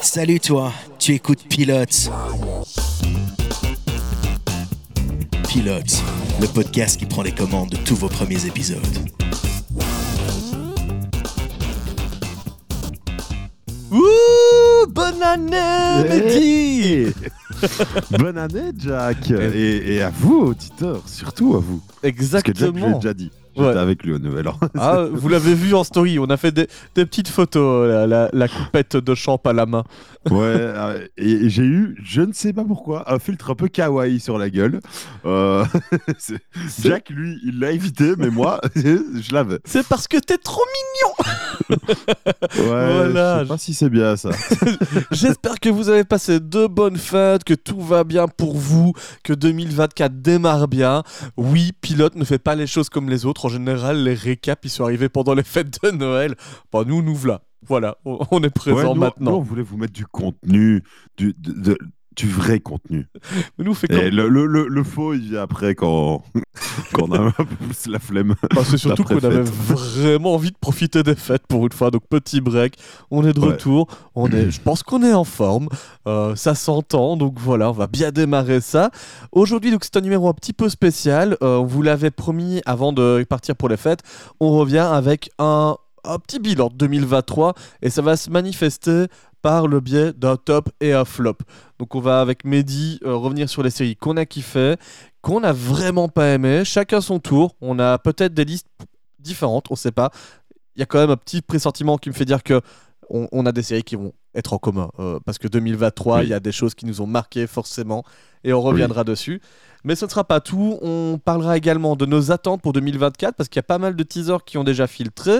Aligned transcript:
Salut 0.00 0.40
toi, 0.40 0.72
tu 0.98 1.12
écoutes 1.14 1.44
Pilote. 1.48 2.10
Pilote, 5.48 6.02
le 6.40 6.46
podcast 6.46 6.98
qui 6.98 7.06
prend 7.06 7.22
les 7.22 7.32
commandes 7.32 7.70
de 7.70 7.76
tous 7.76 7.94
vos 7.96 8.08
premiers 8.08 8.46
épisodes. 8.46 8.80
Ouh, 13.90 14.86
bonne 14.88 15.22
année, 15.22 16.08
Mehdi 16.08 17.06
Bonne 18.18 18.38
année, 18.38 18.70
Jack 18.76 19.30
et, 19.30 19.94
et 19.96 20.02
à 20.02 20.10
vous, 20.10 20.48
auditeurs, 20.48 21.02
surtout 21.06 21.56
à 21.56 21.58
vous. 21.60 21.80
Parce 22.02 22.14
que 22.14 22.22
Jack, 22.24 22.46
je 22.46 22.64
l'ai 22.64 22.68
Exactement. 22.68 22.98
déjà 22.98 23.14
dit. 23.14 23.30
J'étais 23.58 23.68
Ouais. 23.70 23.76
avec 23.76 24.02
lui 24.04 24.12
au 24.12 24.18
Nouvel 24.18 24.48
An. 24.48 24.58
Ah, 24.78 25.04
vous 25.12 25.28
l'avez 25.28 25.54
vu 25.54 25.74
en 25.74 25.84
story, 25.84 26.18
on 26.18 26.26
a 26.26 26.36
fait 26.36 26.52
des, 26.52 26.68
des 26.94 27.04
petites 27.04 27.28
photos, 27.28 27.88
la, 27.88 28.06
la- 28.06 28.30
la 28.32 28.48
coupette 28.48 28.96
de 28.96 29.14
champ 29.14 29.40
à 29.44 29.52
la 29.52 29.66
main. 29.66 29.84
Ouais, 30.30 30.36
euh, 30.46 31.06
et, 31.16 31.48
j'ai 31.48 31.62
eu, 31.64 31.96
je 32.04 32.20
ne 32.22 32.32
sais 32.32 32.52
pas 32.52 32.64
pourquoi, 32.64 33.12
un 33.12 33.18
filtre 33.18 33.50
un 33.50 33.54
peu 33.54 33.68
kawaii 33.68 34.20
sur 34.20 34.36
la 34.38 34.50
gueule. 34.50 34.80
Euh, 35.24 35.64
Jack, 36.82 37.10
lui, 37.10 37.38
il 37.44 37.58
l'a 37.60 37.72
évité, 37.72 38.12
mais 38.18 38.30
moi, 38.30 38.60
je 38.76 39.32
l'avais. 39.32 39.58
C'est 39.64 39.86
parce 39.86 40.06
que 40.08 40.18
t'es 40.18 40.38
trop 40.38 40.62
Ouais, 41.70 41.76
Voilà. 42.56 43.38
je 43.38 43.42
sais 43.42 43.48
pas 43.48 43.58
si 43.58 43.74
c'est 43.74 43.88
bien 43.90 44.16
ça. 44.16 44.30
J'espère 45.10 45.60
que 45.60 45.68
vous 45.68 45.88
avez 45.88 46.04
passé 46.04 46.40
de 46.40 46.66
bonnes 46.66 46.96
fêtes, 46.96 47.44
que 47.44 47.54
tout 47.54 47.80
va 47.80 48.04
bien 48.04 48.26
pour 48.28 48.56
vous, 48.56 48.92
que 49.24 49.32
2024 49.32 50.20
démarre 50.20 50.68
bien. 50.68 51.02
Oui, 51.36 51.72
Pilote 51.80 52.16
ne 52.16 52.24
fait 52.24 52.38
pas 52.38 52.54
les 52.54 52.66
choses 52.66 52.88
comme 52.88 53.08
les 53.08 53.26
autres. 53.26 53.47
En 53.48 53.50
général, 53.50 54.04
les 54.04 54.12
récaps, 54.12 54.62
ils 54.66 54.68
sont 54.68 54.84
arrivés 54.84 55.08
pendant 55.08 55.32
les 55.32 55.42
fêtes 55.42 55.82
de 55.82 55.90
Noël. 55.90 56.34
Bon, 56.70 56.86
nous, 56.86 57.00
nous 57.02 57.14
voilà. 57.14 57.40
Voilà, 57.66 57.96
on 58.04 58.42
est 58.42 58.50
présent 58.50 58.94
maintenant. 58.94 59.30
nous, 59.32 59.36
on 59.38 59.40
voulait 59.40 59.62
vous 59.62 59.78
mettre 59.78 59.94
du 59.94 60.04
contenu, 60.06 60.82
du, 61.16 61.34
de- 61.38 61.52
de- 61.72 61.78
du 62.18 62.28
vrai 62.28 62.58
contenu. 62.58 63.06
Mais 63.56 63.64
nous, 63.64 63.70
on 63.70 63.74
fait 63.74 63.86
comme... 63.86 63.98
Le, 64.00 64.28
le, 64.28 64.46
le, 64.46 64.66
le 64.66 64.82
faux, 64.82 65.14
il 65.14 65.20
vient 65.20 65.42
après 65.42 65.74
quand, 65.76 66.22
quand 66.92 67.04
on 67.08 67.12
a 67.14 67.32
la 67.88 67.98
flemme. 68.00 68.34
Bah, 68.54 68.62
c'est 68.64 68.76
surtout 68.76 69.04
qu'on 69.04 69.18
avait 69.18 69.42
vraiment 69.42 70.34
envie 70.34 70.50
de 70.50 70.56
profiter 70.60 71.02
des 71.04 71.14
fêtes 71.14 71.46
pour 71.48 71.64
une 71.64 71.72
fois. 71.72 71.90
Donc 71.92 72.02
petit 72.10 72.40
break, 72.40 72.74
on 73.12 73.24
est 73.24 73.32
de 73.32 73.38
Ouais. 73.40 73.46
retour. 73.52 73.86
On 74.16 74.28
est, 74.30 74.50
je 74.50 74.60
pense 74.60 74.82
qu'on 74.82 75.02
est 75.04 75.12
en 75.12 75.22
forme. 75.24 75.68
Euh, 76.08 76.34
ça 76.34 76.54
s'entend. 76.56 77.16
Donc 77.16 77.34
voilà, 77.38 77.70
on 77.70 77.72
va 77.74 77.86
bien 77.86 78.10
démarrer 78.10 78.60
ça. 78.60 78.90
Aujourd'hui, 79.30 79.70
donc 79.70 79.84
c'est 79.84 79.96
un 79.96 80.00
numéro 80.00 80.28
un 80.28 80.34
petit 80.34 80.52
peu 80.52 80.68
spécial. 80.68 81.36
Euh, 81.42 81.58
on 81.58 81.66
vous 81.66 81.82
l'avait 81.82 82.10
promis 82.10 82.60
avant 82.66 82.92
de 82.92 83.24
partir 83.28 83.54
pour 83.54 83.68
les 83.68 83.76
fêtes. 83.76 84.00
On 84.40 84.50
revient 84.58 84.78
avec 84.78 85.30
un, 85.38 85.76
un 86.04 86.18
petit 86.18 86.38
bilan 86.38 86.68
de 86.68 86.74
2023 86.74 87.54
et 87.82 87.90
ça 87.90 88.02
va 88.02 88.16
se 88.16 88.30
manifester 88.30 89.06
par 89.42 89.66
le 89.68 89.80
biais 89.80 90.12
d'un 90.12 90.36
top 90.36 90.70
et 90.80 90.92
un 90.92 91.04
flop. 91.04 91.36
Donc 91.78 91.94
on 91.94 92.00
va 92.00 92.20
avec 92.20 92.44
Mehdi 92.44 92.98
euh, 93.04 93.14
revenir 93.14 93.48
sur 93.48 93.62
les 93.62 93.70
séries 93.70 93.96
qu'on 93.96 94.16
a 94.16 94.26
kiffé, 94.26 94.76
qu'on 95.22 95.42
a 95.42 95.52
vraiment 95.52 96.08
pas 96.08 96.28
aimé, 96.28 96.64
chacun 96.64 97.00
son 97.00 97.18
tour. 97.18 97.54
On 97.60 97.78
a 97.78 97.98
peut-être 97.98 98.34
des 98.34 98.44
listes 98.44 98.68
différentes, 99.18 99.66
on 99.70 99.76
sait 99.76 99.92
pas. 99.92 100.10
Il 100.76 100.80
y 100.80 100.82
a 100.82 100.86
quand 100.86 100.98
même 100.98 101.10
un 101.10 101.16
petit 101.16 101.42
pressentiment 101.42 101.98
qui 101.98 102.08
me 102.08 102.14
fait 102.14 102.24
dire 102.24 102.42
que 102.42 102.60
on, 103.10 103.28
on 103.32 103.46
a 103.46 103.52
des 103.52 103.62
séries 103.62 103.82
qui 103.84 103.96
vont 103.96 104.12
être 104.34 104.52
en 104.52 104.58
commun. 104.58 104.90
euh, 104.98 105.18
parce 105.24 105.38
que 105.38 105.48
2023, 105.48 106.18
il 106.18 106.24
Oui. 106.24 106.30
y 106.30 106.34
a 106.34 106.40
des 106.40 106.52
choses 106.52 106.74
qui 106.74 106.86
nous 106.86 107.00
ont 107.00 107.06
marqué 107.06 107.46
forcément 107.46 108.04
et 108.44 108.52
on 108.52 108.60
reviendra 108.62 109.04
dessus. 109.04 109.40
Mais 109.84 109.94
ce 109.94 110.04
ne 110.04 110.10
sera 110.10 110.24
pas 110.24 110.40
tout. 110.40 110.78
On 110.82 111.18
parlera 111.24 111.56
également 111.56 111.94
de 111.96 112.04
nos 112.04 112.32
attentes 112.32 112.60
pour 112.62 112.72
2024 112.72 113.34
parce 113.36 113.48
qu'il 113.48 113.58
y 113.58 113.60
a 113.60 113.64
pas 113.64 113.78
mal 113.78 113.94
de 113.94 114.02
teasers 114.02 114.44
qui 114.44 114.58
ont 114.58 114.64
déjà 114.64 114.86
filtré. 114.88 115.38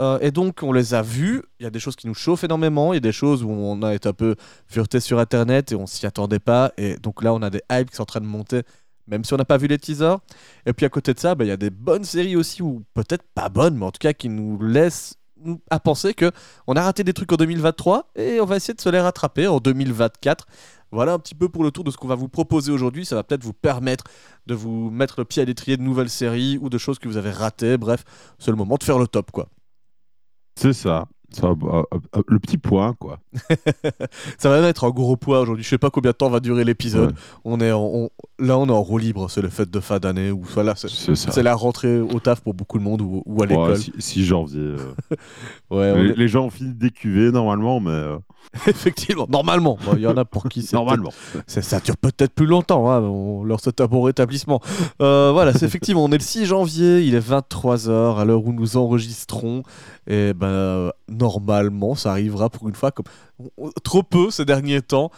euh, 0.00 0.18
et 0.20 0.30
donc, 0.30 0.62
on 0.62 0.72
les 0.72 0.94
a 0.94 1.02
vus. 1.02 1.42
Il 1.60 1.64
y 1.64 1.66
a 1.66 1.70
des 1.70 1.80
choses 1.80 1.94
qui 1.96 2.06
nous 2.06 2.14
chauffent 2.14 2.44
énormément. 2.44 2.92
Il 2.92 2.96
y 2.96 2.98
a 2.98 3.00
des 3.00 3.12
choses 3.12 3.42
où 3.44 3.50
on 3.50 3.82
a 3.82 3.94
été 3.94 4.08
un 4.08 4.12
peu 4.14 4.36
fureté 4.66 5.00
sur 5.00 5.18
Internet 5.18 5.72
et 5.72 5.74
on 5.74 5.86
s'y 5.86 6.06
attendait 6.06 6.38
pas. 6.38 6.72
Et 6.78 6.96
donc 6.96 7.22
là, 7.22 7.34
on 7.34 7.42
a 7.42 7.50
des 7.50 7.60
hypes 7.70 7.90
qui 7.90 7.96
sont 7.96 8.02
en 8.02 8.06
train 8.06 8.20
de 8.20 8.26
monter, 8.26 8.62
même 9.06 9.22
si 9.22 9.34
on 9.34 9.36
n'a 9.36 9.44
pas 9.44 9.58
vu 9.58 9.66
les 9.66 9.78
teasers. 9.78 10.16
Et 10.64 10.72
puis 10.72 10.86
à 10.86 10.88
côté 10.88 11.12
de 11.12 11.20
ça, 11.20 11.34
bah, 11.34 11.44
il 11.44 11.48
y 11.48 11.50
a 11.52 11.58
des 11.58 11.70
bonnes 11.70 12.04
séries 12.04 12.36
aussi, 12.36 12.62
ou 12.62 12.82
peut-être 12.94 13.24
pas 13.34 13.50
bonnes, 13.50 13.76
mais 13.76 13.84
en 13.84 13.90
tout 13.92 13.98
cas 14.00 14.14
qui 14.14 14.30
nous 14.30 14.58
laissent 14.62 15.14
à 15.70 15.80
penser 15.80 16.14
que 16.14 16.30
on 16.66 16.74
a 16.74 16.82
raté 16.82 17.04
des 17.04 17.12
trucs 17.12 17.32
en 17.32 17.36
2023 17.36 18.10
et 18.16 18.40
on 18.40 18.44
va 18.44 18.56
essayer 18.56 18.74
de 18.74 18.80
se 18.80 18.88
les 18.88 19.00
rattraper 19.00 19.46
en 19.46 19.58
2024. 19.58 20.46
Voilà 20.92 21.12
un 21.12 21.18
petit 21.18 21.34
peu 21.34 21.48
pour 21.48 21.64
le 21.64 21.72
tour 21.72 21.82
de 21.82 21.90
ce 21.90 21.96
qu'on 21.96 22.06
va 22.06 22.14
vous 22.14 22.28
proposer 22.28 22.70
aujourd'hui. 22.70 23.04
Ça 23.04 23.16
va 23.16 23.24
peut-être 23.24 23.42
vous 23.42 23.52
permettre 23.52 24.04
de 24.46 24.54
vous 24.54 24.90
mettre 24.90 25.16
le 25.18 25.24
pied 25.24 25.42
à 25.42 25.44
l'étrier 25.44 25.76
de 25.76 25.82
nouvelles 25.82 26.10
séries 26.10 26.58
ou 26.60 26.68
de 26.68 26.78
choses 26.78 26.98
que 26.98 27.08
vous 27.08 27.16
avez 27.16 27.30
ratées. 27.30 27.76
Bref, 27.76 28.04
c'est 28.38 28.50
le 28.50 28.56
moment 28.56 28.76
de 28.76 28.84
faire 28.84 28.98
le 28.98 29.08
top, 29.08 29.32
quoi. 29.32 29.48
C'est 30.56 30.72
ça. 30.72 31.06
Ça, 31.34 31.48
euh, 31.48 31.82
euh, 32.16 32.22
le 32.28 32.38
petit 32.38 32.58
point, 32.58 32.94
quoi. 32.98 33.18
Ça 34.38 34.48
va 34.48 34.56
même 34.60 34.64
être 34.68 34.84
un 34.84 34.90
gros 34.90 35.16
poids 35.16 35.40
aujourd'hui. 35.40 35.64
Je 35.64 35.68
sais 35.68 35.78
pas 35.78 35.90
combien 35.90 36.12
de 36.12 36.16
temps 36.16 36.30
va 36.30 36.40
durer 36.40 36.64
l'épisode. 36.64 37.10
Ouais, 37.10 37.16
On 37.44 37.60
est 37.60 37.72
en- 37.72 37.82
on- 37.82 38.10
là, 38.38 38.58
on 38.58 38.66
est 38.66 38.70
en 38.72 38.82
roue 38.82 38.98
libre. 38.98 39.28
C'est 39.30 39.42
le 39.42 39.48
fête 39.48 39.70
de 39.70 39.80
fin 39.80 39.98
d'année 39.98 40.30
ou 40.30 40.42
voilà, 40.54 40.74
c'est 40.76 41.42
la 41.42 41.54
rentrée 41.54 42.00
au 42.00 42.20
taf 42.20 42.40
pour 42.40 42.54
beaucoup 42.54 42.78
de 42.78 42.84
monde 42.84 43.00
ou, 43.02 43.22
ou 43.26 43.42
à 43.42 43.46
l'école. 43.46 43.72
Ouais, 43.72 43.78
6 43.98 44.24
janvier. 44.24 44.60
euh. 44.60 44.76
Ouais, 45.70 45.92
on 45.96 46.02
les, 46.16 46.28
gens 46.28 46.44
ont 46.44 46.50
fini 46.50 46.72
d'écuver 46.72 47.32
normalement, 47.32 47.80
mais 47.80 47.90
euh, 47.90 48.16
Effectivement, 48.68 49.26
normalement. 49.28 49.76
Il 49.94 50.00
y 50.00 50.06
en 50.06 50.16
a 50.16 50.24
pour 50.24 50.48
qui 50.48 50.62
c'est 50.62 50.76
normalement. 50.76 51.10
ça 51.48 51.80
dure 51.80 51.96
peut-être 51.96 52.32
plus 52.32 52.46
longtemps. 52.46 52.90
hein, 52.90 53.00
On 53.00 53.42
leur 53.42 53.58
souhaite 53.60 53.80
un 53.80 53.86
bon 53.86 54.02
rétablissement. 54.02 54.60
Euh, 55.02 55.30
voilà, 55.32 55.52
c'est 55.52 55.66
effectivement, 55.66 56.04
on 56.04 56.08
est 56.12 56.18
le 56.18 56.22
6 56.22 56.46
janvier, 56.46 57.00
il 57.00 57.14
est 57.14 57.26
23h 57.28 58.18
à 58.18 58.24
l'heure 58.24 58.44
où 58.46 58.52
nous 58.52 58.76
enregistrons. 58.76 59.62
Et 60.06 60.32
ben, 60.34 60.90
normalement, 61.08 61.94
ça 61.94 62.10
arrivera 62.10 62.50
pour 62.50 62.68
une 62.68 62.74
fois 62.74 62.90
comme 62.90 63.06
trop 63.82 64.02
peu 64.02 64.30
ces 64.30 64.44
derniers 64.44 64.82
temps. 64.82 65.10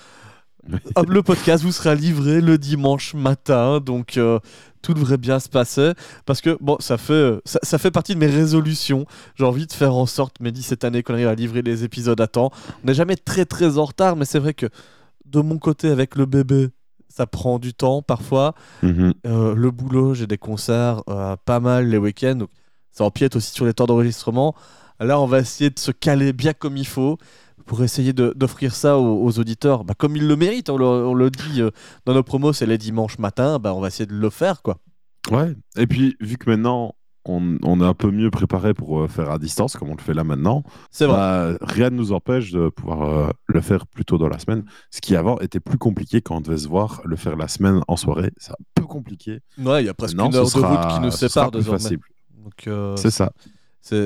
Hop, 0.97 1.09
le 1.09 1.23
podcast 1.23 1.63
vous 1.63 1.71
sera 1.71 1.95
livré 1.95 2.41
le 2.41 2.59
dimanche 2.59 3.15
matin, 3.15 3.79
donc 3.79 4.17
euh, 4.17 4.41
tout 4.83 4.95
devrait 4.95 5.17
bien 5.17 5.39
se 5.39 5.49
passer. 5.49 5.93
Parce 6.25 6.41
que 6.41 6.59
bon, 6.61 6.77
ça 6.81 6.99
fait, 6.99 7.13
euh, 7.13 7.41
ça, 7.45 7.61
ça 7.63 7.79
fait 7.79 7.93
partie 7.93 8.15
de 8.15 8.19
mes 8.19 8.27
résolutions. 8.27 9.07
J'ai 9.37 9.45
envie 9.45 9.67
de 9.67 9.73
faire 9.73 9.95
en 9.95 10.07
sorte, 10.07 10.41
Mehdi, 10.41 10.63
cette 10.63 10.83
année, 10.83 11.05
qu'on 11.05 11.15
arrive 11.15 11.29
à 11.29 11.37
livrer 11.37 11.63
les 11.63 11.85
épisodes 11.85 12.21
à 12.21 12.27
temps. 12.27 12.51
On 12.83 12.89
n'est 12.89 12.95
jamais 12.95 13.17
très 13.17 13.45
très 13.45 13.79
en 13.79 13.85
retard, 13.85 14.17
mais 14.17 14.25
c'est 14.25 14.41
vrai 14.41 14.55
que 14.55 14.67
de 15.25 15.41
mon 15.41 15.59
côté, 15.59 15.89
avec 15.89 16.17
le 16.17 16.27
bébé, 16.27 16.69
ça 17.09 17.27
prend 17.27 17.59
du 17.59 17.75
temps 17.75 18.03
parfois. 18.03 18.55
Mhm. 18.83 19.15
Euh, 19.27 19.55
le 19.55 19.71
boulot, 19.71 20.15
j'ai 20.15 20.27
des 20.27 20.39
concerts 20.39 21.03
euh, 21.09 21.37
pas 21.45 21.61
mal 21.61 21.89
les 21.89 21.99
week-ends, 21.99 22.37
donc 22.37 22.51
ça 22.93 23.05
empiète 23.05 23.37
aussi 23.37 23.53
sur 23.53 23.65
les 23.65 23.75
temps 23.75 23.87
d'enregistrement. 23.87 24.55
Là, 25.01 25.21
on 25.21 25.27
va 25.27 25.41
essayer 25.41 25.71
de 25.71 25.79
se 25.79 25.91
caler 25.91 26.33
bien 26.33 26.53
comme 26.53 26.77
il 26.77 26.87
faut 26.87 27.19
pour 27.67 27.83
essayer 27.83 28.13
de- 28.13 28.33
d'offrir 28.37 28.75
ça 28.75 28.99
aux, 28.99 29.25
aux 29.25 29.39
auditeurs, 29.39 29.85
bah, 29.85 29.95
comme 29.99 30.17
ils 30.17 30.27
le 30.27 30.37
méritent. 30.37 30.71
On 30.71 30.77
le, 30.79 30.85
on 30.85 31.15
le 31.15 31.31
dit 31.31 31.61
euh, 31.63 31.71
dans 32.05 32.15
nos 32.15 32.23
promos, 32.23 32.53
c'est 32.53 32.67
les 32.67 32.79
dimanches 32.79 33.19
matins, 33.19 33.59
bah, 33.59 33.75
on 33.75 33.81
va 33.81 33.89
essayer 33.89 34.07
de 34.07 34.15
le 34.15 34.31
faire, 34.31 34.63
quoi. 34.63 34.79
Ouais. 35.31 35.53
Et 35.77 35.87
puis, 35.87 36.17
vu 36.21 36.37
que 36.39 36.49
maintenant, 36.49 36.95
on, 37.29 37.59
on 37.65 37.81
est 37.81 37.85
un 37.85 37.93
peu 37.95 38.13
mieux 38.13 38.31
préparé 38.31 38.73
pour 38.73 39.01
euh, 39.01 39.09
faire 39.09 39.33
à 39.33 39.39
distance, 39.41 39.77
comme 39.77 39.89
on 39.91 39.97
le 39.97 40.01
fait 40.01 40.15
là 40.15 40.23
maintenant, 40.23 40.63
C'est 40.93 41.07
vrai. 41.07 41.17
bah, 41.17 41.59
rien 41.61 41.91
ne 41.91 41.97
nous 41.97 42.13
empêche 42.13 42.53
de 42.53 42.69
pouvoir 42.69 43.03
euh, 43.03 43.31
le 43.49 43.61
faire 43.61 43.85
plus 43.89 44.05
tôt 44.05 44.17
dans 44.17 44.29
la 44.29 44.39
semaine. 44.39 44.65
Ce 44.93 45.01
qui 45.01 45.17
avant 45.17 45.37
était 45.41 45.59
plus 45.59 45.77
compliqué 45.79 46.21
quand 46.21 46.37
on 46.37 46.41
devait 46.41 46.59
se 46.59 46.69
voir, 46.69 47.01
le 47.05 47.17
faire 47.17 47.35
la 47.37 47.49
semaine 47.49 47.81
en 47.89 47.97
soirée. 47.97 48.31
C'est 48.37 48.53
un 48.53 48.63
peu 48.77 48.85
compliqué. 48.85 49.41
Ouais, 49.59 49.83
il 49.83 49.87
y 49.87 49.89
a 49.89 49.95
presque 49.95 50.15
une 50.15 50.21
heure 50.21 50.31
de 50.31 50.39
route 50.39 50.95
qui 50.95 51.01
nous 51.01 51.11
sépare 51.11 51.51
euh, 52.69 52.97
C'est 52.97 53.11
ça. 53.11 53.33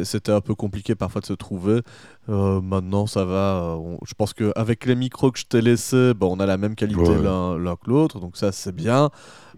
C'était 0.04 0.32
un 0.32 0.40
peu 0.40 0.54
compliqué 0.54 0.94
parfois 0.94 1.20
de 1.20 1.26
se 1.26 1.32
trouver. 1.32 1.80
Euh, 2.28 2.60
maintenant, 2.60 3.06
ça 3.06 3.24
va. 3.24 3.34
euh, 3.62 3.74
on- 3.74 3.98
je 4.06 4.14
pense 4.14 4.34
qu'avec 4.34 4.84
les 4.86 4.94
micros 4.94 5.30
que 5.32 5.38
je 5.38 5.46
t'ai 5.46 5.60
laissés, 5.60 6.12
bah, 6.14 6.26
on 6.30 6.38
a 6.40 6.46
la 6.46 6.56
même 6.58 6.74
qualité 6.74 7.00
Ouais. 7.00 7.22
l'un 7.22 7.76
que 7.76 7.88
l'autre. 7.90 8.20
Donc 8.20 8.36
ça, 8.36 8.52
c'est 8.52 8.74
bien. 8.74 9.10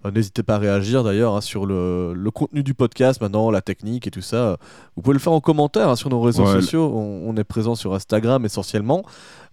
Euh, 0.05 0.11
N'hésitez 0.11 0.43
pas 0.43 0.57
à 0.57 0.59
réagir 0.59 1.05
d'ailleurs 1.05 1.37
hein, 1.37 1.41
sur 1.41 1.65
le, 1.65 2.13
le 2.15 2.31
contenu 2.33 2.63
du 2.65 2.75
podcast, 2.75 3.21
maintenant, 3.21 3.51
la 3.51 3.61
technique 3.63 4.07
et 4.07 4.11
tout 4.11 4.21
ça. 4.23 4.57
Vous 4.97 5.03
pouvez 5.03 5.15
le 5.15 5.21
faire 5.21 5.33
en 5.33 5.41
commentaire 5.41 5.89
hein, 5.89 5.97
sur 5.97 6.09
nos 6.11 6.21
réseaux 6.21 6.45
Ouais, 6.45 6.61
sociaux. 6.61 6.91
On, 6.95 7.29
on 7.31 7.37
est 7.37 7.45
présent 7.45 7.75
sur 7.77 7.95
Instagram 7.95 8.45
essentiellement. 8.45 9.05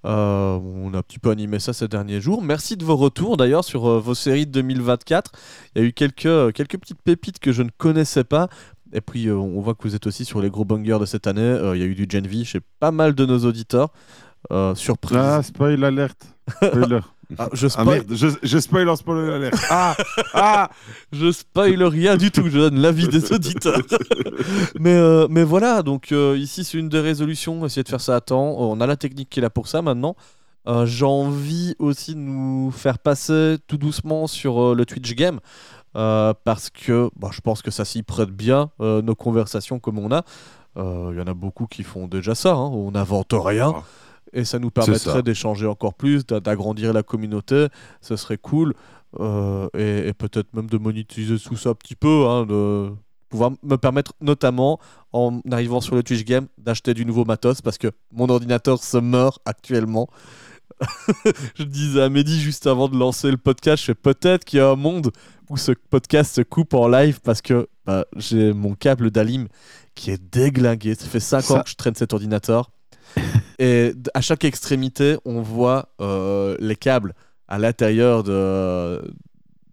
Euh, 0.06 0.58
on 0.58 0.94
a 0.94 1.00
un 1.00 1.02
petit 1.02 1.20
peu 1.20 1.30
animé 1.30 1.60
ça 1.60 1.74
ces 1.74 1.88
derniers 1.88 2.22
jours. 2.22 2.42
Merci 2.42 2.78
de 2.78 2.86
vos 2.86 2.96
retours 2.96 3.38
d'ailleurs 3.38 3.64
sur 3.66 4.00
vos 4.00 4.14
séries 4.16 4.46
de 4.48 4.52
2024. 4.52 5.32
Il 5.76 5.82
y 5.82 5.86
a 5.86 5.88
eu 5.88 5.94
quelques, 5.94 6.54
quelques 6.54 6.78
petites 6.80 7.02
pépites 7.04 7.40
que 7.40 7.52
je 7.52 7.62
ne 7.64 7.70
connaissais 7.78 8.24
pas. 8.24 8.48
Et 8.94 9.02
puis 9.02 9.28
euh, 9.28 9.36
on 9.36 9.62
voit 9.62 9.76
que 9.76 9.84
vous 9.84 9.96
êtes 9.96 10.08
aussi 10.08 10.26
sur 10.26 10.42
les 10.42 10.50
gros 10.50 10.66
bangers 10.66 10.98
de 11.00 11.06
cette 11.06 11.28
année. 11.28 11.42
Euh, 11.42 11.76
Il 11.76 11.82
y 11.82 11.84
a 11.84 11.88
eu 11.88 11.96
du 11.96 12.08
Gen 12.10 12.26
V 12.28 12.44
chez 12.44 12.60
pas 12.80 12.92
mal 12.92 13.14
de 13.14 13.26
nos 13.26 13.40
auditeurs. 13.46 13.90
Euh, 14.52 14.74
surprise. 14.76 15.18
Ah, 15.20 15.44
spoil 15.44 15.84
alerte. 15.84 16.28
Spoiler. 16.64 17.00
Ah, 17.38 17.48
je, 17.54 17.68
Ah 17.68 17.70
spoil, 17.70 17.86
merde, 17.86 18.16
je, 18.16 18.28
je 18.42 18.58
spoil 18.58 18.90
en 18.90 18.96
spoiler 18.96 19.32
alerte. 19.32 19.62
Ah, 19.70 19.96
ah. 20.34 20.70
je 21.12 21.32
spoil 21.32 21.84
rien 21.84 22.18
du 22.18 22.32
tout. 22.32 22.50
Je 22.50 22.58
donne 22.58 22.80
l'avis 22.80 23.08
des 23.08 23.32
auditeurs. 23.32 23.80
mais, 24.80 24.96
euh, 24.96 25.28
mais 25.30 25.44
voilà, 25.44 25.84
donc 25.84 26.12
euh, 26.12 26.36
ici 26.40 26.64
c'est 26.64 26.80
une 26.80 26.90
des 26.90 27.00
résolutions. 27.00 27.64
Essayer 27.68 27.84
de 27.84 27.88
faire 27.90 28.02
ça 28.02 28.16
à 28.16 28.22
temps. 28.22 28.56
On 28.58 28.82
a 28.82 28.88
la 28.88 28.96
technique 28.98 29.30
qui 29.30 29.40
est 29.42 29.44
là 29.44 29.52
pour 29.52 29.68
ça 29.68 29.84
maintenant. 29.84 30.16
Euh, 30.68 30.88
J'ai 30.88 31.06
envie 31.06 31.76
aussi 31.78 32.16
de 32.16 32.20
nous 32.20 32.72
faire 32.72 32.98
passer 32.98 33.58
tout 33.68 33.78
doucement 33.78 34.26
sur 34.26 34.74
le 34.74 34.84
Twitch 34.88 35.14
Game. 35.14 35.40
Euh, 35.96 36.34
parce 36.44 36.70
que 36.70 37.10
bah, 37.16 37.30
je 37.32 37.42
pense 37.42 37.62
que 37.62 37.72
ça 37.72 37.86
s'y 37.86 38.04
prête 38.04 38.30
bien, 38.32 38.72
euh, 38.82 39.02
nos 39.02 39.16
conversations 39.16 39.80
comme 39.80 40.00
on 40.00 40.12
a. 40.12 40.24
Euh, 40.78 41.10
Il 41.14 41.18
y 41.20 41.22
en 41.22 41.28
a 41.28 41.34
beaucoup 41.34 41.66
qui 41.68 41.84
font 41.84 42.08
déjà 42.08 42.36
ça. 42.36 42.54
hein. 42.54 42.70
On 42.74 42.92
n'invente 42.92 43.34
rien. 43.34 43.74
Ah. 43.76 43.84
Et 44.34 44.46
ça 44.46 44.60
nous 44.60 44.70
permettrait 44.70 45.24
d'échanger 45.24 45.66
encore 45.66 45.96
plus, 45.96 46.26
d'a- 46.26 46.40
d'agrandir 46.40 46.94
la 46.94 47.02
communauté. 47.02 47.68
Ce 48.02 48.16
serait 48.16 48.38
cool. 48.38 48.74
Euh, 49.20 49.68
et 49.76 50.10
et 50.10 50.14
peut-être 50.14 50.54
même 50.54 50.68
de 50.70 50.78
monétiser 50.78 51.40
tout 51.40 51.56
ça 51.58 51.70
un 51.70 51.74
petit 51.74 51.96
peu. 51.96 52.28
hein, 52.28 52.46
de 52.46 52.92
pouvoir 53.30 53.52
me 53.64 53.76
permettre 53.78 54.14
notamment, 54.22 54.80
en 55.14 55.40
arrivant 55.52 55.82
sur 55.82 55.96
le 55.96 56.04
Twitch 56.04 56.26
Game, 56.26 56.48
d'acheter 56.60 56.94
du 56.96 57.06
nouveau 57.06 57.26
matos 57.26 57.62
parce 57.62 57.78
que 57.80 57.92
mon 58.12 58.28
ordinateur 58.30 58.82
se 58.84 58.98
meurt 58.98 59.40
actuellement. 59.46 60.08
je 61.56 61.64
disais 61.64 62.02
à 62.02 62.10
Mehdi 62.10 62.40
juste 62.40 62.68
avant 62.68 62.88
de 62.88 62.98
lancer 62.98 63.30
le 63.32 63.38
podcast, 63.38 63.82
je 63.82 63.88
fais 63.88 63.96
peut-être 63.96 64.46
qu'il 64.46 64.60
y 64.60 64.62
a 64.62 64.70
un 64.70 64.76
monde 64.76 65.12
où 65.50 65.58
ce 65.58 65.72
podcast 65.72 66.36
se 66.36 66.42
coupe 66.42 66.74
en 66.74 66.88
live 66.88 67.20
parce 67.22 67.42
que 67.42 67.68
bah, 67.86 68.06
j'ai 68.16 68.54
mon 68.54 68.76
câble 68.76 69.12
d'Alim 69.12 69.48
qui 69.96 70.12
est 70.12 70.22
déglingué. 70.32 70.96
Ça 70.96 71.08
fait 71.08 71.20
5 71.20 71.52
ans 71.52 71.62
que 71.62 71.70
je 71.70 71.76
traîne 71.76 71.96
cet 71.96 72.14
ordinateur. 72.14 72.72
Et 73.60 73.94
à 74.14 74.22
chaque 74.22 74.46
extrémité, 74.46 75.18
on 75.26 75.42
voit 75.42 75.90
euh, 76.00 76.56
les 76.60 76.76
câbles 76.76 77.14
à 77.48 77.58
l'intérieur 77.58 78.24
de, 78.24 79.02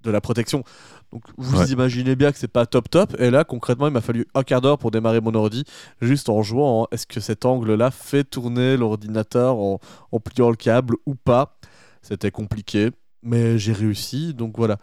de 0.02 0.10
la 0.10 0.20
protection. 0.20 0.64
Donc 1.16 1.24
vous 1.38 1.58
Ouais. 1.60 1.66
imaginez 1.68 2.14
bien 2.14 2.30
que 2.30 2.36
c'est 2.36 2.46
pas 2.46 2.66
top 2.66 2.90
top. 2.90 3.16
Et 3.18 3.30
là, 3.30 3.42
concrètement, 3.44 3.86
il 3.86 3.92
m'a 3.94 4.02
fallu 4.02 4.26
un 4.34 4.42
quart 4.42 4.60
d'heure 4.60 4.76
pour 4.76 4.90
démarrer 4.90 5.22
mon 5.22 5.34
ordi, 5.34 5.64
juste 6.02 6.28
en 6.28 6.42
jouant. 6.42 6.82
en 6.82 6.86
est-ce 6.92 7.06
que 7.06 7.20
cet 7.20 7.46
angle-là 7.46 7.90
fait 7.90 8.22
tourner 8.24 8.76
l'ordinateur 8.76 9.56
en, 9.56 9.80
en 10.12 10.20
pliant 10.20 10.50
le 10.50 10.56
câble 10.56 10.96
ou 11.06 11.14
pas 11.14 11.58
C'était 12.02 12.30
compliqué, 12.30 12.90
mais 13.22 13.58
j'ai 13.58 13.72
réussi. 13.72 14.34
Donc 14.34 14.58
voilà. 14.58 14.76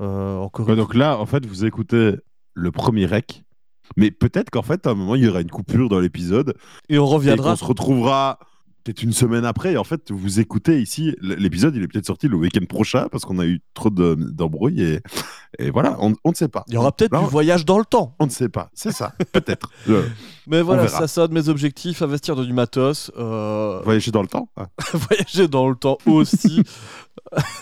Euh, 0.00 0.36
encore 0.36 0.66
Ouais, 0.68 0.74
une 0.74 0.78
donc 0.78 0.94
là, 0.94 1.18
en 1.18 1.26
fait, 1.26 1.44
vous 1.44 1.64
écoutez 1.64 2.14
le 2.54 2.70
premier 2.70 3.04
rec. 3.06 3.42
Mais 3.96 4.12
peut-être 4.12 4.50
qu'en 4.50 4.62
fait, 4.62 4.86
à 4.86 4.90
un 4.90 4.94
moment, 4.94 5.16
il 5.16 5.24
y 5.24 5.28
aura 5.28 5.40
une 5.40 5.50
coupure 5.50 5.88
dans 5.88 5.98
l'épisode. 5.98 6.54
Et 6.88 7.00
on 7.00 7.06
Et 7.06 7.12
reviendra. 7.14 7.50
qu'on 7.50 7.56
se 7.56 7.64
retrouvera 7.64 8.38
peut-être 8.82 9.02
une 9.02 9.12
semaine 9.12 9.44
après. 9.44 9.72
Et 9.72 9.76
en 9.76 9.84
fait, 9.84 10.10
vous 10.10 10.40
écoutez 10.40 10.80
ici, 10.80 11.14
l'épisode, 11.20 11.74
il 11.76 11.82
est 11.82 11.88
peut-être 11.88 12.06
sorti 12.06 12.28
le 12.28 12.36
week-end 12.36 12.64
prochain 12.66 13.08
parce 13.10 13.24
qu'on 13.24 13.38
a 13.38 13.46
eu 13.46 13.60
trop 13.74 13.90
de- 13.90 14.14
d'embrouilles. 14.14 14.82
Et, 14.82 15.00
et 15.58 15.70
voilà, 15.70 15.96
on, 16.00 16.14
on 16.24 16.30
ne 16.30 16.34
sait 16.34 16.48
pas. 16.48 16.64
Il 16.68 16.74
y 16.74 16.76
aura 16.76 16.92
peut-être 16.92 17.18
du 17.18 17.26
voyage 17.26 17.64
dans 17.64 17.78
le 17.78 17.84
temps. 17.84 18.14
On 18.18 18.26
ne 18.26 18.30
sait 18.30 18.48
pas. 18.48 18.70
C'est 18.74 18.92
ça, 18.92 19.12
peut-être. 19.32 19.70
Euh, 19.88 20.04
Mais 20.46 20.62
voilà, 20.62 20.88
ça, 20.88 21.26
de 21.28 21.32
mes 21.34 21.48
objectifs, 21.48 22.02
investir 22.02 22.36
dans 22.36 22.44
du 22.44 22.52
matos, 22.52 23.10
euh, 23.18 23.80
voyager 23.84 24.10
dans 24.10 24.22
le 24.22 24.28
temps. 24.28 24.48
Ah. 24.56 24.68
voyager 24.94 25.48
dans 25.48 25.68
le 25.68 25.76
temps 25.76 25.98
aussi. 26.06 26.62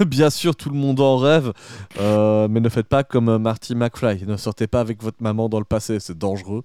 Bien 0.07 0.31
sûr, 0.31 0.57
tout 0.57 0.71
le 0.71 0.77
monde 0.77 1.01
en 1.01 1.17
rêve, 1.19 1.53
euh, 2.01 2.49
mais 2.49 2.61
ne 2.61 2.69
faites 2.69 2.87
pas 2.89 3.03
comme 3.05 3.39
Marty 3.39 3.75
McFly. 3.75 4.25
Ne 4.27 4.37
sortez 4.37 4.67
pas 4.67 4.81
avec 4.81 5.03
votre 5.03 5.23
maman 5.23 5.49
dans 5.49 5.59
le 5.59 5.65
passé, 5.65 5.99
c'est 6.01 6.17
dangereux. 6.17 6.63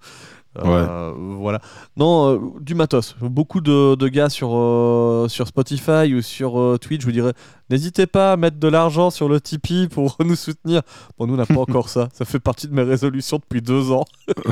Euh, 0.60 1.14
Voilà. 1.16 1.60
Non, 1.98 2.34
euh, 2.36 2.40
du 2.60 2.76
matos. 2.76 3.16
Beaucoup 3.22 3.62
de, 3.62 3.96
de 3.96 4.08
gars 4.08 4.30
sur, 4.30 4.50
euh, 4.54 5.28
sur 5.28 5.48
Spotify 5.48 6.14
ou 6.14 6.22
sur 6.22 6.78
Twitch, 6.80 7.02
je 7.02 7.06
vous 7.06 7.12
dirais, 7.12 7.34
n'hésitez 7.70 8.06
pas 8.08 8.34
à 8.34 8.38
mettre 8.38 8.58
de 8.58 8.68
l'argent 8.68 9.10
sur 9.10 9.28
le 9.30 9.42
Tipeee 9.42 9.88
pour 9.88 10.18
nous 10.26 10.36
soutenir. 10.36 10.82
Bon, 11.18 11.28
nous, 11.28 11.34
on 11.34 11.38
n'a 11.38 11.46
pas 11.46 11.60
encore 11.60 11.90
ça. 11.90 12.10
Ça 12.14 12.26
fait 12.26 12.40
partie 12.40 12.68
de 12.68 12.74
mes 12.74 12.84
résolutions 12.84 13.38
depuis 13.38 13.62
deux 13.62 13.92
ans. 13.92 14.06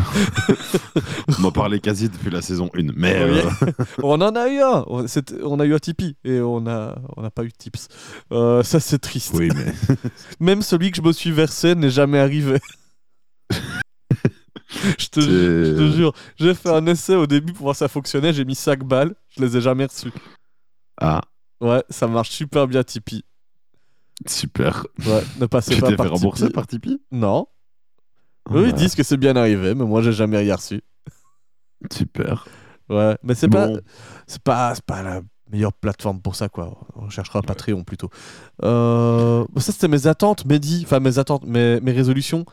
On 1.39 1.45
en 1.45 1.51
parlait 1.51 1.79
quasi 1.79 2.09
depuis 2.09 2.29
la 2.29 2.41
saison 2.41 2.69
1. 2.75 2.91
Mais 2.95 3.15
on 4.03 4.21
en 4.21 4.35
a 4.35 4.49
eu 4.49 4.59
un. 4.59 4.83
On, 4.87 5.59
a 5.59 5.65
eu 5.65 5.73
un 5.73 5.79
Tipeee 5.79 6.15
et 6.23 6.39
on 6.41 6.61
n'a 6.61 6.95
on 7.15 7.21
n'a 7.21 7.31
pas 7.31 7.43
eu 7.43 7.49
de 7.49 7.53
tips. 7.57 7.87
Ça, 8.29 8.79
c'est 8.79 8.99
triste. 8.99 9.33
oui, 9.35 9.49
mais 9.55 9.73
Même 10.39 10.61
celui 10.61 10.91
que 10.91 10.97
je 10.97 11.01
me 11.01 11.11
suis 11.11 11.31
versé 11.31 11.75
n'est 11.75 11.89
jamais 11.89 12.19
arrivé. 12.19 12.59
Je, 14.97 15.07
te, 15.07 15.19
C'est- 15.21 15.29
je 15.65 15.75
te 15.75 15.91
jure, 15.91 16.13
j'ai 16.37 16.53
fait 16.53 16.69
un 16.69 16.85
essai 16.87 17.15
au 17.15 17.27
début 17.27 17.53
pour 17.53 17.63
voir 17.65 17.75
si 17.75 17.79
ça 17.79 17.87
fonctionnait. 17.87 18.33
J'ai 18.33 18.45
mis 18.45 18.55
5 18.55 18.83
balles. 18.83 19.13
Je 19.35 19.41
les 19.43 19.57
ai 19.57 19.61
jamais 19.61 19.85
reçus. 19.85 20.11
ah, 20.99 21.21
Ouais, 21.59 21.83
ça 21.89 22.07
marche 22.07 22.29
super 22.31 22.67
bien 22.67 22.83
Tipeee. 22.83 23.23
super. 24.27 24.85
Ouais, 25.05 25.23
ne 25.39 25.45
passez 25.47 25.75
Tu 25.75 25.81
pas 25.81 25.87
t'es 25.87 25.91
fait 25.93 25.97
par 25.97 26.09
rembourser 26.11 26.49
par 26.49 26.65
Tipeee? 26.67 26.99
Non. 27.11 27.47
Ah, 28.49 28.53
Eux, 28.55 28.67
ils 28.69 28.73
disent 28.73 28.95
que 28.95 29.03
c'est 29.03 29.17
bien 29.17 29.35
arrivé, 29.35 29.75
mais 29.75 29.85
moi, 29.85 30.01
j'ai 30.01 30.11
jamais 30.13 30.37
rien 30.37 30.55
reçu. 30.55 30.81
Super. 31.91 32.45
Ouais, 32.89 33.17
mais 33.23 33.35
c'est 33.35 33.47
pas, 33.47 33.67
Bon. 33.67 33.79
pas, 34.43 34.73
c'est 34.75 34.83
pas 34.85 35.01
la 35.01 35.21
meilleure 35.51 35.73
plateforme 35.73 36.21
pour 36.21 36.35
ça, 36.35 36.49
quoi. 36.49 36.77
On 36.95 37.09
cherchera 37.09 37.39
un 37.39 37.41
Patreon 37.43 37.83
plutôt. 37.83 38.09
Euh, 38.63 39.45
ça, 39.57 39.71
c'était 39.71 39.87
mes 39.87 40.07
attentes, 40.07 40.45
Mehdi. 40.45 40.81
Enfin, 40.85 40.99
mes 40.99 41.17
attentes, 41.19 41.45
mes, 41.45 41.79
mes 41.81 41.91
résolutions. 41.91 42.45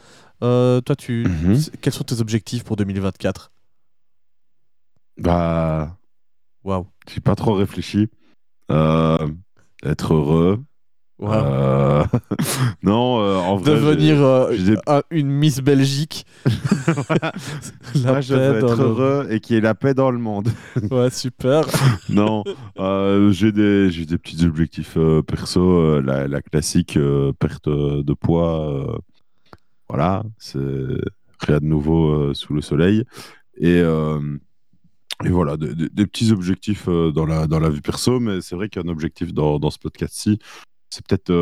Euh, 0.43 0.81
toi, 0.81 0.94
tu, 0.96 1.25
Mhm. 1.26 1.58
quels 1.81 1.93
sont 1.93 2.05
tes 2.05 2.20
objectifs 2.20 2.64
pour 2.64 2.76
2024 2.76 3.50
Bah, 5.19 5.96
Waouh. 6.64 6.87
j'ai 7.12 7.20
pas 7.20 7.35
trop 7.35 7.55
réfléchi. 7.55 8.08
Euh, 8.70 9.19
être 9.85 10.14
heureux. 10.14 10.62
Waouh. 11.19 11.35
Euh, 11.44 12.05
non, 12.85 13.19
euh, 13.20 13.37
en 13.38 13.56
vrai. 13.56 13.73
Devenir 13.75 14.23
euh, 14.23 15.00
une 15.11 15.29
Miss 15.29 15.58
Belgique. 15.61 16.25
j'ai- 16.46 18.02
La 18.05 18.12
Moi, 18.12 18.20
je 18.20 18.35
veux 18.35 18.56
être 18.58 18.76
le- 18.76 18.82
heureux 18.85 19.26
et 19.31 19.40
qu'il 19.40 19.56
y 19.56 19.58
ait 19.58 19.62
la 19.62 19.75
paix 19.75 19.94
dans 19.94 20.12
le 20.12 20.19
monde. 20.19 20.50
Ouais, 20.93 21.11
super. 21.11 21.64
non, 22.08 22.44
j'ai 23.32 23.50
des, 23.50 23.90
des 23.90 24.19
petits 24.19 24.44
objectifs 24.44 24.96
perso, 25.26 26.00
la, 26.00 26.29
la 26.29 26.40
classique 26.43 26.96
perte 27.40 27.69
de 27.69 28.12
poids. 28.14 29.00
Voilà, 29.88 30.23
c'est 30.38 30.58
rien 31.40 31.58
de 31.58 31.64
nouveau 31.64 32.11
euh, 32.11 32.35
sous 32.35 32.52
le 32.55 32.61
soleil. 32.61 33.05
Et, 33.56 33.81
euh, 33.81 34.20
et 35.25 35.29
voilà, 35.31 35.56
des, 35.56 36.06
petits 36.06 36.31
objectifs 36.32 36.88
euh, 36.88 37.11
dans, 37.11 37.26
la, 37.26 37.46
dans 37.46 37.58
la 37.58 37.70
vie 37.70 37.81
perso, 37.81 38.20
mais 38.20 38.40
c'est 38.40 38.55
vrai 38.55 38.69
qu'un 38.69 38.87
objectif 38.88 39.32
dans, 39.35 39.58
dans 39.58 39.70
ce 39.70 39.79
podcast-ci, 39.79 40.38
c'est 40.90 41.05
peut-être, 41.06 41.32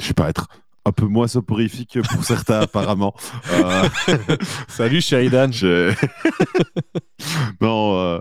je 0.00 0.06
sais 0.06 0.14
pas, 0.14 0.28
être 0.28 0.48
un 0.84 0.92
peu 0.92 1.06
moins 1.06 1.28
soporifique 1.28 1.98
pour 2.10 2.24
certains 2.24 2.60
apparemment. 2.62 3.14
Euh, 3.52 3.88
Salut, 4.68 5.00
Sheridan. 5.00 5.50
j'ai- 5.52 5.92
non, 7.60 7.96
euh, 7.98 8.18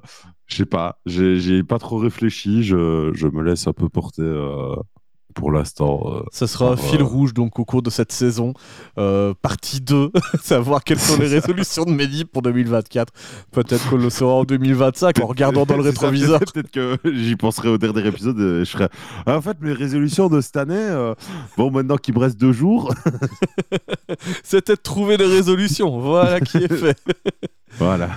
je 0.48 0.58
sais 0.58 0.66
pas. 0.66 1.00
J'ai 1.06 1.40
j'ai 1.40 1.64
pas 1.64 1.80
trop 1.80 1.98
réfléchi. 1.98 2.64
Je, 2.64 3.12
je 3.14 3.28
me 3.28 3.42
laisse 3.42 3.68
un 3.68 3.74
peu 3.74 3.90
porter 3.90 4.22
euh, 4.22 4.76
pour 5.32 5.52
l'instant. 5.52 6.02
euh. 6.06 6.22
Ce 6.32 6.46
sera 6.46 6.70
un 6.72 6.76
fil 6.78 7.02
euh, 7.02 7.06
rouge 7.06 7.34
donc 7.34 7.60
au 7.60 7.66
cours 7.66 7.82
de 7.82 7.90
cette 7.90 8.12
saison, 8.12 8.54
euh, 8.98 9.34
partie 9.42 9.82
2, 9.82 10.12
savoir 10.44 10.84
quelles 10.84 11.00
sont 11.00 11.18
les 11.20 11.28
résolutions 11.28 11.84
de 11.86 11.92
Mehdi 11.92 12.26
pour 12.26 12.42
2024. 12.42 13.12
Peut-être 13.52 13.90
qu'on 13.90 13.98
le 13.98 14.10
saura 14.10 14.36
en 14.36 14.44
2025 14.44 15.20
en 15.22 15.26
regardant 15.28 15.66
dans 15.66 15.78
le 15.78 15.84
rétroviseur. 15.90 16.40
Peut-être 16.40 16.72
que 16.72 16.98
j'y 17.12 17.36
penserai 17.36 17.70
au 17.70 17.78
dernier 17.78 18.06
épisode. 18.08 18.38
et 18.40 18.66
je 18.66 18.72
serai. 18.72 18.88
Ah, 19.26 19.38
en 19.38 19.42
fait, 19.42 19.58
mes 19.62 19.74
résolutions 19.74 20.30
de 20.30 20.42
cette 20.42 20.58
année. 20.58 21.14
Bon, 21.58 21.72
maintenant 21.72 21.98
qu'il 21.98 22.14
me 22.14 22.20
reste 22.20 22.38
deux 22.40 22.52
jours. 22.54 22.94
C'était 24.44 24.76
de 24.76 24.82
trouver 24.82 25.18
les 25.18 25.26
résolutions. 25.26 26.00
Voilà 26.00 26.40
qui 26.40 26.58
est 26.58 26.74
fait. 26.74 26.98
voilà. 27.78 28.10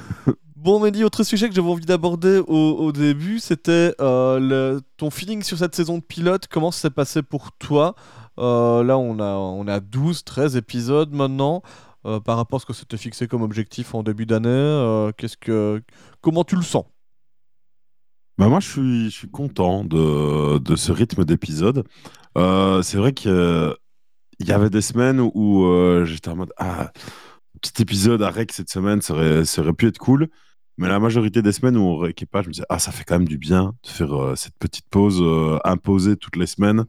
Bon, 0.65 0.81
Mehdi, 0.81 1.05
autre 1.05 1.25
sujet 1.25 1.51
que 1.51 1.55
j'avais 1.55 1.69
envie 1.69 1.85
d'aborder 1.85 2.39
au, 2.39 2.91
début, 2.91 3.39
c'était 3.39 3.95
euh, 4.01 4.81
ton 4.97 5.11
feeling 5.11 5.43
sur 5.43 5.59
cette 5.59 5.75
saison 5.75 5.99
de 5.99 6.03
pilote. 6.03 6.47
Comment 6.51 6.71
ça 6.71 6.81
s'est 6.81 6.91
passé 6.91 7.23
pour 7.23 7.53
toi? 7.53 7.95
Euh, 8.39 8.83
Là, 8.83 8.97
on 8.97 9.19
a, 9.19 9.35
on 9.35 9.69
a 9.69 9.81
12, 9.81 10.25
13 10.25 10.57
épisodes 10.57 11.13
maintenant. 11.13 11.61
Euh, 12.07 12.19
par 12.19 12.39
rapport 12.39 12.57
à 12.57 12.61
ce 12.61 12.65
que 12.65 12.73
c'était 12.73 12.97
fixé 12.97 13.29
comme 13.29 13.43
objectif 13.43 13.95
en 13.95 14.03
début 14.03 14.25
d'année, 14.25 15.11
qu'est-ce 15.19 15.37
que, 15.37 15.83
comment 16.23 16.45
tu 16.45 16.57
le 16.57 16.63
sens? 16.63 16.87
Bah 18.39 18.49
moi, 18.49 18.61
je 18.61 18.71
suis, 18.71 19.05
je 19.11 19.15
suis 19.15 19.31
content 19.31 19.85
de, 19.85 20.57
de 20.57 20.77
ce 20.77 20.93
rythme 20.93 21.27
d'épisode. 21.27 21.85
C'est 22.37 22.97
vrai 22.97 23.13
qu'il 23.13 23.31
y 24.41 24.51
avait 24.53 24.71
des 24.71 24.81
semaines 24.81 25.21
où, 25.21 26.07
j'étais 26.07 26.31
en 26.31 26.37
mode 26.37 26.55
Ah, 26.57 26.91
petit 27.61 27.83
épisode 27.83 28.23
à 28.23 28.31
rec 28.31 28.51
cette 28.51 28.71
semaine, 28.71 29.03
ça 29.03 29.45
ça 29.45 29.61
aurait 29.61 29.75
pu 29.75 29.89
être 29.89 29.99
cool. 29.99 30.31
Mais 30.77 30.89
la 30.89 30.99
majorité 30.99 31.41
des 31.43 31.53
semaines 31.53 31.77
où 31.77 31.83
on 31.83 31.97
rééquipe 31.97 32.31
pas, 32.31 32.43
je 32.43 32.49
me 32.49 32.53
disais 32.53 32.67
Ah, 32.69 32.79
ça 32.79 32.91
fait 32.91 33.05
quand 33.05 33.19
même 33.19 33.29
du 33.29 33.39
bien 33.39 33.75
de 33.85 33.89
faire 33.89 34.13
euh, 34.13 34.35
cette 34.35 34.59
petite 34.59 34.87
pause 34.91 35.21
euh, 35.23 35.59
imposée 35.65 36.17
toutes 36.17 36.37
les 36.37 36.47
semaines 36.47 36.85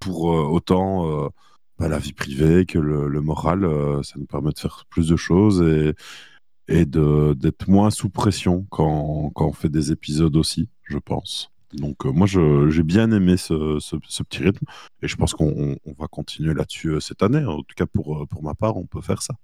pour 0.00 0.32
euh, 0.32 0.42
autant 0.42 1.30
bah, 1.78 1.88
la 1.88 1.98
vie 1.98 2.12
privée 2.12 2.66
que 2.66 2.78
le, 2.78 3.20
moral. 3.20 3.62
ça 4.02 4.14
nous 4.18 4.26
permet 4.26 4.50
de 4.50 4.58
faire 4.58 4.84
plus 4.90 5.08
de 5.08 5.16
choses 5.16 5.62
et, 6.68 6.84
d'être 6.86 7.68
moins 7.68 7.90
sous 7.90 8.08
pression 8.08 8.66
quand 8.70 9.32
on 9.36 9.52
fait 9.52 9.68
des 9.68 9.92
épisodes 9.92 10.34
aussi, 10.36 10.68
je 10.84 10.98
pense. 10.98 11.51
Donc 11.74 12.04
euh, 12.06 12.12
moi, 12.12 12.26
j'ai 12.26 12.82
bien 12.82 13.10
aimé 13.12 13.36
ce, 13.36 13.78
petit 14.22 14.42
rythme 14.42 14.66
et 15.02 15.08
je 15.08 15.16
pense 15.16 15.32
qu'on 15.34 15.48
on- 15.56 15.76
on 15.86 15.92
va 15.98 16.06
continuer 16.08 16.54
là-dessus 16.54 16.88
euh, 16.90 17.00
cette 17.00 17.22
année. 17.22 17.44
En 17.44 17.58
tout 17.58 17.74
cas, 17.76 17.86
pour, 17.86 18.22
euh, 18.22 18.26
pour 18.26 18.42
ma 18.42 18.54
part, 18.54 18.76
on 18.76 18.86
peut 18.86 19.00
faire 19.00 19.22
ça. 19.22 19.34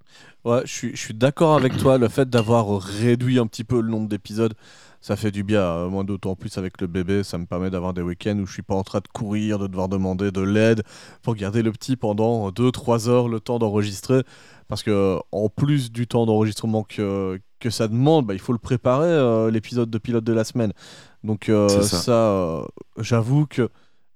Ouais, 0.45 0.63
je 0.65 0.73
suis, 0.73 0.91
je 0.93 0.97
suis 1.01 1.15
d'accord 1.15 1.55
avec 1.57 1.77
toi. 1.77 1.99
Le 1.99 2.09
fait 2.09 2.29
d'avoir 2.31 2.81
réduit 2.81 3.39
un 3.39 3.47
petit 3.47 3.65
peu 3.65 3.81
le 3.81 3.89
nombre 3.91 4.09
d'épisodes, 4.09 4.55
ça 5.01 5.17
fait 5.17 5.31
du 5.31 5.43
bien. 5.43 5.61
Euh, 5.63 5.89
Moi, 5.89 6.05
d'autant 6.05 6.37
plus 6.37 6.57
avec 6.59 6.81
le 6.81 6.87
bébé, 6.87 7.23
ça 7.25 7.39
me 7.39 7.47
permet 7.47 7.71
d'avoir 7.71 7.93
des 7.95 8.03
week-ends 8.03 8.39
où 8.39 8.47
je 8.47 8.53
suis 8.53 8.63
pas 8.63 8.75
en 8.75 8.85
train 8.85 9.01
de 9.01 9.09
courir, 9.09 9.59
de 9.59 9.67
devoir 9.67 9.89
demander 9.89 10.31
de 10.31 10.41
l'aide 10.41 10.83
pour 11.23 11.35
garder 11.35 11.63
le 11.63 11.73
petit 11.73 11.97
pendant 11.97 12.51
2-3 12.51 13.09
heures 13.09 13.29
le 13.29 13.41
temps 13.41 13.59
d'enregistrer. 13.59 14.23
Parce 14.69 14.83
que, 14.83 15.19
en 15.33 15.49
plus 15.49 15.91
du 15.91 16.07
temps 16.07 16.27
d'enregistrement 16.27 16.83
que- 16.85 17.41
que 17.59 17.71
ça 17.71 17.89
demande, 17.89 18.27
bah, 18.27 18.35
il 18.35 18.41
faut 18.41 18.53
le 18.53 18.59
préparer, 18.59 19.09
euh, 19.09 19.51
l'épisode 19.51 19.91
de 19.91 19.99
pilote 19.99 20.25
de 20.25 20.33
la 20.33 20.45
semaine. 20.45 20.73
Donc 21.25 21.49
euh, 21.49 21.69
ça, 21.69 21.83
ça. 22.03 22.13
euh, 22.13 22.63
j'avoue 22.99 23.47
que 23.47 23.69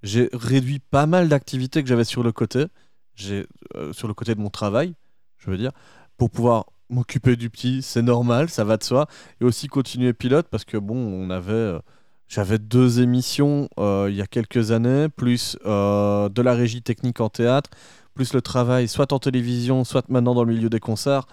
j'ai 0.03 0.29
réduit 0.33 0.79
pas 0.79 1.07
mal 1.07 1.29
d'activités 1.29 1.83
que 1.83 1.89
j'avais 1.89 2.05
sur 2.05 2.23
le 2.23 2.33
côté, 2.33 2.67
j'ai 3.15 3.47
sur 3.93 4.09
le 4.09 4.15
côté 4.15 4.35
de 4.35 4.41
mon 4.41 4.51
travail, 4.51 4.95
je 5.39 5.51
veux 5.51 5.57
dire, 5.57 5.73
pour 6.17 6.31
pouvoir 6.31 6.67
m'occuper 6.91 7.37
du 7.37 7.49
petit, 7.49 7.81
c'est 7.83 8.03
normal, 8.03 8.51
ça 8.51 8.65
va 8.65 8.77
de 8.77 8.85
soi, 8.85 9.07
et 9.41 9.45
aussi 9.45 9.67
continuer 9.69 10.13
pilote 10.13 10.47
parce 10.51 10.65
que 10.65 10.77
bon, 10.77 10.97
on 10.97 11.31
avait, 11.31 11.79
j'avais 12.29 12.59
deux 12.59 13.01
émissions 13.01 13.69
euh, 13.79 14.09
il 14.11 14.17
y 14.17 14.21
a 14.23 14.27
quelques 14.27 14.71
années, 14.73 15.09
plus 15.09 15.57
euh, 15.67 16.29
de 16.29 16.43
la 16.43 16.55
régie 16.55 16.83
technique 16.83 17.21
en 17.21 17.29
théâtre, 17.31 17.71
plus 18.15 18.33
le 18.35 18.43
travail 18.43 18.89
soit 18.89 19.13
en 19.13 19.19
télévision, 19.19 19.85
soit 19.85 20.09
maintenant 20.09 20.35
dans 20.35 20.45
le 20.45 20.55
milieu 20.55 20.69
des 20.71 20.81
concerts. 20.81 21.27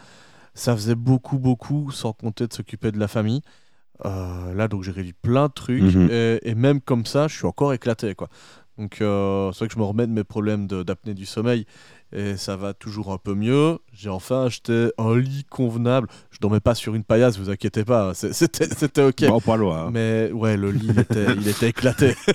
Ça 0.53 0.75
faisait 0.75 0.95
beaucoup, 0.95 1.37
beaucoup, 1.37 1.91
sans 1.91 2.13
compter 2.13 2.47
de 2.47 2.53
s'occuper 2.53 2.91
de 2.91 2.99
la 2.99 3.07
famille. 3.07 3.41
Euh, 4.05 4.53
là, 4.53 4.67
donc 4.67 4.83
j'ai 4.83 4.91
réduit 4.91 5.13
plein 5.13 5.47
de 5.47 5.53
trucs, 5.53 5.81
Mhm. 5.95 6.09
et, 6.11 6.39
et 6.43 6.55
même 6.55 6.79
comme 6.81 7.05
ça, 7.05 7.27
je 7.27 7.35
suis 7.35 7.45
encore 7.45 7.73
éclaté, 7.73 8.15
quoi. 8.15 8.29
Donc 8.77 9.01
euh, 9.01 9.51
c'est 9.51 9.59
vrai 9.59 9.67
que 9.67 9.73
je 9.73 9.79
me 9.79 9.83
remets 9.83 10.07
de 10.07 10.13
mes 10.13 10.23
problèmes 10.23 10.67
d'apnée 10.67 11.13
du 11.13 11.25
sommeil, 11.25 11.65
et 12.11 12.37
ça 12.37 12.55
va 12.55 12.73
toujours 12.73 13.11
un 13.11 13.17
peu 13.17 13.33
mieux. 13.35 13.77
J'ai 13.93 14.09
enfin 14.09 14.45
acheté 14.45 14.91
un 14.97 15.17
lit 15.17 15.45
convenable. 15.49 16.07
Je 16.31 16.37
dormais 16.39 16.59
pas 16.59 16.75
sur 16.75 16.95
une 16.95 17.03
paillasse, 17.03 17.37
vous 17.37 17.49
inquiétez 17.49 17.83
pas, 17.83 18.13
c'était 18.13 19.03
ok. 19.03 19.25
Bon, 19.27 19.39
pas 19.41 19.57
loin. 19.57 19.85
hein. 19.87 19.89
Mais 19.91 20.31
ouais, 20.31 20.57
le 20.57 20.71
lit, 20.71 20.87
il 20.89 20.99
était, 20.99 21.25
il 21.35 21.47
était 21.47 21.69
éclaté. 21.69 22.15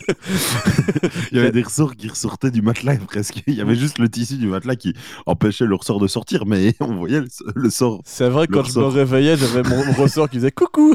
Il 1.33 1.39
y 1.39 1.41
avait 1.41 1.53
des 1.53 1.63
ressorts 1.63 1.97
qui 1.97 2.09
ressortaient 2.09 2.51
du 2.51 2.63
matelas 2.63 2.97
presque. 3.07 3.43
Il 3.47 3.55
y 3.55 3.61
avait 3.61 3.75
juste 3.77 3.99
le 3.99 4.09
tissu 4.09 4.37
du 4.37 4.47
matelas 4.47 4.77
qui 4.77 4.95
empêchait 5.27 5.65
le 5.67 5.75
ressort 5.75 6.01
de 6.01 6.07
sortir, 6.07 6.47
mais 6.47 6.75
on 6.81 6.95
voyait 6.97 7.21
le, 7.21 7.29
le 7.55 7.71
sort. 7.71 8.01
C'est 8.05 8.29
vrai, 8.29 8.47
quand 8.47 8.65
je 8.65 8.79
me 8.79 8.85
réveillais, 8.87 9.37
j'avais 9.37 9.63
mon 9.63 9.83
ressort 9.93 10.29
qui 10.29 10.37
faisait 10.37 10.51
coucou. 10.53 10.95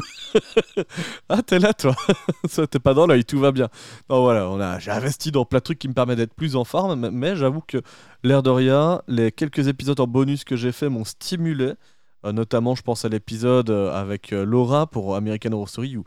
ah, 1.28 1.42
t'es 1.42 1.58
là, 1.58 1.72
toi. 1.72 1.94
T'es 2.70 2.78
pas 2.78 2.94
dans 2.94 3.06
l'œil, 3.06 3.24
tout 3.24 3.38
va 3.38 3.52
bien. 3.52 3.68
Non, 4.08 4.22
voilà, 4.22 4.48
on 4.48 4.60
a, 4.60 4.78
j'ai 4.78 4.90
investi 4.90 5.30
dans 5.32 5.44
plein 5.44 5.58
de 5.58 5.64
trucs 5.64 5.78
qui 5.78 5.88
me 5.88 5.94
permettent 5.94 6.18
d'être 6.18 6.34
plus 6.34 6.56
en 6.56 6.64
forme, 6.64 7.10
mais 7.10 7.36
j'avoue 7.36 7.62
que 7.66 7.78
l'air 8.22 8.42
de 8.42 8.50
rien, 8.50 9.02
les 9.08 9.32
quelques 9.32 9.68
épisodes 9.68 10.00
en 10.00 10.06
bonus 10.06 10.44
que 10.44 10.56
j'ai 10.56 10.72
fait 10.72 10.88
m'ont 10.88 11.04
stimulé. 11.04 11.74
Euh, 12.24 12.32
notamment, 12.32 12.74
je 12.74 12.82
pense 12.82 13.04
à 13.04 13.08
l'épisode 13.08 13.70
euh, 13.70 13.92
avec 13.92 14.32
euh, 14.32 14.44
Laura 14.44 14.86
pour 14.86 15.16
American 15.16 15.52
Horror 15.52 15.68
Story 15.68 15.96
où 15.96 16.04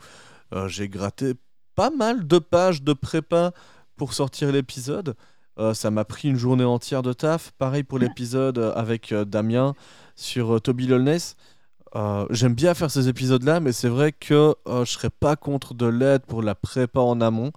euh, 0.52 0.68
j'ai 0.68 0.88
gratté 0.88 1.34
pas 1.74 1.90
mal 1.90 2.26
de 2.26 2.38
pages 2.38 2.82
de 2.82 2.92
prépa 2.92 3.52
pour 3.96 4.14
sortir 4.14 4.52
l'épisode. 4.52 5.16
Euh, 5.58 5.74
ça 5.74 5.90
mje 5.90 6.04
pris 6.04 6.28
une 6.28 6.36
journée 6.36 6.64
entière 6.64 7.02
de 7.02 7.12
taf. 7.12 7.52
Pareil 7.58 7.82
pour 7.82 7.98
l'épisode 7.98 8.58
avec 8.76 9.12
Damien 9.12 9.74
sur 10.14 10.60
Toby 10.60 10.86
Lolness. 10.86 11.36
J'aime 12.30 12.54
bien 12.54 12.74
faire 12.74 12.90
ces 12.90 13.08
épisodes-là, 13.08 13.60
mais 13.60 13.70
c'est 13.70 13.88
vrai 13.88 14.10
que 14.10 14.56
je 14.66 14.84
serais 14.84 15.10
pas 15.10 15.36
contre 15.36 15.74
de 15.74 15.86
l'aide 15.86 16.22
pour 16.26 16.42
la 16.42 16.56
prépa 16.56 16.98
en 16.98 17.20
amont. 17.20 17.52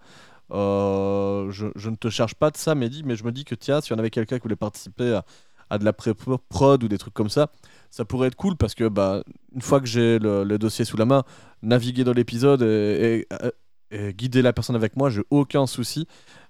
Euh, 0.51 1.51
je, 1.51 1.67
je 1.75 1.89
ne 1.89 1.95
te 1.95 2.09
charge 2.09 2.35
pas 2.35 2.51
de 2.51 2.57
ça, 2.57 2.75
Mehdi, 2.75 3.03
mais 3.03 3.15
je 3.15 3.23
me 3.23 3.31
dis 3.31 3.45
que 3.45 3.55
tiens, 3.55 3.81
si 3.81 3.93
on 3.93 3.97
avait 3.99 4.09
quelqu'un 4.09 4.37
qui 4.37 4.43
voulait 4.43 4.55
participer 4.55 5.13
à, 5.13 5.25
à 5.69 5.77
de 5.77 5.85
la 5.85 5.93
pré-prod 5.93 6.83
ou 6.83 6.87
des 6.87 6.97
trucs 6.97 7.13
comme 7.13 7.29
ça, 7.29 7.49
ça 7.91 8.05
pourrait 8.05 8.27
être 8.29 8.35
cool 8.35 8.55
parce 8.55 8.73
que 8.75 8.87
bah, 8.87 9.23
une 9.53 9.61
fois 9.61 9.79
que 9.79 9.85
j'ai 9.87 10.19
le, 10.19 10.43
le 10.43 10.57
dossier 10.57 10.85
sous 10.85 10.97
la 10.97 11.05
main, 11.05 11.23
naviguer 11.61 12.03
dans 12.03 12.13
l'épisode 12.13 12.61
et, 12.61 13.25
et- 13.31 13.51
et 13.89 14.13
guider 14.13 14.41
la 14.41 14.51
personne 14.51 14.75
avec 14.75 14.97
moi, 14.97 15.09
j'ai 15.09 15.23
aucun 15.29 15.65
souci. 15.65 16.07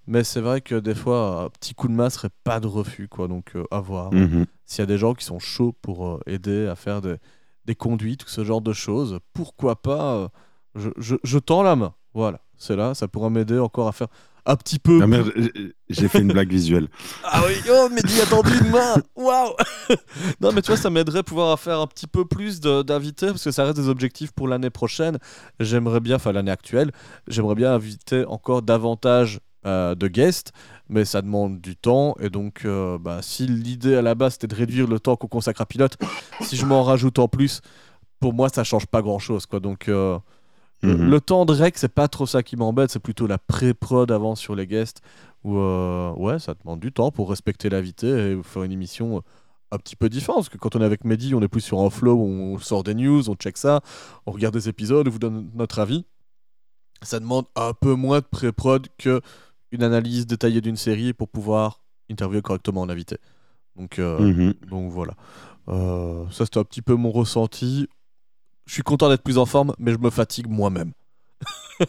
Mais 0.08 0.24
c'est 0.24 0.42
vrai 0.42 0.60
que 0.62 0.74
des 0.74 0.96
fois, 0.96 1.44
un 1.44 1.50
petit 1.50 1.76
coup 1.76 1.88
de 1.88 1.94
main 1.94 2.10
serait 2.10 2.32
pas 2.44 2.60
de 2.60 2.66
refus, 2.66 3.08
quoi. 3.08 3.28
Donc 3.28 3.56
euh, 3.56 3.64
à 3.70 3.80
voir. 3.80 4.12
Mhm. 4.12 4.46
S'il 4.66 4.80
y 4.80 4.84
a 4.84 4.86
des 4.88 4.98
gens 4.98 5.14
qui 5.14 5.24
sont 5.24 5.38
chauds 5.38 5.74
pour 5.84 6.08
euh, 6.08 6.20
aider 6.26 6.66
à 6.66 6.76
faire 6.76 7.00
des, 7.02 7.18
des 7.66 7.76
conduites 7.76 8.26
ou 8.26 8.28
ce 8.28 8.44
genre 8.44 8.62
de 8.62 8.74
choses, 8.74 9.20
pourquoi 9.34 9.80
pas 9.82 10.32
je, 10.74 10.90
je- 10.98 11.16
je 11.24 11.38
tends 11.38 11.62
la 11.62 11.76
main. 11.76 11.94
Voilà, 12.16 12.40
c'est 12.58 12.76
là, 12.76 12.94
ça 12.94 13.08
pourra 13.08 13.30
m'aider 13.30 13.60
encore 13.60 13.88
à 13.88 13.92
faire 13.92 14.08
un 14.50 14.56
petit 14.56 14.80
peu. 14.80 15.00
Ah 15.04 15.08
merde, 15.08 15.34
j'ai- 15.90 16.08
fait 16.08 16.20
une 16.22 16.30
blague 16.32 16.50
visuelle. 16.50 16.88
Ah 17.26 17.42
oui, 17.46 17.56
oh, 17.70 17.90
mais 17.92 18.02
dis 18.02 18.22
attendu 18.22 18.50
une 18.64 18.70
main 18.72 18.96
Waouh 19.18 19.52
Non, 20.42 20.52
mais 20.54 20.62
tu 20.62 20.68
vois, 20.68 20.78
ça 20.78 20.90
m'aiderait 20.90 21.20
à 21.20 21.24
pouvoir 21.24 21.60
faire 21.60 21.80
un 21.82 21.88
petit 21.88 22.08
peu 22.08 22.24
plus 22.24 22.62
d'invités, 22.62 23.28
parce 23.28 23.44
que 23.44 23.52
ça 23.52 23.66
reste 23.66 23.76
des 23.78 23.90
objectifs 23.90 24.32
pour 24.32 24.48
l'année 24.48 24.70
prochaine. 24.70 25.18
J'aimerais 25.60 26.00
bien, 26.00 26.16
enfin 26.16 26.32
l'année 26.32 26.52
actuelle, 26.52 26.92
j'aimerais 27.28 27.56
bien 27.56 27.74
inviter 27.74 28.24
encore 28.26 28.62
davantage 28.62 29.42
euh, 29.66 29.96
de 29.96 30.08
guests, 30.08 30.54
mais 30.88 31.04
ça 31.04 31.22
demande 31.22 31.60
du 31.60 31.76
temps, 31.76 32.16
et 32.22 32.30
donc 32.30 32.62
euh, 32.64 32.98
bah, 32.98 33.20
si 33.22 33.48
l'idée 33.48 33.96
à 33.96 34.02
la 34.02 34.16
base 34.16 34.34
c'était 34.34 34.48
de 34.48 34.56
réduire 34.56 34.88
le 34.88 35.02
temps 35.02 35.18
qu'on 35.18 35.28
consacre 35.28 35.60
à 35.60 35.66
pilote, 35.66 35.98
si 36.40 36.56
je 36.56 36.66
m'en 36.66 36.84
rajoute 36.84 37.20
en 37.20 37.28
plus, 37.28 37.60
pour 38.22 38.34
moi 38.34 38.48
ça 38.48 38.64
change 38.64 38.86
pas 38.86 39.02
grand 39.02 39.20
chose, 39.20 39.46
quoi. 39.46 39.60
Donc. 39.60 39.90
euh, 39.90 40.18
le- 40.82 40.96
Mhm. 40.96 41.10
Le 41.10 41.22
temps 41.22 41.46
de 41.46 41.54
rec, 41.54 41.78
c'est 41.78 41.94
pas 41.94 42.08
trop 42.08 42.26
ça 42.26 42.44
qui 42.44 42.56
m'embête, 42.56 42.92
c'est 42.92 43.00
plutôt 43.00 43.26
la 43.28 43.38
pré-prod 43.38 44.12
avant 44.12 44.36
sur 44.36 44.56
les 44.56 44.68
guests. 44.68 45.02
Où, 45.44 45.58
euh, 45.58 46.12
ouais, 46.14 46.40
ça 46.40 46.54
demande 46.56 46.80
du 46.80 46.92
temps 46.92 47.12
pour 47.12 47.30
respecter 47.30 47.70
l'invité 47.70 48.08
et 48.34 48.44
faire 48.44 48.64
une 48.64 48.72
émission 48.72 49.18
euh, 49.18 49.22
un 49.72 49.78
petit 49.78 49.96
peu 49.96 50.10
différente. 50.10 50.40
Parce 50.40 50.50
que 50.50 50.58
quand 50.58 50.76
on 50.76 50.82
est 50.82 50.86
avec 50.86 51.04
Mehdi, 51.06 51.34
on 51.36 51.42
est 51.42 51.48
plus 51.48 51.62
sur 51.62 51.80
un 51.82 51.90
flow, 51.90 52.14
où 52.16 52.24
on 52.26 52.58
sort 52.60 52.84
des 52.84 52.94
news, 52.96 53.30
on 53.30 53.36
check 53.36 53.58
ça, 53.58 53.82
on 54.26 54.32
regarde 54.32 54.54
des 54.54 54.70
épisodes, 54.70 55.08
on 55.08 55.12
vous 55.12 55.20
donne 55.20 55.50
notre 55.56 55.80
avis. 55.80 56.06
Ça 57.02 57.20
demande 57.20 57.46
un 57.56 57.74
peu 57.74 57.94
moins 57.94 58.20
de 58.20 58.26
pré-prod 58.26 58.88
que 58.98 59.22
une 59.72 59.84
analyse 59.84 60.26
détaillée 60.28 60.62
d'une 60.62 60.78
série 60.78 61.14
pour 61.14 61.28
pouvoir 61.30 61.82
interviewer 62.10 62.42
correctement 62.42 62.84
un 62.84 62.90
invité. 62.90 63.18
Donc, 63.76 64.00
euh, 64.00 64.20
Mhm. 64.20 64.54
donc 64.70 64.92
voilà. 64.92 65.14
Euh, 65.70 66.24
ça, 66.32 66.46
c'était 66.46 66.58
un 66.60 66.64
petit 66.64 66.82
peu 66.82 66.96
mon 66.96 67.12
ressenti. 67.12 67.88
Je 68.68 68.74
suis 68.74 68.84
content 68.84 69.10
d'être 69.10 69.24
plus 69.24 69.38
en 69.40 69.46
forme, 69.48 69.74
mais 69.80 69.92
je 69.94 69.98
me 69.98 70.10
fatigue 70.12 70.48
moi-même. 70.48 70.92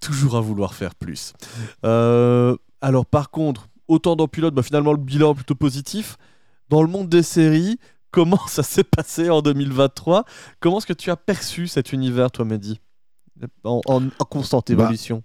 Toujours 0.00 0.36
à 0.36 0.40
vouloir 0.40 0.74
faire 0.74 0.94
plus. 0.94 1.32
Euh, 1.84 2.56
alors, 2.80 3.06
par 3.06 3.30
contre, 3.30 3.68
autant 3.88 4.16
dans 4.16 4.28
Pilote, 4.28 4.54
bah, 4.54 4.62
finalement, 4.62 4.92
le 4.92 4.98
bilan 4.98 5.32
est 5.32 5.36
plutôt 5.36 5.54
positif. 5.54 6.16
Dans 6.68 6.82
le 6.82 6.88
monde 6.88 7.08
des 7.08 7.22
séries, 7.22 7.78
comment 8.10 8.44
ça 8.48 8.62
s'est 8.62 8.84
passé 8.84 9.30
en 9.30 9.42
2023 9.42 10.24
Comment 10.60 10.78
est-ce 10.78 10.86
que 10.86 10.92
tu 10.92 11.10
as 11.10 11.16
perçu 11.16 11.68
cet 11.68 11.92
univers, 11.92 12.30
toi, 12.30 12.44
Mehdi? 12.44 12.80
En, 13.64 13.80
en- 13.86 14.04
en 14.06 14.24
constante 14.24 14.70
Bah, 14.72 14.84
évolution. 14.84 15.22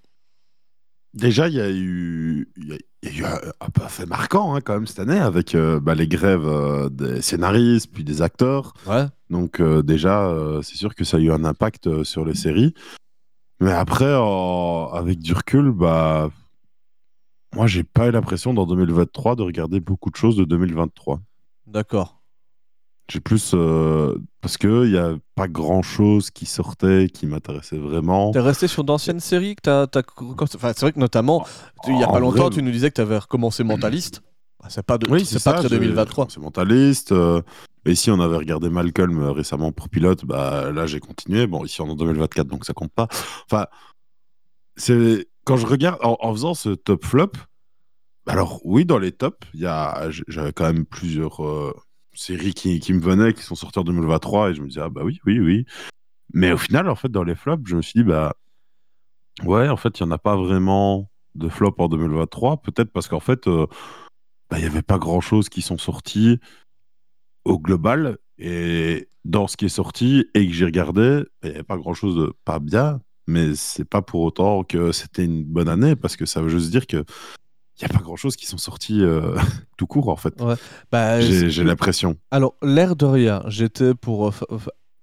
Déjà, 1.16 1.48
il 1.48 1.56
y 1.56 1.62
a 1.62 1.72
eu, 1.72 2.50
il 2.58 2.68
y 2.68 2.74
a, 2.74 2.78
il 3.02 3.10
y 3.10 3.12
a 3.16 3.20
eu 3.20 3.26
un, 3.26 3.40
un 3.62 3.70
peu 3.70 3.82
fait 3.88 4.06
marquant 4.06 4.54
hein, 4.54 4.60
quand 4.62 4.74
même 4.74 4.86
cette 4.86 5.00
année 5.00 5.18
avec 5.18 5.56
euh, 5.56 5.80
bah, 5.80 5.96
les 5.96 6.08
grèves 6.08 6.46
euh, 6.46 6.90
des 6.90 7.22
scénaristes 7.22 7.90
puis 7.94 8.04
des 8.04 8.22
acteurs. 8.22 8.74
Ouais. 8.86 9.06
Donc 9.30 9.62
euh, 9.62 9.82
déjà, 9.82 10.30
c'est 10.62 10.76
sûr 10.76 10.94
que 10.94 11.06
ça 11.06 11.18
a 11.18 11.20
eu 11.22 11.32
un 11.32 11.46
impact 11.46 12.04
sur 12.04 12.26
les 12.26 12.36
séries. 12.36 12.74
Mais 13.62 13.72
après, 13.72 14.14
avec 14.94 15.20
du 15.20 15.34
recul, 15.34 15.72
bah, 15.72 16.30
moi, 17.56 17.68
j'ai 17.68 17.84
pas 17.84 18.08
eu 18.08 18.12
l'impression 18.12 18.54
dans 18.54 18.66
2023 18.66 19.38
de 19.38 19.44
regarder 19.44 19.80
beaucoup 19.80 20.10
de 20.10 20.18
choses 20.18 20.36
de 20.36 20.44
2023. 20.44 21.22
D'accord. 21.66 22.15
J'ai 23.08 23.20
plus 23.20 23.52
euh, 23.54 24.18
parce 24.42 24.58
que 24.58 24.86
il 24.86 24.92
y 24.92 24.98
a 24.98 25.16
pas 25.36 25.48
grand 25.48 25.84
chose 25.84 26.32
qui 26.32 26.48
sortait 26.48 27.08
qui 27.14 27.28
m'intéressait 27.28 27.78
vraiment. 27.78 28.32
T'es 28.32 28.40
resté 28.40 28.68
sur 28.68 28.84
d'anciennes 28.84 29.20
séries 29.20 29.56
que 29.56 29.62
t'as, 29.62 29.86
t'as- 29.86 30.02
Enfin, 30.20 30.72
c'est 30.74 30.82
vrai 30.82 30.92
que 30.92 31.00
notamment, 31.00 31.46
tu- 31.84 31.92
il 31.94 32.00
y 32.00 32.04
a 32.04 32.08
pas 32.08 32.20
longtemps, 32.20 32.46
vrai, 32.46 32.50
tu 32.50 32.64
nous 32.64 32.72
disais 32.72 32.90
que 32.90 32.96
tu 32.96 33.02
avais 33.02 33.18
recommencé 33.20 33.64
Mentaliste. 33.64 34.22
Bah, 34.60 34.68
c'est 34.70 34.84
pas, 34.84 34.98
de... 34.98 35.08
Oui, 35.08 35.24
c'est 35.24 35.38
c'est 35.38 35.44
pas 35.44 35.58
ça. 35.58 35.68
j'ai- 35.68 35.70
2023. 35.70 36.28
C'est 36.32 36.40
mentaliste. 36.40 37.12
euh, 37.12 37.42
et 37.86 37.92
ici, 37.92 38.10
on 38.10 38.20
avait 38.20 38.38
regardé 38.38 38.70
Malcolm 38.72 39.20
euh, 39.22 39.32
récemment 39.32 39.72
pour 39.72 39.90
pilote. 39.90 40.26
Bah 40.26 40.72
là, 40.72 40.88
j'ai 40.88 41.00
continué. 41.00 41.46
Bon, 41.46 41.64
ici, 41.64 41.82
on 41.82 41.88
est 41.88 41.92
en 41.92 41.96
2024, 41.96 42.48
donc 42.48 42.66
ça 42.66 42.74
compte 42.74 42.92
pas. 42.92 43.08
Enfin, 43.52 43.68
c'est 44.76 45.28
quand 45.44 45.58
je 45.58 45.66
regarde 45.68 46.00
en, 46.04 46.18
en 46.20 46.32
faisant 46.34 46.54
ce 46.54 46.70
top 46.70 47.06
flop. 47.06 47.32
Alors 48.28 48.60
oui, 48.66 48.86
dans 48.86 48.98
les 48.98 49.12
tops, 49.12 49.38
il 49.54 49.60
y 49.60 49.68
a, 49.68 50.10
j'avais 50.28 50.52
quand 50.52 50.66
même 50.66 50.86
plusieurs 50.86 51.46
euh, 51.46 51.76
séries 52.16 52.54
qui, 52.54 52.94
me 52.94 53.00
venaient, 53.00 53.34
qui 53.34 53.44
sont 53.44 53.56
sorties 53.56 53.80
en 53.80 53.84
2023, 53.84 54.52
et 54.52 54.54
je 54.56 54.62
me 54.62 54.68
disais 54.68 54.82
ah 54.82 54.90
bah 54.90 55.02
oui, 55.04 55.20
oui, 55.26 55.40
oui. 55.40 55.66
Mais 56.34 56.52
au 56.52 56.58
final, 56.58 56.90
en 56.90 56.96
fait, 56.96 57.10
dans 57.10 57.24
les 57.24 57.36
flops, 57.36 57.64
je 57.68 57.76
me 57.76 57.82
suis 57.82 58.00
dit 58.00 58.04
bah 58.04 58.36
ouais, 59.44 59.70
en 59.70 59.78
fait, 59.78 60.00
il 60.00 60.04
y 60.04 60.06
en 60.06 60.12
a 60.12 60.18
pas 60.18 60.36
vraiment 60.36 61.10
de 61.36 61.50
flop 61.50 61.76
en 61.78 61.88
2023. 61.88 62.62
Peut-être 62.62 62.92
parce 62.92 63.08
qu'en 63.08 63.20
fait, 63.20 63.48
euh, 63.48 63.68
bah, 64.50 64.60
il 64.60 64.64
y 64.64 64.68
avait 64.68 64.82
pas 64.82 64.98
grand-chose 64.98 65.50
qui 65.50 65.62
sont 65.62 65.78
sortis 65.78 66.40
au 67.46 67.60
global, 67.60 68.18
et 68.38 69.10
dans 69.24 69.48
ce 69.48 69.58
qui 69.58 69.66
est 69.66 69.70
sorti 69.70 70.28
et 70.34 70.48
que 70.48 70.54
j'ai 70.54 70.66
regardé, 70.66 71.24
il 71.44 71.50
y 71.50 71.54
avait 71.54 71.64
pas 71.64 71.78
grand-chose 71.78 72.16
de 72.16 72.34
pas 72.46 72.60
bien. 72.60 73.02
Mais 73.28 73.56
c'est 73.56 73.86
pas 73.86 74.04
pour 74.04 74.22
autant 74.22 74.64
que 74.64 74.92
c'était 74.92 75.26
une 75.26 75.44
bonne 75.44 75.70
année, 75.70 75.96
parce 75.96 76.16
que 76.16 76.26
ça 76.26 76.42
veut 76.42 76.50
juste 76.50 76.70
dire 76.70 76.86
que 76.88 77.04
il 77.80 77.86
n'y 77.86 77.92
a 77.92 77.98
pas 77.98 78.04
grand 78.04 78.16
chose 78.16 78.36
qui 78.36 78.46
sont 78.46 78.58
sortis 78.58 79.02
euh, 79.02 79.36
tout 79.78 79.88
court 79.88 80.10
en 80.10 80.16
fait. 80.16 80.34
Bah, 80.92 81.20
J'ai 81.22 81.64
l'impression. 81.64 82.16
Alors, 82.32 82.56
l'air 82.62 82.96
de 82.96 83.06
rien, 83.06 83.44
j'étais 83.48 83.94
pour 83.94 84.30
euh, 84.30 84.32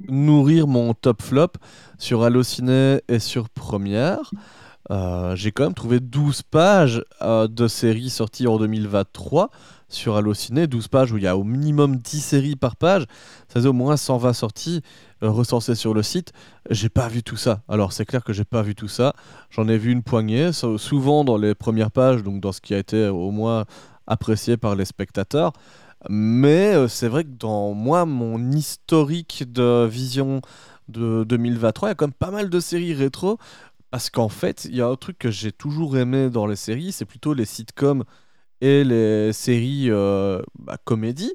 nourrir 0.09 0.67
mon 0.67 0.95
top 0.95 1.23
flop 1.23 1.53
sur 1.99 2.23
Allociné 2.23 3.03
et 3.09 3.19
sur 3.19 3.51
Première. 3.51 4.31
Euh, 4.91 5.37
j'ai 5.37 5.53
quand 5.53 5.65
même 5.65 5.75
trouvé 5.75 6.01
12 6.01 6.43
pages 6.43 7.05
de 7.21 7.69
séries 7.69 8.11
sorties 8.11 8.47
en 8.47 8.59
2023, 8.59 9.51
sur 9.95 10.17
Allociné, 10.17 10.67
12 10.67 10.89
pages 10.89 11.13
où 11.13 11.19
il 11.19 11.25
y 11.25 11.27
a 11.27 11.37
au 11.37 11.45
minimum 11.45 11.97
10 11.97 12.21
séries 12.21 12.57
par 12.57 12.77
page, 12.77 13.03
ça 13.49 13.55
faisait 13.55 13.69
au 13.69 13.73
moins 13.73 13.97
120 13.97 14.33
sorties 14.33 14.83
euh, 15.23 15.31
recensées 15.31 15.75
sur 15.75 15.95
le 15.95 16.03
site. 16.03 16.33
J'ai 16.71 16.89
pas 16.89 17.09
vu 17.09 17.23
tout 17.23 17.37
ça. 17.37 17.63
Alors 17.69 17.93
c'est 17.93 18.05
clair 18.05 18.25
que 18.25 18.33
j'ai 18.33 18.45
pas 18.45 18.63
vu 18.63 18.75
tout 18.75 18.89
ça. 18.89 19.15
J'en 19.51 19.69
ai 19.69 19.79
vu 19.79 19.93
une 19.93 20.03
poignée, 20.03 20.51
souvent 20.53 21.25
dans 21.25 21.37
les 21.37 21.55
premières 21.55 21.91
pages, 21.91 22.23
donc 22.23 22.41
dans 22.41 22.53
ce 22.53 22.61
qui 22.61 22.75
a 22.75 22.79
été 22.79 23.09
au 23.09 23.31
moins 23.31 23.65
apprécié 24.07 24.57
par 24.57 24.75
les 24.75 24.85
spectateurs. 24.85 25.53
Mais 26.09 26.75
euh, 26.75 26.89
c'est 26.89 27.09
vrai 27.09 27.25
que 27.25 27.31
dans 27.31 27.75
moi, 27.75 28.07
mon 28.07 28.51
historique 28.51 29.45
de 29.53 29.87
vision 29.87 30.41
de 30.89 31.25
2023, 31.25 31.89
il 31.89 31.91
y 31.91 31.93
a 31.93 31.95
quand 31.95 32.07
même 32.07 32.13
pas 32.13 32.31
mal 32.31 32.51
de 32.51 32.61
séries 32.61 32.95
rétro. 32.95 33.39
Parce 33.91 34.09
qu'en 34.09 34.31
fait, 34.31 34.65
il 34.65 34.75
y 34.75 34.81
a 34.81 34.87
un 34.87 34.97
truc 34.97 35.19
que 35.19 35.31
j'ai 35.31 35.53
toujours 35.53 35.99
aimé 35.99 36.31
dans 36.31 36.47
les 36.47 36.57
séries, 36.57 36.93
c'est 36.93 37.05
plutôt 37.05 37.35
les 37.35 37.45
sitcoms 37.45 38.05
et 38.63 38.85
les 38.85 39.33
séries 39.33 39.91
euh, 39.91 40.41
bah, 40.59 40.79
comédies. 40.83 41.35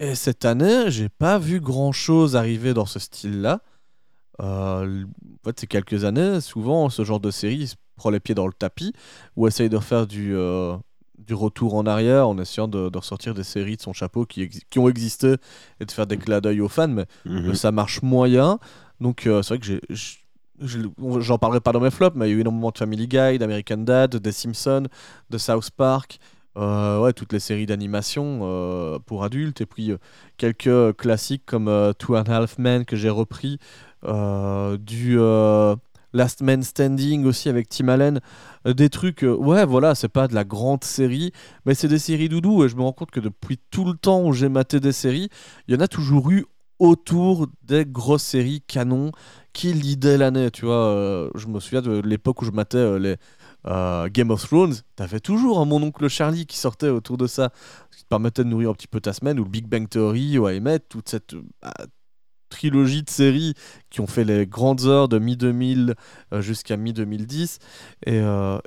Et 0.00 0.16
cette 0.16 0.44
année, 0.44 0.90
j'ai 0.90 1.10
pas 1.10 1.38
vu 1.38 1.60
grand 1.60 1.92
chose 1.92 2.34
arriver 2.34 2.74
dans 2.74 2.86
ce 2.86 2.98
style-là. 2.98 3.60
Euh, 4.40 5.04
en 5.04 5.44
fait, 5.44 5.60
ces 5.60 5.66
quelques 5.66 6.04
années, 6.04 6.40
souvent, 6.40 6.88
ce 6.88 7.04
genre 7.04 7.20
de 7.20 7.30
série 7.30 7.68
se 7.68 7.76
prend 7.96 8.08
les 8.10 8.18
pieds 8.18 8.34
dans 8.34 8.46
le 8.46 8.54
tapis 8.54 8.94
ou 9.36 9.46
essaye 9.46 9.68
de 9.68 9.78
faire 9.78 10.06
du, 10.06 10.34
euh, 10.34 10.74
du 11.18 11.34
retour 11.34 11.74
en 11.74 11.84
arrière 11.84 12.26
en 12.26 12.38
essayant 12.38 12.66
de, 12.66 12.90
ressortir 12.96 13.34
des 13.34 13.44
séries 13.44 13.76
de 13.76 13.82
son 13.82 13.92
chapeau 13.92 14.24
qui, 14.24 14.48
qui, 14.48 14.78
ont 14.78 14.88
existé 14.88 15.36
et 15.80 15.84
de 15.84 15.90
faire 15.92 16.06
des 16.06 16.16
clins 16.16 16.40
d'œil 16.40 16.62
aux 16.62 16.68
fans, 16.68 16.88
mais 16.88 17.04
mhm. 17.26 17.54
ça 17.54 17.72
marche 17.72 18.00
moyen. 18.00 18.58
Donc, 19.00 19.20
c'est 19.24 19.48
vrai 19.48 19.58
que 19.58 19.66
j'ai 19.66 19.80
j'en 20.62 21.38
parlerai 21.38 21.60
pas 21.60 21.72
dans 21.72 21.80
mes 21.80 21.90
flops, 21.90 22.16
mais 22.16 22.28
il 22.28 22.30
y 22.30 22.34
a 22.34 22.36
eu 22.36 22.40
énormément 22.40 22.70
de 22.70 22.78
Family 22.78 23.08
Guy, 23.08 23.38
d'American 23.38 23.78
Dad, 23.78 24.16
des 24.16 24.32
Simpsons, 24.32 24.86
de 25.30 25.38
South 25.38 25.70
Park, 25.70 26.18
euh, 26.56 27.00
ouais, 27.00 27.12
toutes 27.12 27.32
les 27.32 27.40
séries 27.40 27.66
d'animation 27.66 28.40
euh, 28.42 28.98
pour 28.98 29.24
adultes, 29.24 29.60
et 29.60 29.66
puis 29.66 29.90
euh, 29.90 29.98
quelques 30.36 30.96
classiques 30.96 31.44
comme 31.46 31.92
Two 31.98 32.16
and 32.16 32.24
a 32.24 32.36
Half 32.36 32.58
Men 32.58 32.84
que 32.84 32.96
j'ai 32.96 33.10
repris, 33.10 33.58
du 34.04 35.18
Last 36.12 36.42
Man 36.42 36.62
Standing 36.62 37.24
aussi 37.24 37.48
avec 37.48 37.68
Tim 37.68 37.88
Allen, 37.88 38.20
des 38.66 38.90
trucs, 38.90 39.22
ouais, 39.22 39.64
voilà, 39.64 39.94
c'est 39.94 40.08
pas 40.08 40.28
de 40.28 40.34
la 40.34 40.44
grande 40.44 40.84
série, 40.84 41.32
mais 41.64 41.74
c'est 41.74 41.88
des 41.88 41.98
séries 41.98 42.28
doudou, 42.28 42.64
et 42.64 42.68
je 42.68 42.76
me 42.76 42.82
rends 42.82 42.92
compte 42.92 43.10
que 43.12 43.20
depuis 43.20 43.58
tout 43.70 43.84
le 43.84 43.94
temps 43.94 44.22
où 44.24 44.32
j'ai 44.32 44.48
maté 44.48 44.80
des 44.80 44.92
séries, 44.92 45.28
il 45.68 45.74
y 45.74 45.78
en 45.78 45.80
a 45.80 45.88
toujours 45.88 46.30
eu 46.30 46.44
autour 46.78 47.46
des 47.62 47.84
grosses 47.86 48.24
séries 48.24 48.62
canons 48.66 49.12
qui 49.52 49.72
lidaient 49.72 50.18
l'année. 50.18 50.50
Tu 50.50 50.64
vois, 50.64 50.86
euh, 50.86 51.30
je 51.34 51.46
me 51.46 51.60
souviens 51.60 51.82
de 51.82 52.00
l'époque 52.00 52.42
où 52.42 52.44
je 52.44 52.50
matais 52.50 52.78
euh, 52.78 52.98
les 52.98 53.16
euh, 53.66 54.08
Game 54.10 54.30
of 54.30 54.42
Thrones. 54.46 54.74
T'avais 54.96 55.20
toujours 55.20 55.64
mon 55.66 55.82
oncle 55.82 56.08
Charlie 56.08 56.46
qui 56.46 56.58
sortait 56.58 56.88
autour 56.88 57.16
de 57.18 57.26
ça, 57.26 57.50
ce 57.90 57.98
qui 57.98 58.04
te 58.04 58.08
permettait 58.08 58.44
de 58.44 58.48
nourrir 58.48 58.70
un 58.70 58.74
petit 58.74 58.88
peu 58.88 59.00
ta 59.00 59.12
semaine, 59.12 59.38
ou 59.38 59.44
Big 59.44 59.66
Bang 59.66 59.88
Theory, 59.88 60.38
ou 60.38 60.48
I 60.48 60.60
Met, 60.60 60.80
toute 60.80 61.08
cette 61.08 61.34
bah, 61.60 61.72
trilogie 62.48 63.02
de 63.02 63.10
séries 63.10 63.54
qui 63.88 64.00
ont 64.00 64.06
fait 64.06 64.24
les 64.24 64.46
grandes 64.46 64.84
heures 64.84 65.08
de 65.08 65.18
mi-2000 65.18 65.94
jusqu'à 66.40 66.76
mi-2010. 66.76 67.58
Et, 68.06 68.18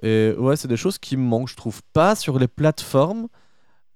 et, 0.02 0.34
ouais, 0.40 0.56
c'est 0.56 0.68
des 0.68 0.78
choses 0.78 0.98
qui 0.98 1.18
me 1.18 1.24
manquent, 1.24 1.50
je 1.50 1.56
trouve 1.56 1.82
pas 1.94 2.16
sur 2.16 2.40
les 2.40 2.48
plateformes 2.48 3.28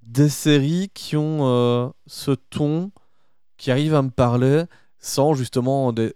des 0.04 0.30
séries 0.30 0.92
qui 0.94 1.18
ont 1.18 1.92
ce 2.06 2.32
ton 2.32 2.92
qui 3.60 3.70
arrive 3.70 3.94
à 3.94 4.02
me 4.02 4.10
parler 4.10 4.64
sans 4.98 5.36
justement 5.36 5.94
des, 5.94 6.14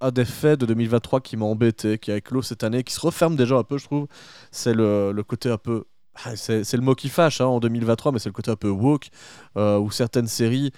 un 0.00 0.10
des 0.10 0.24
faits 0.24 0.58
de 0.58 0.66
2023 0.66 1.20
qui 1.20 1.36
m'a 1.36 1.44
embêté, 1.44 1.98
qui 1.98 2.10
a 2.10 2.16
éclos 2.16 2.42
cette 2.42 2.64
année, 2.64 2.82
qui 2.82 2.92
se 2.92 3.00
referme 3.00 3.36
déjà 3.36 3.56
un 3.56 3.62
peu, 3.62 3.78
je 3.78 3.84
trouve. 3.84 4.08
C'est 4.50 4.74
le, 4.74 5.12
le, 5.12 5.22
côté 5.22 5.50
un 5.50 5.58
peu. 5.58 5.84
Ah, 6.24 6.34
c'est 6.34 6.72
le 6.72 6.80
mot 6.80 6.94
qui 6.94 7.08
fâche 7.08 7.40
hein, 7.40 7.46
en 7.46 7.60
2023, 7.60 8.10
mais 8.10 8.18
c'est 8.18 8.30
le 8.30 8.34
côté 8.34 8.50
un 8.50 8.56
peu 8.56 8.70
woke, 8.70 9.10
euh, 9.56 9.78
où 9.78 9.90
certaines 9.90 10.26
séries 10.26 10.72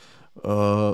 euh, 0.44 0.92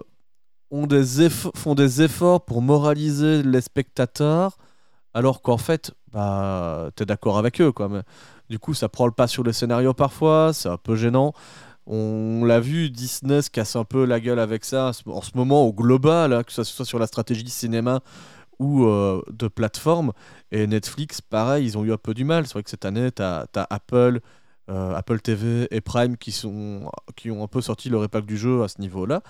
font 0.70 1.74
des 1.74 2.02
efforts 2.02 2.44
pour 2.44 2.60
moraliser 2.62 3.42
les 3.42 3.60
spectateurs, 3.62 4.58
alors 5.14 5.40
qu'en 5.40 5.58
fait, 5.58 5.92
bah, 6.12 6.90
es 7.00 7.04
d'accord 7.06 7.38
avec 7.38 7.60
eux. 7.60 7.72
Quoi, 7.72 7.88
du 8.50 8.58
coup, 8.58 8.74
ça 8.74 8.90
prend 8.90 9.06
le 9.06 9.12
pas 9.12 9.26
sur 9.26 9.42
le 9.42 9.52
scénario 9.52 9.94
parfois, 9.94 10.52
c'est 10.52 10.68
un 10.68 10.76
peu 10.76 10.96
gênant. 10.96 11.32
On 11.86 12.44
l'a 12.44 12.60
vu, 12.60 12.90
Disney 12.90 13.42
se 13.42 13.50
casse 13.50 13.76
un 13.76 13.84
peu 13.84 14.04
la 14.04 14.20
gueule 14.20 14.38
avec 14.38 14.64
ça 14.64 14.92
en 15.06 15.20
ce 15.22 15.36
moment 15.36 15.66
au 15.66 15.72
global, 15.72 16.32
hein, 16.32 16.42
que 16.42 16.52
ce 16.52 16.64
soit 16.64 16.86
sur 16.86 16.98
la 16.98 17.06
stratégie 17.06 17.48
cinéma 17.48 18.00
ou 18.58 18.84
euh, 18.84 19.22
de 19.30 19.48
plateforme. 19.48 20.12
Et 20.52 20.66
Netflix, 20.66 21.20
pareil, 21.20 21.66
ils 21.66 21.78
ont 21.78 21.84
eu 21.84 21.92
un 21.92 21.98
peu 21.98 22.14
du 22.14 22.24
mal. 22.24 22.46
C'est 22.46 22.54
vrai 22.54 22.62
que 22.62 22.70
cette 22.70 22.84
année, 22.84 23.10
tu 23.12 23.22
as, 23.22 23.46
Apple, 23.54 24.20
euh, 24.70 24.94
Apple 24.94 25.20
TV 25.20 25.68
et 25.70 25.80
Prime 25.80 26.16
qui, 26.16 26.34
ont 26.46 26.90
un 27.42 27.48
peu 27.48 27.60
sorti 27.60 27.90
leur 27.90 28.04
épingle 28.04 28.26
du 28.26 28.38
jeu 28.38 28.62
à 28.62 28.68
ce 28.68 28.80
niveau-là. 28.80 29.22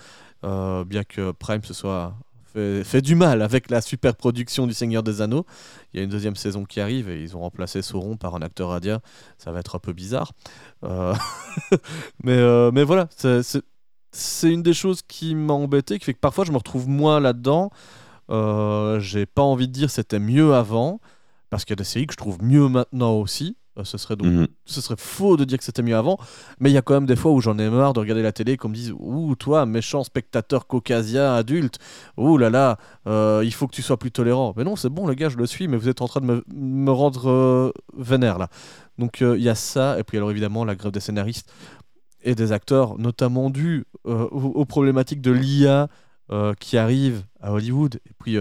Euh, 0.43 0.85
bien 0.85 1.03
que 1.03 1.31
Prime 1.31 1.63
se 1.63 1.73
soit 1.73 2.15
fait, 2.55 3.01
du 3.01 3.15
mal 3.15 3.41
avec 3.41 3.69
la 3.69 3.81
super 3.81 4.15
production 4.15 4.67
du 4.67 4.73
Seigneur 4.73 5.03
des 5.03 5.21
Anneaux. 5.21 5.45
Il 5.93 5.97
y 5.97 5.99
a 5.99 6.03
une 6.03 6.09
deuxième 6.09 6.35
saison 6.35 6.65
qui 6.65 6.79
arrive 6.79 7.09
et 7.09 7.21
ils 7.21 7.35
ont 7.35 7.41
remplacé 7.41 7.81
Sauron 7.81 8.17
par 8.17 8.35
un 8.35 8.41
acteur 8.41 8.69
radien. 8.69 9.01
Ça 9.37 9.51
va 9.51 9.59
être 9.59 9.75
un 9.75 9.79
peu 9.79 9.93
bizarre. 9.93 10.31
Euh, 10.83 11.13
mais, 12.23 12.37
euh, 12.37 12.71
mais 12.71 12.83
voilà, 12.83 13.07
c'est 14.11 14.51
une 14.51 14.63
des 14.63 14.73
choses 14.73 15.01
qui 15.01 15.35
m'a 15.35 15.53
embêté, 15.53 15.99
qui 15.99 16.05
fait 16.05 16.13
que 16.13 16.19
parfois 16.19 16.45
je 16.45 16.51
me 16.51 16.57
retrouve 16.57 16.87
moins 16.87 17.19
là-dedans. 17.19 17.71
Euh, 18.29 18.99
J'ai 18.99 19.25
pas 19.25 19.43
envie 19.43 19.67
de 19.67 19.73
dire 19.73 19.89
c'était 19.89 20.19
mieux 20.19 20.53
avant, 20.53 20.99
parce 21.49 21.65
qu'il 21.65 21.73
y 21.73 21.77
a 21.77 21.81
des 21.81 21.83
séries 21.83 22.07
que 22.07 22.13
je 22.13 22.17
trouve 22.17 22.41
mieux 22.43 22.67
maintenant 22.67 23.13
aussi. 23.13 23.57
Euh, 23.77 23.83
ce 23.83 23.97
serait 23.97 24.15
donc, 24.15 24.27
mhm. 24.27 24.47
ce 24.65 24.79
serait 24.79 24.95
faux 24.97 25.35
de 25.35 25.43
dire 25.43 25.57
que 25.57 25.63
c'était 25.63 25.81
mieux 25.81 25.97
avant, 25.97 26.17
mais 26.59 26.69
il 26.69 26.73
y 26.73 26.77
a 26.77 26.81
quand 26.81 26.93
même 26.93 27.05
des 27.05 27.15
fois 27.15 27.31
où 27.31 27.41
j'en 27.41 27.57
ai 27.59 27.69
marre 27.69 27.93
de 27.93 27.99
regarder 27.99 28.21
la 28.21 28.31
télé 28.31 28.53
et 28.53 28.57
qu'on 28.57 28.69
me 28.69 28.73
dise 28.73 28.93
ouh 28.97 29.35
toi 29.35 29.65
méchant 29.65 30.03
spectateur 30.03 30.65
caucasien 30.67 31.33
adulte, 31.33 31.79
ouh 32.17 32.37
là 32.37 32.49
là, 32.49 32.77
euh, 33.07 33.41
il 33.43 33.53
faut 33.53 33.67
que 33.67 33.75
tu 33.75 33.81
sois 33.81 33.97
plus 33.97 34.11
tolérant. 34.11 34.53
Mais 34.55 34.63
non 34.63 34.75
c'est 34.75 34.89
bon 34.89 35.07
les 35.07 35.15
gars 35.15 35.29
je 35.29 35.37
le 35.37 35.45
suis, 35.45 35.67
mais 35.67 35.75
vous 35.75 35.89
êtes 35.89 36.01
en 36.01 36.07
train 36.07 36.21
de 36.21 36.25
me, 36.25 36.43
me 36.53 36.91
rendre 36.91 37.29
euh, 37.29 37.71
vénère 37.97 38.37
là. 38.37 38.49
Donc 38.97 39.19
il 39.19 39.41
y 39.41 39.49
a 39.49 39.55
ça 39.55 39.99
et 39.99 40.03
puis 40.03 40.17
alors 40.17 40.31
évidemment 40.31 40.63
la 40.63 40.75
grève 40.75 40.93
des 40.93 41.01
scénaristes 41.01 41.51
et 42.23 42.33
des 42.33 42.53
acteurs, 42.53 42.97
notamment 42.97 43.49
dû 43.49 43.85
aux, 44.05 44.65
problématiques 44.65 45.21
de 45.21 45.31
l'IA 45.31 45.89
qui 46.61 46.77
arrive 46.77 47.23
à 47.41 47.51
Hollywood 47.51 47.99
et 48.05 48.13
puis 48.17 48.37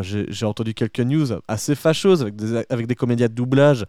j'ai 0.00 0.44
entendu 0.44 0.74
quelques 0.74 1.00
news 1.00 1.28
assez 1.46 1.76
fâcheuses 1.76 2.20
avec 2.20 2.34
des, 2.34 2.64
avec 2.68 2.88
des 2.88 2.96
comédiens 2.96 3.28
de 3.28 3.32
doublage 3.34 3.86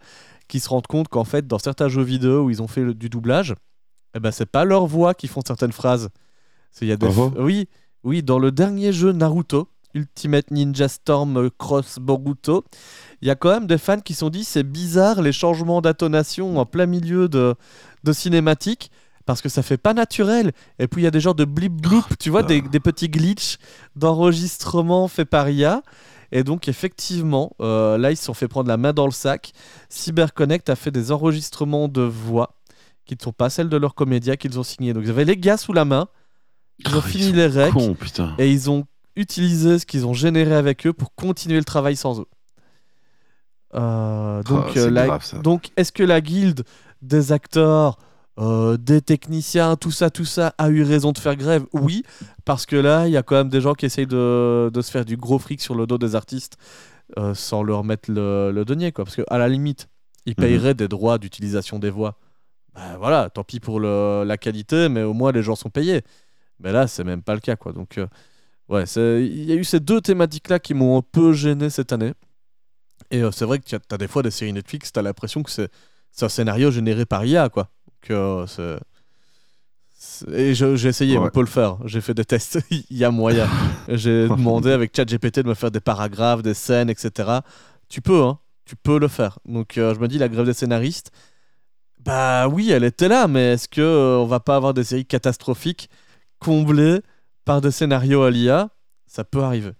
qui 0.48 0.60
se 0.60 0.68
rendent 0.68 0.86
compte 0.86 1.08
qu'en 1.08 1.24
fait, 1.24 1.46
dans 1.46 1.58
certains 1.58 1.88
jeux 1.88 2.02
vidéo 2.02 2.44
où 2.44 2.50
ils 2.50 2.62
ont 2.62 2.68
fait 2.68 2.94
du 2.94 3.08
doublage, 3.08 3.54
eh 4.14 4.20
ben, 4.20 4.30
c'est 4.30 4.46
pas 4.46 4.64
leur 4.64 4.86
voix 4.86 5.14
qui 5.14 5.28
font 5.28 5.42
certaines 5.46 5.72
phrases. 5.72 6.08
Y 6.80 6.92
a 6.92 6.96
des 6.96 7.06
oui, 7.38 7.68
oui, 8.04 8.22
dans 8.22 8.38
le 8.38 8.52
dernier 8.52 8.92
jeu 8.92 9.12
Naruto, 9.12 9.68
Ultimate 9.94 10.50
Ninja 10.50 10.88
Storm 10.88 11.50
Cross 11.58 11.98
Boruto, 11.98 12.64
il 13.20 13.28
y 13.28 13.30
a 13.30 13.34
quand 13.34 13.50
même 13.50 13.66
des 13.66 13.78
fans 13.78 14.00
qui 14.00 14.14
se 14.14 14.20
sont 14.20 14.30
dit 14.30 14.44
c'est 14.44 14.62
bizarre 14.62 15.22
les 15.22 15.32
changements 15.32 15.80
d'intonation 15.80 16.58
en 16.58 16.66
plein 16.66 16.86
milieu 16.86 17.28
de, 17.28 17.54
de 18.04 18.12
cinématique 18.12 18.90
parce 19.26 19.42
que 19.42 19.48
ça 19.48 19.62
fait 19.62 19.76
pas 19.76 19.94
naturel. 19.94 20.52
Et 20.78 20.88
puis 20.88 21.02
il 21.02 21.04
y 21.04 21.08
a 21.08 21.10
des 21.10 21.20
genres 21.20 21.34
de 21.34 21.44
blip 21.44 21.72
bloop, 21.72 22.16
tu 22.18 22.30
vois, 22.30 22.42
des, 22.42 22.62
des 22.62 22.80
petits 22.80 23.08
glitches 23.08 23.58
d'enregistrement 23.96 25.08
fait 25.08 25.24
par 25.24 25.50
IA. 25.50 25.82
Et 26.32 26.44
donc, 26.44 26.68
effectivement, 26.68 27.52
euh, 27.60 27.96
là, 27.98 28.10
ils 28.10 28.16
se 28.16 28.24
sont 28.24 28.34
fait 28.34 28.48
prendre 28.48 28.68
la 28.68 28.76
main 28.76 28.92
dans 28.92 29.06
le 29.06 29.12
sac. 29.12 29.52
CyberConnect 29.88 30.68
a 30.68 30.76
fait 30.76 30.90
des 30.90 31.10
enregistrements 31.12 31.88
de 31.88 32.02
voix 32.02 32.54
qui 33.06 33.14
ne 33.14 33.22
sont 33.22 33.32
pas 33.32 33.48
celles 33.48 33.70
de 33.70 33.76
leurs 33.76 33.94
comédiens 33.94 34.36
qu'ils 34.36 34.58
ont 34.58 34.62
signés. 34.62 34.92
Donc, 34.92 35.04
ils 35.04 35.10
avaient 35.10 35.24
les 35.24 35.36
gars 35.36 35.56
sous 35.56 35.72
la 35.72 35.84
main. 35.84 36.08
Ils 36.80 36.94
ont 36.94 36.98
oh, 36.98 37.00
fini 37.00 37.32
les 37.32 37.46
recs. 37.46 37.74
et 38.38 38.50
ils 38.50 38.70
ont 38.70 38.84
utilisé 39.16 39.78
ce 39.78 39.86
qu'ils 39.86 40.06
ont 40.06 40.12
généré 40.12 40.54
avec 40.54 40.86
eux 40.86 40.92
pour 40.92 41.14
continuer 41.14 41.58
le 41.58 41.64
travail 41.64 41.96
sans 41.96 42.20
eux. 42.20 42.26
Euh, 43.74 44.42
donc, 44.44 44.64
oh, 44.74 44.78
euh, 44.78 45.18
donc 45.42 45.70
est-ce 45.76 45.92
que 45.92 46.02
la 46.02 46.20
guilde 46.20 46.64
des 47.02 47.32
acteurs 47.32 47.98
euh, 48.38 48.76
des 48.76 49.00
techniciens, 49.00 49.74
tout 49.76 49.90
ça, 49.90 50.10
tout 50.10 50.24
ça, 50.24 50.54
a 50.58 50.68
eu 50.68 50.84
raison 50.84 51.10
de 51.10 51.18
faire 51.18 51.34
grève 51.34 51.64
Oui, 51.72 52.04
parce 52.44 52.66
que 52.66 52.76
là, 52.76 53.08
il 53.08 53.12
y 53.12 53.16
a 53.16 53.22
quand 53.24 53.34
même 53.34 53.48
des 53.48 53.60
gens 53.60 53.74
qui 53.74 53.86
essayent 53.86 54.06
de, 54.06 54.70
se 54.74 54.90
faire 54.90 55.04
du 55.04 55.16
gros 55.16 55.40
fric 55.40 55.60
sur 55.60 55.74
le 55.74 55.86
dos 55.86 55.98
des 55.98 56.14
artistes 56.14 56.56
euh, 57.18 57.34
sans 57.34 57.64
leur 57.64 57.82
mettre 57.82 58.10
le, 58.12 58.52
le 58.52 58.64
denier, 58.64 58.92
quoi. 58.92 59.04
Parce 59.04 59.16
qu'à 59.16 59.38
la 59.38 59.48
limite, 59.48 59.88
ils 60.24 60.34
mhm. 60.38 60.44
payeraient 60.44 60.74
des 60.74 60.86
droits 60.86 61.18
d'utilisation 61.18 61.80
des 61.80 61.90
voix. 61.90 62.16
Ben 62.74 62.96
voilà, 62.98 63.28
tant 63.28 63.42
pis 63.42 63.58
pour 63.58 63.80
la 63.80 64.36
qualité, 64.36 64.88
mais 64.88 65.02
au 65.02 65.14
moins 65.14 65.32
les 65.32 65.42
gens 65.42 65.56
sont 65.56 65.70
payés. 65.70 66.02
Mais 66.60 66.70
là, 66.70 66.86
c'est 66.86 67.02
même 67.02 67.22
pas 67.22 67.34
le 67.34 67.40
cas, 67.40 67.56
quoi. 67.56 67.72
Donc, 67.72 67.98
euh, 67.98 68.06
ouais, 68.68 68.84
il 68.84 69.44
y 69.44 69.52
a 69.52 69.56
eu 69.56 69.64
ces 69.64 69.80
deux 69.80 70.00
thématiques-là 70.00 70.60
qui 70.60 70.74
m'ont 70.74 70.98
un 70.98 71.02
peu 71.02 71.32
gêné 71.32 71.70
cette 71.70 71.92
année. 71.92 72.12
Et 73.10 73.22
c'est 73.32 73.46
vrai 73.46 73.58
que 73.58 73.64
tu 73.64 73.74
as 73.74 73.96
des 73.96 74.06
fois 74.06 74.22
des 74.22 74.30
séries 74.30 74.52
Netflix, 74.52 74.92
tu 74.92 74.98
as 74.98 75.02
l'impression 75.02 75.42
que 75.42 75.50
c'est 75.50 75.70
un 76.20 76.28
scénario 76.28 76.70
généré 76.70 77.04
par 77.04 77.24
IA, 77.24 77.48
quoi 77.48 77.70
que 78.00 78.46
Et 80.32 80.54
j'ai 80.54 80.88
essayé, 80.88 81.18
on 81.18 81.28
peut 81.28 81.40
le 81.40 81.46
faire. 81.46 81.76
J'ai 81.84 82.00
fait 82.00 82.14
des 82.14 82.24
tests, 82.24 82.58
il 82.70 82.84
y 82.96 83.04
a 83.04 83.10
moyen. 83.10 83.48
J'ai 83.88 84.28
demandé 84.28 84.70
avec 84.70 84.94
ChatGPT 84.96 85.40
de 85.40 85.48
me 85.48 85.54
faire 85.54 85.70
des 85.70 85.80
paragraphes, 85.80 86.42
des 86.42 86.54
scènes, 86.54 86.90
etc. 86.90 87.40
Tu 87.88 88.00
peux, 88.00 88.22
hein, 88.22 88.38
tu 88.64 88.76
peux 88.76 88.98
le 88.98 89.08
faire. 89.08 89.38
Donc 89.46 89.76
euh, 89.78 89.94
je 89.94 90.00
me 90.00 90.08
dis, 90.08 90.18
la 90.18 90.28
grève 90.28 90.46
des 90.46 90.54
scénaristes, 90.54 91.10
Bah 92.04 92.48
oui, 92.48 92.70
elle 92.70 92.84
était 92.84 93.08
là, 93.08 93.28
mais 93.28 93.54
est-ce 93.54 93.68
que 93.68 93.80
euh, 93.82 94.18
on 94.18 94.26
va 94.26 94.40
pas 94.40 94.56
avoir 94.56 94.74
des 94.74 94.84
séries 94.84 95.06
catastrophiques 95.06 95.90
comblées 96.38 97.00
par 97.44 97.60
des 97.60 97.70
scénarios 97.72 98.22
à 98.22 98.30
l'IA 98.30 98.70
Ça 99.06 99.24
peut 99.24 99.42
arriver. 99.42 99.72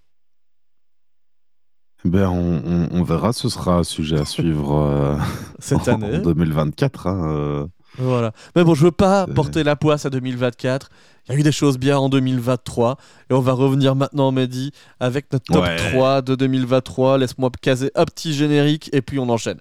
Ben, 2.04 2.28
on, 2.28 2.62
on- 2.64 2.88
on 2.92 3.02
verra, 3.02 3.32
ce 3.32 3.48
sera 3.48 3.78
un 3.78 3.84
sujet 3.84 4.18
à 4.18 4.24
suivre 4.24 4.72
euh, 4.76 5.16
Cette 5.58 5.88
en 5.88 5.94
année. 6.02 6.18
2024. 6.20 7.06
hein, 7.08 7.30
euh. 7.32 7.66
Voilà. 7.98 8.32
Mais 8.56 8.64
bon, 8.64 8.74
je 8.74 8.84
veux 8.84 8.90
pas 8.92 9.24
C'est- 9.26 9.34
porter 9.34 9.64
la 9.64 9.76
poisse 9.76 10.06
à 10.06 10.10
2024. 10.10 10.88
Il 11.28 11.32
y 11.32 11.36
a 11.36 11.38
eu 11.40 11.42
des 11.42 11.52
choses 11.52 11.78
bien 11.78 11.98
en 11.98 12.08
2023. 12.08 12.96
Et 13.30 13.34
on 13.34 13.40
va 13.40 13.52
revenir 13.52 13.94
maintenant, 13.94 14.32
Mehdi, 14.32 14.70
avec 15.00 15.32
notre 15.32 15.44
top 15.52 15.64
Ouais. 15.64 15.76
3 15.90 16.22
de 16.22 16.34
2023. 16.34 17.18
Laisse-moi 17.18 17.50
caser 17.60 17.90
un 17.94 18.04
petit 18.04 18.32
générique 18.32 18.88
et 18.92 19.02
puis 19.02 19.18
on 19.18 19.28
enchaîne. 19.28 19.58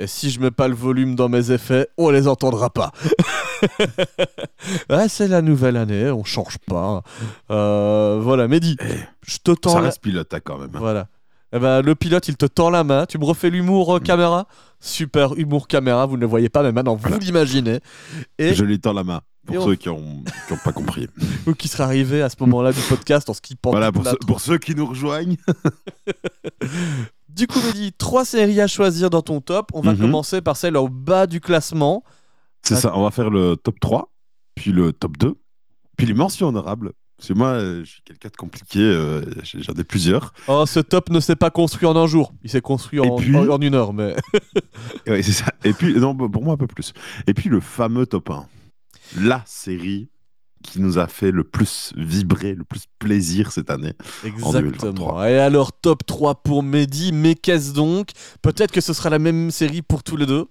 Et 0.00 0.06
si 0.06 0.30
je 0.30 0.38
mets 0.40 0.52
pas 0.52 0.68
le 0.68 0.74
volume 0.74 1.16
dans 1.16 1.28
mes 1.28 1.50
effets, 1.50 1.88
on 1.96 2.10
les 2.10 2.28
entendra 2.28 2.70
pas. 2.70 2.92
c'est 5.08 5.26
la 5.26 5.42
nouvelle 5.42 5.76
année, 5.76 6.08
on 6.10 6.22
change 6.22 6.58
pas. 6.58 7.02
Euh, 7.50 8.20
voilà, 8.22 8.46
Mehdi, 8.46 8.76
Eh, 8.80 8.84
je 9.26 9.38
te 9.38 9.50
tends 9.50 9.70
ça 9.72 9.78
la- 9.80 9.86
reste 9.86 10.00
pilote 10.00 10.32
hein, 10.32 10.38
quand 10.44 10.58
même. 10.58 10.70
hein. 10.72 10.78
voilà. 10.78 11.08
Eh 11.52 11.58
ben, 11.58 11.80
le 11.80 11.94
pilote, 11.94 12.28
il 12.28 12.36
te 12.36 12.44
tend 12.46 12.68
la 12.70 12.84
main. 12.84 13.06
Tu 13.06 13.18
me 13.18 13.24
refais 13.24 13.48
l'humour 13.50 13.96
euh, 13.96 14.00
caméra? 14.00 14.46
Super 14.80 15.32
humour 15.38 15.66
caméra, 15.66 16.04
vous 16.06 16.16
ne 16.16 16.20
le 16.20 16.26
voyez 16.26 16.48
pas, 16.50 16.62
mais 16.62 16.72
maintenant 16.72 16.94
vous 16.94 17.00
Voilà. 17.08 17.18
l'imaginez. 17.18 17.80
Et 18.38 18.54
Je 18.54 18.64
lui 18.64 18.78
tends 18.80 18.92
la 18.92 19.04
main. 19.04 19.22
Pour 19.46 19.54
Et 19.54 19.58
on- 19.58 19.64
ceux 19.66 19.74
qui 19.76 19.88
n'ont 19.88 20.22
pas 20.62 20.72
compris. 20.72 21.08
ou 21.46 21.54
qui 21.54 21.68
sera 21.68 21.84
arrivé 21.84 22.20
à 22.20 22.28
ce 22.28 22.36
moment-là 22.40 22.72
du 22.72 22.80
podcast 22.82 23.30
en 23.30 23.32
skippant 23.34 23.70
voilà, 23.70 23.90
pour, 23.90 24.04
l'intro. 24.04 24.18
pour 24.26 24.40
ceux 24.40 24.58
qui 24.58 24.74
nous 24.74 24.86
rejoignent. 24.86 25.36
Du 27.28 27.46
coup, 27.46 27.60
Mehdi, 27.60 27.92
trois 27.92 28.24
séries 28.24 28.60
à 28.60 28.66
choisir 28.66 29.10
dans 29.10 29.22
ton 29.22 29.40
top. 29.40 29.70
On 29.72 29.80
va 29.80 29.92
Mhm. 29.92 30.00
commencer 30.00 30.40
par 30.42 30.56
celle 30.56 30.76
au 30.76 30.88
bas 30.88 31.26
du 31.28 31.40
classement. 31.40 32.02
C'est 32.62 32.74
ça, 32.74 32.96
on 32.96 33.04
va 33.04 33.12
faire 33.12 33.30
le 33.30 33.56
top 33.56 33.78
3, 33.78 34.12
puis 34.56 34.72
le 34.72 34.92
top 34.92 35.16
2, 35.18 35.36
puis 35.96 36.06
les 36.06 36.14
mentions 36.14 36.48
honorables. 36.48 36.92
Parce 37.18 37.28
que 37.28 37.34
moi, 37.34 37.48
euh, 37.48 37.84
je 37.84 37.90
suis 37.90 38.02
quelqu'un 38.02 38.28
de 38.28 38.36
compliqué, 38.36 38.78
euh, 38.78 39.22
j'en 39.42 39.72
ai 39.74 39.82
plusieurs. 39.84 40.32
Oh, 40.46 40.64
ce 40.66 40.78
top 40.78 41.10
ne 41.10 41.18
s'est 41.18 41.34
pas 41.36 41.50
construit 41.50 41.86
en 41.86 41.96
un 41.96 42.06
jour. 42.06 42.32
Il 42.44 42.48
s'est 42.50 42.60
construit 42.60 43.00
en, 43.00 43.16
puis- 43.16 43.34
en- 43.36 43.48
en 43.50 43.60
une 43.60 43.74
heure, 43.74 43.92
mais 43.92 44.14
Ouais, 45.06 45.20
c'est 45.22 45.32
ça. 45.32 45.46
Et 45.64 45.72
puis, 45.72 45.94
non, 45.98 46.14
pour 46.16 46.44
moi, 46.44 46.54
un 46.54 46.56
peu 46.56 46.68
plus. 46.68 46.92
Et 47.26 47.34
puis 47.34 47.48
le 47.48 47.58
fameux 47.60 48.06
top 48.06 48.30
1. 48.30 48.46
La 49.20 49.42
série 49.46 50.08
qui 50.62 50.80
nous 50.80 50.98
a 50.98 51.06
fait 51.08 51.30
le 51.32 51.42
plus 51.44 51.92
vibrer, 51.96 52.54
le 52.54 52.62
plus 52.64 52.82
plaisir 53.00 53.50
cette 53.52 53.70
année. 53.70 53.94
exactement. 54.24 54.52
2023. 54.52 55.30
Et 55.30 55.38
alors, 55.38 55.72
top 55.72 56.04
3 56.06 56.42
pour 56.42 56.62
Mehdi. 56.62 57.12
Mais 57.12 57.34
qu'est-ce 57.34 57.72
donc? 57.72 58.10
Peut-être 58.42 58.70
que 58.70 58.80
ce 58.80 58.92
sera 58.92 59.10
la 59.10 59.18
même 59.18 59.50
série 59.50 59.82
pour 59.82 60.02
tous 60.04 60.16
les 60.16 60.26
deux? 60.26 60.46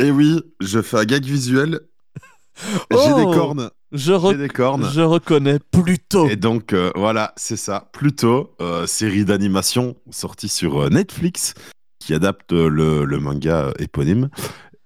Et 0.00 0.10
oui, 0.10 0.40
je 0.60 0.80
fais 0.82 0.98
un 0.98 1.04
gag 1.04 1.24
visuel. 1.24 1.80
J'ai 2.90 2.96
Oh 2.96 3.16
des 3.16 3.36
cornes. 3.36 3.70
Je, 3.92 4.12
re- 4.12 4.32
J'ai 4.32 4.38
des 4.38 4.48
cornes. 4.48 4.88
je 4.92 5.00
reconnais 5.00 5.58
plutôt. 5.58 6.28
Et 6.28 6.36
donc, 6.36 6.72
euh, 6.72 6.92
voilà, 6.94 7.32
c'est 7.36 7.56
ça. 7.56 7.88
Plutôt, 7.92 8.54
euh, 8.60 8.86
série 8.86 9.24
d'animation 9.24 9.96
sortie 10.10 10.48
sur 10.48 10.82
euh, 10.82 10.88
Netflix 10.90 11.54
qui 11.98 12.14
adapte 12.14 12.52
le, 12.52 13.04
le 13.04 13.18
manga 13.18 13.72
éponyme. 13.78 14.30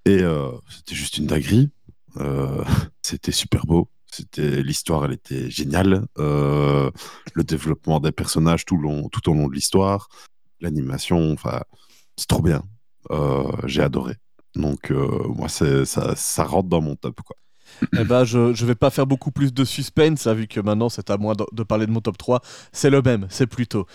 Et 0.06 0.22
euh, 0.22 0.48
c'était 0.70 0.94
juste 0.94 1.18
une 1.18 1.26
dinguerie. 1.26 1.70
C'était 3.02 3.32
super 3.32 3.66
beau. 3.66 3.88
C'était 4.10 4.62
l'histoire, 4.62 5.04
elle 5.04 5.12
était 5.14 5.50
géniale. 5.50 6.06
Le 6.16 6.90
développement 7.42 7.98
des 8.00 8.12
personnages 8.12 8.64
tout, 8.64 8.76
long, 8.76 9.08
tout 9.08 9.28
au 9.28 9.34
long 9.34 9.48
de 9.48 9.54
l'histoire, 9.54 10.08
l'animation, 10.60 11.32
enfin, 11.32 11.62
c'est 12.16 12.28
trop 12.28 12.40
bien. 12.42 12.62
J'ai 13.66 13.82
adoré. 13.82 14.14
Donc, 14.54 14.90
moi, 14.90 15.48
ça, 15.48 16.14
ça 16.14 16.44
rentre 16.44 16.68
dans 16.68 16.80
mon 16.80 16.94
top. 16.94 17.20
Quoi. 17.22 17.36
Eh 17.98 18.04
ben, 18.04 18.24
je, 18.24 18.54
je 18.54 18.66
vais 18.66 18.74
pas 18.74 18.90
faire 18.90 19.06
beaucoup 19.06 19.30
plus 19.30 19.52
de 19.52 19.64
suspense, 19.64 20.26
hein, 20.26 20.34
vu 20.34 20.46
que 20.46 20.60
maintenant 20.60 20.88
c'est 20.88 21.10
à 21.10 21.16
moi 21.16 21.34
de, 21.34 21.44
de 21.52 21.62
parler 21.62 21.86
de 21.86 21.90
mon 21.92 22.00
top 22.00 22.18
3. 22.18 22.40
C'est 22.72 22.90
le 22.90 23.02
même, 23.02 23.26
c'est 23.30 23.46
plutôt. 23.46 23.86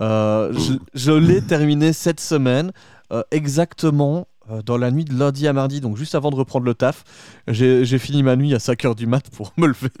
Euh, 0.00 0.52
je 0.54 0.74
je 0.94 1.12
l'ai 1.12 1.40
terminé 1.42 1.92
cette 1.92 2.20
semaine, 2.20 2.72
euh, 3.12 3.22
exactement 3.30 4.26
euh, 4.50 4.62
dans 4.62 4.78
la 4.78 4.90
nuit 4.90 5.04
de 5.04 5.14
lundi 5.18 5.46
à 5.46 5.52
mardi, 5.52 5.80
donc 5.80 5.96
juste 5.98 6.14
avant 6.14 6.30
de 6.30 6.36
reprendre 6.36 6.64
le 6.64 6.74
taf. 6.74 7.04
J'ai 7.48 7.98
fini 7.98 8.22
ma 8.22 8.34
nuit 8.34 8.54
à 8.54 8.58
5h 8.58 8.94
du 8.94 9.06
mat 9.06 9.28
pour 9.30 9.52
me 9.58 9.66
lever 9.66 9.90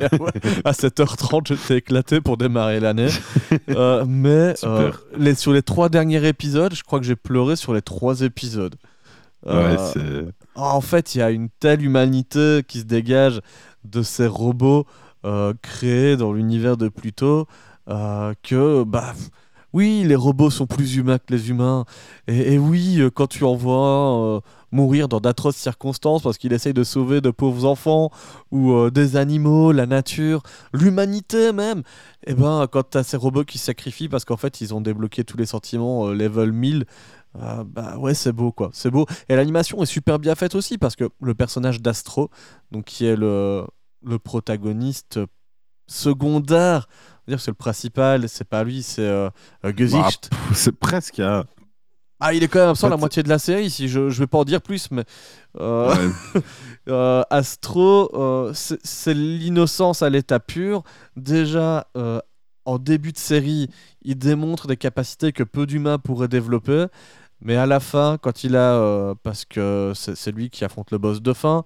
à, 0.64 0.70
à 0.70 0.72
7h30. 0.72 1.48
J'étais 1.48 1.78
éclaté 1.78 2.20
pour 2.20 2.36
démarrer 2.38 2.80
l'année. 2.80 3.08
Euh, 3.70 4.04
mais 4.08 4.54
euh, 4.64 4.90
les, 5.16 5.34
sur 5.34 5.52
les 5.52 5.62
trois 5.62 5.88
derniers 5.90 6.26
épisodes, 6.26 6.74
je 6.74 6.82
crois 6.82 6.98
que 6.98 7.04
j'ai 7.04 7.16
pleuré 7.16 7.56
sur 7.56 7.74
les 7.74 7.82
trois 7.82 8.22
épisodes. 8.22 8.76
Ouais, 9.46 9.76
c'est. 9.78 10.24
Ah, 10.60 10.74
En 10.74 10.80
fait, 10.80 11.14
il 11.14 11.18
y 11.18 11.22
a 11.22 11.30
une 11.30 11.48
telle 11.60 11.82
humanité 11.82 12.62
qui 12.66 12.80
se 12.80 12.84
dégage 12.84 13.40
de 13.84 14.02
ces 14.02 14.26
robots 14.26 14.86
euh, 15.24 15.54
créés 15.62 16.16
dans 16.16 16.32
l'univers 16.32 16.76
de 16.76 16.88
Pluto 16.88 17.46
euh, 17.88 18.34
que, 18.42 18.82
bah, 18.82 19.14
oui, 19.72 20.02
les 20.04 20.16
robots 20.16 20.50
sont 20.50 20.66
plus 20.66 20.96
humains 20.96 21.18
que 21.18 21.32
les 21.32 21.50
humains. 21.50 21.84
Et, 22.26 22.58
oui, 22.58 23.00
euh, 23.00 23.08
quand 23.10 23.28
tu 23.28 23.44
en 23.44 23.54
vois 23.54 24.42
mourir 24.72 25.08
dans 25.08 25.20
d'atroces 25.20 25.56
circonstances 25.56 26.22
parce 26.22 26.38
qu'il 26.38 26.52
essaye 26.52 26.74
de 26.74 26.84
sauver 26.84 27.20
de 27.20 27.30
pauvres 27.30 27.64
enfants 27.64 28.10
ou 28.50 28.90
des 28.90 29.16
animaux, 29.16 29.72
la 29.72 29.86
nature, 29.86 30.42
l'humanité 30.74 31.52
même, 31.52 31.82
et 32.26 32.34
ben, 32.34 32.66
quand 32.70 32.90
tu 32.90 32.98
as 32.98 33.04
ces 33.04 33.16
robots 33.16 33.44
qui 33.44 33.58
sacrifient 33.58 34.08
parce 34.08 34.24
qu'en 34.24 34.36
fait, 34.36 34.60
ils 34.60 34.74
ont 34.74 34.80
débloqué 34.80 35.24
tous 35.24 35.36
les 35.36 35.46
sentiments 35.46 36.08
level 36.08 36.52
1000. 36.52 36.84
Euh, 37.36 37.64
bah 37.64 37.96
ouais, 37.98 38.14
c'est 38.14 38.32
beau 38.32 38.52
quoi, 38.52 38.70
c'est 38.72 38.90
beau. 38.90 39.06
Et 39.28 39.36
l'animation 39.36 39.82
est 39.82 39.86
super 39.86 40.18
bien 40.18 40.34
faite 40.34 40.54
aussi 40.54 40.78
parce 40.78 40.96
que 40.96 41.08
le 41.20 41.34
personnage 41.34 41.80
d'Astro, 41.80 42.30
donc 42.70 42.84
qui 42.86 43.04
est 43.06 43.16
le, 43.16 43.64
le 44.04 44.18
protagoniste 44.18 45.20
secondaire, 45.86 46.88
dire 47.26 47.36
que 47.38 47.42
c'est 47.42 47.50
le 47.50 47.54
principal, 47.56 48.28
c'est 48.28 48.48
pas 48.48 48.64
lui, 48.64 48.82
c'est 48.82 49.02
euh, 49.02 49.30
euh, 49.64 49.72
Gesicht. 49.76 50.30
Bah, 50.30 50.36
c'est 50.54 50.72
presque. 50.72 51.20
hein. 51.20 51.44
Ah, 52.20 52.34
il 52.34 52.42
est 52.42 52.48
quand 52.48 52.58
même 52.58 52.70
absent 52.70 52.88
en 52.88 52.90
la 52.90 52.96
moitié 52.96 53.22
de 53.22 53.28
la 53.28 53.38
série, 53.38 53.70
si 53.70 53.86
je, 53.88 54.08
je 54.10 54.18
vais 54.18 54.26
pas 54.26 54.38
en 54.38 54.44
dire 54.44 54.60
plus, 54.60 54.90
mais 54.90 55.04
euh, 55.60 55.94
Ouais. 56.34 56.40
euh, 56.88 57.22
Astro, 57.30 58.10
euh, 58.14 58.52
c'est 58.54 59.14
l'innocence 59.14 60.02
à 60.02 60.10
l'état 60.10 60.40
pur. 60.40 60.82
Déjà, 61.16 61.86
en 62.68 62.78
début 62.78 63.12
de 63.12 63.18
série, 63.18 63.68
il 64.02 64.16
démontre 64.18 64.66
des 64.66 64.76
capacités 64.76 65.32
que 65.32 65.42
peu 65.42 65.66
d'humains 65.66 65.98
pourraient 65.98 66.28
développer. 66.28 66.86
Mais 67.40 67.56
à 67.56 67.66
la 67.66 67.80
fin, 67.80 68.18
quand 68.20 68.44
il 68.44 68.56
a, 68.56 68.74
euh, 68.74 69.14
parce 69.22 69.44
que 69.44 69.92
c'est 69.94 70.32
lui 70.32 70.50
qui 70.50 70.64
affronte 70.64 70.90
le 70.90 70.98
boss 70.98 71.22
de 71.22 71.32
fin, 71.32 71.64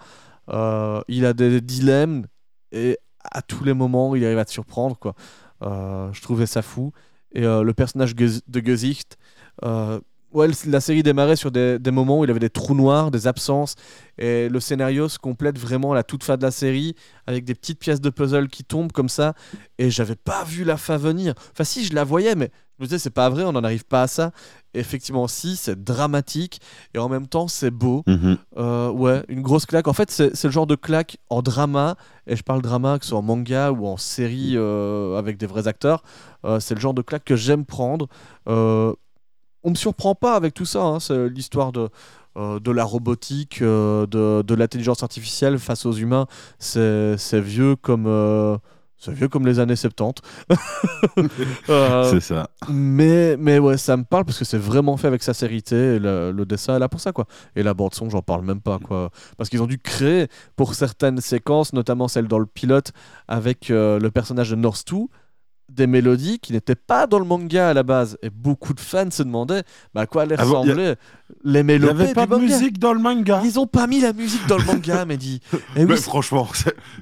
euh, 0.50 1.00
il 1.08 1.24
a 1.26 1.32
des 1.32 1.60
dilemmes 1.60 2.26
et 2.70 2.98
à 3.24 3.42
tous 3.42 3.64
les 3.64 3.74
moments, 3.74 4.14
il 4.16 4.24
arrive 4.24 4.38
à 4.38 4.44
te 4.44 4.50
surprendre. 4.50 4.96
Quoi. 4.98 5.14
Euh, 5.62 6.12
je 6.12 6.20
trouvais 6.22 6.46
ça 6.46 6.62
fou. 6.62 6.92
Et 7.34 7.42
le 7.42 7.72
personnage 7.72 8.14
Ge- 8.14 8.42
de 8.46 8.60
Gesicht, 8.60 9.16
euh, 9.64 9.98
ouais, 10.32 10.48
la 10.66 10.80
série 10.80 11.02
démarrait 11.02 11.36
sur 11.36 11.50
des, 11.50 11.78
des 11.78 11.90
moments 11.90 12.20
où 12.20 12.24
il 12.24 12.30
avait 12.30 12.40
des 12.40 12.50
trous 12.50 12.74
noirs, 12.74 13.10
des 13.10 13.26
absences, 13.26 13.74
et 14.18 14.48
le 14.48 14.60
scénario 14.60 15.08
se 15.08 15.18
complète 15.18 15.58
vraiment 15.58 15.92
à 15.92 15.94
la 15.94 16.02
toute 16.02 16.24
fin 16.24 16.36
de 16.36 16.42
la 16.42 16.50
série 16.50 16.94
avec 17.26 17.44
des 17.44 17.54
petites 17.54 17.78
pièces 17.78 18.00
de 18.00 18.10
puzzle 18.10 18.48
qui 18.48 18.64
tombent 18.64 18.92
comme 18.92 19.08
ça. 19.08 19.34
Et 19.78 19.90
j'avais 19.90 20.16
pas 20.16 20.44
vu 20.44 20.64
la 20.64 20.76
fin 20.76 20.96
venir. 20.96 21.34
Enfin, 21.52 21.64
si, 21.64 21.84
je 21.84 21.94
la 21.94 22.04
voyais, 22.04 22.34
mais 22.34 22.50
je 22.78 22.84
me 22.84 22.86
disais, 22.88 22.98
c'est 22.98 23.10
pas 23.10 23.28
vrai, 23.28 23.44
on 23.44 23.52
n'en 23.52 23.64
arrive 23.64 23.84
pas 23.84 24.02
à 24.02 24.06
ça. 24.06 24.32
Et 24.74 24.80
effectivement, 24.80 25.28
si, 25.28 25.56
c'est 25.56 25.82
dramatique 25.82 26.60
et 26.94 26.98
en 26.98 27.08
même 27.08 27.26
temps, 27.26 27.48
c'est 27.48 27.70
beau. 27.70 28.02
Mhm. 28.06 28.38
Euh, 28.58 28.90
ouais, 28.90 29.22
une 29.28 29.42
grosse 29.42 29.66
claque. 29.66 29.88
En 29.88 29.92
fait, 29.92 30.10
c'est 30.10 30.34
c'est 30.36 30.48
le 30.48 30.52
genre 30.52 30.66
de 30.66 30.74
claque 30.76 31.16
en 31.30 31.42
drama, 31.42 31.96
et 32.26 32.36
je 32.36 32.42
parle 32.42 32.60
drama, 32.62 32.98
que 32.98 33.04
ce 33.04 33.10
soit 33.10 33.18
en 33.18 33.22
manga 33.22 33.70
ou 33.72 33.86
en 33.86 33.96
série 33.96 34.52
euh, 34.56 35.16
avec 35.16 35.36
des 35.36 35.46
vrais 35.46 35.68
acteurs. 35.68 36.02
euh, 36.44 36.60
c'est 36.60 36.74
le 36.74 36.80
genre 36.80 36.94
de 36.94 37.02
claque 37.02 37.24
que 37.24 37.36
j'aime 37.36 37.64
prendre. 37.64 38.08
On 39.64 39.70
me 39.70 39.74
surprend 39.74 40.14
pas 40.14 40.34
avec 40.34 40.54
tout 40.54 40.64
ça. 40.64 40.82
hein, 40.82 41.00
C'est 41.00 41.28
l'histoire 41.28 41.72
de, 41.72 41.88
euh, 42.36 42.58
de 42.60 42.70
la 42.70 42.84
robotique, 42.84 43.60
euh, 43.62 44.06
de, 44.06 44.42
de 44.42 44.54
l'intelligence 44.54 45.02
artificielle 45.02 45.58
face 45.58 45.86
aux 45.86 45.92
humains. 45.92 46.26
C'est 46.58 47.16
c'est 47.18 47.40
vieux 47.40 47.76
comme. 47.76 48.06
euh, 48.06 48.56
c'est 48.98 49.12
vieux 49.12 49.26
comme 49.28 49.46
les 49.46 49.58
années 49.58 49.74
70. 49.76 50.22
Euh, 51.68 52.10
C'est 52.10 52.20
ça. 52.20 52.48
mais, 52.68 53.36
mais 53.36 53.58
ouais, 53.58 53.76
ça 53.76 53.96
me 53.96 54.04
parle 54.04 54.24
parce 54.24 54.38
que 54.38 54.44
c'est 54.44 54.58
vraiment 54.58 54.96
fait 54.96 55.08
avec 55.08 55.22
sincérité. 55.22 55.96
Et 55.96 55.98
le, 55.98 56.30
le 56.32 56.46
dessin 56.46 56.76
est 56.76 56.78
là 56.78 56.88
pour 56.88 57.00
ça, 57.00 57.12
quoi. 57.12 57.26
Et 57.56 57.62
la 57.62 57.74
bande-son, 57.74 58.10
j'en 58.10 58.22
parle 58.22 58.44
même 58.44 58.60
pas, 58.60 58.78
quoi. 58.78 59.10
Parce 59.36 59.48
qu'ils 59.50 59.62
ont 59.62 59.66
dû 59.66 59.78
créer 59.78 60.28
pour 60.56 60.74
certaines 60.74 61.20
séquences, 61.20 61.72
notamment 61.72 62.08
celle 62.08 62.28
dans 62.28 62.38
le 62.38 62.46
pilote 62.46 62.92
avec 63.28 63.68
le 63.70 64.08
personnage 64.10 64.50
de 64.50 64.56
North 64.56 64.84
2. 64.90 64.98
Des 65.68 65.86
mélodies 65.86 66.38
qui 66.38 66.52
n'étaient 66.52 66.74
pas 66.74 67.06
dans 67.06 67.18
le 67.18 67.24
manga 67.24 67.70
à 67.70 67.74
la 67.74 67.82
base. 67.82 68.18
Et 68.22 68.28
beaucoup 68.30 68.74
de 68.74 68.80
fans 68.80 69.10
se 69.10 69.22
demandaient 69.22 69.62
bah, 69.94 70.02
à 70.02 70.06
quoi 70.06 70.22
allaient 70.22 70.34
Ah 70.38 70.44
bon, 70.44 70.64
y 70.66 70.70
a- 70.70 70.74
les 70.74 70.94
Il 71.44 71.52
n'y 71.52 71.62
mélodies 71.62 72.02
avait 72.02 72.12
pas 72.14 72.26
de 72.26 72.30
manga. 72.32 72.42
musique 72.44 72.78
dans 72.78 72.92
le 72.92 73.00
manga. 73.00 73.40
Ils 73.44 73.58
ont 73.58 73.66
pas 73.66 73.86
mis 73.86 74.00
la 74.00 74.12
musique 74.12 74.46
dans 74.48 74.58
le 74.58 74.64
manga, 74.64 75.04
Mehdi. 75.06 75.40
Et 75.76 75.84
Mais 75.86 75.94
oui, 75.94 75.96
franchement, 76.00 76.46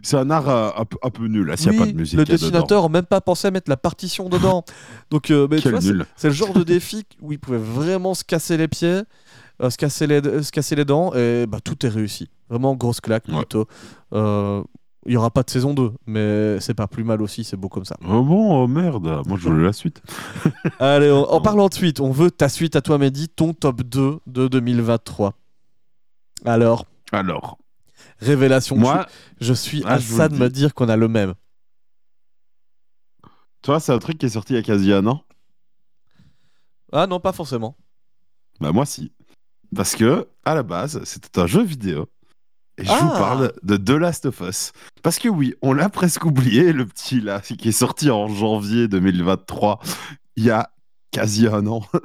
c'est 0.03 0.17
un 0.17 0.31
art 0.31 0.49
euh, 0.49 0.71
un, 0.77 0.85
peu, 0.85 0.97
un 1.03 1.11
peu 1.11 1.27
nul. 1.27 1.47
là, 1.47 1.57
S'il 1.57 1.71
n'y 1.73 1.77
a 1.79 1.81
oui, 1.81 1.87
pas 1.87 1.93
de 1.93 1.97
musique. 1.99 2.19
le 2.19 2.25
dessinateur 2.25 2.83
n'a 2.85 2.89
même 2.89 3.07
pas 3.07 3.21
pensé 3.21 3.49
à 3.49 3.51
mettre 3.51 3.69
la 3.69 3.77
partition 3.77 4.29
dedans. 4.29 4.65
Donc, 5.11 5.31
euh, 5.31 5.49
mais 5.51 5.59
c'est- 5.61 6.29
le 6.29 6.33
genre 6.35 6.53
de 6.53 6.63
défi 6.63 7.05
où 7.21 7.33
ils 7.33 7.39
pouvaient 7.41 7.59
vraiment 7.59 8.15
se 8.15 8.23
casser 8.23 8.57
les 8.57 8.69
pieds, 8.69 9.01
euh, 9.63 9.69
se, 9.69 9.77
casser 9.77 10.07
les, 10.07 10.43
se 10.43 10.53
casser 10.53 10.77
les 10.77 10.85
dents, 10.85 11.13
et 11.15 11.47
bah, 11.49 11.59
tout 11.63 11.85
est 11.85 11.89
réussi. 11.91 12.31
Vraiment 12.49 12.75
grosse 12.77 13.01
claque, 13.01 13.25
plutôt. 13.25 13.67
Euh, 14.13 14.63
Il 15.07 15.13
y 15.13 15.17
aura 15.17 15.31
pas 15.31 15.43
de 15.43 15.49
saison 15.51 15.73
2, 15.73 15.93
mais 16.07 16.61
c'est 16.61 16.75
pas 16.75 16.87
plus 16.87 17.05
mal 17.05 17.23
aussi, 17.23 17.43
c'est 17.43 17.57
beau 17.57 17.71
comme 17.71 17.87
ça. 17.87 17.97
Oh 18.07 18.23
bon, 18.23 18.63
oh 18.63 18.67
merde. 18.67 19.23
Moi, 19.27 19.39
je 19.39 19.49
voulais 19.49 19.65
la 19.65 19.73
suite. 19.73 20.03
Allez, 20.79 21.11
en, 21.11 21.23
en 21.23 21.41
parlant 21.41 21.69
de 21.69 21.75
suite, 21.75 22.01
on 22.01 22.11
veut 22.11 22.31
ta 22.31 22.51
suite 22.51 22.77
à 22.77 22.83
toi, 22.83 22.99
Mehdi, 22.99 23.29
ton 23.31 23.55
top 23.55 23.81
2 23.83 24.19
de 24.27 24.49
2023. 24.49 25.33
Alors, 26.45 26.85
Alors, 27.13 27.59
révélation. 28.19 28.77
moi, 28.77 29.07
je, 29.41 29.47
je 29.47 29.53
suis 29.55 29.83
Ah, 29.87 29.95
à 29.95 30.01
ça 30.01 30.29
de 30.29 30.37
me 30.37 30.49
dire 30.51 30.75
qu'on 30.75 30.89
a 30.91 30.97
le 30.97 31.09
même. 31.09 31.33
toi, 33.63 33.81
c'est 33.81 33.93
un 33.93 33.99
truc 33.99 34.19
qui 34.19 34.27
est 34.27 34.31
sorti 34.31 34.53
il 34.53 34.57
y 34.57 34.59
a 34.59 34.63
quasi 34.63 34.93
un 34.93 35.07
an. 35.07 35.23
Ah 36.93 37.07
non, 37.07 37.21
pas 37.21 37.33
forcément. 37.33 37.77
Bah, 38.61 38.73
moi, 38.73 38.85
si. 38.85 39.13
Parce 39.75 39.95
que, 39.97 40.29
à 40.45 40.55
la 40.55 40.63
base, 40.63 41.03
c'était 41.05 41.39
un 41.41 41.47
jeu 41.47 41.63
vidéo. 41.63 42.07
Et 42.81 42.85
je 42.85 42.91
Ah. 42.91 42.99
vous 43.03 43.11
parle 43.11 43.53
de 43.63 43.77
The 43.77 43.91
Last 43.91 44.27
of 44.27 44.41
Us. 44.41 44.73
Parce 45.03 45.19
que 45.19 45.29
oui, 45.29 45.55
on 45.63 45.73
l'a 45.73 45.89
presque 45.91 46.25
oublié, 46.25 46.73
le 46.73 46.87
petit 46.87 47.21
là, 47.21 47.41
qui 47.41 47.69
est 47.69 47.73
sorti 47.73 48.11
en 48.11 48.27
janvier 48.29 48.89
2023, 48.89 49.81
il 50.37 50.45
y 50.45 50.51
a 50.51 50.71
quasi 51.13 51.47
un 51.47 51.67
an. 51.67 51.83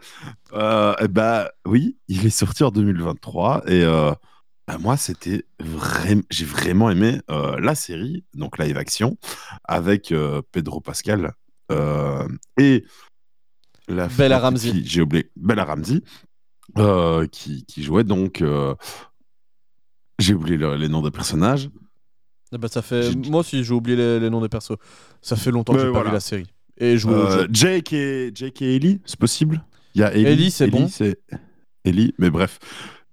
Euh, 0.53 0.95
bah 1.09 1.51
oui, 1.65 1.97
il 2.07 2.25
est 2.25 2.29
sorti 2.29 2.63
en 2.63 2.69
2023. 2.71 3.63
Et 3.67 3.83
euh, 3.83 4.13
bah, 4.67 4.77
moi, 4.79 4.95
c'était 4.95 5.43
vraiment. 5.59 6.21
J'ai 6.29 6.45
vraiment 6.45 6.89
aimé 6.89 7.19
euh, 7.29 7.59
la 7.59 7.75
série, 7.75 8.23
donc 8.33 8.57
live 8.57 8.77
action, 8.77 9.17
avec 9.65 10.13
euh, 10.13 10.41
Pedro 10.53 10.79
Pascal 10.79 11.33
et 12.57 12.85
la 13.89 14.07
Bella 14.07 14.39
Ramsey. 14.39 14.81
J'ai 14.85 15.01
oublié. 15.01 15.29
Bella 15.35 15.65
Ramsey. 15.65 16.01
qui, 17.31 17.65
qui 17.65 17.83
jouait 17.83 18.05
donc. 18.05 18.41
J'ai 20.19 20.33
oublié 20.33 20.57
le- 20.57 20.75
les 20.75 20.87
noms 20.89 21.01
des 21.01 21.11
personnages. 21.11 21.69
Eh 22.53 22.57
ben, 22.57 22.67
ça 22.67 22.81
fait... 22.81 23.11
J'ai- 23.11 23.29
Moi 23.29 23.41
aussi, 23.41 23.63
j'ai 23.63 23.73
oublié 23.73 23.97
les, 23.97 24.19
les 24.19 24.29
noms 24.29 24.41
des 24.41 24.49
persos. 24.49 24.77
Ça 25.21 25.35
fait 25.35 25.51
longtemps 25.51 25.73
que 25.73 25.79
j'ai 25.79 25.85
pas 25.85 25.91
voilà. 25.91 26.09
vu 26.09 26.13
la 26.15 26.19
série. 26.19 26.47
Et 26.77 26.97
joué 26.97 27.13
au 27.15 27.17
Euh, 27.25 27.41
jeu. 27.43 27.47
Jake 27.51 27.93
et 27.93 28.31
Jake 28.33 28.61
et 28.61 28.75
Ellie, 28.75 29.01
c'est 29.05 29.19
possible? 29.19 29.63
Il 29.93 30.01
y 30.01 30.03
a 30.03 30.13
Ellie, 30.13 30.25
Ellie, 30.25 30.51
c'est 30.51 30.67
bon. 30.67 30.87
Ellie, 31.85 32.13
mais 32.17 32.29
bref. 32.29 32.59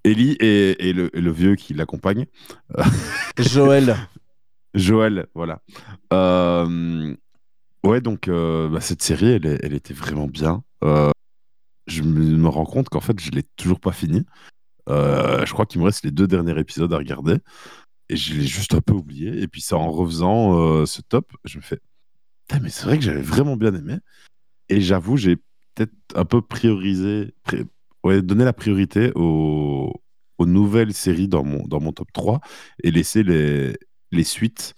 Ellie 0.04 0.32
et, 0.40 0.88
et 0.88 0.92
le, 0.92 1.16
et 1.16 1.20
le 1.20 1.30
vieux 1.30 1.54
qui 1.54 1.74
l'accompagne. 1.74 2.26
Joël. 3.38 3.96
Joël, 4.74 5.26
voilà. 5.34 5.60
Euh, 6.12 7.14
ouais, 7.84 8.00
donc 8.00 8.28
euh, 8.28 8.68
bah, 8.68 8.80
cette 8.80 9.02
série, 9.02 9.26
elle, 9.32 9.46
est- 9.46 9.60
elle 9.62 9.74
était 9.74 9.94
vraiment 9.94 10.26
bien. 10.26 10.62
Euh, 10.84 11.10
je 11.86 12.02
me, 12.02 12.36
me 12.36 12.48
rends 12.48 12.64
compte 12.64 12.88
qu'en 12.88 13.00
fait, 13.00 13.18
je 13.20 13.30
l'ai 13.30 13.44
toujours 13.56 13.80
pas 13.80 13.92
fini. 13.92 14.24
Euh, 14.88 15.45
je 15.47 15.53
crois 15.53 15.66
qu'il 15.66 15.81
me 15.81 15.87
reste 15.87 16.05
les 16.05 16.11
deux 16.11 16.27
derniers 16.27 16.59
épisodes 16.59 16.92
à 16.92 16.99
regarder. 16.99 17.37
Et 18.09 18.16
je 18.16 18.35
l'ai 18.35 18.47
juste 18.47 18.75
un 18.75 18.81
peu 18.81 18.95
oublié. 18.95 19.42
Et 19.42 19.49
puis, 19.49 19.61
c'est 19.61 19.75
en 19.75 19.90
refaisant 19.90 20.59
euh, 20.59 20.87
ce 20.87 21.01
top, 21.03 21.33
je 21.45 21.59
me 21.59 21.62
fais 21.62 21.79
mais 22.61 22.68
c'est 22.68 22.85
vrai 22.85 22.99
que 22.99 23.05
j'avais 23.05 23.23
vraiment 23.23 23.57
bien 23.57 23.75
aimé. 23.75 23.97
Et 24.68 24.81
j'avoue, 24.81 25.16
j'ai 25.16 25.37
peut-être 25.75 25.92
un 26.14 26.25
peu 26.25 26.42
priorisé, 26.42 27.35
donné 28.05 28.45
la 28.45 28.53
priorité 28.53 29.12
aux, 29.14 29.92
aux 30.38 30.47
nouvelles 30.47 30.92
séries 30.92 31.29
dans 31.29 31.45
mon, 31.45 31.66
dans 31.66 31.81
mon 31.81 31.92
top 31.92 32.12
3 32.12 32.40
et 32.83 32.90
laissé 32.90 33.23
les, 33.23 33.77
les 34.11 34.25
suites 34.25 34.75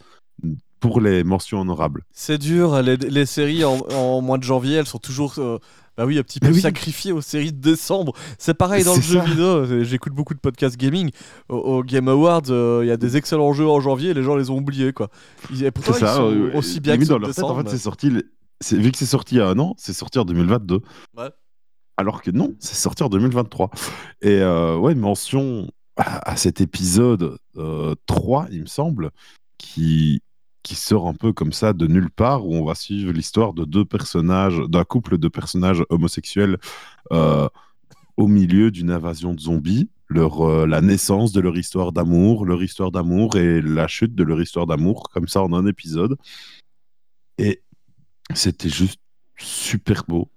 pour 0.89 1.01
les 1.01 1.25
mentions 1.25 1.61
honorables. 1.61 2.03
C'est 2.13 2.39
dur, 2.39 2.83
les, 2.83 2.97
les 2.97 3.27
séries 3.27 3.65
en, 3.65 3.79
en 3.95 4.21
mois 4.21 4.39
de 4.39 4.43
janvier, 4.43 4.75
elles 4.77 4.87
sont 4.87 4.99
toujours 4.99 5.35
euh, 5.39 5.59
bah 5.97 6.05
oui, 6.07 6.19
un 6.19 6.23
petit 6.23 6.41
peu 6.41 6.49
oui. 6.51 6.61
sacrifiées 6.61 7.13
aux 7.13 7.21
séries 7.21 7.53
de 7.53 7.61
décembre. 7.61 8.13
C'est 8.39 8.55
pareil 8.55 8.85
dans 8.85 8.95
le 8.97 9.01
jeu 9.01 9.19
ça. 9.21 9.25
vidéo. 9.25 9.45
euh, 9.45 9.85
J'écoute 9.85 10.13
beaucoup 10.13 10.35
de 10.35 10.41
podcasts 10.41 10.77
gaming. 10.77 11.11
Au, 11.49 11.57
au 11.57 11.83
Game 11.85 12.09
Awards, 12.09 12.43
euh, 12.51 12.81
il 12.85 12.89
y 12.89 12.91
a 12.91 12.97
des 12.97 13.17
excellents 13.17 13.53
jeux 13.53 13.67
en 13.69 13.81
janvier 13.81 14.11
et 14.11 14.15
les 14.15 14.23
gens 14.23 14.37
les 14.37 14.51
ont 14.51 14.59
oubliés. 14.59 14.93
Quoi. 14.93 15.09
Ils, 15.51 15.65
et 15.65 15.71
pourtant, 15.71 15.93
C'est 15.95 16.01
ils 16.01 16.07
ça. 16.07 16.17
sont 16.17 16.31
euh, 16.33 16.51
aussi 16.55 16.81
bien 16.81 16.99
que 16.99 17.05
dans 17.05 17.19
leur 17.19 17.35
tête, 17.35 17.45
en 17.45 17.57
fait, 17.57 17.63
mais- 17.63 17.71
c'est 17.71 17.79
sorti. 17.79 18.11
Vu 18.73 18.93
que 18.93 18.99
c'est 18.99 19.07
sorti 19.07 19.37
il 19.37 19.39
y 19.39 19.41
a 19.41 19.49
un 19.49 19.59
an, 19.59 19.75
c'est 19.79 19.93
sorti 19.93 20.19
en 20.19 20.25
2022. 20.25 20.81
Ouais. 21.17 21.31
Alors 21.97 22.23
que 22.23 22.31
non, 22.31 22.55
c'est 22.59 22.75
sorti 22.77 23.03
en 23.05 23.09
2023. 23.09 23.71
Et 24.23 24.41
euh, 24.41 24.77
ouais, 24.77 24.95
mention 24.95 25.71
à, 25.97 26.31
à 26.33 26.37
cet 26.37 26.61
épisode 26.61 27.37
euh, 27.57 27.95
3, 28.07 28.49
il 28.51 28.63
me 28.63 28.67
semble, 28.67 29.11
qui, 29.59 30.23
qui 30.65 30.75
sort 30.75 31.07
un 31.07 31.15
peu 31.15 31.33
comme 31.33 31.53
ça 31.53 31.75
de 31.75 31.87
nulle 31.87 32.11
part, 32.11 32.47
où 32.47 32.55
on 32.57 32.65
va 32.65 32.75
suivre 32.75 33.13
l'histoire 33.13 33.53
de 33.53 33.65
deux 33.65 33.85
personnages, 33.85 34.59
d'un 34.69 34.83
couple 34.83 35.19
de 35.19 35.29
personnages 35.29 35.85
homosexuels 35.91 36.57
euh, 37.13 37.49
au 38.17 38.27
milieu 38.27 38.71
d'une 38.73 38.91
invasion 38.91 39.35
de 39.35 39.41
zombies. 39.41 39.91
Leur, 40.09 40.41
euh, 40.41 40.67
la 40.67 40.81
naissance 40.81 41.33
de 41.33 41.41
leur 41.41 41.57
histoire 41.57 41.93
d'amour, 41.93 42.47
leur 42.47 42.63
histoire 42.63 42.91
d'amour 42.91 43.37
et 43.37 43.61
la 43.61 43.87
chute 43.87 44.15
de 44.15 44.25
leur 44.25 44.41
histoire 44.41 44.67
d'amour, 44.67 45.11
comme 45.11 45.29
ça 45.29 45.43
en 45.43 45.53
un 45.53 45.67
épisode. 45.67 46.17
Et 47.37 47.63
c'était 48.35 48.71
juste 48.71 49.01
super 49.37 50.05
beau. 50.09 50.31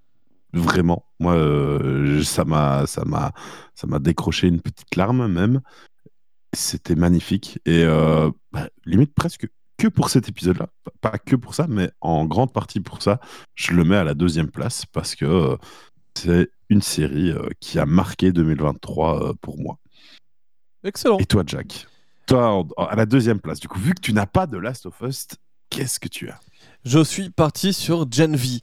Vraiment. 0.51 1.05
Moi, 1.19 1.35
euh, 1.35 2.21
ça 2.23 2.43
m'a, 2.43 2.85
ça 2.85 3.05
m'a, 3.05 3.33
ça 3.75 3.87
m'a 3.87 3.99
décroché 3.99 4.47
une 4.47 4.61
petite 4.61 4.95
larme 4.95 5.27
même. 5.31 5.61
C'était 6.53 6.95
magnifique. 6.95 7.59
Et 7.65 7.85
bah, 8.51 8.69
limite 8.85 9.13
presque 9.13 9.47
que 9.77 9.87
pour 9.87 10.09
cet 10.09 10.27
épisode-là. 10.29 10.67
Pas- 11.01 11.17
que 11.17 11.35
pour 11.35 11.53
ça, 11.55 11.67
mais 11.67 11.91
en 12.01 12.25
grande 12.25 12.51
partie 12.51 12.79
pour 12.79 13.01
ça. 13.01 13.19
Je 13.55 13.73
le 13.73 13.83
mets 13.83 13.95
à 13.97 14.03
la 14.03 14.13
deuxième 14.13 14.49
place 14.49 14.85
parce 14.85 15.15
que 15.15 15.25
euh, 15.25 15.55
c'est 16.15 16.49
une 16.69 16.81
série 16.81 17.31
euh, 17.31 17.47
qui 17.59 17.79
a 17.79 17.85
marqué 17.85 18.31
2023 18.31 19.23
euh, 19.29 19.33
pour 19.41 19.59
moi. 19.59 19.77
Excellent. 20.83 21.17
Et 21.19 21.25
toi, 21.25 21.43
Jack? 21.45 21.87
Toi, 22.25 22.65
à 22.77 22.95
la 22.95 23.05
deuxième 23.05 23.39
place. 23.39 23.59
Du 23.59 23.67
coup, 23.67 23.79
vu 23.79 23.93
que 23.93 24.01
tu 24.01 24.13
n'as 24.13 24.25
pas 24.25 24.47
de 24.47 24.57
Last 24.57 24.85
of 24.85 24.99
Us, 25.01 25.27
qu'est-ce 25.69 25.99
que 25.99 26.07
tu 26.07 26.29
as? 26.29 26.39
Je 26.83 27.03
suis 27.03 27.29
parti 27.29 27.73
sur 27.73 28.09
Gen 28.11 28.35
V. 28.35 28.59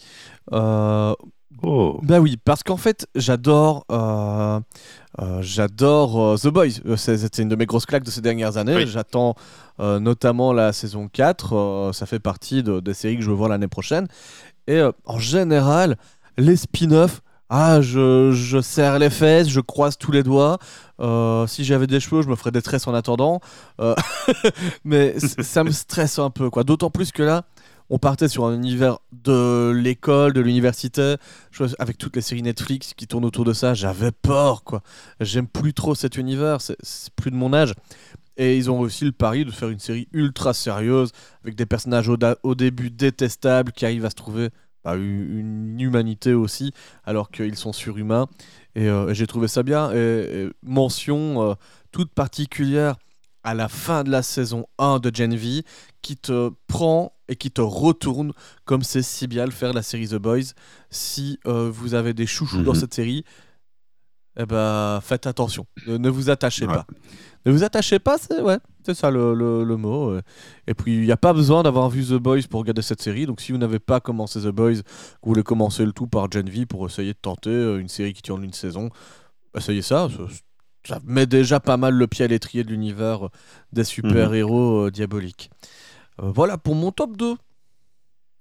Oh 1.63 1.99
Bah 2.03 2.21
oui, 2.21 2.37
parce 2.45 2.63
qu'en 2.63 2.77
fait, 2.77 3.07
j'adore, 3.15 3.85
euh, 3.91 4.61
euh, 5.21 5.39
j'adore 5.41 6.21
euh, 6.23 6.37
The 6.37 6.49
Boys. 6.49 6.97
C'était 6.97 7.43
une 7.43 7.49
de 7.49 7.57
mes 7.57 7.67
grosses 7.67 7.87
claques 7.87 8.05
de 8.05 8.11
ces 8.11 8.21
dernières 8.21 8.57
années. 8.57 8.77
Oui. 8.77 8.87
J'attends 8.87 9.35
notamment 9.79 10.53
la 10.53 10.73
saison 10.73 11.09
4. 11.09 11.53
euh, 11.57 11.93
ça 11.93 12.07
fait 12.07 12.21
partie 12.21 12.63
de- 12.63 12.81
des 12.81 12.95
séries 12.95 13.17
que 13.17 13.23
je 13.23 13.31
veux 13.31 13.37
voir 13.37 13.49
l'année 13.49 13.69
prochaine. 13.69 14.07
Et 14.67 14.81
en 15.05 15.19
général, 15.19 15.97
les 16.39 16.57
spin-offs, 16.57 17.21
ah, 17.51 17.81
je, 17.83 18.33
je 18.33 18.61
serre 18.61 18.99
les 18.99 19.11
fesses, 19.11 19.49
je 19.49 19.61
croise 19.61 19.97
tous 19.99 20.11
les 20.13 20.23
doigts. 20.23 20.59
Euh, 21.01 21.47
si 21.47 21.65
j'avais 21.65 21.87
des 21.87 22.01
cheveux, 22.01 22.23
je 22.23 22.29
me 22.29 22.37
ferais 22.37 22.51
des 22.51 22.63
tresses 22.63 22.87
en 22.87 22.95
attendant. 22.95 23.41
Euh, 23.81 23.95
mais 24.85 25.19
ça 25.21 25.65
me 25.65 25.71
stresse 25.71 26.19
un 26.19 26.31
peu, 26.31 26.51
quoi. 26.51 26.65
D'autant 26.65 26.91
plus 26.91 27.13
que 27.13 27.23
là, 27.23 27.45
on 27.91 27.99
partait 27.99 28.29
sur 28.29 28.45
un 28.47 28.55
univers 28.55 28.99
de 29.13 29.71
l'école, 29.75 30.33
de 30.33 30.41
l'université, 30.41 31.17
avec 31.79 31.99
toutes 31.99 32.17
les 32.17 32.23
séries 32.23 32.43
Netflix 32.43 32.95
qui 32.95 33.07
tournent 33.07 33.25
autour 33.25 33.45
de 33.45 33.53
ça. 33.53 33.75
J'avais 33.75 34.11
peur, 34.13 34.65
quoi. 34.65 34.83
J'aime 35.21 35.47
plus 35.47 35.75
trop 35.75 35.95
cet 35.95 36.17
univers, 36.17 36.61
c'est- 36.61 36.77
plus 37.17 37.31
de 37.31 37.37
mon 37.37 37.53
âge. 37.53 37.75
Et 38.37 38.57
ils 38.57 38.71
ont 38.71 38.81
aussi 38.81 39.05
le 39.05 39.13
pari 39.13 39.45
de 39.45 39.51
faire 39.51 39.69
une 39.69 39.79
série 39.79 40.09
ultra 40.13 40.55
sérieuse, 40.55 41.13
avec 41.45 41.55
des 41.55 41.67
personnages 41.67 42.09
au, 42.09 42.17
au 42.43 42.55
début 42.55 42.91
détestables 42.91 43.73
qui 43.73 43.85
arrivent 43.85 44.05
à 44.05 44.11
se 44.11 44.17
trouver 44.17 44.49
bah, 44.83 44.97
une 44.97 45.81
humanité 45.81 46.35
aussi, 46.35 46.73
alors 47.05 47.31
qu'ils 47.31 47.57
sont 47.57 47.73
surhumains. 47.73 48.27
Et, 48.75 48.89
euh, 48.89 49.15
j'ai 49.15 49.27
trouvé 49.27 49.47
ça 49.49 49.63
bien. 49.63 49.93
Et, 49.93 49.97
et 49.97 50.49
mention 50.63 51.51
euh, 51.51 51.55
toute 51.93 52.13
particulière 52.13 52.97
à 53.45 53.55
la 53.55 53.69
fin 53.69 54.05
de 54.05 54.11
la 54.11 54.23
saison 54.23 54.67
1 54.79 54.99
de 54.99 55.15
Gen 55.15 55.35
V, 55.37 55.63
qui 56.03 56.17
te 56.17 56.51
prend 56.67 57.14
et 57.29 57.37
qui 57.37 57.51
te 57.51 57.61
retourne, 57.61 58.33
comme 58.65 58.83
c'est 58.83 59.03
si 59.03 59.27
bien 59.27 59.45
le 59.47 59.51
faire 59.51 59.73
la 59.73 59.83
série 59.83 60.09
The 60.09 60.17
Boys. 60.17 60.53
Si 60.91 61.39
euh, 61.47 61.71
vous 61.73 61.95
avez 61.95 62.13
des 62.15 62.27
chouchous 62.27 62.63
dans 62.63 62.73
Mhm. 62.75 62.81
cette 62.81 62.95
série, 62.95 63.25
eh 64.37 64.47
ben, 64.47 65.01
faites 65.03 65.27
attention. 65.27 65.67
Ne, 65.87 65.97
ne 65.97 66.09
vous 66.11 66.29
attachez 66.29 66.67
Ouais. 66.67 66.75
pas. 66.75 66.87
Ne 67.47 67.53
vous 67.53 67.63
attachez 67.63 67.99
pas, 67.99 68.17
c'est 68.19 68.41
ouais, 68.41 68.59
c'est 68.85 68.95
ça 68.95 69.11
le, 69.11 69.35
le- 69.35 69.65
le 69.65 69.77
mot. 69.77 70.17
Et 70.67 70.75
puis, 70.75 70.95
il 70.97 71.03
n'y 71.03 71.13
a 71.13 71.17
pas 71.17 71.33
besoin 71.35 71.63
d'avoir 71.63 71.89
vu 71.91 72.03
The 72.05 72.15
Boys 72.15 72.43
pour 72.49 72.61
regarder 72.61 72.81
cette 72.83 73.03
série. 73.03 73.27
Donc, 73.27 73.41
si 73.43 73.53
vous 73.53 73.59
n'avez 73.59 73.79
pas 73.79 74.01
commencé 74.01 74.41
The 74.41 74.47
Boys, 74.49 74.77
vous 74.77 74.83
voulez 75.29 75.43
commencer 75.43 75.85
le 75.85 75.93
tout 75.93 76.07
par 76.07 76.31
Gen 76.33 76.49
V 76.49 76.65
pour 76.67 76.87
essayer 76.87 77.13
de 77.13 77.19
tenter 77.21 77.51
euh, 77.51 77.79
une 77.81 77.89
série 77.89 78.13
qui 78.15 78.23
tourne 78.23 78.43
une 78.45 78.55
saison, 78.55 78.89
essayez 79.57 79.83
ça. 79.83 80.09
ça. 80.89 80.99
met 81.05 81.27
déjà 81.27 81.61
pas 81.61 81.77
mal 81.77 81.95
le 81.95 82.07
pied 82.07 82.25
à 82.25 82.29
l'étrier 82.29 82.65
de 82.65 82.71
l'univers 82.71 83.29
des 83.73 83.85
super-héros 83.85 84.87
euh, 84.87 84.91
diaboliques. 84.91 85.51
Euh, 86.23 86.31
voilà 86.35 86.59
pour 86.59 86.75
mon 86.75 86.91
top 86.93 87.17
2. 87.17 87.35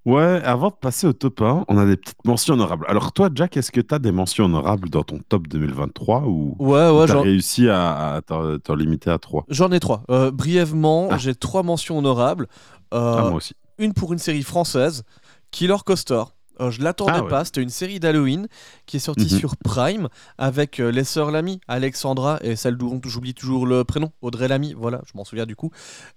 Ouais, 0.06 0.42
avant 0.44 0.68
de 0.68 0.74
passer 0.76 1.08
au 1.08 1.14
top 1.14 1.42
1, 1.42 1.64
on 1.70 1.78
a 1.78 1.86
des 1.86 1.96
petites 1.96 2.26
mentions 2.26 2.56
honorables. 2.56 2.86
Alors 2.90 3.14
toi, 3.14 3.30
Jack, 3.34 3.56
est-ce 3.56 3.72
que 3.72 3.80
tu 3.80 3.96
as 3.96 4.00
des 4.00 4.12
mentions 4.12 4.46
honorables 4.46 4.90
dans 4.90 5.04
ton 5.04 5.20
top 5.30 5.48
2023 5.48 6.24
ou 6.26 6.58
Ouais, 6.60 6.90
ouais, 6.90 7.06
tu 7.06 7.12
as 7.12 7.16
j'en 7.16 7.22
réussi 7.22 7.70
à, 7.70 8.16
à 8.16 8.22
t'en 8.22 8.76
limiter 8.76 9.10
à 9.10 9.18
3 9.18 9.46
j'en 9.48 9.72
ai 9.72 9.80
trois. 9.80 10.04
Euh, 10.10 10.30
brièvement, 10.30 11.08
Ah. 11.10 11.18
j'ai 11.18 11.34
trois 11.36 11.64
mentions 11.64 11.98
honorables. 12.00 12.48
Euh, 12.94 13.16
Ah, 13.18 13.22
moi 13.30 13.36
aussi. 13.36 13.54
une 13.78 13.94
pour 13.94 14.12
une 14.12 14.20
série 14.20 14.44
française, 14.44 15.04
Killer 15.52 15.78
Coaster. 15.86 16.24
Euh, 16.60 16.70
je 16.72 16.82
l'attendais 16.84 17.12
Ah 17.16 17.24
ouais. 17.24 17.30
pas, 17.30 17.46
c'était 17.46 17.62
une 17.64 17.70
série 17.70 18.00
d'Halloween 18.00 18.48
qui 18.86 18.98
est 18.98 19.00
sortie 19.00 19.24
Mhm. 19.34 19.40
sur 19.40 19.58
Prime 19.58 20.08
avec 20.38 20.80
euh, 20.80 20.92
les 20.92 21.04
sœurs 21.04 21.32
Lamy, 21.32 21.60
Alexandra 21.68 22.38
et 22.42 22.56
celle 22.56 22.78
dont 22.78 23.00
j'oublie 23.06 23.34
toujours 23.34 23.66
le 23.66 23.84
prénom, 23.84 24.12
Audrey 24.22 24.48
Lamy, 24.48 24.74
voilà, 24.78 25.02
je 25.06 25.12
m'en 25.18 25.24
souviens 25.26 25.46
du 25.46 25.56
coup. 25.56 25.72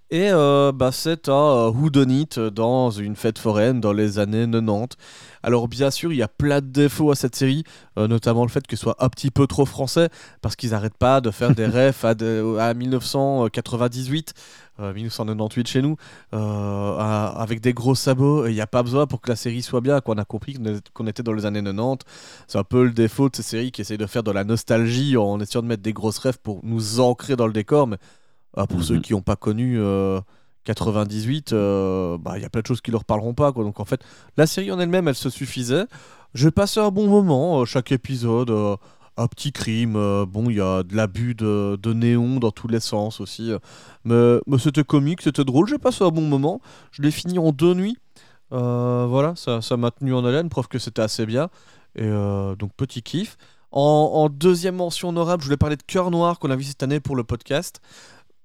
Et 0.09 0.29
euh, 0.31 0.71
bah, 0.71 0.91
c'est 0.91 1.27
un 1.27 1.67
whodunit 1.69 2.29
dans 2.53 2.91
une 2.91 3.15
fête 3.15 3.39
foraine 3.39 3.81
dans 3.81 3.93
les 3.93 4.19
années 4.19 4.45
90. 4.49 4.95
Alors 5.43 5.67
bien 5.67 5.91
sûr, 5.91 6.11
il 6.13 6.17
y 6.17 6.23
a 6.23 6.27
plein 6.27 6.61
de 6.61 6.67
défauts 6.67 7.11
à 7.11 7.15
cette 7.15 7.35
série, 7.35 7.63
notamment 7.95 8.43
le 8.43 8.49
fait 8.49 8.65
que 8.67 8.75
ce 8.75 8.81
soit 8.83 8.95
un 8.99 9.09
petit 9.09 9.31
peu 9.31 9.47
trop 9.47 9.65
français, 9.65 10.09
parce 10.41 10.55
qu'ils 10.55 10.71
n'arrêtent 10.71 10.97
pas 10.97 11.19
de 11.21 11.31
faire 11.31 11.53
des 11.55 11.65
refs 11.67 12.03
à, 12.05 12.13
de- 12.15 12.57
à 12.59 12.73
1998, 12.73 14.33
euh, 14.79 14.93
1998 14.93 15.67
chez 15.67 15.81
nous, 15.81 15.95
euh, 16.33 16.97
avec 17.35 17.61
des 17.61 17.73
gros 17.73 17.95
sabots. 17.95 18.45
et 18.45 18.51
Il 18.51 18.55
n'y 18.55 18.61
a 18.61 18.67
pas 18.67 18.83
besoin 18.83 19.07
pour 19.07 19.21
que 19.21 19.29
la 19.29 19.35
série 19.35 19.61
soit 19.61 19.81
bien, 19.81 19.99
qu'on 20.01 20.17
a 20.17 20.25
compris 20.25 20.57
qu'on 20.93 21.07
était 21.07 21.23
dans 21.23 21.33
les 21.33 21.45
années 21.45 21.63
90. 21.63 22.05
C'est 22.47 22.57
un 22.57 22.63
peu 22.63 22.83
le 22.85 22.91
défaut 22.91 23.29
de 23.29 23.35
ces 23.35 23.43
séries 23.43 23.71
qui 23.71 23.81
essayent 23.81 23.97
de 23.97 24.05
faire 24.05 24.23
de 24.23 24.31
la 24.31 24.43
nostalgie 24.43 25.17
en 25.17 25.39
essayant 25.39 25.61
de 25.61 25.67
mettre 25.67 25.83
des 25.83 25.93
grosses 25.93 26.19
refs 26.19 26.37
pour 26.37 26.59
nous 26.63 26.99
ancrer 26.99 27.35
dans 27.35 27.47
le 27.47 27.53
décor. 27.53 27.87
Mais 27.87 27.97
ah, 28.55 28.67
pour 28.67 28.77
Mhm. 28.79 28.83
ceux 28.83 28.99
qui 28.99 29.13
n'ont 29.13 29.21
pas 29.21 29.35
connu 29.35 29.77
euh, 29.79 30.19
98, 30.63 31.53
euh, 31.53 32.17
bah, 32.17 32.33
il 32.37 32.41
y 32.41 32.45
a 32.45 32.49
plein 32.49 32.61
de 32.61 32.67
choses 32.67 32.81
qui 32.81 32.91
leur 32.91 33.05
parleront 33.05 33.33
pas. 33.33 33.51
Quoi. 33.51 33.63
Donc 33.63 33.79
en 33.79 33.85
fait, 33.85 34.01
la 34.35 34.47
série 34.47 34.71
en 34.71 34.79
elle-même, 34.79 35.07
elle 35.07 35.15
se 35.15 35.29
suffisait. 35.29 35.85
J'ai 36.33 36.51
passé 36.51 36.79
un 36.79 36.89
bon 36.89 37.07
moment, 37.07 37.61
euh, 37.61 37.65
chaque 37.65 37.91
épisode. 37.91 38.51
Un 39.17 39.27
petit 39.27 39.51
crime, 39.51 39.95
euh, 39.95 40.25
bon, 40.25 40.49
il 40.49 40.57
y 40.57 40.61
a 40.61 40.83
de 40.83 40.95
l'abus 40.95 41.35
de, 41.35 41.77
de 41.81 41.93
néon 41.93 42.39
dans 42.39 42.51
tous 42.51 42.67
les 42.67 42.79
sens 42.79 43.19
aussi. 43.19 43.51
mais, 44.05 44.39
mais 44.47 44.57
c'était 44.57 44.83
comique, 44.83 45.21
c'était 45.21 45.43
drôle, 45.43 45.67
j'ai 45.67 45.77
passé 45.77 46.03
un 46.03 46.09
bon 46.09 46.21
moment. 46.21 46.61
Je 46.91 47.01
l'ai 47.01 47.11
fini 47.11 47.39
en 47.39 47.51
deux 47.51 47.73
nuits. 47.73 47.97
Euh, 48.53 49.05
voilà, 49.09 49.33
ça 49.35 49.61
ça 49.61 49.75
m'a 49.75 49.91
tenu 49.91 50.13
en 50.13 50.23
haleine, 50.23 50.49
preuve 50.49 50.67
que 50.67 50.79
c'était 50.79 51.01
assez 51.01 51.25
bien. 51.25 51.49
Et 51.95 52.03
euh, 52.03 52.55
donc, 52.55 52.71
petit 52.77 53.01
kiff. 53.01 53.37
En, 53.71 53.81
en 54.13 54.29
deuxième 54.29 54.75
mention 54.75 55.09
honorable, 55.09 55.41
je 55.43 55.47
voulais 55.47 55.57
parler 55.57 55.75
de 55.75 55.83
Cœur 55.83 56.09
Noir 56.09 56.39
qu'on 56.39 56.49
a 56.51 56.55
vu 56.55 56.63
cette 56.63 56.83
année 56.83 57.01
pour 57.01 57.15
le 57.17 57.23
podcast. 57.25 57.81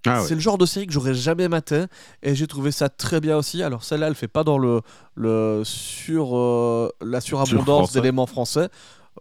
Ah 0.04 0.20
ouais. 0.20 0.26
C'est 0.26 0.34
le 0.34 0.40
genre 0.40 0.58
de 0.58 0.66
série 0.66 0.88
que 0.88 0.92
j'aurais 0.92 1.14
jamais 1.14 1.46
maté 1.48 1.84
et 2.24 2.34
j'ai 2.34 2.48
trouvé 2.48 2.72
ça 2.72 2.88
très 2.88 3.20
bien 3.20 3.36
aussi. 3.36 3.62
Alors 3.62 3.84
celle-là, 3.84 4.08
elle 4.08 4.16
fait 4.16 4.26
pas 4.26 4.42
dans 4.42 4.58
le, 4.58 4.80
le 5.14 5.62
sur 5.64 6.36
euh, 6.36 6.90
la 7.00 7.20
surabondance 7.20 7.92
d'éléments 7.92 8.26
français. 8.26 8.68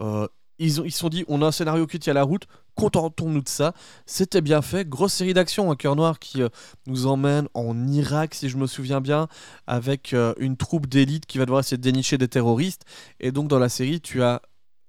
Euh, 0.00 0.26
ils 0.66 0.92
se 0.92 0.98
sont 0.98 1.08
dit 1.08 1.24
on 1.28 1.42
a 1.42 1.46
un 1.46 1.52
scénario 1.52 1.86
qui 1.86 1.98
tient 1.98 2.12
la 2.12 2.22
route, 2.22 2.46
contentons-nous 2.74 3.42
de 3.42 3.48
ça. 3.48 3.72
C'était 4.06 4.40
bien 4.40 4.62
fait, 4.62 4.88
grosse 4.88 5.14
série 5.14 5.34
d'action, 5.34 5.70
un 5.70 5.76
cœur 5.76 5.96
noir 5.96 6.18
qui 6.18 6.42
euh, 6.42 6.48
nous 6.86 7.06
emmène 7.06 7.48
en 7.54 7.86
Irak 7.88 8.34
si 8.34 8.48
je 8.48 8.56
me 8.56 8.66
souviens 8.66 9.00
bien, 9.00 9.28
avec 9.66 10.12
euh, 10.12 10.34
une 10.38 10.56
troupe 10.56 10.86
d'élite 10.86 11.26
qui 11.26 11.38
va 11.38 11.44
devoir 11.44 11.60
essayer 11.60 11.76
de 11.76 11.82
dénicher 11.82 12.18
des 12.18 12.28
terroristes. 12.28 12.82
Et 13.20 13.32
donc 13.32 13.48
dans 13.48 13.58
la 13.58 13.68
série, 13.68 14.00
tu 14.00 14.22
as 14.22 14.42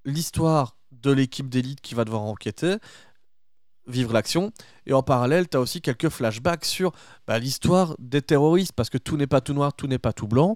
l'histoire 0.06 0.78
de 0.92 1.12
l'équipe 1.12 1.50
d'élite 1.50 1.82
qui 1.82 1.96
va 1.96 2.06
devoir 2.06 2.24
enquêter, 2.24 2.76
vivre 3.88 4.14
l'action. 4.14 4.52
Et 4.86 4.94
en 4.94 5.04
parallèle, 5.04 5.50
tu 5.50 5.58
as 5.58 5.60
aussi 5.60 5.82
quelques 5.82 6.10
flashbacks 6.10 6.66
sur 6.66 6.92
bah, 7.28 7.40
l'histoire 7.40 7.96
des 8.00 8.22
terroristes, 8.22 8.74
parce 8.74 8.90
que 8.90 8.98
tout 8.98 9.18
n'est 9.18 9.28
pas 9.28 9.42
tout 9.42 9.54
noir, 9.54 9.74
tout 9.74 9.88
n'est 9.88 10.00
pas 10.00 10.14
tout 10.14 10.28
blanc. 10.28 10.56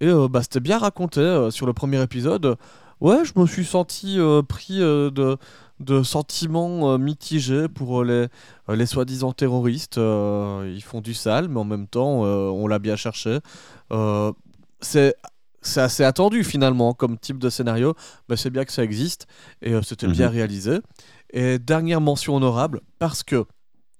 Et 0.00 0.06
euh, 0.06 0.28
bah, 0.28 0.42
c'était 0.42 0.60
bien 0.60 0.78
raconté 0.78 1.48
sur 1.50 1.66
le 1.66 1.72
premier 1.72 2.00
épisode. 2.02 2.56
Ouais, 3.02 3.24
je 3.24 3.32
me 3.36 3.46
suis 3.46 3.64
senti 3.64 4.20
euh, 4.20 4.42
pris 4.42 4.80
euh, 4.80 5.10
de, 5.10 5.36
de 5.80 6.04
sentiments 6.04 6.92
euh, 6.92 6.98
mitigés 6.98 7.66
pour 7.66 8.04
les, 8.04 8.28
les 8.68 8.86
soi-disant 8.86 9.32
terroristes. 9.32 9.96
Ils 9.96 10.82
font 10.84 11.00
du 11.00 11.12
sale, 11.12 11.48
mais 11.48 11.58
en 11.58 11.64
même 11.64 11.88
temps, 11.88 12.20
on 12.22 12.66
l'a 12.68 12.78
bien 12.78 12.94
cherché. 12.94 13.40
C'est 14.80 15.16
c'est 15.64 15.80
assez 15.80 16.02
attendu 16.02 16.42
finalement 16.42 16.92
comme 16.92 17.16
type 17.18 17.38
de 17.38 17.48
scénario, 17.48 17.94
mais 18.28 18.36
c'est 18.36 18.50
bien 18.50 18.64
que 18.64 18.72
ça 18.72 18.82
existe 18.82 19.26
et 19.62 19.80
c'était 19.82 20.06
Mhm. 20.08 20.12
bien 20.12 20.28
réalisé. 20.28 20.80
Et 21.32 21.58
dernière 21.60 22.00
mention 22.00 22.34
honorable, 22.36 22.80
parce 22.98 23.22
que 23.22 23.44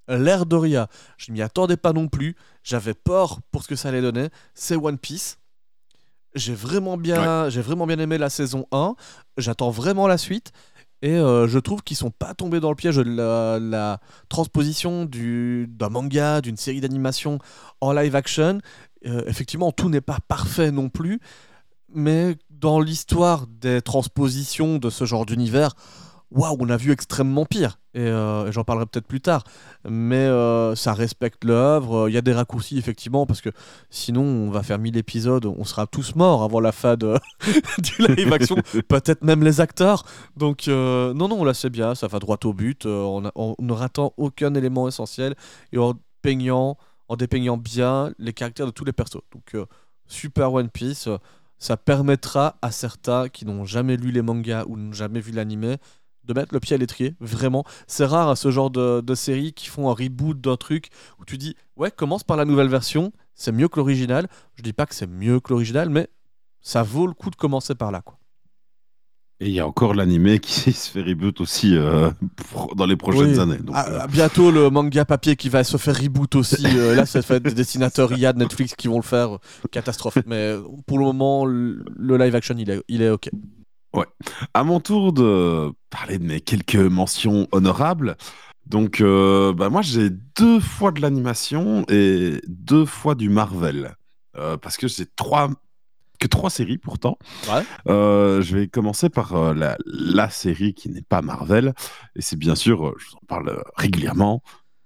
l'air 0.08 0.44
de 0.44 0.56
Ria, 0.56 0.88
je 1.18 1.30
m'y 1.30 1.40
attendais 1.40 1.76
pas 1.76 1.92
non 1.92 2.08
plus, 2.08 2.34
j'avais 2.64 2.94
peur 2.94 3.38
pour 3.52 3.62
ce 3.62 3.68
que 3.68 3.76
ça 3.76 3.88
allait 3.90 4.00
donner, 4.02 4.28
c'est 4.54 4.74
One 4.76 4.98
Piece. 4.98 5.38
J'ai 6.34 6.54
vraiment 6.54 6.96
bien, 6.96 7.48
j'ai 7.50 7.60
vraiment 7.60 7.86
bien 7.86 7.98
aimé 7.98 8.16
la 8.18 8.30
saison 8.30 8.66
1, 8.72 8.94
j'attends 9.36 9.70
vraiment 9.70 10.06
la 10.06 10.18
suite. 10.18 10.52
Et 11.04 11.10
euh, 11.16 11.48
je 11.48 11.58
trouve 11.58 11.82
qu'ils 11.82 11.96
sont 11.96 12.12
pas 12.12 12.32
tombés 12.32 12.60
dans 12.60 12.70
le 12.70 12.76
piège 12.76 12.94
de 12.96 13.02
la, 13.02 13.58
la 13.58 13.98
transposition 14.28 15.04
du- 15.04 15.66
d'un 15.68 15.88
manga, 15.88 16.40
d'une 16.40 16.56
série 16.56 16.80
d'animation 16.80 17.38
en 17.80 17.92
live 17.92 18.14
action. 18.14 18.60
Euh, 19.06 19.24
effectivement, 19.26 19.72
tout 19.72 19.88
n'est 19.90 20.00
pas 20.00 20.18
parfait 20.28 20.70
non 20.70 20.88
plus, 20.88 21.18
mais 21.92 22.36
dans 22.50 22.78
l'histoire 22.80 23.46
des 23.48 23.82
transpositions 23.82 24.78
de 24.78 24.90
ce 24.90 25.04
genre 25.04 25.26
d'univers, 25.26 25.74
waouh, 26.34 26.56
on 26.60 26.68
a 26.70 26.76
vu 26.76 26.92
extrêmement 26.92 27.44
pire. 27.44 27.78
Et, 27.94 28.00
euh, 28.00 28.46
et 28.48 28.52
j'en 28.52 28.64
parlerai 28.64 28.86
peut-être 28.86 29.06
plus 29.06 29.20
tard. 29.20 29.44
Mais 29.88 30.16
euh, 30.16 30.74
ça 30.74 30.94
respecte 30.94 31.44
l'œuvre. 31.44 32.08
Il 32.08 32.12
y 32.14 32.16
a 32.16 32.22
des 32.22 32.32
raccourcis, 32.32 32.78
effectivement, 32.78 33.26
parce 33.26 33.40
que 33.40 33.50
sinon, 33.90 34.22
on 34.22 34.50
va 34.50 34.62
faire 34.62 34.78
1000 34.78 34.96
épisodes, 34.96 35.44
on 35.46 35.64
sera 35.64 35.86
tous 35.86 36.14
morts 36.14 36.42
avant 36.42 36.60
la 36.60 36.72
fin 36.72 36.96
de, 36.96 37.18
du 37.78 38.06
live 38.06 38.32
action. 38.32 38.56
peut-être 38.88 39.22
même 39.22 39.42
les 39.44 39.60
acteurs. 39.60 40.04
Donc, 40.36 40.68
euh, 40.68 41.12
non, 41.14 41.28
non, 41.28 41.44
là, 41.44 41.54
c'est 41.54 41.70
bien, 41.70 41.94
ça 41.94 42.06
va 42.08 42.18
droit 42.18 42.38
au 42.44 42.52
but. 42.54 42.86
euh, 42.86 43.02
on, 43.02 43.26
a- 43.26 43.32
on 43.34 43.54
ne 43.58 43.72
ratant 43.72 44.14
aucun 44.16 44.54
élément 44.54 44.88
essentiel 44.88 45.34
et 45.72 45.78
en 45.78 45.94
peignant, 46.22 46.78
en 47.08 47.16
dépeignant 47.16 47.56
bien 47.58 48.12
les 48.18 48.32
caractères 48.32 48.66
de 48.66 48.70
tous 48.70 48.84
les 48.84 48.92
persos. 48.92 49.20
Donc, 49.32 49.56
super 50.06 50.52
One 50.52 50.68
Piece. 50.70 51.08
ça 51.58 51.76
permettra 51.76 52.56
à 52.62 52.70
certains 52.70 53.28
qui 53.28 53.44
n'ont 53.46 53.64
jamais 53.64 53.96
lu 53.96 54.10
les 54.12 54.22
mangas 54.22 54.64
ou 54.66 54.76
n'ont 54.76 54.92
jamais 54.92 55.20
vu 55.20 55.32
l'anime 55.32 55.76
de 56.24 56.34
mettre 56.34 56.54
le 56.54 56.60
pied 56.60 56.74
à 56.74 56.78
l'étrier, 56.78 57.14
vraiment. 57.20 57.64
C'est 57.86 58.04
rare 58.04 58.28
à 58.28 58.36
ce 58.36 58.50
genre 58.50 58.70
de, 58.70 59.00
de 59.00 59.14
séries 59.14 59.52
qui 59.52 59.68
font 59.68 59.90
un 59.90 59.94
reboot 59.94 60.40
d'un 60.40 60.56
truc 60.56 60.88
où 61.20 61.24
tu 61.24 61.38
dis 61.38 61.56
ouais, 61.76 61.90
commence 61.90 62.22
par 62.24 62.36
la 62.36 62.44
nouvelle 62.44 62.68
version, 62.68 63.12
c'est 63.34 63.52
mieux 63.52 63.68
que 63.68 63.76
l'original. 63.78 64.28
Je 64.54 64.62
dis 64.62 64.72
pas 64.72 64.86
que 64.86 64.94
c'est 64.94 65.06
mieux 65.08 65.40
que 65.40 65.50
l'original, 65.52 65.88
mais 65.90 66.08
ça 66.60 66.82
vaut 66.82 67.06
le 67.06 67.12
coup 67.14 67.30
de 67.30 67.36
commencer 67.36 67.74
par 67.74 67.90
là. 67.90 68.02
Quoi. 68.02 68.18
Et 69.40 69.46
il 69.48 69.52
y 69.54 69.58
a 69.58 69.66
encore 69.66 69.94
l'animé 69.94 70.38
qui 70.38 70.72
se 70.72 70.88
fait 70.90 71.02
reboot 71.02 71.40
aussi 71.40 71.76
euh, 71.76 72.10
dans 72.76 72.86
les 72.86 72.94
prochaines 72.96 73.32
Oui. 73.32 73.38
années. 73.40 73.56
Donc, 73.58 73.74
Ah, 73.76 74.04
euh, 74.04 74.06
bientôt 74.06 74.52
le 74.52 74.70
manga 74.70 75.04
papier 75.04 75.34
qui 75.34 75.48
va 75.48 75.64
se 75.64 75.76
faire 75.78 75.98
reboot 76.00 76.36
aussi. 76.36 76.64
euh, 76.64 76.94
là, 76.94 77.04
ça 77.06 77.20
fait 77.22 77.40
des 77.40 77.52
dessinateurs 77.52 78.12
IA 78.16 78.32
de 78.32 78.38
Netflix 78.38 78.76
qui 78.76 78.86
vont 78.86 78.98
le 78.98 79.02
faire. 79.02 79.38
Catastrophe. 79.72 80.18
Mais 80.26 80.54
pour 80.86 80.98
le 81.00 81.04
moment, 81.06 81.44
le 81.44 81.84
le 81.96 82.16
live 82.16 82.36
action, 82.36 82.54
il 82.56 82.70
est, 82.70 82.80
il 82.86 83.02
est 83.02 83.10
ok. 83.10 83.30
À 84.54 84.64
mon 84.64 84.80
tour 84.80 85.12
de 85.12 85.70
parler 85.90 86.18
de 86.18 86.24
mes 86.24 86.40
quelques 86.40 86.76
mentions 86.76 87.46
honorables. 87.52 88.16
Donc, 88.66 89.00
euh, 89.00 89.52
bah, 89.52 89.68
moi, 89.68 89.82
j'ai 89.82 90.08
deux 90.10 90.60
fois 90.60 90.92
de 90.92 91.00
l'animation 91.00 91.84
et 91.88 92.40
deux 92.46 92.86
fois 92.86 93.14
du 93.14 93.28
Marvel. 93.28 93.94
Euh, 94.38 94.56
parce 94.56 94.76
que 94.76 94.88
j'ai 94.88 95.06
trois 95.06 95.50
que 96.18 96.28
trois 96.28 96.50
séries 96.50 96.78
pourtant. 96.78 97.18
Ouais. 97.48 97.62
Euh, 97.88 98.40
je 98.42 98.56
vais 98.56 98.68
commencer 98.68 99.10
par 99.10 99.34
euh, 99.34 99.54
la, 99.54 99.76
la 99.84 100.30
série 100.30 100.72
qui 100.72 100.88
n'est 100.88 101.02
pas 101.02 101.20
Marvel. 101.20 101.74
Et 102.14 102.22
c'est 102.22 102.36
bien 102.36 102.54
sûr, 102.54 102.94
je 102.98 103.06
vous 103.06 103.16
en 103.16 103.26
parle 103.26 103.62
régulièrement. 103.76 104.42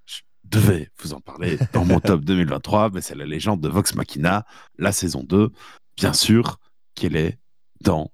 Je 0.07 0.23
devais 0.45 0.91
vous 1.03 1.13
en 1.13 1.21
parler 1.21 1.59
dans 1.75 1.85
mon 1.85 2.01
top 2.01 2.21
2023, 2.25 2.91
mais 2.91 3.03
c'est 3.03 3.15
la 3.15 3.27
légende 3.27 3.61
de 3.61 3.69
Vox 3.69 3.95
Machina, 3.95 4.47
la 4.79 4.93
saison 4.93 5.23
2. 5.25 5.51
Bien 5.97 6.15
sûr 6.15 6.59
qu'elle 6.95 7.17
est 7.17 7.39
dans 7.83 8.11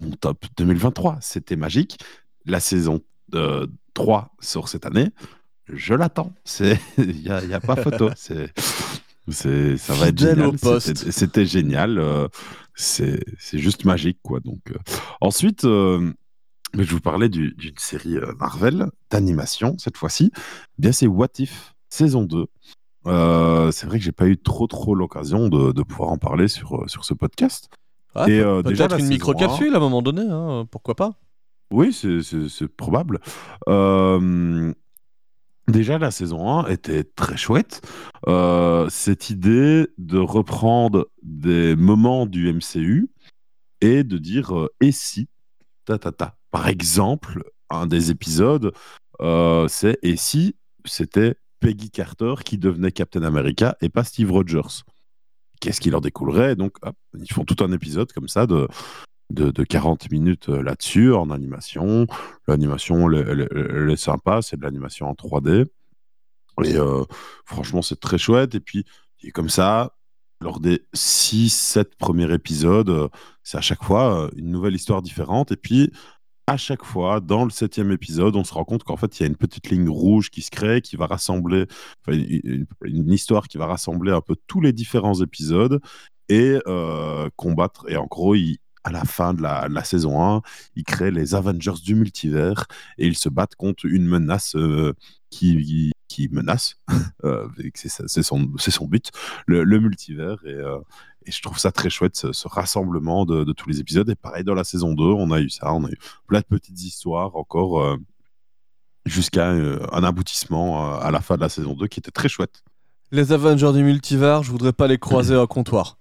mon 0.00 0.10
top 0.12 0.44
2023. 0.56 1.18
C'était 1.20 1.56
magique. 1.56 1.98
La 2.44 2.60
saison 2.60 3.00
euh, 3.34 3.66
3 3.94 4.34
sort 4.40 4.68
cette 4.68 4.86
année. 4.86 5.10
Je 5.72 5.94
l'attends. 5.94 6.32
Il 6.60 6.76
n'y 7.22 7.28
a, 7.30 7.42
il 7.42 7.50
y 7.50 7.54
a 7.54 7.60
pas 7.60 7.76
photo. 7.76 8.10
C'est. 8.16 8.52
C'est, 9.28 9.76
ça 9.76 9.92
va 9.94 10.06
être 10.08 10.18
génial. 10.20 10.52
C'était, 10.80 11.46
génial. 11.46 11.98
euh, 11.98 12.28
c'est, 12.76 13.18
juste 13.52 13.84
magique, 13.84 14.20
quoi. 14.22 14.38
Donc, 14.38 14.60
euh. 14.70 14.76
ensuite, 15.20 15.64
euh, 15.64 16.12
je 16.78 16.92
vous 16.94 17.00
parlais 17.00 17.28
du- 17.28 17.52
d'une 17.54 17.76
série 17.76 18.18
euh, 18.18 18.32
Marvel 18.38 18.86
d'animation 19.10 19.74
cette 19.78 19.96
fois-ci. 19.96 20.30
Eh 20.36 20.40
Bien, 20.78 20.92
c'est 20.92 21.08
What 21.08 21.30
If 21.40 21.74
saison 21.88 22.22
2. 22.22 22.46
Euh, 23.08 23.72
c'est 23.72 23.86
vrai 23.88 23.98
que 23.98 24.04
j'ai 24.04 24.12
pas 24.12 24.28
eu 24.28 24.38
trop 24.38 24.68
trop 24.68 24.94
l'occasion 24.94 25.48
de, 25.48 25.72
de 25.72 25.82
pouvoir 25.82 26.10
en 26.10 26.18
parler 26.18 26.46
sur, 26.46 26.82
euh, 26.82 26.86
sur 26.86 27.04
ce 27.04 27.12
podcast. 27.14 27.68
Et, 28.28 28.40
peut- 28.40 28.46
euh, 28.46 28.62
déjà, 28.62 28.88
Peut-être 28.88 29.00
une 29.00 29.08
micro-capsule 29.08 29.74
à 29.74 29.76
un 29.76 29.80
moment 29.80 30.02
donné, 30.02 30.22
hein, 30.28 30.66
pourquoi 30.70 30.94
pas 30.94 31.14
Oui, 31.72 31.92
c'est- 31.92 32.22
c'est 32.22 32.48
c'est 32.48 32.68
probable. 32.68 33.20
Euh, 33.68 34.72
déjà, 35.68 35.98
la 35.98 36.10
saison 36.10 36.48
1 36.48 36.68
était 36.68 37.04
très 37.04 37.36
chouette. 37.36 37.80
Euh, 38.28 38.88
cette 38.88 39.30
idée 39.30 39.88
de 39.98 40.18
reprendre 40.18 41.08
des 41.22 41.76
moments 41.76 42.26
du 42.26 42.48
MCU 42.52 43.08
et 43.80 44.04
de 44.04 44.18
dire 44.18 44.68
et 44.80 44.92
si 44.92 45.28
ta, 45.84 45.98
ta, 45.98 46.12
ta. 46.12 46.36
Par 46.50 46.68
exemple, 46.68 47.42
un 47.70 47.86
des 47.86 48.10
épisodes, 48.10 48.72
c'est 49.68 49.98
et 50.02 50.16
si 50.16 50.56
c'était 50.84 51.34
Peggy 51.60 51.90
Carter 51.90 52.34
qui 52.44 52.58
devenait 52.58 52.92
Captain 52.92 53.22
America 53.22 53.76
et 53.80 53.88
pas 53.88 54.04
Steve 54.04 54.30
Rogers. 54.30 54.84
Qu'est-ce 55.60 55.80
qui 55.80 55.90
leur 55.90 56.00
découlerait 56.00 56.56
Donc, 56.56 56.76
ils 57.14 57.32
font 57.32 57.44
tout 57.44 57.62
un 57.64 57.72
épisode 57.72 58.12
comme 58.12 58.28
ça 58.28 58.46
de, 58.46 58.68
de, 59.30 59.50
de 59.50 59.64
40 59.64 60.10
minutes 60.10 60.48
euh, 60.48 60.62
là-dessus 60.62 61.12
en 61.14 61.30
animation. 61.30 62.06
L'animation, 62.46 63.10
elle, 63.10 63.48
elle- 63.54 63.90
est 63.90 63.96
sympa, 63.96 64.42
c'est 64.42 64.56
de 64.56 64.62
l'animation 64.62 65.08
en 65.08 65.14
3D. 65.14 65.66
Et 66.64 66.76
euh, 66.76 67.02
franchement, 67.44 67.82
c'est 67.82 68.00
très 68.00 68.18
chouette. 68.18 68.54
Et 68.54 68.60
puis, 68.60 68.84
et 69.22 69.30
comme 69.30 69.48
ça, 69.50 69.96
lors 70.40 70.60
des 70.60 70.82
6-7 70.94 71.96
premiers 71.98 72.32
épisodes, 72.32 72.90
euh, 72.90 73.08
c'est 73.42 73.58
à 73.58 73.62
chaque 73.62 73.82
fois 73.82 74.30
une 74.36 74.50
nouvelle 74.50 74.74
histoire 74.74 75.02
différente. 75.02 75.52
Et 75.52 75.56
puis, 75.56 75.92
à 76.46 76.56
chaque 76.56 76.84
fois, 76.84 77.20
dans 77.20 77.44
le 77.44 77.50
septième 77.50 77.90
épisode, 77.90 78.36
on 78.36 78.44
se 78.44 78.54
rend 78.54 78.64
compte 78.64 78.84
qu'en 78.84 78.96
fait, 78.96 79.18
il 79.18 79.22
y 79.22 79.24
a 79.24 79.28
une 79.28 79.36
petite 79.36 79.68
ligne 79.68 79.88
rouge 79.88 80.30
qui 80.30 80.42
se 80.42 80.50
crée, 80.50 80.80
qui 80.80 80.96
va 80.96 81.06
rassembler, 81.06 81.66
une, 82.08 82.66
histoire 83.12 83.48
qui 83.48 83.58
va 83.58 83.66
rassembler 83.66 84.12
un 84.12 84.20
peu 84.20 84.36
tous 84.46 84.60
les 84.60 84.72
différents 84.72 85.20
épisodes 85.20 85.80
et 86.28 86.58
euh, 86.68 87.28
combattre. 87.36 87.86
Et 87.88 87.96
en 87.96 88.06
gros, 88.06 88.34
à 88.84 88.92
la 88.92 89.04
fin 89.04 89.34
de 89.34 89.42
la, 89.42 89.68
de 89.68 89.74
la 89.74 89.82
saison 89.82 90.22
1, 90.22 90.42
ils 90.76 90.84
créent 90.84 91.10
les 91.10 91.34
Avengers 91.34 91.80
du 91.82 91.96
multivers 91.96 92.66
et 92.98 93.06
ils 93.08 93.18
se 93.18 93.28
battent 93.28 93.56
contre 93.56 93.86
une 93.86 94.06
menace 94.06 94.54
euh, 94.54 94.92
qui, 95.30 95.90
qui, 96.08 96.28
menace. 96.28 96.76
Euh, 97.24 97.48
c'est 97.74 98.22
son, 98.22 98.86
but, 98.86 99.10
le, 99.46 99.64
le 99.64 99.80
multivers. 99.80 100.36
Et, 100.44 100.52
euh, 100.52 100.78
et 101.24 101.32
je 101.32 101.42
trouve 101.42 101.58
ça 101.58 101.72
très 101.72 101.90
chouette, 101.90 102.14
ce, 102.14 102.32
ce 102.32 102.46
rassemblement 102.46 103.24
de, 103.24 103.42
de 103.42 103.52
tous 103.52 103.68
les 103.68 103.80
épisodes. 103.80 104.08
Et 104.08 104.14
pareil, 104.14 104.44
dans 104.44 104.54
la 104.54 104.62
saison 104.62 104.92
2, 104.92 105.02
on 105.02 105.32
a 105.32 105.40
eu 105.40 105.50
ça. 105.50 105.72
On 105.72 105.84
a 105.86 105.90
eu 105.90 105.98
plein 106.28 106.38
de 106.38 106.44
petites 106.44 106.80
histoires 106.84 107.34
encore 107.34 107.82
euh, 107.82 107.96
jusqu'à 109.06 109.50
un 109.50 110.04
aboutissement 110.04 111.00
à 111.00 111.10
la 111.10 111.20
fin 111.20 111.34
de 111.34 111.40
la 111.40 111.48
saison 111.48 111.74
2 111.74 111.88
qui 111.88 111.98
était 111.98 112.12
très 112.12 112.28
chouette. 112.28 112.62
Les 113.10 113.32
Avengers 113.32 113.72
du 113.72 113.82
multivers, 113.82 114.42
je 114.42 114.50
voudrais 114.52 114.72
pas 114.72 114.86
les 114.86 114.98
croiser 114.98 115.34
à 115.36 115.40
un 115.40 115.46
comptoir. 115.46 115.96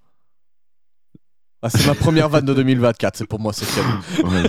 Ah, 1.61 1.69
c'est 1.69 1.87
ma 1.87 1.95
première 1.95 2.29
vanne 2.29 2.45
de 2.45 2.53
2024, 2.53 3.17
c'est 3.17 3.27
pour 3.27 3.39
moi, 3.39 3.51
c'est. 3.53 3.65
Ouais, 4.23 4.43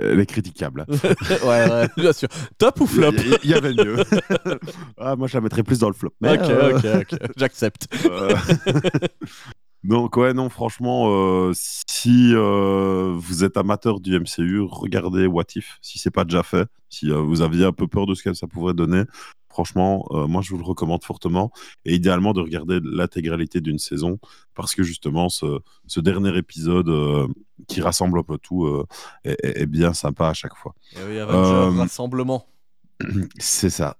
Elle 0.00 0.20
est 0.20 0.26
critiquable. 0.26 0.86
ouais, 1.30 1.38
ouais, 1.70 1.88
bien 1.96 2.12
sûr. 2.12 2.28
Top 2.58 2.80
ou 2.80 2.86
flop? 2.86 3.12
Il 3.42 3.50
y, 3.50 3.54
avait 3.54 3.72
mieux. 3.74 3.96
ah, 4.98 5.16
moi, 5.16 5.26
je 5.26 5.34
la 5.36 5.40
mettrais 5.40 5.62
plus 5.62 5.78
dans 5.78 5.88
le 5.88 5.94
flop. 5.94 6.12
Mais, 6.20 6.32
Ok, 6.34 6.50
euh, 6.50 6.78
ok, 6.78 7.12
ok, 7.12 7.18
j'accepte. 7.36 7.88
euh, 8.06 8.34
Donc, 9.84 10.16
ouais, 10.16 10.32
non, 10.34 10.48
franchement, 10.48 11.06
euh, 11.08 11.52
si 11.54 12.32
euh, 12.34 13.12
vous 13.16 13.44
êtes 13.44 13.56
amateur 13.56 14.00
du 14.00 14.18
MCU, 14.18 14.60
regardez 14.62 15.26
What 15.26 15.44
If, 15.54 15.78
si 15.80 15.98
c'est 15.98 16.10
pas 16.10 16.24
déjà 16.24 16.42
fait. 16.42 16.66
Si 16.88 17.10
euh, 17.10 17.16
vous 17.20 17.40
aviez 17.42 17.64
un 17.64 17.72
peu 17.72 17.86
peur 17.86 18.06
de 18.06 18.14
ce 18.14 18.22
que 18.22 18.34
ça 18.34 18.46
pourrait 18.46 18.74
donner, 18.74 19.02
franchement, 19.56 20.06
euh, 20.10 20.26
moi, 20.26 20.42
je 20.42 20.50
vous 20.50 20.58
le 20.58 20.64
recommande 20.64 21.02
fortement. 21.02 21.50
Et 21.86 21.94
idéalement, 21.94 22.34
de 22.34 22.42
regarder 22.42 22.78
l'intégralité 22.82 23.62
d'une 23.62 23.78
saison, 23.78 24.18
parce 24.54 24.74
que 24.74 24.82
justement, 24.82 25.30
ce, 25.30 25.60
ce 25.86 25.98
dernier 26.00 26.36
épisode 26.36 26.90
euh, 26.90 27.26
qui 27.66 27.80
rassemble 27.80 28.18
un 28.18 28.22
peu 28.22 28.36
tout 28.36 28.66
euh, 28.66 28.84
est, 29.24 29.64
bien 29.64 29.94
sympa 29.94 30.28
à 30.28 30.34
chaque 30.34 30.54
fois. 30.54 30.74
Et 30.92 30.98
oui, 31.08 31.18
Avengers 31.18 31.78
Rassemblement. 31.78 32.46
C'est 33.38 33.70
ça. 33.70 33.96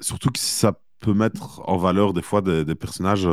Surtout 0.00 0.30
que 0.30 0.38
ça 0.38 0.78
peut 0.98 1.14
mettre 1.14 1.62
en 1.66 1.78
valeur 1.78 2.12
des 2.12 2.20
fois 2.20 2.42
des, 2.42 2.66
des 2.66 2.74
personnages 2.74 3.26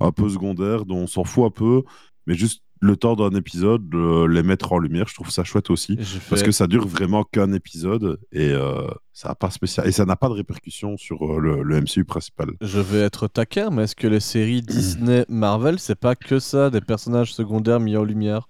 un 0.00 0.10
peu 0.10 0.28
secondaires 0.28 0.84
dont 0.84 1.02
on 1.02 1.06
s'en 1.06 1.22
fout 1.22 1.44
un 1.44 1.50
peu, 1.50 1.84
mais 2.26 2.34
juste 2.34 2.64
le 2.82 2.96
temps 2.96 3.14
d'un 3.14 3.30
épisode, 3.30 3.94
euh, 3.94 4.26
les 4.26 4.42
mettre 4.42 4.72
en 4.72 4.78
lumière, 4.80 5.06
je 5.06 5.14
trouve 5.14 5.30
ça 5.30 5.44
chouette 5.44 5.70
aussi. 5.70 5.96
Parce 6.28 6.42
que 6.42 6.50
ça 6.50 6.66
dure 6.66 6.86
vraiment 6.86 7.22
qu'un 7.22 7.52
épisode 7.52 8.18
et 8.32 8.50
euh, 8.50 8.88
ça 9.12 9.30
a 9.30 9.34
pas 9.36 9.50
spécial 9.50 9.86
et 9.86 9.92
ça 9.92 10.04
n'a 10.04 10.16
pas 10.16 10.28
de 10.28 10.34
répercussions 10.34 10.96
sur 10.96 11.22
euh, 11.24 11.38
le, 11.38 11.62
le 11.62 11.80
MCU 11.80 12.04
principal. 12.04 12.50
Je 12.60 12.80
vais 12.80 12.98
être 12.98 13.28
taquin, 13.28 13.70
mais 13.70 13.84
est-ce 13.84 13.94
que 13.94 14.08
les 14.08 14.18
séries 14.18 14.62
Disney, 14.62 15.24
Marvel, 15.28 15.78
c'est 15.78 15.94
pas 15.94 16.16
que 16.16 16.40
ça, 16.40 16.70
des 16.70 16.80
personnages 16.80 17.32
secondaires 17.32 17.78
mis 17.78 17.96
en 17.96 18.02
lumière? 18.02 18.48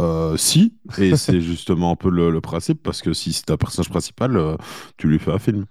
Euh, 0.00 0.36
si, 0.36 0.76
et 0.98 1.16
c'est 1.16 1.40
justement 1.40 1.92
un 1.92 1.96
peu 1.96 2.10
le, 2.10 2.30
le 2.30 2.40
principe 2.40 2.82
parce 2.82 3.00
que 3.00 3.12
si 3.12 3.32
c'est 3.32 3.52
un 3.52 3.56
personnage 3.56 3.90
principal, 3.90 4.56
tu 4.96 5.06
lui 5.06 5.20
fais 5.20 5.30
un 5.30 5.38
film. 5.38 5.66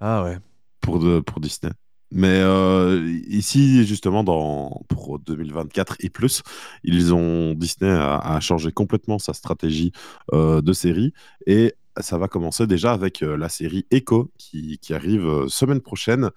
Ah 0.00 0.24
ouais. 0.24 0.38
pour, 0.80 1.00
de, 1.00 1.20
pour 1.20 1.40
Disney. 1.40 1.72
Mais 2.14 2.40
euh, 2.40 3.20
ici, 3.26 3.84
justement, 3.84 4.22
dans, 4.22 4.82
pour 4.88 5.18
2024 5.18 5.96
et 5.98 6.10
plus, 6.10 6.42
ils 6.84 7.12
ont 7.12 7.54
Disney 7.54 7.90
a, 7.90 8.38
changé 8.38 8.70
complètement 8.70 9.18
sa 9.18 9.32
stratégie 9.32 9.90
euh, 10.32 10.62
de 10.62 10.72
série 10.72 11.12
et 11.46 11.74
ça 11.98 12.16
va 12.16 12.28
commencer 12.28 12.68
déjà 12.68 12.92
avec 12.92 13.22
euh, 13.22 13.36
la 13.36 13.48
série 13.48 13.86
Echo 13.90 14.30
qui, 14.38 14.78
arrive 14.90 15.48
semaine 15.48 15.80
prochaine. 15.80 16.30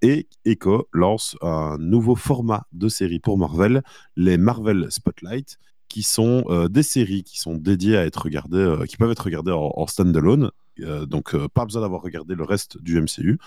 Et 0.00 0.28
Echo 0.46 0.88
lance 0.92 1.36
un 1.42 1.76
nouveau 1.78 2.16
format 2.16 2.66
de 2.72 2.88
série 2.88 3.20
pour 3.20 3.36
Marvel, 3.36 3.82
les 4.16 4.38
Marvel 4.38 4.86
Spotlight, 4.90 5.58
qui 5.88 6.02
sont 6.02 6.44
euh, 6.48 6.68
des 6.68 6.82
séries 6.82 7.22
qui 7.22 7.38
sont 7.38 7.54
dédiées 7.54 7.96
à 7.96 8.04
être 8.04 8.22
regardées, 8.22 8.58
euh, 8.58 8.84
qui 8.84 8.96
peuvent 8.96 9.10
être 9.10 9.24
regardées 9.24 9.52
en, 9.52 9.72
en 9.74 9.86
standalone. 9.86 10.50
Euh, 10.80 11.06
donc, 11.06 11.36
pas 11.48 11.64
besoin 11.64 11.82
d'avoir 11.82 12.02
regardé 12.02 12.34
le 12.34 12.44
reste 12.44 12.80
du 12.82 13.00
MCU. 13.00 13.38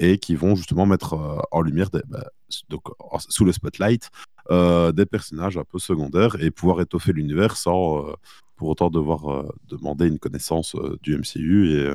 Et 0.00 0.18
qui 0.18 0.36
vont 0.36 0.54
justement 0.54 0.86
mettre 0.86 1.42
en 1.50 1.60
lumière, 1.60 1.90
bah, 1.90 2.24
donc, 2.68 2.82
sous 3.28 3.44
le 3.44 3.50
spotlight, 3.50 4.10
des 4.48 5.06
personnages 5.06 5.56
un 5.58 5.64
peu 5.64 5.80
secondaires 5.80 6.40
et 6.40 6.52
pouvoir 6.52 6.80
étoffer 6.80 7.12
l'univers 7.12 7.56
sans 7.56 8.06
pour 8.54 8.68
autant 8.68 8.90
devoir 8.90 9.44
demander 9.66 10.06
une 10.06 10.20
connaissance 10.20 10.76
du 11.02 11.16
MCU. 11.16 11.72
Et, 11.72 11.94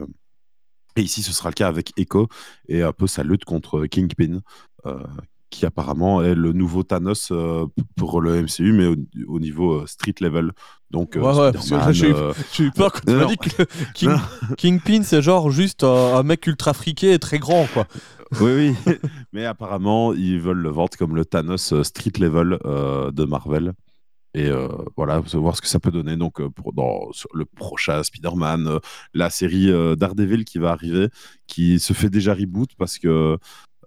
et 0.96 1.02
ici, 1.02 1.24
ce 1.24 1.34
sera 1.34 1.50
le 1.50 1.54
cas 1.54 1.68
avec 1.68 1.92
Echo 1.98 2.28
et 2.68 2.84
un 2.84 2.94
peu 2.94 3.08
sa 3.08 3.24
lutte 3.24 3.46
contre 3.46 3.86
Kingpin, 3.86 4.42
euh, 4.86 5.00
qui 5.54 5.66
apparemment 5.68 6.24
est 6.24 6.34
le 6.34 6.52
nouveau 6.52 6.82
Thanos 6.84 7.30
euh, 7.32 7.68
pour 7.96 8.22
le 8.22 8.42
MCU, 8.42 8.74
mais 8.74 8.88
au, 8.88 8.96
au 9.28 9.40
niveau 9.40 9.82
euh, 9.82 9.86
street 9.86 10.16
level. 10.20 10.52
Donc, 10.90 11.16
euh, 11.16 11.22
Ouais, 11.22 11.40
ouais, 11.40 11.52
parce 11.52 11.70
que 11.70 11.76
là, 11.76 11.82
Spider-Man, 11.84 11.94
j'ai 11.94 12.10
eu- 12.10 12.14
euh, 12.14 12.34
J'ai 12.54 12.64
eu 12.66 12.72
peur 12.72 12.92
quand 12.92 13.02
tu 13.06 13.14
m'as 13.14 13.26
dit 13.26 13.38
que 13.38 13.64
King-. 13.94 14.18
Kingpin, 14.58 15.04
c'est 15.04 15.22
genre 15.22 15.52
juste 15.52 15.84
un, 15.84 16.24
mec 16.24 16.46
ultra 16.48 16.74
friqué 16.74 17.14
et 17.14 17.20
très 17.20 17.38
grand, 17.40 17.68
quoi. 17.72 17.88
Oui, 18.42 18.74
oui. 18.88 18.96
Mais 19.34 19.46
apparemment, 19.46 20.14
ils 20.14 20.40
veulent 20.40 20.58
le 20.58 20.70
vendre 20.70 20.98
comme 20.98 21.16
le 21.16 21.24
Thanos 21.24 21.82
street 21.84 22.14
level 22.20 22.58
de 22.64 23.24
Marvel. 23.26 23.74
Et 24.36 24.50
voilà, 24.98 25.20
vous 25.20 25.30
allez 25.34 25.42
voir 25.44 25.56
ce 25.56 25.62
que 25.62 25.68
ça 25.68 25.80
peut 25.80 25.92
donner. 25.92 26.18
Donc, 26.18 26.42
pour, 26.56 26.74
dans 26.74 27.12
le 27.36 27.46
prochain 27.46 28.02
Spider-Man, 28.02 28.80
la 29.14 29.30
série 29.30 29.72
Daredevil 29.98 30.46
qui 30.46 30.58
va 30.58 30.72
arriver, 30.72 31.10
qui 31.46 31.80
se 31.80 31.94
fait 31.94 32.10
déjà 32.10 32.34
reboot 32.34 32.72
parce 32.76 32.98
que 32.98 33.38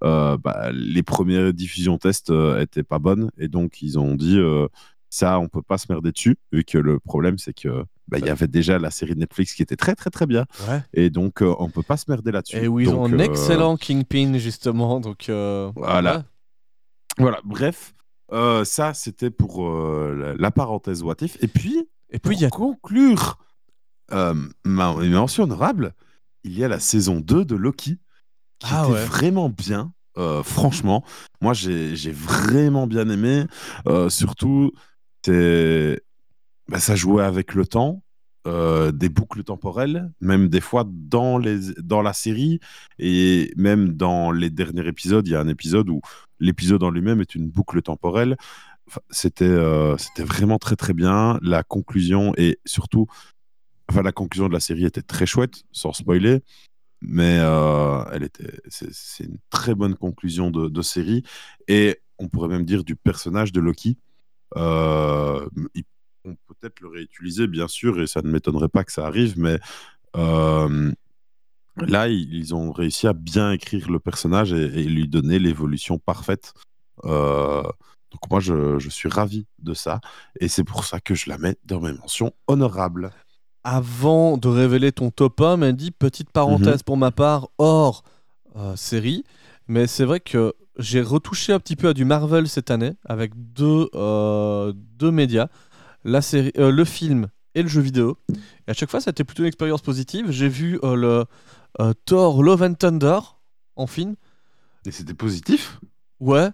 bah, 0.03 0.71
les 0.73 1.03
premières 1.03 1.53
diffusions 1.53 1.99
tests 1.99 2.31
euh, 2.31 2.61
étaient 2.61 2.83
pas 2.83 2.99
bonnes. 2.99 3.31
Et 3.39 3.49
donc, 3.49 3.83
ils 3.83 3.99
ont 3.99 4.15
dit 4.15 4.39
euh, 4.39 4.67
ça, 5.11 5.39
on 5.39 5.49
peut 5.49 5.63
pas 5.63 5.79
se 5.79 5.87
merder 5.91 6.13
dessus, 6.13 6.37
vu 6.53 6.65
que 6.65 6.79
le 6.79 6.99
problème, 6.99 7.39
c'est 7.39 7.55
que. 7.55 7.85
bah, 8.09 8.19
Il 8.19 8.27
y 8.27 8.31
avait 8.31 8.49
déjà 8.49 8.79
la 8.79 8.91
série 8.91 9.15
Netflix 9.17 9.55
qui 9.55 9.63
était 9.63 9.77
très 9.77 9.95
très 9.95 10.11
très 10.11 10.27
bien 10.27 10.45
Ouais. 10.69 10.81
et 10.95 11.11
donc 11.11 11.43
euh, 11.43 11.55
on 11.59 11.69
peut 11.71 11.83
pas 11.83 11.97
se 11.97 12.05
merder 12.09 12.33
là-dessus. 12.33 12.57
Et 12.59 12.69
où 12.69 12.81
ils 12.81 12.91
ont 12.91 13.05
un 13.07 13.13
euh, 13.13 13.19
excellent 13.19 13.77
Kingpin, 13.77 14.39
justement. 14.39 15.01
Donc, 15.01 15.29
euh, 15.29 15.71
Voilà. 15.77 16.25
Voilà, 17.19 17.41
bref, 17.45 17.95
euh, 18.33 18.65
ça 18.65 18.93
c'était 18.93 19.31
pour 19.31 19.67
euh, 19.67 20.15
la, 20.19 20.35
la 20.35 20.51
parenthèse 20.51 21.03
What 21.03 21.17
If. 21.23 21.43
Et 21.43 21.49
puis, 21.49 21.89
Et 22.11 22.19
puis, 22.19 22.37
il 22.37 22.43
y 22.43 22.45
a. 22.45 22.49
pour 22.51 22.59
conclure 22.59 23.39
euh, 24.13 24.35
ma 24.65 24.91
une 25.03 25.13
mention 25.13 25.45
honorable, 25.45 25.95
il 26.45 26.57
y 26.59 26.63
a 26.63 26.69
la 26.69 26.79
saison 26.79 27.21
2 27.21 27.45
de 27.45 27.57
Loki 27.57 27.99
qui 28.59 28.69
Ah 28.73 28.85
était 28.85 28.93
ouais. 28.95 29.05
vraiment 29.05 29.49
bien. 29.51 29.93
euh, 30.19 30.43
franchement, 30.43 31.05
moi 31.43 31.53
j'ai 31.55 31.95
vraiment 32.13 32.87
bien 32.87 33.09
aimé. 33.11 33.45
Euh, 33.87 34.09
surtout, 34.09 34.73
bah, 36.69 36.81
ça 36.81 36.97
jouait 36.97 37.25
avec 37.25 37.55
le 37.55 37.67
temps. 37.67 38.03
euh, 38.47 38.93
des 38.93 39.09
boucles 39.09 39.43
temporelles, 39.43 40.09
même 40.21 40.49
des 40.49 40.61
fois 40.61 40.85
dans, 40.89 41.37
les, 41.37 41.73
dans 41.83 42.01
la 42.01 42.13
série 42.13 42.61
et 43.01 43.53
même 43.57 43.95
dans 43.95 44.31
les 44.31 44.51
derniers 44.51 44.87
épisodes, 44.87 45.27
il 45.27 45.33
y 45.33 45.35
a 45.35 45.41
un 45.41 45.49
épisode 45.49 45.91
où 45.91 46.01
l'épisode 46.39 46.85
en 46.85 46.91
lui-même 46.91 47.21
est 47.21 47.35
une 47.35 47.49
boucle 47.49 47.83
temporelle. 47.83 48.37
Enfin, 48.89 49.01
c'était 49.11 49.53
c'était 49.99 50.23
vraiment 50.23 50.59
très 50.59 50.77
très 50.77 50.93
bien. 50.95 51.41
La 51.43 51.65
conclusion 51.65 52.35
et 52.37 52.61
surtout, 52.65 53.07
enfin 53.91 54.03
la 54.03 54.13
conclusion 54.13 54.47
de 54.47 54.53
la 54.53 54.61
série 54.61 54.85
était 54.85 55.03
très 55.03 55.27
chouette, 55.27 55.65
sans 55.73 55.93
spoiler, 55.93 56.41
mais 57.01 57.39
euh, 57.41 58.05
elle 58.13 58.23
était 58.23 58.59
c'est 58.69 59.25
une 59.25 59.39
très 59.51 59.75
bonne 59.75 59.95
conclusion 59.95 60.51
de, 60.51 60.83
série 60.83 61.23
et 61.69 62.01
on 62.19 62.29
pourrait 62.29 62.49
même 62.49 62.65
dire 62.65 62.85
du 62.85 62.97
personnage 62.97 63.53
de 63.53 63.61
Loki. 63.61 63.99
Euh, 64.57 65.47
ils 65.75 65.85
vont 66.25 66.37
peut-être 66.47 66.81
le 66.81 66.89
réutiliser 66.89 67.47
bien 67.47 67.69
sûr 67.69 68.01
et 68.01 68.07
ça 68.07 68.23
ne 68.23 68.31
m'étonnerait 68.31 68.69
pas 68.69 68.85
que 68.85 68.93
ça 68.93 69.07
arrive, 69.07 69.39
mais 69.39 69.59
euh, 70.17 70.93
Là, 71.79 72.09
ils 72.09 72.55
ont 72.55 72.73
réussi 72.73 73.07
à 73.07 73.13
bien 73.13 73.53
écrire 73.53 73.91
le 73.91 73.99
personnage 73.99 74.53
et, 74.53 74.65
et 74.65 74.85
lui 74.85 75.07
donner 75.09 75.39
l'évolution 75.39 75.99
parfaite. 75.99 76.55
Euh, 77.05 77.63
donc 77.63 78.31
moi, 78.31 78.41
je, 78.41 78.79
je 78.79 78.89
suis 78.89 79.11
ravi 79.11 79.47
de 79.59 79.75
ça. 79.75 80.01
Et 80.41 80.49
c'est 80.49 80.65
pour 80.65 80.85
ça 80.85 81.01
que 81.01 81.15
je 81.15 81.29
la 81.29 81.37
mets 81.37 81.57
dans 81.65 81.81
mes 81.81 81.93
mentions 81.93 82.33
honorables. 82.47 83.11
Avant 83.69 84.37
de 84.39 84.47
révéler 84.47 84.93
ton 84.93 85.11
top 85.11 85.41
1, 85.41 85.57
Mandy, 85.57 85.91
petite 85.91 86.31
parenthèse 86.31 86.79
Mhm. 86.81 86.83
pour 86.85 86.97
ma 86.97 87.11
part, 87.11 87.49
hors 87.59 88.05
euh, 88.55 88.77
série. 88.77 89.25
Mais 89.67 89.89
c'est 89.89 90.05
vrai 90.05 90.21
que 90.21 90.55
j'ai 90.79 91.01
retouché 91.03 91.53
un 91.53 91.59
petit 91.59 91.75
peu 91.75 91.89
à 91.89 91.93
du 91.93 92.05
Marvel 92.05 92.49
cette 92.49 92.71
année 92.71 92.93
avec 93.05 93.33
deux, 93.35 93.89
euh, 93.97 94.73
deux 94.77 95.11
médias, 95.11 95.49
la 96.05 96.23
série, 96.23 96.53
euh, 96.59 96.71
le 96.71 96.85
film 96.85 97.27
et 97.57 97.63
le 97.63 97.69
jeu 97.69 97.81
vidéo. 97.81 98.19
Et 98.69 98.71
à 98.71 98.73
chaque 98.73 98.89
fois, 98.89 99.01
ça 99.01 99.09
a 99.09 99.13
été 99.13 99.25
plutôt 99.25 99.43
une 99.43 99.49
expérience 99.49 99.83
positive. 99.83 100.31
J'ai 100.31 100.49
vu 100.49 100.79
le 100.85 101.25
Thor 102.05 102.45
Love 102.45 102.63
and 102.63 102.75
Thunder 102.75 103.19
en 103.75 103.89
film. 103.89 104.15
Et 104.87 104.93
c'était 104.93 105.13
positif? 105.15 105.81
Ouais. 106.21 106.51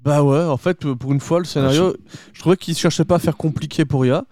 Bah 0.00 0.22
ouais, 0.22 0.42
en 0.44 0.56
fait, 0.56 0.86
pour 0.94 1.12
une 1.12 1.20
fois, 1.20 1.40
le 1.40 1.44
scénario, 1.44 1.94
je 2.32 2.40
trouvais 2.40 2.56
qu'il 2.56 2.74
cherchait 2.74 3.04
pas 3.04 3.16
à 3.16 3.18
faire 3.18 3.36
compliqué 3.36 3.84
pour 3.84 4.06
IA. 4.06 4.24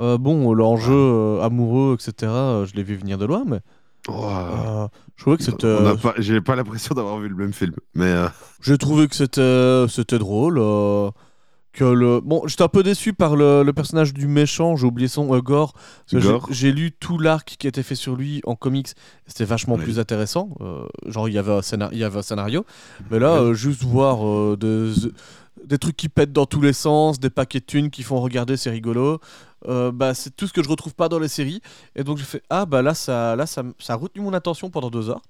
Euh, 0.00 0.18
bon, 0.18 0.52
l'enjeu 0.54 0.92
euh, 0.94 1.42
amoureux, 1.42 1.94
etc., 1.94 2.30
euh, 2.32 2.66
je 2.66 2.74
l'ai 2.74 2.82
vu 2.82 2.96
venir 2.96 3.18
de 3.18 3.24
loin, 3.24 3.44
mais 3.46 3.60
Oh, 4.08 4.24
euh, 4.24 4.86
je 5.16 5.22
trouvais 5.22 5.36
que 5.36 5.42
c'était. 5.42 5.96
pas- 6.00 6.14
J'ai 6.18 6.40
pas 6.40 6.54
l'impression 6.54 6.94
d'avoir 6.94 7.18
vu 7.18 7.28
le 7.28 7.34
même 7.34 7.52
film. 7.52 7.72
Mais 7.94 8.04
euh, 8.06 8.28
J'ai 8.62 8.78
trouvé 8.78 9.08
que 9.08 9.16
c'était 9.16 9.84
c'était 9.88 10.18
drôle. 10.18 10.58
euh, 10.60 11.10
que 11.72 11.84
le 11.84 12.20
bon, 12.22 12.40
j'étais 12.46 12.62
un 12.62 12.68
peu 12.68 12.82
déçu 12.82 13.12
par 13.12 13.36
le, 13.36 13.62
le 13.62 13.72
personnage 13.74 14.14
du 14.14 14.28
méchant. 14.28 14.76
J'ai 14.76 14.86
oublié 14.86 15.08
son 15.08 15.34
euh, 15.34 15.40
Gore. 15.42 15.74
j'ai- 16.50 16.72
lu 16.72 16.92
tout 16.92 17.18
l'arc 17.18 17.56
qui 17.58 17.66
a 17.66 17.68
été 17.68 17.82
fait 17.82 17.96
sur 17.96 18.14
lui 18.16 18.40
en 18.46 18.54
comics. 18.54 18.88
C'était 19.26 19.44
vachement 19.44 19.74
Oui. 19.74 19.82
plus 19.82 19.98
intéressant. 19.98 20.50
euh, 20.60 20.86
genre 21.06 21.28
il 21.28 21.34
y 21.34 21.38
avait 21.38 21.52
un 21.52 21.60
scénar- 21.62 21.90
il 21.92 21.98
y 21.98 22.04
avait 22.04 22.18
un 22.20 22.22
scénario. 22.22 22.64
Mais 23.10 23.18
là, 23.18 23.32
euh, 23.42 23.54
juste 23.54 23.82
voir 23.82 24.26
euh, 24.26 24.56
des, 25.66 25.78
trucs 25.78 25.96
qui 25.96 26.08
pètent 26.08 26.32
dans 26.32 26.46
tous 26.46 26.60
les 26.60 26.72
sens, 26.72 27.20
des 27.20 27.30
paquets 27.30 27.60
de 27.60 27.64
thunes 27.64 27.90
qui 27.90 28.02
font 28.02 28.20
regarder, 28.20 28.56
c'est 28.56 28.70
rigolo. 28.70 29.20
Euh, 29.66 29.90
bah, 29.92 30.14
c'est 30.14 30.34
tout 30.34 30.46
ce 30.46 30.52
que 30.52 30.62
je 30.62 30.68
retrouve 30.68 30.94
pas 30.94 31.08
dans 31.08 31.18
les 31.18 31.28
séries. 31.28 31.60
Et 31.94 32.04
donc 32.04 32.18
j'ai 32.18 32.24
fait 32.24 32.42
ah 32.50 32.66
bah 32.66 32.82
là 32.82 32.94
ça 32.94 33.36
là 33.36 33.46
ça, 33.46 33.62
ça 33.78 33.94
a 33.94 33.96
retenu 33.96 34.22
mon 34.22 34.32
attention 34.32 34.70
pendant 34.70 34.90
deux 34.90 35.10
heures. 35.10 35.22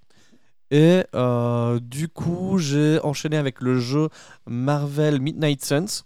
Et 0.71 1.05
euh, 1.15 1.79
du 1.81 2.09
coup 2.09 2.59
j'ai 2.59 3.01
enchaîné 3.03 3.37
avec 3.37 3.61
le 3.61 3.79
jeu 3.79 4.09
Marvel 4.47 5.21
Midnight 5.21 5.65
Suns. 5.65 6.05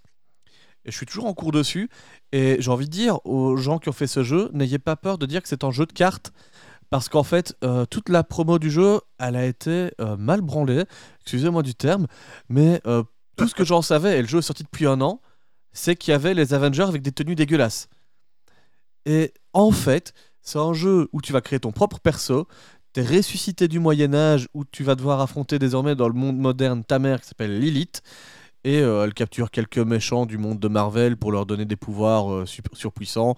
Et 0.84 0.90
je 0.90 0.96
suis 0.96 1.06
toujours 1.06 1.26
en 1.26 1.34
cours 1.34 1.52
dessus. 1.52 1.90
Et 2.32 2.56
j'ai 2.60 2.70
envie 2.70 2.86
de 2.86 2.90
dire 2.90 3.24
aux 3.26 3.56
gens 3.56 3.78
qui 3.78 3.88
ont 3.88 3.92
fait 3.92 4.06
ce 4.06 4.22
jeu, 4.22 4.50
n'ayez 4.52 4.78
pas 4.78 4.96
peur 4.96 5.18
de 5.18 5.26
dire 5.26 5.42
que 5.42 5.48
c'est 5.48 5.64
un 5.64 5.70
jeu 5.70 5.86
de 5.86 5.92
cartes. 5.92 6.32
Parce 6.88 7.08
qu'en 7.08 7.22
fait, 7.22 7.54
euh, 7.62 7.84
toute 7.86 8.08
la 8.08 8.24
promo 8.24 8.58
du 8.58 8.70
jeu, 8.70 9.00
elle 9.18 9.36
a 9.36 9.44
été 9.44 9.90
mal 10.18 10.40
branlée. 10.40 10.84
Excusez-moi 11.20 11.62
du 11.62 11.74
terme. 11.74 12.06
Mais 12.48 12.80
tout 13.40 13.48
ce 13.48 13.54
que 13.54 13.64
j'en 13.64 13.82
savais, 13.82 14.18
et 14.18 14.22
le 14.22 14.28
jeu 14.28 14.38
est 14.38 14.42
sorti 14.42 14.62
depuis 14.62 14.86
un 14.86 15.00
an, 15.00 15.20
c'est 15.72 15.96
qu'il 15.96 16.12
y 16.12 16.14
avait 16.14 16.34
les 16.34 16.52
Avengers 16.52 16.82
avec 16.82 17.02
des 17.02 17.12
tenues 17.12 17.34
dégueulasses. 17.34 17.88
Et 19.06 19.32
en 19.52 19.70
fait, 19.70 20.12
c'est 20.42 20.58
un 20.58 20.74
jeu 20.74 21.08
où 21.12 21.20
tu 21.20 21.32
vas 21.32 21.40
créer 21.40 21.60
ton 21.60 21.72
propre 21.72 22.00
perso. 22.00 22.46
T'es 22.92 23.02
ressuscité 23.02 23.68
du 23.68 23.78
Moyen-Âge 23.78 24.48
où 24.52 24.64
tu 24.64 24.84
vas 24.84 24.94
devoir 24.94 25.20
affronter 25.20 25.58
désormais 25.58 25.94
dans 25.94 26.08
le 26.08 26.14
monde 26.14 26.38
moderne 26.38 26.84
ta 26.84 26.98
mère 26.98 27.20
qui 27.20 27.28
s'appelle 27.28 27.58
Lilith. 27.58 28.02
Et 28.64 28.80
euh, 28.80 29.04
elle 29.04 29.14
capture 29.14 29.50
quelques 29.50 29.78
méchants 29.78 30.26
du 30.26 30.36
monde 30.36 30.58
de 30.58 30.68
Marvel 30.68 31.16
pour 31.16 31.32
leur 31.32 31.46
donner 31.46 31.64
des 31.64 31.76
pouvoirs 31.76 32.30
euh, 32.30 32.46
sup- 32.46 32.74
surpuissants. 32.74 33.36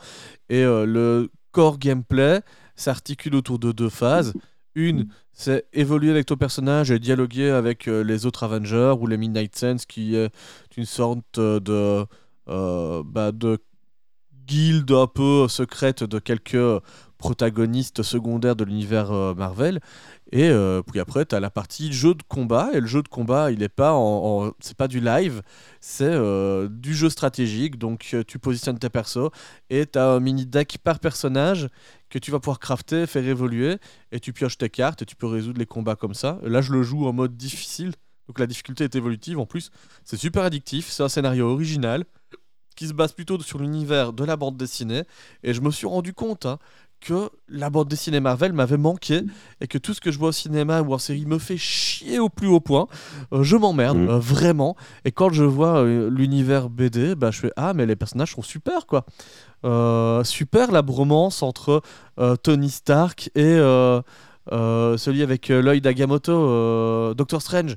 Et 0.49 0.65
euh, 0.65 0.85
le 0.85 1.31
core 1.53 1.79
gameplay 1.79 2.41
s'articule 2.75 3.37
autour 3.37 3.59
de 3.59 3.71
deux 3.71 3.91
phases. 3.91 4.33
Une, 4.75 5.09
c'est 5.33 5.67
évoluer 5.73 6.11
avec 6.11 6.27
ton 6.27 6.37
personnage 6.37 6.91
et 6.91 6.99
dialoguer 6.99 7.51
avec 7.51 7.89
euh, 7.89 8.03
les 8.03 8.27
autres 8.27 8.45
Avengers 8.45 8.95
ou 8.99 9.07
les 9.07 9.17
Midnight 9.17 9.57
Suns, 9.57 9.85
qui 9.89 10.15
est 10.15 10.31
une 10.77 10.85
sorte 10.85 11.39
euh, 11.39 11.61
de, 11.61 12.07
euh, 12.49 13.03
bah, 13.05 13.33
de 13.33 13.59
guilde 14.47 14.91
un 14.93 15.07
peu 15.07 15.49
secrète 15.49 16.05
de 16.05 16.19
quelques 16.19 16.83
protagonistes 17.17 18.03
secondaires 18.03 18.57
de 18.57 18.65
l'univers 18.65 19.13
Marvel. 19.37 19.79
Et 20.33 20.51
puis 20.91 20.99
après, 20.99 21.25
tu 21.25 21.37
as 21.37 21.41
la 21.41 21.51
partie 21.51 21.93
jeu 21.93 22.15
de 22.15 22.23
combat. 22.25 22.71
Et 22.73 22.81
le 22.81 22.87
jeu 22.89 23.03
de 23.03 23.09
combat, 23.09 23.53
il 23.53 23.63
est 23.63 23.69
pas 23.69 23.93
en, 23.93 24.51
c'est 24.59 24.77
pas 24.77 24.89
du 24.89 24.99
live, 24.99 25.43
c'est 25.81 26.19
du 26.69 26.95
jeu 26.95 27.09
stratégique. 27.09 27.79
Donc 27.79 28.17
tu 28.27 28.39
positionnes 28.41 28.81
tes 28.81 28.91
persos 28.91 29.31
et 29.71 29.87
tu 29.87 29.97
as 30.01 30.09
un 30.09 30.19
mini 30.19 30.45
deck 30.45 30.79
par 30.83 30.99
personnage 30.99 31.69
que 32.13 32.19
tu 32.19 32.31
vas 32.31 32.39
pouvoir 32.39 32.59
crafter, 32.61 33.07
faire 33.07 33.27
évoluer. 33.27 33.79
Et 34.13 34.21
tu 34.21 34.35
pioches 34.35 34.59
tes 34.59 34.69
cartes 34.69 35.01
et 35.01 35.07
tu 35.07 35.17
peux 35.17 35.27
résoudre 35.27 35.59
les 35.59 35.65
combats 35.67 35.97
comme 35.97 36.13
ça. 36.13 36.39
Là, 36.43 36.61
je 36.61 36.71
le 36.73 36.83
joue 36.83 37.07
en 37.07 37.13
mode 37.15 37.37
difficile. 37.39 37.93
Donc 38.29 38.39
la 38.39 38.47
difficulté 38.47 38.85
est 38.85 38.95
évolutive 38.95 39.39
en 39.39 39.47
plus. 39.47 39.71
C'est 40.05 40.19
super 40.19 40.43
addictif. 40.45 40.91
C'est 40.91 41.03
un 41.03 41.09
scénario 41.09 41.49
original 41.49 42.05
qui 42.77 42.87
se 42.87 42.93
base 42.93 43.13
plutôt 43.13 43.41
sur 43.41 43.59
l'univers 43.59 44.13
de 44.13 44.25
la 44.25 44.37
bande 44.37 44.57
dessinée. 44.59 45.05
Et 45.43 45.55
je 45.55 45.61
me 45.63 45.71
suis 45.71 45.87
rendu 45.87 46.13
compte 46.13 46.45
hein, 46.47 46.59
que 47.01 47.31
la 47.49 47.69
bande 47.71 47.89
dessinée 47.89 48.21
Marvel 48.21 48.53
m'avait 48.53 48.77
manqué 48.77 49.23
et 49.61 49.67
que 49.67 49.77
tout 49.79 49.93
ce 49.95 50.01
que 50.01 50.13
je 50.13 50.19
vois 50.19 50.29
au 50.29 50.33
cinéma 50.33 50.83
ou 50.83 50.93
en 50.95 50.99
série 50.99 51.27
me 51.27 51.39
fait 51.39 51.57
chier 51.57 52.19
au 52.19 52.29
plus 52.29 52.47
haut 52.47 52.61
point. 52.61 52.87
Euh, 53.33 53.43
je 53.43 53.57
m'emmerde, 53.57 53.97
Mhm. 53.99 54.09
euh, 54.09 54.19
vraiment. 54.19 54.77
Et 55.05 55.13
quand 55.13 55.31
je 55.33 55.45
vois 55.45 55.79
euh, 55.83 56.09
l'univers 56.11 56.69
BD, 56.71 57.15
bah, 57.15 57.31
je 57.31 57.41
fais 57.41 57.53
Ah, 57.57 57.73
mais 57.75 57.87
les 57.87 57.97
personnages 57.97 58.33
sont 58.33 58.43
super, 58.43 58.87
quoi. 58.87 59.05
Euh, 59.65 60.25
super 60.25 60.73
la 60.73 60.83
bromance 60.83 61.43
entre 61.43 61.83
euh, 62.19 62.37
Tony 62.37 62.71
Stark 62.71 63.31
et 63.35 63.45
euh, 63.45 64.03
celui 64.51 65.23
avec 65.23 65.49
l'œil 65.49 65.81
d'Agamotto, 65.81 66.33
euh, 66.33 67.15
Doctor 67.15 67.41
Strange. 67.41 67.77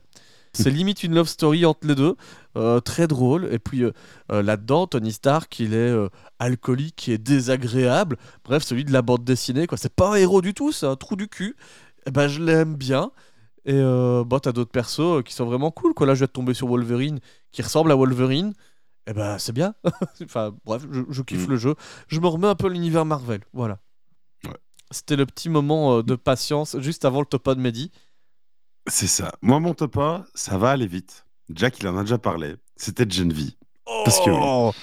C'est 0.53 0.71
limite 0.71 1.03
une 1.03 1.13
love 1.13 1.27
story 1.27 1.65
entre 1.65 1.85
les 1.85 1.95
deux, 1.95 2.15
euh, 2.55 2.79
très 2.79 3.07
drôle. 3.07 3.49
Et 3.51 3.59
puis 3.59 3.83
euh, 3.83 3.91
euh, 4.31 4.41
là-dedans, 4.41 4.87
Tony 4.87 5.11
Stark, 5.11 5.59
il 5.59 5.73
est 5.73 5.93
alcoolique 6.39 7.09
et 7.09 7.17
désagréable. 7.17 8.17
Bref, 8.45 8.63
celui 8.63 8.85
de 8.85 8.93
la 8.93 9.01
bande 9.01 9.25
dessinée, 9.25 9.67
quoi. 9.67 9.77
C'est 9.77 9.93
pas 9.93 10.13
un 10.13 10.15
héros 10.15 10.41
du 10.41 10.53
tout, 10.53 10.71
c'est 10.71 10.85
un 10.85 10.95
trou 10.95 11.17
du 11.17 11.27
cul. 11.27 11.57
Et 12.07 12.11
ben, 12.11 12.27
je 12.27 12.41
l'aime 12.41 12.75
bien. 12.75 13.11
Et 13.65 13.81
bah, 14.25 14.39
t'as 14.41 14.53
d'autres 14.53 14.71
persos 14.71 15.23
qui 15.25 15.33
sont 15.33 15.45
vraiment 15.45 15.71
cool. 15.71 15.93
Quoi. 15.93 16.07
Là, 16.07 16.15
je 16.15 16.21
vais 16.21 16.27
tomber 16.27 16.53
sur 16.53 16.67
Wolverine, 16.67 17.19
qui 17.51 17.61
ressemble 17.61 17.91
à 17.91 17.95
Wolverine. 17.95 18.53
Et 19.07 19.13
ben, 19.13 19.37
c'est 19.37 19.51
bien. 19.53 19.75
enfin, 20.23 20.55
bref, 20.65 20.83
je, 20.91 21.01
je 21.09 21.21
kiffe 21.21 21.47
Mm. 21.47 21.51
le 21.51 21.57
jeu. 21.57 21.75
Je 22.07 22.19
me 22.19 22.27
remets 22.27 22.47
un 22.47 22.55
peu 22.55 22.67
à 22.67 22.69
l'univers 22.69 23.05
Marvel. 23.05 23.41
Voilà. 23.53 23.79
Ouais. 24.45 24.57
C'était 24.91 25.15
le 25.15 25.25
petit 25.25 25.49
moment 25.49 25.97
euh, 25.97 26.03
de 26.03 26.15
patience 26.15 26.77
juste 26.79 27.05
avant 27.05 27.19
le 27.19 27.25
top 27.25 27.47
1 27.47 27.55
de 27.55 27.61
Mehdi. 27.61 27.91
c'est 28.87 29.07
ça. 29.07 29.31
Moi, 29.41 29.59
mon 29.59 29.73
top 29.73 29.97
1, 29.97 30.25
ça 30.33 30.57
va 30.57 30.71
aller 30.71 30.87
vite. 30.87 31.25
Jack, 31.49 31.79
il 31.79 31.87
en 31.87 31.97
a 31.97 32.01
déjà 32.01 32.17
parlé. 32.17 32.55
C'était 32.75 33.07
Gen 33.09 33.31
V. 33.31 33.51
Parce 34.03 34.19
que. 34.19 34.31
Oh 34.31 34.73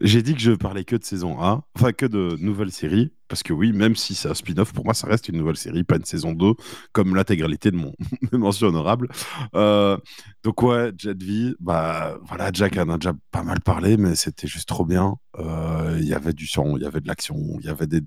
J'ai 0.00 0.22
dit 0.22 0.34
que 0.34 0.40
je 0.40 0.50
parlais 0.50 0.84
que 0.84 0.96
de 0.96 1.04
saison 1.04 1.40
1, 1.40 1.62
enfin 1.76 1.92
que 1.92 2.04
de 2.06 2.36
nouvelles 2.40 2.72
séries, 2.72 3.12
parce 3.28 3.44
que 3.44 3.52
oui, 3.52 3.72
même 3.72 3.94
si 3.94 4.16
c'est 4.16 4.28
un 4.28 4.34
spin-off, 4.34 4.72
pour 4.72 4.84
moi, 4.84 4.92
ça 4.92 5.06
reste 5.06 5.28
une 5.28 5.36
nouvelle 5.36 5.56
série, 5.56 5.84
pas 5.84 5.96
une 5.96 6.04
saison 6.04 6.32
2, 6.32 6.54
comme 6.92 7.14
l'intégralité 7.14 7.70
de 7.70 7.76
mon 7.76 7.94
mes 8.32 8.38
mentions 8.38 8.68
honorables. 8.68 9.08
Euh, 9.54 9.96
donc 10.42 10.62
ouais, 10.62 10.92
Jet 10.98 11.22
V, 11.22 11.54
bah 11.60 12.18
voilà, 12.24 12.50
Jack 12.52 12.76
en 12.76 12.88
a 12.88 12.98
déjà 12.98 13.12
pas 13.30 13.44
mal 13.44 13.60
parlé, 13.60 13.96
mais 13.96 14.16
c'était 14.16 14.48
juste 14.48 14.68
trop 14.68 14.84
bien. 14.84 15.14
Euh, 15.38 15.96
Il 16.00 16.08
y 16.08 16.14
avait 16.14 16.32
du 16.32 16.48
sang, 16.48 16.76
il 16.76 16.82
y 16.82 16.86
avait 16.86 17.00
de 17.00 17.06
l'action, 17.06 17.36
il 17.60 17.66
y 17.66 17.68
avait 17.68 17.86
des, 17.86 18.00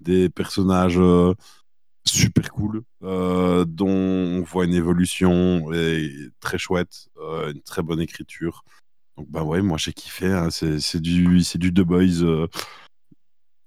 des 0.00 0.28
personnages 0.28 0.98
euh, 0.98 1.32
super 2.04 2.52
cool, 2.52 2.82
euh, 3.04 3.64
dont 3.64 3.88
on 3.88 4.42
voit 4.42 4.66
une 4.66 4.74
évolution 4.74 5.66
très 6.40 6.58
chouette, 6.58 7.08
une 7.18 7.62
très 7.62 7.82
bonne 7.82 8.00
écriture. 8.00 8.64
Donc 9.22 9.30
bah 9.30 9.44
ouais, 9.44 9.62
moi 9.62 9.78
j'ai 9.78 9.92
kiffé. 9.92 10.26
hein. 10.32 10.48
C'est 10.50 11.00
du 11.00 11.38
du 11.54 11.72
The 11.72 11.80
Boys 11.80 12.22
euh, 12.24 12.48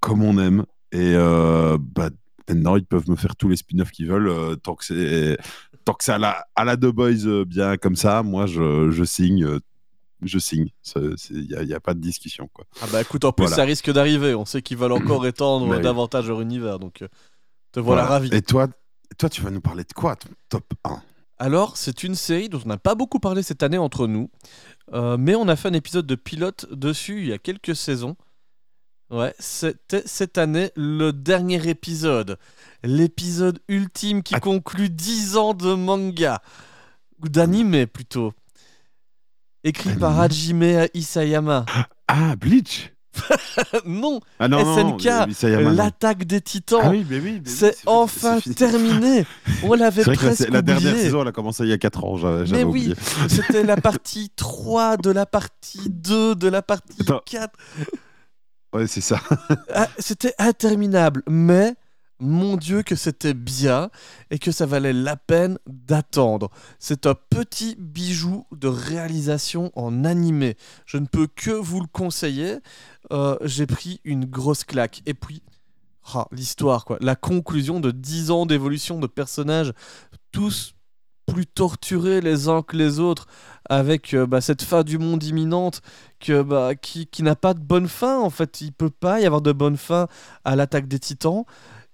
comme 0.01 0.21
on 0.21 0.37
aime. 0.37 0.65
Et 0.91 1.13
euh, 1.15 1.77
bah 1.79 2.09
maintenant 2.49 2.75
ils 2.75 2.85
peuvent 2.85 3.09
me 3.09 3.15
faire 3.15 3.35
tous 3.37 3.47
les 3.47 3.55
spin-offs 3.55 3.91
qu'ils 3.91 4.07
veulent 4.07 4.27
euh, 4.27 4.55
tant 4.57 4.75
que 4.75 4.83
c'est 4.83 5.37
tant 5.85 5.93
que 5.93 6.03
c'est 6.03 6.11
à 6.11 6.17
la 6.17 6.45
à 6.55 6.65
la 6.65 6.75
The 6.75 6.87
Boys 6.87 7.25
euh, 7.25 7.45
bien 7.45 7.77
comme 7.77 7.95
ça. 7.95 8.21
Moi 8.21 8.47
je, 8.47 8.91
je 8.91 9.03
signe. 9.05 9.45
euh, 9.45 9.59
je 10.21 10.39
signe. 10.39 10.67
Il 11.29 11.47
n'y 11.65 11.73
a, 11.73 11.79
pas 11.79 11.93
de 11.93 11.99
discussion. 12.01 12.49
Quoi. 12.53 12.65
Ah 12.81 12.87
bah 12.91 13.01
écoute, 13.01 13.23
en 13.25 13.31
plus 13.31 13.43
Voilà. 13.43 13.55
ça 13.55 13.63
risque 13.63 13.91
d'arriver. 13.91 14.33
On 14.35 14.45
sait 14.45 14.61
qu'ils 14.61 14.77
veulent 14.77 14.91
encore 14.91 15.25
étendre 15.27 15.69
Bah 15.69 15.75
oui. 15.77 15.81
davantage 15.83 16.27
leur 16.27 16.41
univers, 16.41 16.79
donc 16.79 17.03
te 17.71 17.79
voilà, 17.79 18.05
ravi. 18.05 18.29
Et 18.33 18.41
toi, 18.41 18.67
toi, 19.17 19.29
tu 19.29 19.41
vas 19.41 19.51
nous 19.51 19.61
parler 19.61 19.83
de 19.83 19.93
quoi, 19.93 20.15
ton 20.15 20.29
top 20.49 20.65
1 20.83 21.01
Alors, 21.37 21.75
c'est 21.77 22.03
une 22.03 22.15
série 22.15 22.47
dont 22.49 22.61
on 22.63 22.67
n'a 22.69 22.77
pas 22.77 22.95
beaucoup 22.95 23.19
parlé 23.19 23.43
cette 23.43 23.61
année 23.63 23.77
entre 23.77 24.07
nous, 24.07 24.29
euh, 24.93 25.17
mais 25.17 25.35
on 25.35 25.47
a 25.47 25.55
fait 25.55 25.67
un 25.67 25.73
épisode 25.73 26.07
de 26.07 26.15
pilote 26.15 26.65
dessus 26.71 27.21
il 27.21 27.27
y 27.27 27.33
a 27.33 27.37
quelques 27.37 27.75
saisons. 27.75 28.15
Ouais, 29.11 29.35
c'était 29.37 30.01
cette 30.05 30.37
année 30.37 30.71
le 30.75 31.11
dernier 31.11 31.67
épisode. 31.69 32.39
L'épisode 32.83 33.59
ultime 33.67 34.23
qui 34.23 34.33
Ah. 34.35 34.39
conclut 34.39 34.89
10 34.89 35.37
ans 35.37 35.53
de 35.53 35.73
manga. 35.75 36.41
Ou 37.23 37.29
d'anime 37.29 37.85
plutôt. 37.85 38.33
Écrit 39.63 39.95
par. 39.95 40.19
Hajime 40.19 40.87
Isayama. 40.93 41.65
Ah, 42.07 42.35
Bleach 42.35 42.91
non, 43.85 44.19
Ah 44.39 44.47
non, 44.47 44.59
SNK, 44.75 45.05
non. 45.61 45.69
l'attaque 45.71 46.25
des 46.25 46.41
titans. 46.41 46.81
Ah 46.83 46.89
oui, 46.89 47.05
oui. 47.09 47.41
c'est 47.45 47.75
enfin 47.85 48.39
terminé. 48.55 49.25
On 49.63 49.73
l'avait 49.73 50.03
presque 50.03 50.49
la 50.49 50.61
dernière 50.61 50.91
oublié. 50.91 51.05
saison, 51.05 51.21
elle 51.21 51.27
a 51.27 51.31
commencé 51.31 51.63
il 51.63 51.69
y 51.69 51.73
a 51.73 51.77
4 51.77 52.03
ans, 52.03 52.17
Mais 52.51 52.63
oui, 52.63 52.93
c'était 53.27 53.63
la 53.63 53.77
partie 53.81 54.31
3 54.35 54.97
de 54.97 55.11
la 55.11 55.25
partie 55.25 55.89
2 55.89 56.35
de 56.35 56.47
la 56.47 56.61
partie 56.61 57.01
Attends. 57.01 57.21
4. 57.25 57.53
Ouais, 58.73 58.87
c'est 58.87 59.01
ça. 59.01 59.19
Ah, 59.73 59.87
c'était 59.99 60.33
interminable, 60.37 61.23
mais 61.29 61.75
mon 62.19 62.57
Dieu 62.57 62.83
que 62.83 62.95
c'était 62.95 63.33
bien 63.33 63.89
et 64.31 64.39
que 64.39 64.51
ça 64.51 64.65
valait 64.65 64.93
la 64.93 65.15
peine 65.15 65.57
d'attendre. 65.67 66.49
C'est 66.79 67.05
un 67.05 67.15
petit 67.29 67.75
bijou 67.77 68.45
de 68.51 68.67
réalisation 68.67 69.71
en 69.75 70.05
animé. 70.05 70.57
Je 70.85 70.97
ne 70.97 71.05
peux 71.05 71.27
que 71.27 71.51
vous 71.51 71.81
le 71.81 71.87
conseiller. 71.87 72.57
Euh, 73.11 73.37
J'ai 73.43 73.65
pris 73.67 74.01
une 74.03 74.25
grosse 74.25 74.63
claque. 74.63 75.01
Et 75.05 75.13
puis, 75.13 75.41
ah, 76.13 76.27
l'histoire, 76.31 76.85
quoi. 76.85 76.97
La 77.01 77.15
conclusion 77.15 77.79
de 77.79 77.91
10 77.91 78.31
ans 78.31 78.45
d'évolution 78.45 78.99
de 78.99 79.07
personnages, 79.07 79.73
tous 80.31 80.75
plus 81.25 81.47
torturés 81.47 82.21
les 82.21 82.49
uns 82.49 82.61
que 82.61 82.77
les 82.77 82.99
autres, 82.99 83.25
avec 83.67 84.13
euh, 84.13 84.27
bah, 84.27 84.41
cette 84.41 84.61
fin 84.61 84.83
du 84.83 84.99
monde 84.99 85.23
imminente 85.23 85.81
que, 86.19 86.43
bah, 86.43 86.75
qui, 86.75 87.07
qui 87.07 87.23
n'a 87.23 87.35
pas 87.35 87.55
de 87.55 87.59
bonne 87.59 87.87
fin, 87.87 88.19
en 88.19 88.29
fait. 88.29 88.61
Il 88.61 88.71
peut 88.71 88.91
pas 88.91 89.19
y 89.19 89.25
avoir 89.25 89.41
de 89.41 89.51
bonne 89.51 89.77
fin 89.77 90.07
à 90.43 90.55
l'attaque 90.55 90.87
des 90.87 90.99
titans. 90.99 91.45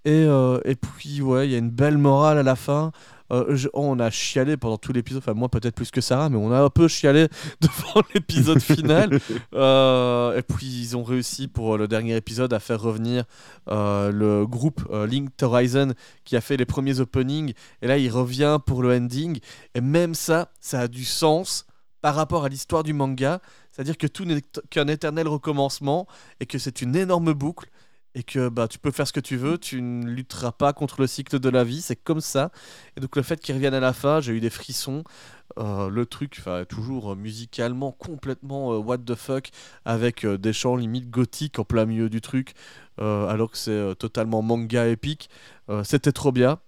Et, 0.06 0.26
euh, 0.26 0.60
et 0.66 0.76
puis, 0.76 1.22
ouais, 1.22 1.48
il 1.48 1.52
y 1.52 1.56
a 1.56 1.60
une 1.60 1.70
belle 1.70 1.98
morale 1.98 2.38
à 2.40 2.44
la 2.44 2.56
fin. 2.56 2.92
Euh, 3.32 3.56
je- 3.56 3.70
on 3.74 3.98
a 4.00 4.10
chialé 4.10 4.58
pendant 4.58 4.78
tout 4.78 4.92
l'épisode, 4.92 5.22
enfin 5.24 5.34
moi 5.34 5.48
peut-être 5.48 5.74
plus 5.76 5.90
que 5.90 6.02
Sarah, 6.02 6.28
mais 6.28 6.36
on 6.36 6.52
a 6.52 6.60
un 6.60 6.70
peu 6.70 6.90
chialé 6.90 7.28
devant 7.62 8.02
l'épisode 8.14 8.60
final. 8.62 9.20
Euh, 9.54 10.38
et 10.38 10.42
puis 10.42 10.66
ils 10.66 10.98
ont 10.98 11.04
réussi 11.04 11.48
pour 11.48 11.78
le 11.78 11.88
dernier 11.88 12.16
épisode 12.16 12.52
à 12.54 12.60
faire 12.60 12.82
revenir 12.82 13.24
euh, 13.70 14.12
le 14.12 14.46
groupe 14.48 14.82
Linked 14.92 15.32
Horizon 15.42 15.94
qui 16.24 16.36
a 16.36 16.42
fait 16.42 16.58
les 16.58 16.66
premiers 16.66 17.00
openings. 17.00 17.54
Et 17.82 17.88
là 17.88 17.98
il 17.98 18.10
revient 18.10 18.58
pour 18.66 18.82
le 18.82 18.94
ending. 18.96 19.40
Et 19.76 19.82
même 19.82 20.16
ça, 20.16 20.52
ça 20.60 20.82
a 20.82 20.88
du 20.88 21.06
sens 21.06 21.66
par 22.02 22.16
rapport 22.16 22.44
à 22.46 22.50
l'histoire 22.50 22.84
du 22.84 22.94
manga. 22.94 23.40
C'est-à-dire 23.72 23.98
que 23.98 24.08
tout 24.08 24.26
n'est 24.26 24.42
qu'un 24.70 24.88
éternel 24.88 25.28
recommencement 25.28 26.08
et 26.40 26.46
que 26.46 26.58
c'est 26.58 26.82
une 26.82 26.96
énorme 26.96 27.34
boucle 27.34 27.70
et 28.16 28.24
que 28.24 28.50
bah, 28.50 28.68
tu 28.68 28.78
peux 28.80 28.92
faire 28.92 29.08
ce 29.08 29.14
que 29.14 29.20
tu 29.22 29.38
veux, 29.38 29.58
tu 29.58 29.82
ne 29.82 30.06
lutteras 30.06 30.52
pas 30.52 30.74
contre 30.74 31.02
le 31.02 31.08
cycle 31.08 31.40
de 31.40 31.50
la 31.50 31.64
vie, 31.64 31.82
c'est 31.82 31.96
comme 31.96 32.22
ça. 32.22 32.52
Et 32.98 33.00
donc 33.02 33.16
le 33.16 33.22
fait 33.22 33.40
qu'ils 33.40 33.56
reviennent 33.56 33.74
à 33.74 33.80
la 33.80 33.94
fin, 33.94 34.20
j'ai 34.22 34.34
eu 34.34 34.40
des 34.42 34.50
frissons. 34.50 35.04
Euh, 35.60 35.90
le 35.90 36.06
truc, 36.06 36.38
enfin, 36.40 36.64
toujours 36.68 37.12
euh, 37.12 37.16
musicalement 37.16 37.92
complètement 37.92 38.74
euh, 38.74 38.78
what 38.78 39.00
the 39.00 39.16
fuck, 39.16 39.50
avec 39.84 40.24
euh, 40.26 40.38
des 40.38 40.54
chants 40.54 40.78
limite 40.78 41.10
gothiques 41.10 41.60
en 41.60 41.66
plein 41.66 41.86
milieu 41.86 42.10
du 42.10 42.22
truc, 42.22 42.54
alors 42.98 43.50
que 43.50 43.58
c'est 43.58 43.96
totalement 43.98 44.42
manga 44.44 44.88
épique. 44.88 45.30
C'était 45.84 46.12
trop 46.12 46.32
bien. 46.32 46.60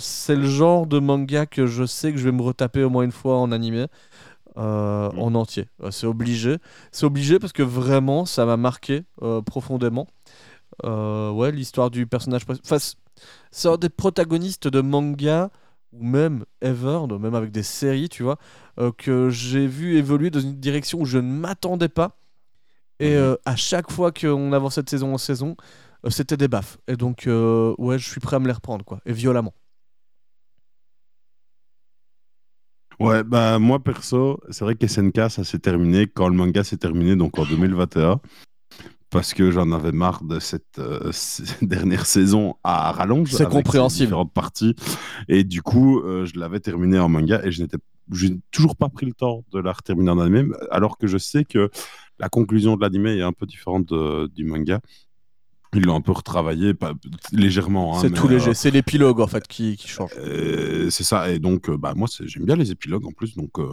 C'est 0.00 0.36
le 0.36 0.46
genre 0.46 0.86
de 0.86 0.98
manga 0.98 1.44
que 1.44 1.66
je 1.66 1.84
sais 1.84 2.12
que 2.12 2.18
je 2.18 2.24
vais 2.24 2.32
me 2.32 2.40
retaper 2.42 2.84
au 2.84 2.90
moins 2.90 3.02
une 3.04 3.12
fois 3.12 3.36
en 3.38 3.52
animé. 3.52 3.86
euh, 4.58 5.10
Mhm. 5.12 5.18
en 5.18 5.34
entier. 5.34 5.68
Euh, 5.82 5.90
c'est 5.90 6.06
obligé. 6.06 6.58
C'est 6.92 7.06
obligé 7.06 7.38
parce 7.38 7.52
que 7.52 7.62
vraiment, 7.62 8.26
ça 8.26 8.44
m'a 8.46 8.56
marqué 8.56 9.04
euh, 9.22 9.40
profondément. 9.42 10.08
Euh, 10.84 11.30
ouais, 11.30 11.52
l'histoire 11.52 11.90
du 11.90 12.06
personnage. 12.06 12.42
Enfin, 12.64 12.78
c'est 13.50 13.68
un 13.68 13.76
des 13.76 13.88
protagonistes 13.90 14.68
de 14.68 14.80
manga 14.80 15.50
ou 15.92 16.04
même 16.04 16.44
ever, 16.62 17.00
même 17.20 17.34
avec 17.34 17.50
des 17.52 17.62
séries, 17.62 18.08
tu 18.08 18.22
vois, 18.22 18.38
euh, 18.80 18.92
que 18.96 19.28
j'ai 19.30 19.66
vu 19.66 19.96
évoluer 19.98 20.30
dans 20.30 20.40
une 20.40 20.58
direction 20.58 21.00
où 21.00 21.04
je 21.04 21.18
ne 21.18 21.30
m'attendais 21.32 21.88
pas. 21.90 22.18
Et 23.00 23.10
Mhm. 23.12 23.16
euh, 23.16 23.36
à 23.44 23.56
chaque 23.56 23.90
fois 23.92 24.12
qu'on 24.12 24.52
avançait 24.52 24.82
de 24.82 24.88
saison 24.90 25.14
en 25.14 25.18
saison, 25.18 25.56
euh, 26.06 26.10
c'était 26.10 26.36
des 26.36 26.48
baffes. 26.48 26.78
Et 26.88 26.96
donc, 26.96 27.26
euh, 27.26 27.74
ouais, 27.78 27.98
je 27.98 28.08
suis 28.08 28.20
prêt 28.20 28.36
à 28.36 28.38
me 28.40 28.46
les 28.46 28.52
reprendre, 28.52 28.84
quoi. 28.84 29.00
Et 29.06 29.12
violemment. 29.12 29.54
Ouais, 33.00 33.24
bah 33.24 33.58
moi 33.58 33.82
perso, 33.82 34.38
c'est 34.50 34.64
vrai 34.64 34.76
que 34.76 34.86
SNK, 34.86 35.28
ça 35.30 35.44
s'est 35.44 35.58
terminé 35.58 36.06
quand 36.06 36.28
le 36.28 36.36
manga 36.36 36.62
s'est 36.62 36.76
terminé, 36.76 37.16
donc 37.16 37.38
en 37.38 37.44
2021. 37.46 38.20
Parce 39.12 39.34
que 39.34 39.50
j'en 39.50 39.70
avais 39.72 39.92
marre 39.92 40.24
de 40.24 40.40
cette, 40.40 40.78
euh, 40.78 41.12
dernière 41.62 42.06
saison 42.06 42.54
à 42.64 42.90
rallonge. 42.92 43.30
C'est 43.32 43.48
compréhensible. 43.48 44.06
Différentes 44.06 44.32
parties. 44.32 44.74
Et 45.28 45.44
du 45.44 45.62
coup, 45.62 46.00
euh, 46.00 46.24
je 46.26 46.38
l'avais 46.40 46.58
terminé 46.60 46.98
en 46.98 47.08
manga 47.08 47.40
et 47.44 47.52
je 47.52 47.62
n'étais 47.62 47.76
j'ai 48.10 48.30
toujours 48.50 48.74
pas 48.76 48.88
pris 48.88 49.06
le 49.06 49.12
temps 49.12 49.44
de 49.52 49.60
la 49.60 49.72
terminer 49.74 50.10
en 50.10 50.18
anime, 50.18 50.56
alors 50.70 50.98
que 50.98 51.06
je 51.06 51.18
sais 51.18 51.44
que 51.44 51.70
la 52.18 52.28
conclusion 52.28 52.76
de 52.76 52.80
l'anime 52.82 53.06
est 53.06 53.22
un 53.22 53.32
peu 53.32 53.46
différente 53.46 53.86
de- 53.86 54.26
du 54.34 54.44
manga. 54.44 54.80
Ils 55.74 55.84
l'ont 55.84 55.94
un 55.94 56.00
peu 56.02 56.12
retravaillé, 56.12 56.74
pas, 56.74 56.92
légèrement. 57.32 57.96
hein, 57.96 58.00
c'est 58.02 58.10
tout 58.12 58.26
euh, 58.26 58.30
léger. 58.32 58.52
C'est 58.54 58.70
l'épilogue, 58.70 59.20
en 59.20 59.26
fait, 59.26 59.46
qui, 59.46 59.76
qui 59.76 59.88
change. 59.88 60.10
euh, 60.18 60.90
c'est 60.90 61.04
ça, 61.04 61.30
et 61.30 61.38
donc 61.38 61.70
euh, 61.70 61.78
bah, 61.78 61.94
moi 61.96 62.08
j'aime 62.22 62.44
bien 62.44 62.56
les 62.56 62.70
épilogues 62.72 63.06
en 63.06 63.12
plus, 63.12 63.36
donc 63.36 63.58
euh, 63.58 63.72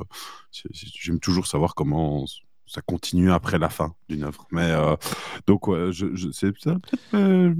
j'aime 0.72 1.20
toujours 1.20 1.48
savoir 1.48 1.76
comment 1.76 2.26
ça 2.70 2.82
continue 2.82 3.32
après 3.32 3.58
la 3.60 3.70
fin 3.70 3.94
d'une 4.08 4.24
œuvre. 4.24 4.48
Mais 4.52 4.70
euh, 4.72 4.96
donc 5.48 5.68
ouais, 5.68 5.92
je, 5.92 6.08
je- 6.16 6.30
c'est 6.32 6.52
ça, 6.60 6.76
peut-être 6.76 7.02
euh, 7.16 7.54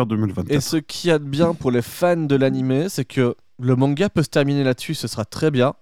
en 0.00 0.06
2024. 0.06 0.50
Et 0.50 0.60
ce 0.60 0.76
qu'il 0.78 1.08
y 1.10 1.12
a 1.12 1.18
de 1.18 1.24
bien 1.24 1.54
pour 1.54 1.70
les 1.70 1.82
fans 1.82 2.16
de 2.16 2.34
l'anime, 2.36 2.88
c'est 2.88 3.04
que 3.04 3.34
le 3.58 3.76
manga 3.76 4.08
peut 4.08 4.22
se 4.22 4.28
terminer 4.30 4.64
là-dessus, 4.64 4.94
ce 4.94 5.06
sera 5.08 5.24
très 5.24 5.50
bien. 5.50 5.74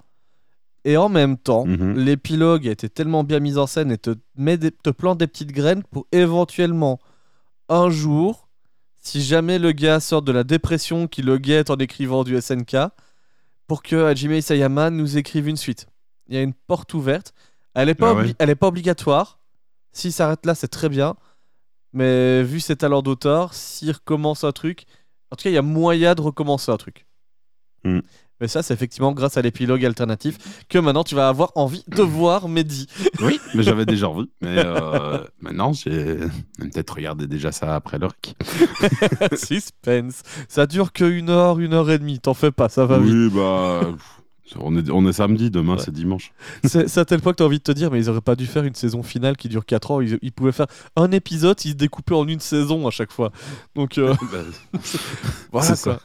Et 0.85 0.97
en 0.97 1.09
même 1.09 1.37
temps, 1.37 1.65
Mhm. 1.67 1.95
l'épilogue 1.99 2.67
a 2.69 2.71
été 2.73 2.89
tellement 2.89 3.25
bien 3.25 3.41
mis 3.41 3.59
en 3.59 3.67
scène 3.67 3.91
et 3.93 3.99
te, 3.99 4.15
met 4.37 4.57
des- 4.57 4.71
te 4.71 4.91
plante 4.91 5.19
des 5.19 5.27
petites 5.27 5.53
graines 5.53 5.83
pour 5.91 6.07
éventuellement, 6.13 6.99
un 7.69 7.91
jour, 7.91 8.49
si 9.03 9.23
jamais 9.23 9.59
le 9.59 9.73
gars 9.73 10.01
sort 10.01 10.23
de 10.23 10.33
la 10.33 10.45
dépression 10.45 11.07
qui 11.07 11.23
le 11.23 11.39
guette 11.39 11.71
en 11.71 11.77
écrivant 11.77 12.25
du 12.25 12.37
SNK, 12.41 12.77
pour 13.67 13.83
que 13.83 13.97
Hajime 14.05 14.33
Isayama 14.33 14.91
nous 14.91 15.19
écrive 15.19 15.47
une 15.49 15.57
suite. 15.59 15.87
Il 16.29 16.35
y 16.35 16.39
a 16.39 16.43
une 16.43 16.55
porte 16.55 16.95
ouverte. 16.95 17.35
Elle 17.75 17.87
n'est 17.89 17.95
pas, 17.95 18.11
Ah 18.11 18.15
ouais. 18.15 18.35
elle 18.39 18.51
est 18.51 18.55
pas 18.55 18.69
obligatoire. 18.69 19.39
S'il 19.93 20.13
s'arrête 20.13 20.45
là, 20.47 20.55
c'est 20.55 20.69
très 20.69 20.89
bien. 20.89 21.17
Mais 21.93 22.43
vu 22.43 22.61
ses 22.61 22.77
talents 22.77 23.03
d'auteur, 23.03 23.55
s'il 23.55 23.91
recommence 23.93 24.45
un 24.45 24.53
truc, 24.53 24.85
en 25.31 25.37
tout 25.37 25.45
cas, 25.45 25.51
il 25.51 25.55
y 25.55 25.59
a 25.59 25.63
moyen 25.63 26.15
de 26.15 26.21
recommencer 26.21 26.71
un 26.71 26.77
truc. 26.77 27.07
Mm. 27.85 28.01
Mais 28.41 28.47
ça, 28.47 28.63
c'est 28.63 28.73
effectivement 28.73 29.11
grâce 29.13 29.37
à 29.37 29.43
l'épilogue 29.43 29.85
alternatif 29.85 30.65
que 30.69 30.79
maintenant 30.79 31.03
tu 31.03 31.17
vas 31.17 31.29
avoir 31.29 31.51
envie 31.57 31.83
de 31.89 32.03
voir 32.03 32.49
Mehdi. 32.49 32.87
Oui, 33.21 33.41
mais 33.55 33.65
j'avais 33.65 33.85
déjà 33.87 34.09
envie. 34.09 34.31
Mais 34.41 34.59
euh, 34.59 35.25
maintenant, 35.41 35.73
j'ai 35.73 36.19
peut-être 36.59 36.95
regardé 36.95 37.27
déjà 37.27 37.51
ça 37.51 37.75
après 37.75 37.99
le 37.99 38.07
rec. 38.07 38.37
Suspense. 39.37 40.23
Ça 40.49 40.67
dure 40.67 40.93
que 40.93 41.05
une 41.05 41.31
heure, 41.31 41.59
une 41.59 41.73
heure 41.75 41.91
et 41.91 41.99
demie. 41.99 42.21
T'en 42.21 42.35
fais 42.35 42.53
pas, 42.53 42.69
ça 42.69 42.87
va 42.87 42.99
vite. 42.99 43.13
Oui, 43.13 43.31
bah. 43.31 43.81
On 44.57 44.77
est, 44.77 44.91
on 44.91 45.07
est 45.07 45.13
samedi, 45.13 45.51
demain 45.51 45.75
Ouais. 45.77 45.83
c'est 45.85 45.91
dimanche. 45.93 46.33
C'est 46.65 46.97
à 46.99 47.05
tel 47.05 47.21
point 47.21 47.33
que 47.33 47.37
t'as 47.39 47.45
envie 47.45 47.59
de 47.59 47.63
te 47.63 47.73
dire, 47.73 47.91
mais 47.91 47.99
ils 48.01 48.09
auraient 48.09 48.21
pas 48.21 48.37
dû 48.37 48.47
faire 48.47 48.65
une 48.65 48.75
saison 48.75 49.03
finale 49.03 49.37
qui 49.37 49.49
dure 49.49 49.67
4 49.67 49.91
ans. 49.91 50.01
Ils, 50.01 50.19
ils 50.23 50.33
pouvaient 50.33 50.53
faire 50.53 50.67
un 50.97 51.11
épisode, 51.13 51.57
ils 51.65 51.71
se 51.73 51.75
découpaient 51.77 52.15
en 52.15 52.27
une 52.27 52.41
saison 52.41 52.87
à 52.87 52.91
chaque 52.91 53.13
fois. 53.13 53.31
Donc 53.75 53.99
euh, 53.99 54.15
Bah, 54.33 54.39
voilà 55.53 55.77
quoi. 55.77 56.01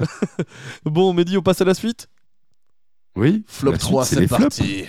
bon, 0.86 1.14
Mehdi, 1.14 1.38
on 1.38 1.42
passe 1.42 1.62
à 1.62 1.66
la 1.66 1.74
suite? 1.74 2.10
Oui. 3.16 3.44
Flop 3.48 3.72
la 3.72 3.78
suite, 3.80 3.90
3, 3.90 4.06
c'est 4.06 4.28
parti. 4.28 4.86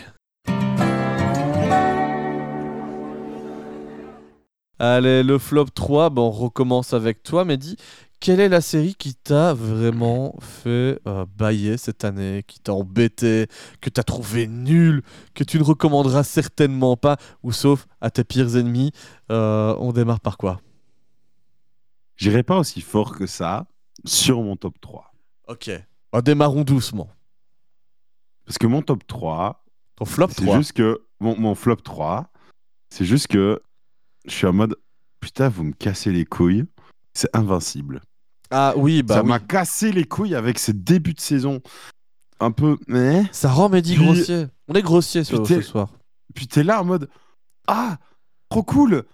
Allez, 4.78 5.22
le 5.22 5.38
flop 5.38 5.66
3, 5.74 6.10
bon, 6.10 6.26
on 6.28 6.30
recommence 6.30 6.92
avec 6.92 7.22
toi, 7.22 7.44
Mehdi. 7.44 7.76
Quelle 8.24 8.40
est 8.40 8.48
la 8.48 8.62
série 8.62 8.94
qui 8.94 9.14
t'a 9.14 9.52
vraiment 9.52 10.34
fait 10.40 10.98
euh, 11.06 11.26
bailler 11.36 11.76
cette 11.76 12.04
année, 12.04 12.42
qui 12.46 12.58
t'a 12.58 12.72
embêté, 12.72 13.48
que 13.82 13.90
t'as 13.90 14.02
trouvé 14.02 14.46
nul, 14.46 15.02
que 15.34 15.44
tu 15.44 15.58
ne 15.58 15.62
recommanderas 15.62 16.24
certainement 16.24 16.96
pas, 16.96 17.18
ou 17.42 17.52
sauf 17.52 17.86
à 18.00 18.10
tes 18.10 18.24
pires 18.24 18.56
ennemis 18.56 18.92
Euh, 19.30 19.76
On 19.78 19.92
démarre 19.92 20.20
par 20.20 20.38
quoi? 20.38 20.58
J'irai 22.16 22.42
pas 22.42 22.56
aussi 22.56 22.80
fort 22.80 23.14
que 23.14 23.26
ça 23.26 23.66
sur 24.06 24.40
mon 24.42 24.56
top 24.56 24.80
3. 24.80 25.12
Ok, 25.48 25.70
bah, 26.10 26.22
démarrons 26.22 26.62
doucement. 26.62 27.10
Parce 28.46 28.56
que 28.56 28.66
mon 28.66 28.80
top 28.80 29.06
3, 29.06 29.66
Ton 29.96 30.06
flop 30.06 30.28
c'est 30.30 30.46
3. 30.46 30.56
juste 30.56 30.72
que 30.72 31.02
mon, 31.20 31.38
mon 31.38 31.54
flop 31.54 31.76
3, 31.76 32.32
c'est 32.88 33.04
juste 33.04 33.26
que 33.26 33.60
je 34.24 34.30
suis 34.32 34.46
en 34.46 34.54
mode 34.54 34.76
putain, 35.20 35.50
vous 35.50 35.64
me 35.64 35.72
cassez 35.74 36.10
les 36.10 36.24
couilles. 36.24 36.64
C'est 37.12 37.28
invincible. 37.36 38.00
Ah 38.50 38.74
oui, 38.76 39.02
bah 39.02 39.16
ça 39.16 39.22
oui. 39.22 39.28
m'a 39.28 39.38
cassé 39.40 39.92
les 39.92 40.04
couilles 40.04 40.34
avec 40.34 40.58
ce 40.58 40.72
début 40.72 41.14
de 41.14 41.20
saison. 41.20 41.60
Un 42.40 42.50
peu, 42.50 42.76
mais. 42.88 43.22
Ça 43.32 43.50
rend 43.50 43.68
Mehdi 43.68 43.94
Puis- 43.94 44.04
grossier. 44.04 44.46
On 44.68 44.74
est 44.74 44.82
grossier 44.82 45.24
ce, 45.24 45.60
soir. 45.62 45.90
Puis 46.34 46.46
t'es 46.46 46.62
là 46.64 46.80
en 46.80 46.84
mode 46.84 47.08
Ah, 47.66 47.98
trop 48.48 48.62
cool 48.62 49.04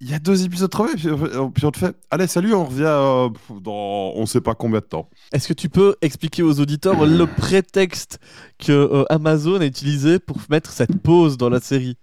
Il 0.00 0.10
y 0.10 0.14
a 0.14 0.18
deux 0.18 0.44
épisodes 0.44 0.70
bien. 0.74 0.86
Puis, 0.94 1.08
puis 1.54 1.64
on 1.64 1.70
te 1.70 1.78
fait 1.78 1.96
Allez, 2.10 2.26
salut, 2.26 2.54
on 2.54 2.64
revient 2.64 2.82
euh, 2.84 3.28
dans 3.60 4.12
on 4.14 4.26
sait 4.26 4.40
pas 4.40 4.54
combien 4.54 4.80
de 4.80 4.84
temps. 4.84 5.08
Est-ce 5.32 5.48
que 5.48 5.52
tu 5.54 5.68
peux 5.68 5.96
expliquer 6.02 6.42
aux 6.42 6.60
auditeurs 6.60 7.04
le 7.04 7.26
prétexte 7.26 8.18
que 8.58 8.72
euh, 8.72 9.04
Amazon 9.10 9.60
a 9.60 9.66
utilisé 9.66 10.18
pour 10.18 10.38
mettre 10.50 10.70
cette 10.70 10.96
pause 11.02 11.36
dans 11.36 11.48
la 11.50 11.60
série? 11.60 11.96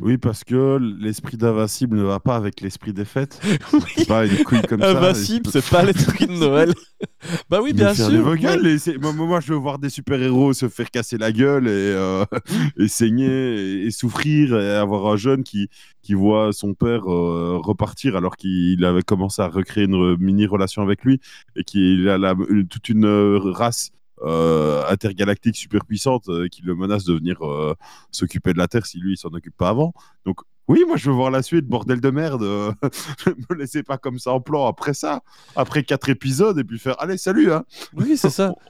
Oui, 0.00 0.18
parce 0.18 0.44
que 0.44 0.78
l'esprit 1.00 1.36
d'invincible 1.36 1.96
ne 1.96 2.02
va 2.02 2.20
pas 2.20 2.36
avec 2.36 2.60
l'esprit 2.60 2.92
des 2.92 3.04
fêtes. 3.04 3.40
Oui. 3.72 3.80
C'est 3.96 4.08
pas 4.08 4.26
une 4.26 4.44
couille 4.44 4.62
comme 4.62 4.80
ça. 4.80 4.90
Invincible, 4.96 5.50
c'est 5.50 5.68
pas 5.68 5.82
l'esprit 5.82 6.26
de 6.26 6.32
Noël. 6.32 6.72
bah 7.50 7.60
oui, 7.62 7.72
bien 7.72 7.92
sûr. 7.94 8.08
et 8.10 8.98
moi, 8.98 9.12
moi, 9.12 9.40
je 9.40 9.52
veux 9.52 9.58
voir 9.58 9.78
des 9.78 9.90
super-héros 9.90 10.52
se 10.52 10.68
faire 10.68 10.90
casser 10.90 11.18
la 11.18 11.32
gueule 11.32 11.66
et, 11.66 11.70
euh, 11.70 12.24
et 12.78 12.88
saigner 12.88 13.26
et, 13.26 13.86
et 13.86 13.90
souffrir 13.90 14.56
et 14.58 14.70
avoir 14.76 15.06
un 15.12 15.16
jeune 15.16 15.42
qui, 15.42 15.68
qui 16.02 16.14
voit 16.14 16.52
son 16.52 16.74
père 16.74 17.10
euh, 17.10 17.58
repartir 17.62 18.16
alors 18.16 18.36
qu'il 18.36 18.84
avait 18.84 19.02
commencé 19.02 19.42
à 19.42 19.48
recréer 19.48 19.84
une 19.84 20.16
mini-relation 20.18 20.82
avec 20.82 21.04
lui 21.04 21.20
et 21.56 21.64
qu'il 21.64 22.08
a 22.08 22.18
la- 22.18 22.34
toute 22.70 22.88
une 22.88 23.04
euh, 23.06 23.38
race 23.42 23.90
intergalactique 24.24 25.56
super 25.56 25.84
puissante 25.84 26.28
euh, 26.28 26.48
qui 26.48 26.62
le 26.62 26.74
menace 26.74 27.04
de 27.04 27.14
venir 27.14 27.44
euh, 27.46 27.74
s'occuper 28.10 28.52
de 28.52 28.58
la 28.58 28.68
Terre 28.68 28.86
si 28.86 28.98
lui 28.98 29.14
il 29.14 29.16
s'en 29.16 29.28
occupe 29.28 29.56
pas 29.56 29.68
avant. 29.68 29.92
Donc 30.24 30.40
oui, 30.68 30.82
moi 30.86 30.96
je 30.96 31.10
veux 31.10 31.16
voir 31.16 31.30
la 31.30 31.42
suite, 31.42 31.66
bordel 31.66 32.00
de 32.00 32.10
merde. 32.10 32.42
euh, 32.42 32.72
me 33.50 33.54
laissez 33.56 33.82
pas 33.82 33.98
comme 33.98 34.18
ça 34.18 34.32
en 34.32 34.40
plan 34.40 34.66
après 34.66 34.94
ça, 34.94 35.22
après 35.54 35.82
quatre 35.84 36.08
épisodes 36.08 36.58
et 36.58 36.64
puis 36.64 36.78
faire 36.78 37.00
allez 37.00 37.18
salut 37.18 37.52
hein. 37.52 37.64
Oui, 37.94 38.16
c'est 38.16 38.30
ça. 38.30 38.54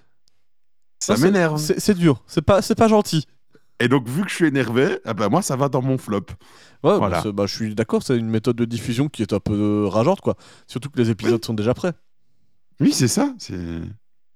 Ça 0.99 1.17
m'énerve. 1.19 1.59
C'est 1.59 1.95
dur. 1.97 2.23
C'est 2.27 2.41
pas, 2.43 2.63
c'est 2.63 2.75
pas 2.75 2.89
gentil. 2.89 3.27
Et 3.79 3.87
donc, 3.89 4.09
vu 4.09 4.23
que 4.23 4.31
je 4.31 4.35
suis 4.35 4.47
énervé, 4.47 4.99
eh 5.07 5.13
ben, 5.13 5.29
moi, 5.29 5.43
ça 5.43 5.55
va 5.55 5.69
dans 5.69 5.83
mon 5.83 5.99
flop. 5.99 6.21
Ouais, 6.83 6.97
Voilà. 6.97 7.21
bah, 7.23 7.33
bah, 7.33 7.47
je 7.47 7.55
suis 7.55 7.75
d'accord, 7.75 8.03
c'est 8.03 8.17
une 8.17 8.31
méthode 8.31 8.57
de 8.57 8.65
diffusion 8.65 9.09
qui 9.09 9.21
est 9.21 9.35
un 9.35 9.39
peu 9.39 9.53
euh, 9.53 9.89
rageante, 9.89 10.23
quoi. 10.23 10.37
Surtout 10.67 10.89
que 10.89 10.99
les 10.99 11.11
épisodes 11.11 11.45
sont 11.45 11.53
déjà 11.53 11.75
prêts. 11.75 11.93
Oui, 12.81 12.93
c'est 12.93 13.09
ça. 13.09 13.35
C'est... 13.39 13.83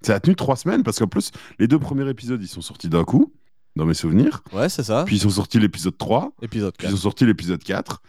Ça 0.03 0.15
a 0.15 0.21
tenu 0.21 0.35
trois 0.37 0.57
semaines 0.57 0.83
parce 0.83 0.99
qu'en 0.99 1.07
plus, 1.07 1.31
les 1.59 1.69
deux 1.69 1.79
premiers 1.79 2.09
épisodes, 2.09 2.41
ils 2.43 2.49
sont 2.49 2.61
sortis 2.63 2.89
d'un 2.89 3.05
coup, 3.05 3.33
dans 3.77 3.85
mes 3.85 3.95
souvenirs. 3.95 4.43
Ouais, 4.53 4.69
c'est 4.69 4.83
ça. 4.83 5.05
Puis 5.05 5.17
ils 5.17 5.21
sont 5.21 5.31
sortis 5.31 5.59
l'épisode 5.59 5.97
3, 5.99 6.33
Épisode 6.43 6.75
puis 6.77 6.87
4. 6.87 6.91
ils 6.93 6.95
ont 6.95 7.01
sorti 7.03 7.27
l'épisode 7.27 7.63
4. 7.63 8.01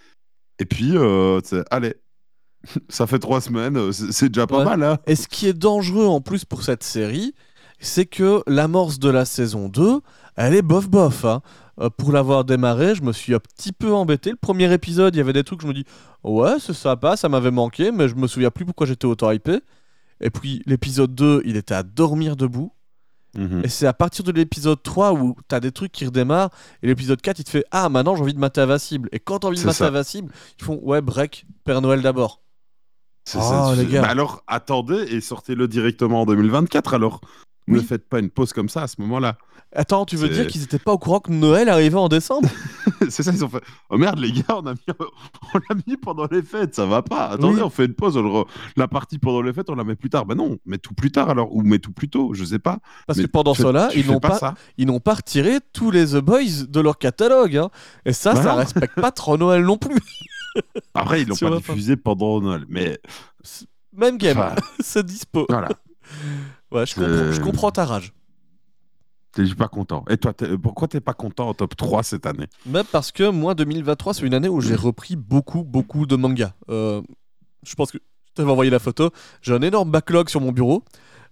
Et 0.60 0.66
puis, 0.66 0.92
euh, 0.96 1.40
allez, 1.70 1.96
ça 2.90 3.08
fait 3.08 3.20
trois 3.20 3.42
semaines, 3.42 3.76
euh, 3.78 3.92
c'est, 3.92 4.12
c'est 4.12 4.30
déjà 4.30 4.48
pas 4.48 4.60
Ouais. 4.60 4.66
mal. 4.66 4.84
Hein 4.84 4.98
Et 5.08 5.16
ce 5.16 5.28
qui 5.28 5.48
est 5.48 5.54
dangereux 5.54 6.06
en 6.06 6.22
plus 6.22 6.46
pour 6.46 6.64
cette 6.64 6.84
série, 6.84 7.34
c'est 7.80 8.06
que 8.06 8.44
l'amorce 8.48 9.00
de 9.00 9.10
la 9.10 9.26
saison 9.26 9.68
2, 9.70 10.02
elle 10.36 10.54
est 10.56 10.62
bof 10.62 10.88
bof. 10.90 11.26
hein. 11.26 11.42
Euh, 11.80 11.90
pour 11.90 12.12
l'avoir 12.12 12.46
démarré, 12.46 12.94
je 12.96 13.02
me 13.02 13.12
suis 13.12 13.34
un 13.34 13.40
petit 13.40 13.72
peu 13.72 13.92
embêté. 13.94 14.30
Le 14.30 14.36
premier 14.36 14.72
épisode, 14.72 15.16
il 15.16 15.18
y 15.18 15.22
avait 15.22 15.34
des 15.34 15.44
trucs, 15.44 15.62
je 15.62 15.68
me 15.68 15.74
dis, 15.74 15.86
ouais, 16.24 16.58
c'est 16.60 16.74
sympa, 16.74 17.18
ça 17.18 17.28
m'avait 17.28 17.50
manqué, 17.52 17.92
mais 17.92 18.08
je 18.08 18.16
me 18.16 18.28
souviens 18.28 18.52
plus 18.52 18.66
pourquoi 18.66 18.86
j'étais 18.86 19.06
autant 19.06 19.32
hypé. 19.32 19.60
Et 20.22 20.30
puis 20.30 20.62
l'épisode 20.66 21.14
2, 21.16 21.42
il 21.46 21.58
était 21.58 21.74
à 21.74 21.84
dormir 21.84 22.36
debout. 22.36 22.72
Mhm. 23.38 23.62
Et 23.64 23.70
c'est 23.70 23.88
à 23.88 23.94
partir 23.94 24.26
de 24.26 24.32
l'épisode 24.34 24.84
3 24.84 25.14
où 25.14 25.36
t'as 25.48 25.60
des 25.62 25.72
trucs 25.72 25.92
qui 25.92 26.06
redémarrent. 26.06 26.50
Et 26.84 26.88
l'épisode 26.88 27.22
4, 27.22 27.40
il 27.40 27.44
te 27.46 27.50
fait 27.50 27.66
Ah, 27.72 27.88
maintenant 27.90 28.16
j'ai 28.16 28.22
envie 28.24 28.34
de 28.34 28.40
mater 28.40 28.62
Invincible. 28.62 29.08
Et 29.14 29.20
quand 29.20 29.40
t'as 29.40 29.48
envie 29.48 29.60
de 29.60 29.66
mater 29.66 29.78
ça. 29.78 29.88
Invincible, 29.88 30.32
ils 30.60 30.64
font 30.66 30.80
Ouais, 30.84 31.02
break, 31.02 31.46
Père 31.64 31.82
Noël 31.82 32.02
d'abord. 32.02 32.42
C'est 33.24 33.38
Oh, 33.38 33.42
ça. 33.42 33.76
les 33.76 33.86
gars. 33.86 34.02
Bah 34.02 34.10
alors, 34.10 34.44
attendez 34.48 34.96
et 35.10 35.22
sortez-le 35.22 35.68
directement 35.68 36.22
en 36.22 36.26
2024. 36.26 36.94
Alors, 36.94 37.22
ne 37.72 37.80
Oui. 37.80 37.86
faites 37.86 38.08
pas 38.08 38.20
une 38.20 38.30
pause 38.30 38.54
comme 38.54 38.70
ça 38.70 38.84
à 38.84 38.88
ce 38.88 38.96
moment-là. 39.02 39.38
Attends, 39.74 40.06
tu 40.06 40.18
veux 40.18 40.28
dire 40.28 40.48
qu'ils 40.48 40.64
étaient 40.64 40.80
pas 40.80 40.92
au 40.92 40.98
courant 40.98 41.20
que 41.22 41.32
Noël 41.32 41.70
arrivait 41.70 41.98
en 41.98 42.10
décembre? 42.10 42.50
C'est 43.10 43.24
ça, 43.24 43.32
ils 43.34 43.44
ont 43.46 43.50
fait. 43.50 43.62
Oh 43.90 43.98
merde, 43.98 44.20
les 44.20 44.32
gars, 44.34 44.44
on 44.58 44.66
a 44.68 44.74
mis, 44.74 44.80
on 45.54 45.58
l'a 45.70 45.76
mis 45.88 45.96
pendant 45.98 46.28
les 46.30 46.42
fêtes, 46.42 46.76
ça 46.76 46.86
va 46.86 47.02
pas. 47.02 47.28
Attendez, 47.30 47.56
Oui. 47.58 47.62
on 47.64 47.70
fait 47.70 47.86
une 47.86 47.94
pause. 47.94 48.18
on 48.18 48.22
re- 48.24 48.48
La 48.76 48.88
partie 48.88 49.18
pendant 49.18 49.42
les 49.42 49.54
fêtes, 49.54 49.70
on 49.70 49.76
la 49.76 49.84
met 49.86 49.96
plus 49.96 50.10
tard. 50.10 50.26
Ben 50.26 50.36
non, 50.36 50.58
mets 50.66 50.78
tout 50.78 50.94
plus 50.94 51.12
tard 51.12 51.30
alors, 51.30 51.56
ou 51.56 51.62
mets 51.62 51.80
tout 51.80 51.94
plus 51.94 52.10
tôt, 52.10 52.34
je 52.34 52.44
sais 52.44 52.60
pas. 52.60 52.80
Parce 53.08 53.18
Mais 53.18 53.26
que 53.26 53.30
pendant 53.32 53.54
cela, 53.54 53.90
ils 53.96 54.06
n'ont 54.08 54.20
pas, 54.20 54.38
ça. 54.38 54.56
ils 54.78 54.88
n'ont 54.88 55.00
pas 55.00 55.14
retiré 55.16 55.60
tous 55.74 55.90
les 55.92 56.08
The 56.08 56.18
Boys 56.18 56.66
de 56.68 56.80
leur 56.82 56.98
catalogue. 56.98 57.56
hein. 57.58 57.70
Et 58.06 58.12
ça, 58.14 58.36
ça 58.36 58.42
Voilà. 58.42 58.56
respecte 58.58 59.00
pas 59.00 59.12
trop 59.12 59.38
Noël 59.38 59.64
non 59.64 59.78
plus. 59.78 59.96
Après, 60.94 61.22
ils 61.22 61.28
l'ont 61.30 61.36
pas. 61.38 61.56
diffusé 61.58 61.96
pendant 61.96 62.42
Noël, 62.42 62.66
mais 62.68 63.00
Même 63.96 64.18
game, 64.18 64.38
Enfin. 64.38 64.56
c'est 64.82 65.06
dispo. 65.06 65.46
voilà, 65.50 65.70
Ouais, 66.72 66.86
je 66.86 66.96
comprends, 66.96 67.32
je 67.32 67.40
comprends 67.42 67.72
ta 67.72 67.86
rage. 67.86 68.14
t'es 69.34 69.44
pas 69.56 69.68
content. 69.70 70.04
Et 70.10 70.18
toi, 70.18 70.34
t'es- 70.34 70.58
pourquoi 70.58 70.88
t'es 70.88 71.00
pas 71.00 71.14
content 71.14 71.50
en 71.50 71.54
top 71.54 71.76
3 71.78 72.04
cette 72.04 72.26
année? 72.26 72.48
Même 72.66 72.86
parce 72.92 73.12
que 73.12 73.30
moi, 73.30 73.56
2023, 73.56 74.14
c'est 74.14 74.26
une 74.26 74.34
année 74.34 74.50
où 74.50 74.60
j'ai 74.62 74.76
repris 74.76 75.16
beaucoup, 75.16 75.64
beaucoup 75.64 76.06
de 76.06 76.16
mangas. 76.18 76.54
Euh, 76.70 77.02
je 77.64 77.76
pense 77.76 77.92
que 77.92 77.98
je 78.00 78.34
t'avais 78.34 78.52
envoyé 78.52 78.70
la 78.72 78.80
photo. 78.80 79.10
J'ai 79.42 79.54
un 79.54 79.62
énorme 79.62 79.90
backlog 79.92 80.28
sur 80.30 80.42
mon 80.42 80.52
bureau. 80.52 80.84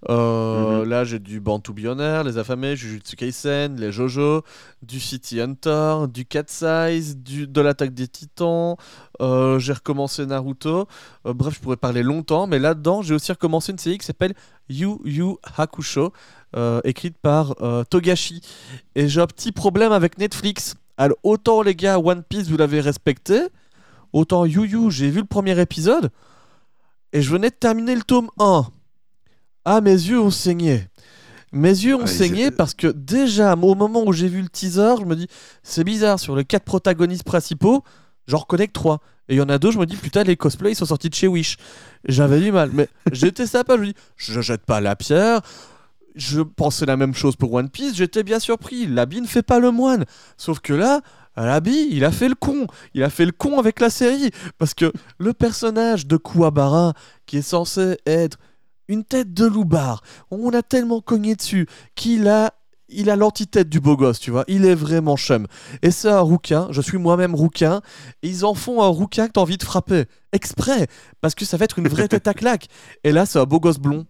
Euh, 0.07 0.85
Là, 0.85 1.03
j'ai 1.03 1.19
du 1.19 1.39
Bantu 1.39 1.73
Billionaire, 1.73 2.23
Les 2.23 2.37
Affamés, 2.37 2.75
Jujutsu 2.75 3.15
Kaisen, 3.15 3.75
Les 3.75 3.91
Jojo, 3.91 4.43
du 4.81 4.99
City 4.99 5.41
Hunter, 5.41 6.05
du 6.11 6.25
Cat 6.25 6.45
Size, 6.47 7.17
du, 7.17 7.47
de 7.47 7.61
l'Attaque 7.61 7.93
des 7.93 8.07
Titans. 8.07 8.75
Euh, 9.21 9.59
j'ai 9.59 9.73
recommencé 9.73 10.25
Naruto. 10.25 10.87
Euh, 11.25 11.33
bref, 11.33 11.55
je 11.55 11.59
pourrais 11.59 11.77
parler 11.77 12.03
longtemps, 12.03 12.47
mais 12.47 12.59
là-dedans, 12.59 13.01
j'ai 13.01 13.13
aussi 13.13 13.31
recommencé 13.31 13.71
une 13.71 13.77
série 13.77 13.97
qui 13.97 14.05
s'appelle 14.05 14.33
Yu 14.69 14.97
Yu 15.03 15.35
Hakusho, 15.57 16.13
écrite 16.83 17.17
par 17.17 17.55
Togashi. 17.89 18.41
Et 18.95 19.07
j'ai 19.07 19.21
un 19.21 19.27
petit 19.27 19.51
problème 19.51 19.91
avec 19.91 20.17
Netflix. 20.17 20.75
Alors, 20.97 21.17
autant 21.23 21.61
les 21.61 21.75
gars, 21.75 21.97
One 21.97 22.23
Piece, 22.23 22.49
vous 22.49 22.57
l'avez 22.57 22.81
respecté, 22.81 23.39
autant 24.13 24.45
Yu 24.45 24.67
Yu, 24.67 24.91
j'ai 24.91 25.09
vu 25.09 25.19
le 25.19 25.25
premier 25.25 25.59
épisode, 25.59 26.09
et 27.13 27.21
je 27.21 27.31
venais 27.31 27.49
de 27.49 27.55
terminer 27.55 27.95
le 27.95 28.01
tome 28.01 28.29
1. 28.39 28.65
Ah, 29.65 29.81
mes 29.81 29.91
yeux 29.91 30.19
ont 30.19 30.31
saigné. 30.31 30.87
Mes 31.51 31.69
yeux 31.69 31.95
ont 31.95 32.01
Ouais, 32.01 32.07
saigné 32.07 32.51
parce 32.51 32.73
que 32.73 32.87
déjà, 32.87 33.53
au 33.53 33.75
moment 33.75 34.03
où 34.05 34.13
j'ai 34.13 34.27
vu 34.27 34.41
le 34.41 34.49
teaser, 34.49 34.95
je 34.99 35.05
me 35.05 35.15
dis, 35.15 35.27
c'est 35.63 35.83
bizarre, 35.83 36.19
sur 36.19 36.35
les 36.35 36.45
quatre 36.45 36.63
protagonistes 36.63 37.23
principaux, 37.23 37.83
j'en 38.27 38.37
reconnais 38.37 38.67
que 38.67 38.73
trois. 38.73 38.99
Et 39.27 39.35
il 39.35 39.37
y 39.37 39.41
en 39.41 39.49
a 39.49 39.57
deux, 39.57 39.71
je 39.71 39.79
me 39.79 39.85
dis, 39.85 39.95
putain, 39.95 40.23
les 40.23 40.35
cosplays, 40.35 40.71
ils 40.71 40.75
sont 40.75 40.85
sortis 40.85 41.09
de 41.09 41.15
chez 41.15 41.27
Wish. 41.27 41.57
J'avais 42.07 42.39
du 42.39 42.51
mal, 42.51 42.69
mais 42.73 42.87
j'étais 43.11 43.47
sympa, 43.47 43.75
je 43.75 43.81
me 43.81 43.85
dis, 43.87 43.95
je 44.15 44.41
jette 44.41 44.65
pas 44.65 44.79
la 44.81 44.95
pierre. 44.95 45.41
Je 46.15 46.41
pensais 46.41 46.85
la 46.85 46.97
même 46.97 47.13
chose 47.13 47.35
pour 47.35 47.53
One 47.53 47.69
Piece, 47.69 47.95
j'étais 47.95 48.23
bien 48.23 48.39
surpris. 48.39 48.85
L'habit 48.87 49.21
ne 49.21 49.27
fait 49.27 49.43
pas 49.43 49.59
le 49.59 49.71
moine. 49.71 50.05
Sauf 50.37 50.59
que 50.59 50.73
là, 50.73 51.01
l'habit, 51.37 51.87
il 51.91 52.03
a 52.03 52.11
fait 52.11 52.27
le 52.27 52.35
con. 52.35 52.67
Il 52.93 53.03
a 53.03 53.09
fait 53.09 53.25
le 53.25 53.31
con 53.31 53.59
avec 53.59 53.79
la 53.79 53.89
série. 53.89 54.31
Parce 54.57 54.73
que 54.73 54.91
le 55.17 55.33
personnage 55.33 56.07
de 56.07 56.17
Kuwabara, 56.17 56.93
qui 57.25 57.37
est 57.37 57.41
censé 57.43 57.97
être 58.05 58.37
une 58.89 59.05
tête 59.05 59.33
de 59.33 59.45
loupard, 59.45 60.03
on 60.31 60.49
a 60.53 60.61
tellement 60.61 60.99
cogné 60.99 61.35
dessus 61.35 61.67
qu'il 61.95 62.27
a. 62.27 62.53
Il 62.91 63.11
a 63.11 63.15
l'antithète 63.15 63.69
du 63.69 63.79
beau 63.79 63.95
gosse, 63.95 64.19
tu 64.19 64.31
vois. 64.31 64.45
Il 64.47 64.65
est 64.65 64.73
vraiment 64.73 65.15
chum. 65.15 65.45
Et 65.83 65.91
c'est 65.91 66.09
un 66.09 66.21
rouquin. 66.21 66.69
Je 66.71 66.81
suis 66.81 66.97
moi-même 66.97 67.35
rouquin. 67.35 67.81
Et 68.23 68.29
ils 68.29 68.45
en 68.45 68.55
font 68.55 68.81
un 68.81 68.87
rouquin 68.87 69.27
que 69.27 69.33
t'as 69.33 69.41
envie 69.41 69.57
de 69.57 69.63
frapper. 69.63 70.05
Exprès. 70.31 70.87
Parce 71.21 71.35
que 71.35 71.45
ça 71.45 71.55
va 71.57 71.65
être 71.65 71.77
une 71.77 71.87
vraie 71.87 72.07
tête 72.07 72.27
à 72.27 72.33
claque. 72.33 72.67
Et 73.03 73.11
là, 73.11 73.27
c'est 73.27 73.37
un 73.37 73.43
beau 73.43 73.59
gosse 73.59 73.77
blond. 73.77 74.07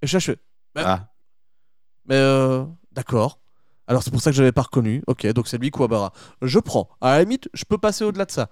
Et 0.00 0.06
je 0.06 0.18
fais, 0.18 0.38
Ouais. 0.74 0.82
Ah, 0.86 1.12
mais 2.06 2.14
euh, 2.14 2.64
d'accord. 2.92 3.40
Alors 3.86 4.02
c'est 4.02 4.10
pour 4.10 4.20
ça 4.20 4.30
que 4.30 4.36
je 4.36 4.42
l'avais 4.42 4.52
pas 4.52 4.62
reconnu. 4.62 5.02
Ok, 5.06 5.26
donc 5.28 5.48
c'est 5.48 5.58
lui 5.58 5.70
Kuwabara. 5.70 6.12
Je 6.42 6.58
prends. 6.58 6.88
À 7.00 7.16
la 7.16 7.20
limite, 7.20 7.48
je 7.54 7.64
peux 7.64 7.78
passer 7.78 8.04
au-delà 8.04 8.26
de 8.26 8.30
ça. 8.30 8.50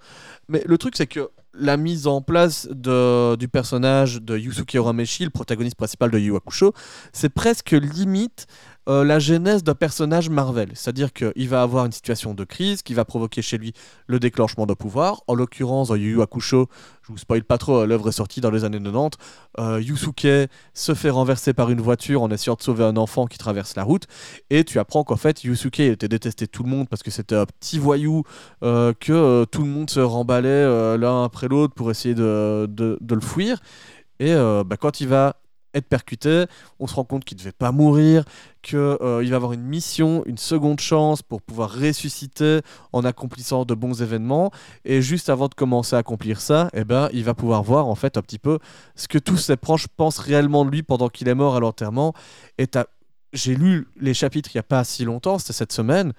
Mais 0.49 0.63
le 0.65 0.77
truc, 0.77 0.95
c'est 0.95 1.07
que 1.07 1.29
la 1.59 1.77
mise 1.77 2.07
en 2.07 2.21
place 2.21 2.67
du 2.67 3.47
personnage 3.47 4.21
de 4.21 4.37
Yusuke 4.37 4.73
Urameshi, 4.75 5.25
le 5.25 5.29
protagoniste 5.29 5.75
principal 5.75 6.11
de 6.11 6.19
Yu 6.19 6.35
Hakusho, 6.35 6.73
c'est 7.13 7.29
presque 7.29 7.71
limite 7.71 8.47
euh, 8.87 9.03
la 9.03 9.19
genèse 9.19 9.63
d'un 9.63 9.75
personnage 9.75 10.29
Marvel. 10.29 10.69
C'est-à-dire 10.73 11.13
qu'il 11.13 11.49
va 11.49 11.61
avoir 11.61 11.85
une 11.85 11.91
situation 11.91 12.33
de 12.33 12.43
crise 12.43 12.81
qui 12.81 12.93
va 12.93 13.05
provoquer 13.05 13.41
chez 13.41 13.57
lui 13.57 13.73
le 14.07 14.19
déclenchement 14.19 14.65
de 14.65 14.73
pouvoir. 14.73 15.21
En 15.27 15.35
l'occurrence, 15.35 15.89
dans 15.89 15.95
Yu 15.95 16.11
Yu 16.11 16.21
Hakusho, 16.21 16.67
je 17.03 17.11
vous 17.11 17.17
spoil 17.17 17.43
pas 17.43 17.57
trop, 17.57 17.79
euh, 17.79 17.85
l'œuvre 17.85 18.09
est 18.09 18.13
sortie 18.13 18.41
dans 18.41 18.51
les 18.51 18.63
années 18.65 18.79
90. 18.81 19.17
euh, 19.59 19.81
Yusuke 19.81 20.49
se 20.73 20.93
fait 20.93 21.09
renverser 21.09 21.53
par 21.53 21.69
une 21.69 21.81
voiture 21.81 22.21
en 22.21 22.29
essayant 22.29 22.55
de 22.55 22.61
sauver 22.61 22.83
un 22.83 22.97
enfant 22.97 23.27
qui 23.27 23.37
traverse 23.37 23.75
la 23.75 23.83
route. 23.83 24.07
Et 24.49 24.63
tu 24.63 24.79
apprends 24.79 25.03
qu'en 25.03 25.15
fait, 25.15 25.43
Yusuke 25.43 25.79
était 25.79 26.07
détesté 26.07 26.45
de 26.45 26.51
tout 26.51 26.63
le 26.63 26.69
monde 26.69 26.89
parce 26.89 27.03
que 27.03 27.11
c'était 27.11 27.35
un 27.35 27.45
petit 27.45 27.79
voyou, 27.79 28.23
euh, 28.63 28.93
que 28.99 29.13
euh, 29.13 29.45
tout 29.45 29.61
le 29.61 29.69
monde 29.69 29.89
se 29.89 29.99
remballait 29.99 30.47
euh, 30.49 30.97
l'un 30.97 31.23
après 31.23 31.47
l'autre 31.47 31.73
pour 31.73 31.91
essayer 31.91 32.15
de, 32.15 32.67
le 32.77 33.19
fuir. 33.21 33.59
Et 34.19 34.33
euh, 34.33 34.63
bah, 34.63 34.77
quand 34.77 34.99
il 34.99 35.07
va 35.07 35.37
être 35.73 35.87
percuté, 35.87 36.45
on 36.79 36.87
se 36.87 36.95
rend 36.95 37.03
compte 37.03 37.25
qu'il 37.25 37.37
ne 37.37 37.39
devait 37.39 37.51
pas 37.51 37.71
mourir, 37.71 38.23
qu'il 38.61 38.77
va 38.77 39.35
avoir 39.35 39.53
une 39.53 39.63
mission, 39.63 40.23
une 40.25 40.37
seconde 40.37 40.79
chance 40.79 41.21
pour 41.21 41.41
pouvoir 41.41 41.71
ressusciter 41.71 42.61
en 42.93 43.03
accomplissant 43.05 43.65
de 43.65 43.73
bons 43.73 44.01
événements. 44.01 44.51
Et 44.85 45.01
juste 45.01 45.29
avant 45.29 45.47
de 45.47 45.53
commencer 45.53 45.95
à 45.95 45.99
accomplir 45.99 46.41
ça, 46.41 46.69
eh 46.73 46.83
ben, 46.83 47.09
il 47.13 47.23
va 47.23 47.33
pouvoir 47.33 47.63
voir 47.63 47.87
en 47.87 47.95
fait 47.95 48.17
un 48.17 48.21
petit 48.21 48.39
peu 48.39 48.59
ce 48.95 49.07
que 49.07 49.17
tous 49.17 49.37
ses 49.37 49.57
proches 49.57 49.87
pensent 49.87 50.19
réellement 50.19 50.65
de 50.65 50.71
lui 50.71 50.83
pendant 50.83 51.09
qu'il 51.09 51.27
est 51.27 51.35
mort 51.35 51.55
à 51.55 51.59
l'enterrement. 51.59 52.13
Et 52.57 52.67
j'ai 53.33 53.55
lu 53.55 53.87
les 53.99 54.13
chapitres 54.13 54.49
il 54.53 54.57
n'y 54.57 54.61
a 54.61 54.63
pas 54.63 54.83
si 54.83 55.05
longtemps, 55.05 55.37
c'était 55.37 55.53
cette 55.53 55.73
semaine. 55.73 56.13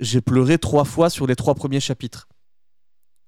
J'ai 0.00 0.20
pleuré 0.20 0.58
trois 0.58 0.84
fois 0.84 1.10
sur 1.10 1.26
les 1.26 1.36
trois 1.36 1.54
premiers 1.54 1.80
chapitres. 1.80 2.28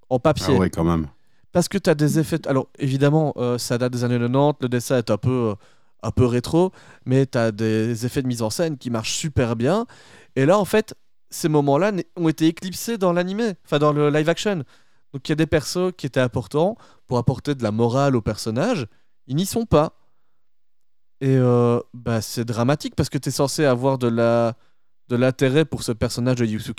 En 0.08 0.18
papier. 0.18 0.56
ah 0.61 0.68
quand 0.68 0.84
même. 0.84 1.06
Parce 1.53 1.68
que 1.68 1.78
tu 1.78 1.90
as 1.90 1.94
des 1.94 2.18
effets. 2.18 2.46
Alors, 2.46 2.68
évidemment, 2.78 3.32
euh, 3.36 3.59
ça 3.59 3.76
date 3.78 3.92
des 3.92 4.05
années 4.05 4.18
90, 4.18 4.59
le 4.62 4.68
dessin 4.68 4.98
est 4.98 5.11
un 5.11 5.16
peu, 5.18 5.51
euh, 5.51 5.55
un 6.03 6.11
peu 6.12 6.24
rétro, 6.24 6.72
mais 7.05 7.26
tu 7.26 7.38
as 7.38 7.51
des 7.53 8.07
effets 8.07 8.22
de 8.22 8.28
mise 8.28 8.42
en 8.42 8.51
scène 8.51 8.78
qui 8.78 8.90
marchent 8.90 9.14
super 9.16 9.57
bien. 9.57 9.86
Et 10.36 10.46
là, 10.46 10.59
en 10.59 10.64
fait, 10.64 10.94
ces 11.30 11.48
moments-là 11.48 11.92
ont 12.16 12.28
été 12.28 12.46
éclipsés 12.46 12.98
dans 12.98 13.12
l'animé, 13.12 13.55
enfin 13.64 13.78
dans 13.78 13.92
le 13.92 14.11
live 14.11 14.28
action. 14.28 14.64
Donc 15.12 15.28
il 15.28 15.30
y 15.30 15.34
a 15.34 15.36
des 15.36 15.46
persos 15.46 15.92
qui 15.96 16.07
étaient 16.07 16.20
importants 16.20 16.76
pour 17.07 17.18
apporter 17.18 17.55
de 17.57 17.62
la 17.62 17.72
morale 17.72 18.14
aux 18.14 18.22
personnages, 18.22 18.86
ils 19.26 19.34
n'y 19.36 19.46
sont 19.46 19.66
pas. 19.66 19.96
Et 21.20 21.36
euh, 21.36 21.80
bah, 21.92 22.20
c'est 22.22 22.44
dramatique 22.44 22.94
parce 22.96 23.11
que 23.11 23.18
tu 23.18 23.28
es 23.28 23.32
censé 23.32 23.64
avoir 23.64 23.98
de 23.98 24.09
la 24.09 24.57
de 25.09 25.16
l'intérêt 25.16 25.64
pour 25.64 25.82
ce 25.82 25.90
personnage 25.90 26.36
de 26.36 26.46
Yusuke, 26.46 26.76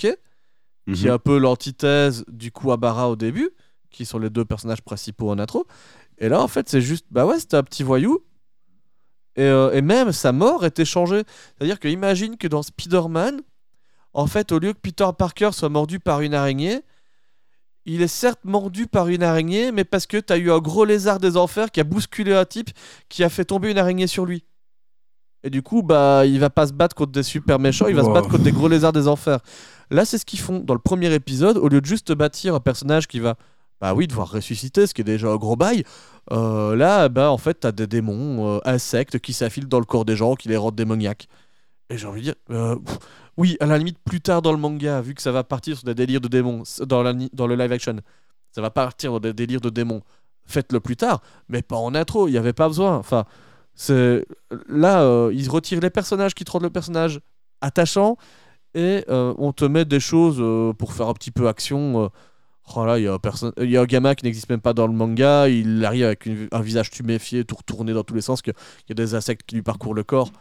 qui 0.94 1.06
est 1.06 1.10
Mhm. 1.10 1.12
un 1.12 1.20
peu 1.20 1.38
l'antithèse 1.38 2.24
du 2.30 2.50
Kuwabara 2.52 3.10
au 3.10 3.18
début, 3.18 3.50
qui 3.92 4.06
sont 4.06 4.20
les 4.20 4.30
deux 4.30 4.46
personnages 4.46 4.82
principaux 4.82 5.30
en 5.30 5.40
intro. 5.40 5.68
Et 6.18 6.30
là, 6.30 6.42
en 6.42 6.48
fait, 6.48 6.70
c'est 6.70 6.82
juste, 6.82 7.06
bah 7.12 7.26
ouais, 7.26 7.40
c'était 7.40 7.58
un 7.58 7.64
petit 7.64 7.84
voyou. 7.84 8.20
Et, 9.36 9.44
euh, 9.44 9.72
et 9.72 9.82
même 9.82 10.12
sa 10.12 10.32
mort 10.32 10.66
était 10.66 10.86
changée. 10.86 11.24
C'est-à-dire 11.58 11.80
que 11.80 11.88
imagine 11.88 12.38
que 12.38 12.48
dans 12.48 12.64
Spider-Man, 12.64 13.42
en 14.14 14.28
fait, 14.28 14.52
au 14.52 14.60
lieu 14.60 14.74
que 14.74 14.80
Peter 14.80 15.08
Parker 15.18 15.52
soit 15.54 15.70
mordu 15.70 16.00
par 16.00 16.22
une 16.22 16.34
araignée, 16.34 16.82
il 17.86 18.02
est 18.02 18.08
certes 18.08 18.42
mordu 18.44 18.88
par 18.88 19.08
une 19.08 19.24
araignée, 19.24 19.72
mais 19.72 19.84
parce 19.84 20.06
que 20.06 20.18
t'as 20.18 20.38
eu 20.38 20.52
un 20.52 20.60
gros 20.60 20.86
lézard 20.86 21.20
des 21.20 21.38
enfers 21.38 21.72
qui 21.72 21.80
a 21.80 21.84
bousculé 21.84 22.34
un 22.34 22.46
type 22.46 22.70
qui 23.10 23.24
a 23.24 23.30
fait 23.30 23.46
tomber 23.46 23.72
une 23.72 23.78
araignée 23.78 24.08
sur 24.08 24.26
lui. 24.26 24.44
Et 25.44 25.50
du 25.50 25.64
coup, 25.64 25.82
bah, 25.82 26.24
il 26.26 26.40
va 26.40 26.52
pas 26.52 26.68
se 26.68 26.74
battre 26.74 26.96
contre 26.96 27.12
des 27.14 27.24
super 27.24 27.58
méchants, 27.58 27.88
il 27.88 27.96
va 27.96 28.04
se 28.04 28.10
battre 28.10 28.30
contre 28.30 28.44
des 28.44 28.52
gros 28.52 28.68
lézards 28.68 28.94
des 28.94 29.08
enfers. 29.08 29.40
Là, 29.90 30.06
c'est 30.06 30.20
ce 30.20 30.26
qu'ils 30.26 30.40
font 30.40 30.60
dans 30.60 30.76
le 30.76 30.80
premier 30.80 31.12
épisode. 31.14 31.58
Au 31.58 31.68
lieu 31.68 31.82
de 31.82 31.86
juste 31.86 32.12
bâtir 32.12 32.54
un 32.54 32.60
personnage 32.60 33.08
qui 33.08 33.20
va, 33.20 33.36
bah 33.82 33.96
oui, 33.96 34.08
devoir 34.08 34.30
ressusciter, 34.30 34.86
ce 34.86 34.94
qui 34.94 35.02
est 35.02 35.04
déjà 35.04 35.28
un 35.30 35.38
gros 35.38 35.56
bail. 35.56 35.84
euh, 36.32 36.76
là, 36.76 37.10
bah 37.10 37.32
en 37.32 37.38
fait, 37.40 37.56
t'as 37.56 37.72
des 37.72 37.88
démons, 37.88 38.58
euh, 38.58 38.60
insectes 38.64 39.20
qui 39.20 39.34
s'affilent 39.34 39.68
dans 39.68 39.80
le 39.80 39.86
corps 39.86 40.06
des 40.06 40.16
gens, 40.16 40.36
qui 40.36 40.50
les 40.50 40.58
rendent 40.58 40.76
démoniaques. 40.76 41.28
Et 41.90 41.98
j'ai 41.98 42.08
envie 42.08 42.22
de 42.22 42.26
dire, 42.26 42.36
euh, 42.52 42.78
oui, 43.38 43.58
à 43.60 43.66
la 43.66 43.80
limite, 43.80 43.98
plus 44.06 44.22
tard 44.22 44.44
dans 44.44 44.52
le 44.52 44.60
manga, 44.60 45.02
vu 45.02 45.16
que 45.16 45.22
ça 45.22 45.32
va 45.32 45.44
partir 45.44 45.76
sur 45.78 45.86
des 45.86 45.96
délires 45.96 46.22
de 46.22 46.28
démons, 46.28 46.62
dans, 46.86 47.02
le 47.02 47.56
live 47.56 47.72
action, 47.72 48.00
ça 48.52 48.62
va 48.62 48.70
partir 48.70 49.14
dans 49.14 49.20
des 49.20 49.34
délires 49.34 49.62
de 49.62 49.70
démons. 49.72 50.04
Faites-le 50.46 50.80
plus 50.80 50.96
tard, 50.96 51.22
mais 51.50 51.64
pas 51.64 51.78
en 51.78 51.96
intro, 51.96 52.28
il 52.28 52.32
n'y 52.32 52.38
avait 52.38 52.54
pas 52.54 52.68
besoin. 52.68 52.98
Enfin, 52.98 53.26
là, 54.70 55.30
ils 55.32 55.50
retirent 55.50 55.82
les 55.82 55.90
personnages 55.90 56.36
qui 56.36 56.44
te 56.46 56.52
rendent 56.52 56.64
le 56.64 56.70
personnage 56.70 57.20
attachant 57.62 58.18
et 58.74 59.06
on 59.10 59.54
te 59.54 59.66
met 59.66 59.86
des 59.86 60.00
choses 60.00 60.44
pour 60.78 60.94
faire 60.94 61.08
un 61.08 61.14
petit 61.14 61.32
peu 61.32 61.48
action. 61.48 62.12
Oh 62.76 62.86
là, 62.86 63.00
il 63.00 63.04
y, 63.04 63.08
a 63.08 63.14
un 63.14 63.20
perso- 63.20 63.52
il 63.58 63.70
y 63.70 63.78
a 63.78 63.82
un 63.82 63.86
gamin 63.86 64.16
qui 64.16 64.24
n'existe 64.24 64.50
même 64.50 64.62
pas 64.62 64.74
dans 64.74 64.88
le 64.88 64.94
manga, 64.94 65.50
il 65.50 65.84
arrive 65.84 66.06
avec 66.06 66.30
un 66.52 66.62
visage 66.62 66.90
tuméfié, 66.90 67.44
tout 67.44 67.56
retourné 67.56 67.92
dans 67.92 68.04
tous 68.04 68.14
les 68.14 68.22
sens, 68.22 68.42
qu'il 68.42 68.54
y 68.88 68.92
a 68.92 68.96
des 68.96 69.14
insectes 69.16 69.44
qui 69.46 69.56
lui 69.56 69.64
parcourent 69.64 69.96
le 69.96 70.04
corps. 70.04 70.32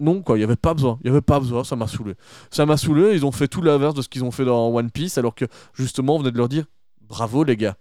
Non, 0.00 0.22
quoi, 0.22 0.36
il 0.36 0.40
n'y 0.40 0.44
avait 0.44 0.56
pas 0.56 0.74
besoin. 0.74 0.98
Il 1.02 1.04
n'y 1.04 1.10
avait 1.10 1.22
pas 1.22 1.38
besoin, 1.38 1.64
ça 1.64 1.76
m'a 1.76 1.86
saoulé. 1.86 2.14
Ça 2.50 2.66
m'a 2.66 2.76
saoulé, 2.76 3.14
ils 3.14 3.24
ont 3.24 3.32
fait 3.32 3.48
tout 3.48 3.62
l'inverse 3.62 3.94
de 3.94 4.02
ce 4.02 4.08
qu'ils 4.08 4.24
ont 4.24 4.32
fait 4.32 4.44
dans 4.44 4.68
One 4.74 4.90
Piece, 4.90 5.16
alors 5.18 5.34
que 5.34 5.46
justement, 5.72 6.16
on 6.16 6.18
venait 6.18 6.32
de 6.32 6.36
leur 6.36 6.48
dire 6.48 6.66
bravo 7.00 7.44
les 7.44 7.56
gars. 7.56 7.76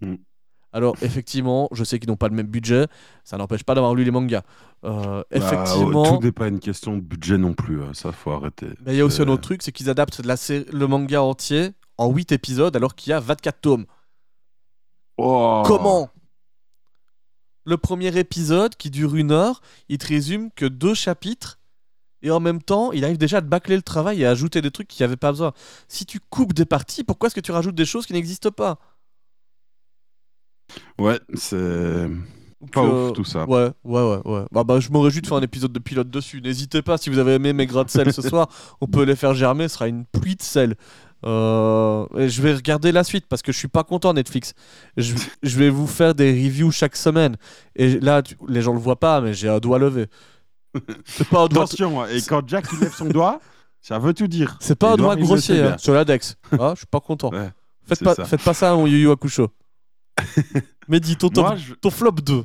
Mm. 0.00 0.16
Alors, 0.72 0.96
effectivement, 1.02 1.68
je 1.72 1.84
sais 1.84 1.98
qu'ils 1.98 2.08
n'ont 2.08 2.16
pas 2.16 2.28
le 2.28 2.34
même 2.34 2.46
budget, 2.46 2.86
ça 3.24 3.36
n'empêche 3.36 3.62
pas 3.62 3.74
d'avoir 3.74 3.94
lu 3.94 4.04
les 4.04 4.10
mangas. 4.10 4.42
Euh, 4.84 5.22
Bah, 5.30 5.36
effectivement. 5.36 6.16
tout 6.16 6.24
n'est 6.24 6.32
pas 6.32 6.48
une 6.48 6.60
question 6.60 6.96
de 6.96 7.02
budget 7.02 7.38
non 7.38 7.52
plus, 7.54 7.82
hein, 7.82 7.90
ça 7.92 8.10
faut 8.12 8.30
arrêter. 8.30 8.68
Mais 8.84 8.94
il 8.94 8.98
y 8.98 9.00
a 9.00 9.04
aussi 9.04 9.20
un 9.22 9.28
autre 9.28 9.42
truc, 9.42 9.62
c'est 9.62 9.72
qu'ils 9.72 9.90
adaptent 9.90 10.24
la 10.24 10.36
le 10.72 10.86
manga 10.86 11.22
entier 11.22 11.70
en 11.98 12.10
8 12.10 12.32
épisodes 12.32 12.74
alors 12.74 12.94
qu'il 12.94 13.10
y 13.10 13.12
a 13.12 13.20
24 13.20 13.60
tomes. 13.60 13.86
oh. 15.18 15.62
Comment? 15.66 16.08
Le 17.64 17.76
premier 17.76 18.16
épisode 18.18 18.74
qui 18.74 18.90
dure 18.90 19.14
une 19.14 19.30
heure, 19.30 19.60
il 19.88 19.98
te 19.98 20.08
résume 20.08 20.50
que 20.50 20.66
deux 20.66 20.94
chapitres 20.94 21.60
et 22.22 22.30
en 22.30 22.40
même 22.40 22.62
temps, 22.62 22.92
il 22.92 23.04
arrive 23.04 23.18
déjà 23.18 23.38
à 23.38 23.40
te 23.42 23.46
bâcler 23.46 23.76
le 23.76 23.82
travail 23.82 24.22
et 24.22 24.26
à 24.26 24.30
ajouter 24.30 24.62
des 24.62 24.70
trucs 24.70 24.88
qu'il 24.88 25.02
n'y 25.02 25.06
avait 25.06 25.16
pas 25.16 25.32
besoin. 25.32 25.52
Si 25.88 26.06
tu 26.06 26.20
coupes 26.20 26.52
des 26.54 26.64
parties, 26.64 27.04
pourquoi 27.04 27.26
est-ce 27.26 27.34
que 27.34 27.40
tu 27.40 27.52
rajoutes 27.52 27.74
des 27.74 27.84
choses 27.84 28.06
qui 28.06 28.12
n'existent 28.12 28.52
pas? 28.52 28.78
Ouais, 30.98 31.18
c'est 31.34 32.08
pas 32.72 32.80
euh, 32.82 33.08
ouf 33.08 33.12
tout 33.14 33.24
ça. 33.24 33.44
Ouais, 33.48 33.70
ouais, 33.84 34.02
ouais, 34.02 34.20
ouais. 34.24 34.44
Bah, 34.52 34.62
bah, 34.64 34.78
je 34.80 34.88
réjouis 34.92 35.20
de 35.22 35.26
faire 35.26 35.36
un 35.38 35.42
épisode 35.42 35.72
de 35.72 35.78
pilote 35.78 36.10
dessus. 36.10 36.40
N'hésitez 36.40 36.82
pas, 36.82 36.96
si 36.98 37.10
vous 37.10 37.18
avez 37.18 37.34
aimé 37.34 37.52
mes 37.52 37.66
grains 37.66 37.84
de 37.84 37.90
sel 37.90 38.12
ce 38.12 38.22
soir, 38.28 38.48
on 38.80 38.86
peut 38.86 39.02
les 39.04 39.16
faire 39.16 39.34
germer, 39.34 39.68
ce 39.68 39.74
sera 39.74 39.88
une 39.88 40.04
pluie 40.04 40.36
de 40.36 40.42
sel. 40.42 40.76
Euh, 41.24 42.04
et 42.16 42.28
je 42.28 42.42
vais 42.42 42.52
regarder 42.54 42.90
la 42.90 43.04
suite 43.04 43.26
parce 43.28 43.42
que 43.42 43.52
je 43.52 43.58
suis 43.58 43.68
pas 43.68 43.84
content 43.84 44.12
Netflix. 44.12 44.54
Je, 44.96 45.14
je 45.42 45.56
vais 45.58 45.70
vous 45.70 45.86
faire 45.86 46.14
des 46.14 46.30
reviews 46.32 46.70
chaque 46.72 46.96
semaine. 46.96 47.36
Et 47.76 48.00
là, 48.00 48.22
tu- 48.22 48.36
les 48.48 48.60
gens 48.60 48.72
le 48.72 48.80
voient 48.80 48.98
pas, 48.98 49.20
mais 49.20 49.32
j'ai 49.34 49.48
un 49.48 49.58
doigt 49.58 49.78
levé. 49.78 50.06
C'est 51.04 51.28
pas 51.28 51.42
un 51.44 51.46
doigt, 51.48 51.64
Attention, 51.64 52.02
hein, 52.02 52.06
et 52.12 52.20
quand 52.22 52.48
Jack 52.48 52.66
il 52.72 52.80
lève 52.80 52.94
son 52.94 53.06
doigt, 53.06 53.40
ça 53.80 53.98
veut 53.98 54.14
tout 54.14 54.26
dire. 54.28 54.56
c'est 54.60 54.76
pas 54.76 54.92
un 54.92 54.96
doigt 54.96 55.16
grossier 55.16 55.60
hein, 55.60 55.76
sur 55.78 55.92
l'index. 55.92 56.36
Ah, 56.52 56.70
je 56.74 56.78
suis 56.78 56.86
pas 56.86 57.00
content. 57.00 57.30
Ouais, 57.30 57.50
faites, 57.86 58.02
pas, 58.02 58.14
ça. 58.14 58.24
faites 58.24 58.42
pas 58.42 58.54
ça 58.54 58.70
à 58.72 58.74
mon 58.74 58.86
Yu 58.86 58.98
Yu 59.02 59.10
Hakusho. 59.10 59.48
mais 60.88 61.00
dis 61.00 61.16
ton, 61.16 61.28
top- 61.28 61.46
Moi, 61.46 61.56
je- 61.56 61.74
ton 61.74 61.90
flop 61.90 62.12
2. 62.12 62.44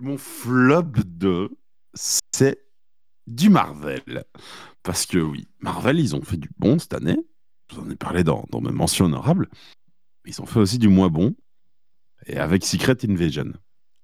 mon 0.00 0.18
flop 0.18 0.82
2, 1.06 1.50
c'est 1.94 2.58
du 3.26 3.50
Marvel. 3.50 4.24
Parce 4.82 5.06
que 5.06 5.18
oui, 5.18 5.46
Marvel, 5.60 6.00
ils 6.00 6.16
ont 6.16 6.22
fait 6.22 6.36
du 6.38 6.50
bon 6.58 6.78
cette 6.78 6.94
année. 6.94 7.18
Je 7.70 7.76
vous 7.76 7.82
en 7.86 7.90
ai 7.90 7.96
parlé 7.96 8.24
dans, 8.24 8.44
dans 8.50 8.60
mes 8.60 8.72
mentions 8.72 9.04
honorables. 9.06 9.48
Ils 10.26 10.40
ont 10.40 10.46
fait 10.46 10.58
aussi 10.60 10.78
du 10.78 10.88
moins 10.88 11.08
bon. 11.08 11.34
Et 12.26 12.36
avec 12.36 12.64
Secret 12.64 12.96
Invasion. 13.08 13.52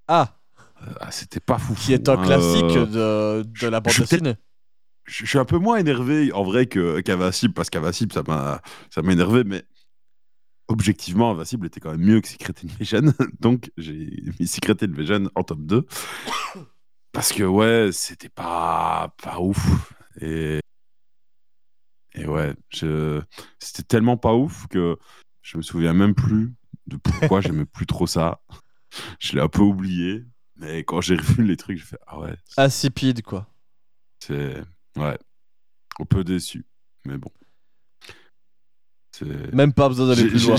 Ah, 0.09 0.39
Euh, 0.83 0.93
ah, 1.01 1.11
C'était 1.11 1.41
pas 1.41 1.59
fou. 1.59 1.75
qui 1.75 1.93
est 1.95 2.09
un 2.09 2.17
classique 2.23 2.65
de, 2.91 3.43
de 3.43 3.67
la 3.69 3.81
bande 3.81 3.95
dessinée. 3.99 4.35
je, 5.07 5.25
suis 5.27 5.39
un 5.39 5.45
peu 5.47 5.59
moins 5.59 5.77
énervé 5.79 6.31
en 6.33 6.45
vrai 6.45 6.67
que 6.67 7.01
qu'Invincible 7.01 7.55
parce 7.55 7.71
qu'Invincible 7.71 8.13
ça 8.13 8.23
m'a 8.29 8.61
ça 8.91 9.01
m'a 9.03 9.13
énervé 9.13 9.43
mais 9.45 9.65
objectivement 10.69 11.31
Invincible 11.31 11.67
était 11.67 11.81
quand 11.81 11.93
même 11.93 12.01
mieux 12.01 12.21
que 12.21 12.29
Secret 12.29 12.55
Invasion 12.65 13.13
donc 13.41 13.71
j'ai 13.77 14.23
mis 14.41 14.47
Secret 14.47 14.77
Invasion 14.83 15.31
en 15.35 15.43
top 15.43 15.61
2 15.61 15.87
parce 17.13 17.33
que 17.33 17.45
ouais 17.45 17.91
c'était 17.93 18.29
pas 18.29 19.15
pas 19.23 19.41
ouf. 19.41 19.93
Et 20.21 20.61
et 22.15 22.27
ouais 22.27 22.55
je 22.71 23.23
c'était 23.59 23.83
tellement 23.83 24.17
pas 24.17 24.35
ouf 24.35 24.67
que 24.69 24.99
je 25.43 25.57
me 25.57 25.63
souviens 25.63 25.95
même 25.95 26.15
plus 26.15 26.53
de 26.87 26.97
pourquoi 26.97 27.41
j'aimais 27.41 27.65
plus 27.73 27.87
trop 27.87 28.07
ça. 28.07 28.43
Je 29.19 29.35
l'ai 29.35 29.41
un 29.41 29.49
peu 29.49 29.63
oublié. 29.63 30.25
Mais 30.57 30.85
quand 30.85 31.01
j'ai 31.01 31.17
revu 31.17 31.45
les 31.45 31.57
trucs 31.57 31.79
j'ai 31.79 31.85
fait 31.85 31.99
ah 32.07 32.19
ouais. 32.19 32.37
Insipide, 32.57 33.23
quoi. 33.23 33.47
c'est 34.21 34.63
ouais, 34.97 35.19
un 35.99 36.05
peu 36.05 36.25
déçu, 36.25 36.67
mais 37.05 37.19
bon. 37.19 37.31
Même 39.53 39.73
pas 39.73 39.89
besoin 39.89 40.09
d'aller 40.09 40.29
plus 40.29 40.47
loin. 40.47 40.57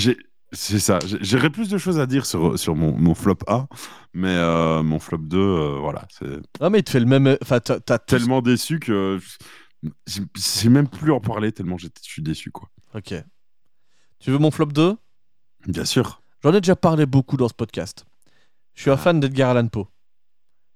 c'est 0.52 0.80
ça. 0.80 1.00
J'aurais 1.22 1.50
plus 1.50 1.70
de 1.70 1.78
choses 1.78 2.00
à 2.00 2.06
dire 2.06 2.26
sur, 2.26 2.58
sur 2.58 2.76
mon, 2.76 2.98
mon 2.98 3.14
flop 3.16 3.38
A, 3.48 3.68
mais 4.14 4.34
euh, 4.36 4.82
mon 4.84 5.00
flop 5.00 5.18
2, 5.20 5.38
euh, 5.38 5.78
voilà, 5.80 6.08
Ah, 6.60 6.70
mais 6.70 6.80
il 6.80 6.84
te 6.84 6.90
fait 6.92 7.00
le 7.00 7.06
même. 7.06 7.38
Enfin, 7.42 7.60
t'as 7.60 8.00
tellement 8.00 8.42
déçu 8.42 8.80
que 8.80 9.20
je 10.08 10.22
sais 10.36 10.70
même 10.70 10.88
plus 10.88 11.12
en 11.12 11.20
parler 11.20 11.52
tellement 11.52 11.78
je 11.78 11.88
suis 12.02 12.22
déçu 12.24 12.50
quoi. 12.52 12.70
Ok. 12.96 13.14
Tu 14.20 14.32
veux 14.32 14.40
mon 14.40 14.50
flop 14.52 14.68
2 14.68 14.96
Bien 15.68 15.86
sûr. 15.86 16.22
J'en 16.44 16.54
ai 16.54 16.62
déjà 16.62 16.76
parlé 16.76 17.06
beaucoup 17.06 17.38
dans 17.38 17.48
ce 17.48 17.54
podcast. 17.54 18.06
Je 18.74 18.82
suis 18.82 18.90
un 18.92 18.94
Ah. 18.96 18.98
fan 18.98 19.20
d'Edgar 19.20 19.52
Allan 19.52 19.68
Poe. 19.68 19.86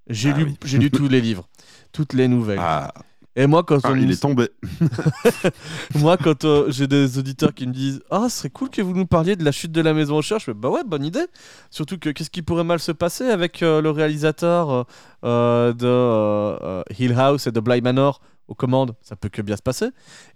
J'ai 0.08 0.32
Ah 0.32 0.38
lu, 0.38 0.44
oui. 0.46 0.58
j'ai 0.66 0.78
lu 0.78 0.92
tous 0.92 1.08
les 1.08 1.22
livres, 1.22 1.48
toutes 1.92 2.14
les 2.14 2.28
nouvelles. 2.28 2.60
Ah, 2.62 2.94
Et 3.36 3.48
moi, 3.48 3.64
quand, 3.64 3.80
ah, 3.84 3.92
on- 3.92 3.96
il 3.96 4.12
est 4.12 4.22
tombé. 4.22 4.50
moi, 5.96 6.18
quand 6.18 6.44
euh, 6.46 6.66
j'ai 6.70 6.88
des 6.88 7.18
auditeurs 7.18 7.54
qui 7.54 7.66
me 7.68 7.74
disent 7.74 8.02
Ah, 8.12 8.28
ce 8.30 8.38
serait 8.40 8.50
cool 8.50 8.70
que 8.70 8.82
vous 8.82 8.94
nous 8.94 9.06
parliez 9.06 9.36
de 9.36 9.44
la 9.46 9.52
chute 9.52 9.72
de 9.72 9.82
la 9.82 9.94
maison 9.94 10.18
au 10.18 10.22
chat, 10.22 10.38
je 10.40 10.46
fais 10.46 10.54
Bah 10.54 10.70
ouais, 10.70 10.82
bonne 10.86 11.06
idée. 11.06 11.26
Surtout 11.70 11.98
que 11.98 12.10
qu'est-ce 12.10 12.30
qui 12.30 12.42
pourrait 12.42 12.64
mal 12.64 12.80
se 12.80 12.92
passer 12.92 13.26
avec 13.30 13.64
euh, 13.64 13.82
le 13.82 13.90
réalisateur 13.90 14.86
euh, 15.24 15.74
de 15.74 16.84
Hill 17.02 17.14
House 17.18 17.48
et 17.48 17.52
de 17.52 17.60
Bly 17.60 17.82
Manor 17.82 18.22
aux 18.48 18.56
commandes? 18.56 18.96
Ça 19.02 19.16
peut 19.16 19.30
que 19.30 19.42
bien 19.42 19.56
se 19.56 19.62
passer. 19.62 19.88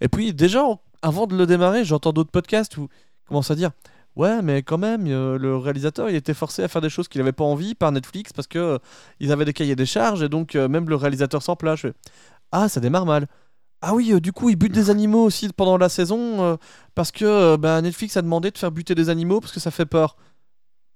Et 0.02 0.08
puis, 0.08 0.34
déjà, 0.34 0.64
en- 0.64 0.80
avant 1.02 1.28
de 1.28 1.36
le 1.36 1.46
démarrer, 1.46 1.84
j'entends 1.86 2.14
d'autres 2.14 2.32
podcasts 2.32 2.78
où 2.78 2.88
ils 2.92 3.28
commencent 3.28 3.52
à 3.52 3.56
dire 3.56 3.72
Ouais, 4.16 4.42
mais 4.42 4.64
quand 4.64 4.78
même, 4.78 5.08
euh, 5.08 5.38
le 5.38 5.58
réalisateur, 5.58 6.10
il 6.10 6.16
était 6.16 6.34
forcé 6.34 6.64
à 6.64 6.70
faire 6.70 6.82
des 6.82 6.88
choses 6.90 7.10
qu'il 7.10 7.20
n'avait 7.20 7.34
pas 7.34 7.44
envie 7.44 7.76
par 7.76 7.92
Netflix 7.92 8.32
parce 8.32 8.48
que 8.48 8.58
euh, 8.58 8.78
ils 9.20 9.34
avaient 9.34 9.44
des 9.44 9.52
cahiers 9.52 9.76
des 9.76 9.86
charges 9.86 10.24
et 10.24 10.30
donc 10.30 10.56
euh, 10.56 10.70
même 10.70 10.88
le 10.88 10.96
réalisateur 10.96 11.44
s'en 11.44 11.58
plaint. 11.58 11.78
Ah, 12.58 12.70
ça 12.70 12.80
démarre 12.80 13.06
mal. 13.06 13.28
Ah 13.82 13.94
oui, 13.94 14.14
euh, 14.14 14.22
du 14.22 14.32
coup, 14.32 14.50
il 14.50 14.56
bute 14.56 14.72
des 14.72 14.90
animaux 14.90 15.26
aussi 15.26 15.50
pendant 15.50 15.78
la 15.78 15.90
saison 15.90 16.42
euh, 16.42 16.56
parce 16.96 17.12
que 17.12 17.26
euh, 17.26 17.58
bah, 17.58 17.82
Netflix 17.82 18.16
a 18.16 18.22
demandé 18.22 18.50
de 18.50 18.58
faire 18.58 18.72
buter 18.72 18.96
des 18.96 19.10
animaux 19.10 19.42
parce 19.42 19.52
que 19.52 19.60
ça 19.60 19.72
fait 19.72 19.86
peur. 19.86 20.16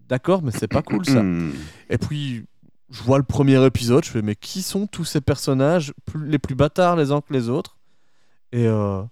D'accord, 0.08 0.42
mais 0.42 0.52
c'est 0.52 0.70
pas 0.70 0.82
cool 0.82 1.06
ça. 1.06 1.22
Et 1.90 1.98
puis, 1.98 2.46
je 2.90 3.04
vois 3.04 3.18
le 3.18 3.26
premier 3.26 3.64
épisode, 3.66 4.06
je 4.06 4.10
fais, 4.10 4.22
mais 4.22 4.36
qui 4.36 4.62
sont 4.62 4.88
tous 4.88 5.04
ces 5.04 5.20
personnages 5.20 5.94
plus- 6.06 6.30
les 6.30 6.40
plus 6.40 6.56
bâtards 6.56 6.96
les 6.96 7.12
uns 7.12 7.20
que 7.20 7.34
les 7.34 7.50
autres? 7.50 7.78
Et, 8.54 8.66
euh, 8.66 9.04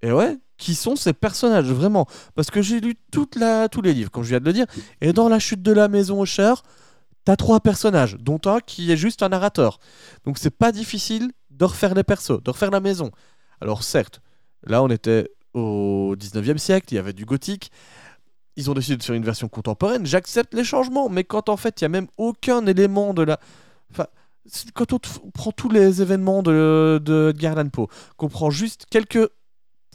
et 0.00 0.10
ouais, 0.10 0.38
qui 0.56 0.74
sont 0.74 0.96
ces 0.96 1.12
personnages 1.12 1.70
vraiment? 1.70 2.06
Parce 2.34 2.50
que 2.50 2.62
j'ai 2.62 2.80
lu 2.80 2.94
toute 3.12 3.36
la, 3.36 3.68
tous 3.68 3.82
les 3.82 3.92
livres, 3.92 4.10
comme 4.10 4.22
je 4.24 4.30
viens 4.30 4.40
de 4.40 4.46
le 4.46 4.54
dire, 4.54 4.66
et 5.02 5.12
dans 5.12 5.28
La 5.28 5.38
chute 5.38 5.60
de 5.62 5.72
la 5.72 5.88
maison 5.88 6.18
au 6.18 6.24
cher, 6.26 6.62
t'as 7.24 7.36
trois 7.36 7.60
personnages, 7.60 8.16
dont 8.18 8.40
un 8.46 8.60
qui 8.60 8.90
est 8.90 8.96
juste 8.96 9.22
un 9.22 9.28
narrateur. 9.28 9.78
Donc 10.24 10.38
c'est 10.38 10.50
pas 10.56 10.72
difficile 10.72 11.30
de 11.58 11.64
refaire 11.64 11.94
les 11.94 12.04
persos, 12.04 12.42
de 12.42 12.50
refaire 12.50 12.70
la 12.70 12.80
maison. 12.80 13.10
Alors 13.60 13.82
certes, 13.82 14.20
là 14.64 14.82
on 14.82 14.88
était 14.88 15.30
au 15.54 16.14
19e 16.16 16.58
siècle, 16.58 16.86
il 16.92 16.96
y 16.96 16.98
avait 16.98 17.12
du 17.12 17.24
gothique. 17.24 17.70
Ils 18.56 18.70
ont 18.70 18.74
décidé 18.74 18.96
de 18.96 19.02
faire 19.02 19.14
une 19.14 19.24
version 19.24 19.48
contemporaine. 19.48 20.04
J'accepte 20.04 20.54
les 20.54 20.64
changements, 20.64 21.08
mais 21.08 21.24
quand 21.24 21.48
en 21.48 21.56
fait 21.56 21.80
il 21.80 21.84
y 21.84 21.86
a 21.86 21.88
même 21.88 22.08
aucun 22.16 22.66
élément 22.66 23.14
de 23.14 23.22
la. 23.22 23.38
Enfin, 23.90 24.06
quand 24.74 24.92
on, 24.92 24.98
prend 25.30 25.52
tous 25.52 25.68
les 25.68 26.02
événements 26.02 26.42
de, 26.42 27.00
de 27.04 27.30
Edgar 27.30 27.56
Allan 27.56 27.68
Poe, 27.68 27.88
qu'on 28.16 28.28
prend 28.28 28.50
juste 28.50 28.86
quelques 28.90 29.28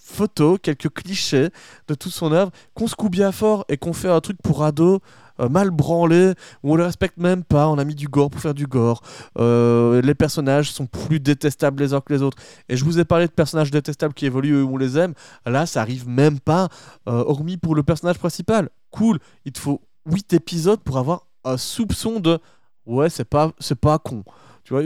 photos, 0.01 0.59
quelques 0.61 0.89
clichés 0.89 1.49
de 1.87 1.95
toute 1.95 2.11
son 2.11 2.31
œuvre, 2.31 2.51
qu'on 2.73 2.87
se 2.87 2.95
coupe 2.95 3.11
bien 3.11 3.31
fort 3.31 3.65
et 3.69 3.77
qu'on 3.77 3.93
fait 3.93 4.09
un 4.09 4.21
truc 4.21 4.37
pour 4.43 4.63
ado 4.63 4.99
euh, 5.39 5.49
mal 5.49 5.71
branlé, 5.71 6.33
où 6.63 6.73
on 6.73 6.75
le 6.75 6.83
respecte 6.83 7.17
même 7.17 7.43
pas, 7.43 7.67
on 7.67 7.77
a 7.77 7.83
mis 7.83 7.95
du 7.95 8.07
gore 8.07 8.29
pour 8.29 8.41
faire 8.41 8.53
du 8.53 8.67
gore, 8.67 9.01
euh, 9.39 10.01
les 10.01 10.15
personnages 10.15 10.71
sont 10.71 10.85
plus 10.85 11.19
détestables 11.19 11.81
les 11.81 11.93
uns 11.93 12.01
que 12.01 12.13
les 12.13 12.21
autres. 12.21 12.37
Et 12.69 12.77
je 12.77 12.85
vous 12.85 12.99
ai 12.99 13.05
parlé 13.05 13.27
de 13.27 13.31
personnages 13.31 13.71
détestables 13.71 14.13
qui 14.13 14.25
évoluent 14.25 14.59
et 14.59 14.61
où 14.61 14.73
on 14.73 14.77
les 14.77 14.97
aime, 14.97 15.13
là 15.45 15.65
ça 15.65 15.81
arrive 15.81 16.07
même 16.07 16.39
pas, 16.39 16.69
euh, 17.07 17.23
hormis 17.25 17.57
pour 17.57 17.75
le 17.75 17.83
personnage 17.83 18.19
principal. 18.19 18.69
Cool, 18.91 19.19
il 19.45 19.51
te 19.51 19.59
faut 19.59 19.81
8 20.05 20.33
épisodes 20.33 20.81
pour 20.81 20.97
avoir 20.97 21.27
un 21.43 21.57
soupçon 21.57 22.19
de 22.19 22.39
ouais, 22.85 23.09
c'est 23.09 23.25
pas, 23.25 23.51
c'est 23.59 23.79
pas 23.79 23.97
con. 23.99 24.23
Tu 24.63 24.73
vois, 24.73 24.83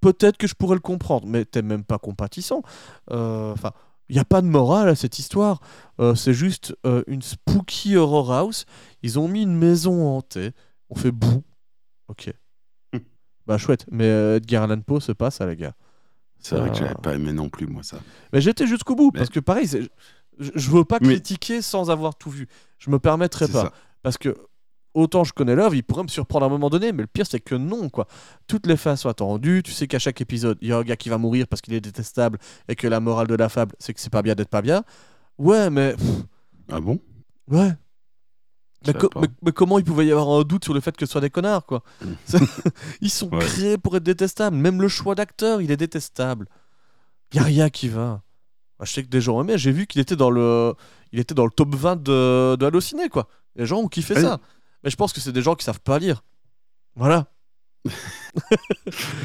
peut-être 0.00 0.36
que 0.36 0.46
je 0.46 0.54
pourrais 0.54 0.76
le 0.76 0.80
comprendre, 0.80 1.26
mais 1.26 1.44
t'es 1.44 1.62
même 1.62 1.84
pas 1.84 1.98
compatissant. 1.98 2.62
Enfin, 3.10 3.72
il 4.08 4.14
n'y 4.14 4.20
a 4.20 4.24
pas 4.24 4.40
de 4.42 4.46
morale 4.46 4.88
à 4.88 4.94
cette 4.94 5.18
histoire. 5.18 5.60
Euh, 6.00 6.14
c'est 6.14 6.34
juste 6.34 6.74
euh, 6.86 7.02
une 7.06 7.22
spooky 7.22 7.96
horror 7.96 8.32
house. 8.32 8.64
Ils 9.02 9.18
ont 9.18 9.28
mis 9.28 9.42
une 9.42 9.56
maison 9.56 10.06
hantée. 10.16 10.52
On 10.90 10.94
fait 10.94 11.10
bouh. 11.12 11.42
Ok. 12.08 12.32
Bah 13.46 13.58
chouette. 13.58 13.86
Mais 13.90 14.04
euh, 14.04 14.36
Edgar 14.36 14.64
Allan 14.64 14.80
Poe, 14.80 15.00
c'est 15.00 15.14
pas 15.14 15.30
ça, 15.30 15.46
les 15.46 15.56
gars. 15.56 15.74
C'est 16.38 16.56
vrai 16.56 16.70
que 16.70 16.76
j'avais 16.76 16.94
pas 16.94 17.14
aimé 17.14 17.32
non 17.32 17.48
plus, 17.48 17.66
moi, 17.66 17.82
ça. 17.82 17.98
Mais 18.32 18.40
j'étais 18.40 18.66
jusqu'au 18.66 18.94
bout 18.94 19.10
Mais- 19.14 19.18
parce 19.20 19.30
que 19.30 19.40
pareil, 19.40 19.66
je, 19.68 20.50
je 20.54 20.70
veux 20.70 20.84
pas 20.84 20.98
Mais- 21.00 21.08
critiquer 21.08 21.62
sans 21.62 21.90
avoir 21.90 22.16
tout 22.16 22.30
vu. 22.30 22.46
Je 22.78 22.90
me 22.90 22.98
permettrais 22.98 23.46
C'est 23.46 23.52
pas 23.52 23.62
ça. 23.66 23.72
parce 24.02 24.18
que 24.18 24.36
autant 24.96 25.22
je 25.24 25.32
connais 25.32 25.54
l'œuvre, 25.54 25.74
il 25.74 25.82
pourrait 25.82 26.02
me 26.02 26.08
surprendre 26.08 26.44
à 26.44 26.48
un 26.48 26.50
moment 26.50 26.70
donné, 26.70 26.90
mais 26.92 27.02
le 27.02 27.06
pire 27.06 27.26
c'est 27.28 27.40
que 27.40 27.54
non 27.54 27.88
quoi. 27.88 28.06
Toutes 28.48 28.66
les 28.66 28.76
fins 28.76 28.96
sont 28.96 29.08
attendues. 29.08 29.62
Tu 29.64 29.72
sais 29.72 29.86
qu'à 29.86 29.98
chaque 29.98 30.20
épisode, 30.20 30.58
il 30.60 30.68
y 30.68 30.72
a 30.72 30.78
un 30.78 30.82
gars 30.82 30.96
qui 30.96 31.08
va 31.08 31.18
mourir 31.18 31.46
parce 31.48 31.60
qu'il 31.62 31.74
est 31.74 31.80
détestable 31.80 32.38
et 32.68 32.74
que 32.74 32.86
la 32.88 33.00
morale 33.00 33.26
de 33.28 33.34
la 33.34 33.48
fable 33.48 33.74
c'est 33.78 33.94
que 33.94 34.00
c'est 34.00 34.10
pas 34.10 34.22
bien 34.22 34.34
d'être 34.34 34.48
pas 34.50 34.62
bien. 34.62 34.82
Ouais, 35.38 35.70
mais 35.70 35.94
Ah 36.70 36.80
bon? 36.80 36.98
Ouais. 37.48 37.72
Mais, 38.86 38.92
savais 38.92 38.98
co- 38.98 39.08
pas. 39.08 39.20
mais- 39.20 39.28
mais 39.42 39.52
comment 39.52 39.78
il 39.78 39.84
pouvait 39.84 40.06
y 40.06 40.12
avoir 40.12 40.28
un 40.30 40.42
doute 40.42 40.64
sur 40.64 40.74
le 40.74 40.80
fait 40.80 40.96
que 40.96 41.06
ce 41.06 41.12
soit 41.12 41.20
des 41.20 41.30
connards 41.30 41.66
quoi? 41.66 41.82
Mm. 42.02 42.12
Ils 43.00 43.10
sont 43.10 43.28
Ouais. 43.30 43.38
créés 43.38 43.78
pour 43.78 43.96
être 43.96 44.02
détestables. 44.04 44.56
Même 44.56 44.80
le 44.80 44.88
choix 44.88 45.14
d'acteur, 45.14 45.60
il 45.62 45.70
est 45.70 45.76
détestable. 45.76 46.46
Y 47.34 47.38
a 47.38 47.42
rien 47.42 47.68
qui 47.70 47.88
va. 47.88 48.22
Bah, 48.78 48.84
je 48.84 48.92
sais 48.92 49.02
que 49.02 49.08
des 49.08 49.20
gens 49.20 49.40
aimaient. 49.40 49.58
J'ai 49.58 49.72
vu 49.72 49.86
qu'il 49.86 50.00
était 50.00 50.16
dans 50.16 50.30
le, 50.30 50.74
il 51.12 51.18
était 51.18 51.34
dans 51.34 51.44
le 51.46 51.50
top 51.50 51.74
20 51.74 51.96
de, 52.02 52.56
de 52.56 53.08
quoi. 53.08 53.26
Les 53.56 53.64
gens 53.66 53.78
ont 53.78 53.88
kiffé 53.88 54.14
Ah 54.18 54.20
ça. 54.20 54.40
Mais 54.86 54.90
je 54.90 54.96
pense 54.96 55.12
que 55.12 55.18
c'est 55.20 55.32
des 55.32 55.42
gens 55.42 55.56
qui 55.56 55.64
savent 55.64 55.80
pas 55.80 55.98
lire. 55.98 56.22
Voilà. 56.94 57.26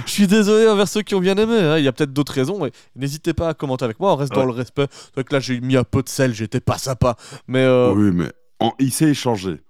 je 0.05 0.12
suis 0.12 0.26
désolé 0.26 0.68
envers 0.68 0.88
ceux 0.88 1.03
qui 1.03 1.14
ont 1.14 1.20
bien 1.20 1.36
aimé. 1.38 1.55
hein. 1.59 1.78
Il 1.78 1.84
y 1.84 1.88
a 1.88 1.91
peut-être 1.91 2.12
d'autres 2.14 2.34
raisons. 2.34 2.66
et 2.66 2.72
N'hésitez 2.95 3.36
pas 3.36 3.49
à 3.49 3.53
commenter 3.53 3.86
avec 3.86 3.99
moi. 3.99 4.12
On 4.14 4.16
reste 4.16 4.32
dans 4.34 4.41
Ouais. 4.41 4.47
le 4.47 4.53
respect. 4.53 4.88
C'est 4.91 5.14
vrai 5.14 5.24
que 5.24 5.34
là, 5.36 5.39
j'ai 5.39 5.59
mis 5.62 5.78
un 5.78 5.84
peu 5.84 6.01
de 6.01 6.09
sel. 6.09 6.34
J'étais 6.34 6.62
pas 6.62 6.80
sympa. 6.80 7.16
Mais 7.47 7.59
euh, 7.64 7.93
Oui, 7.93 8.09
mais 8.12 8.32
en- 8.59 8.74
il 8.80 8.91
s'est 8.91 9.09
échangé. 9.09 9.62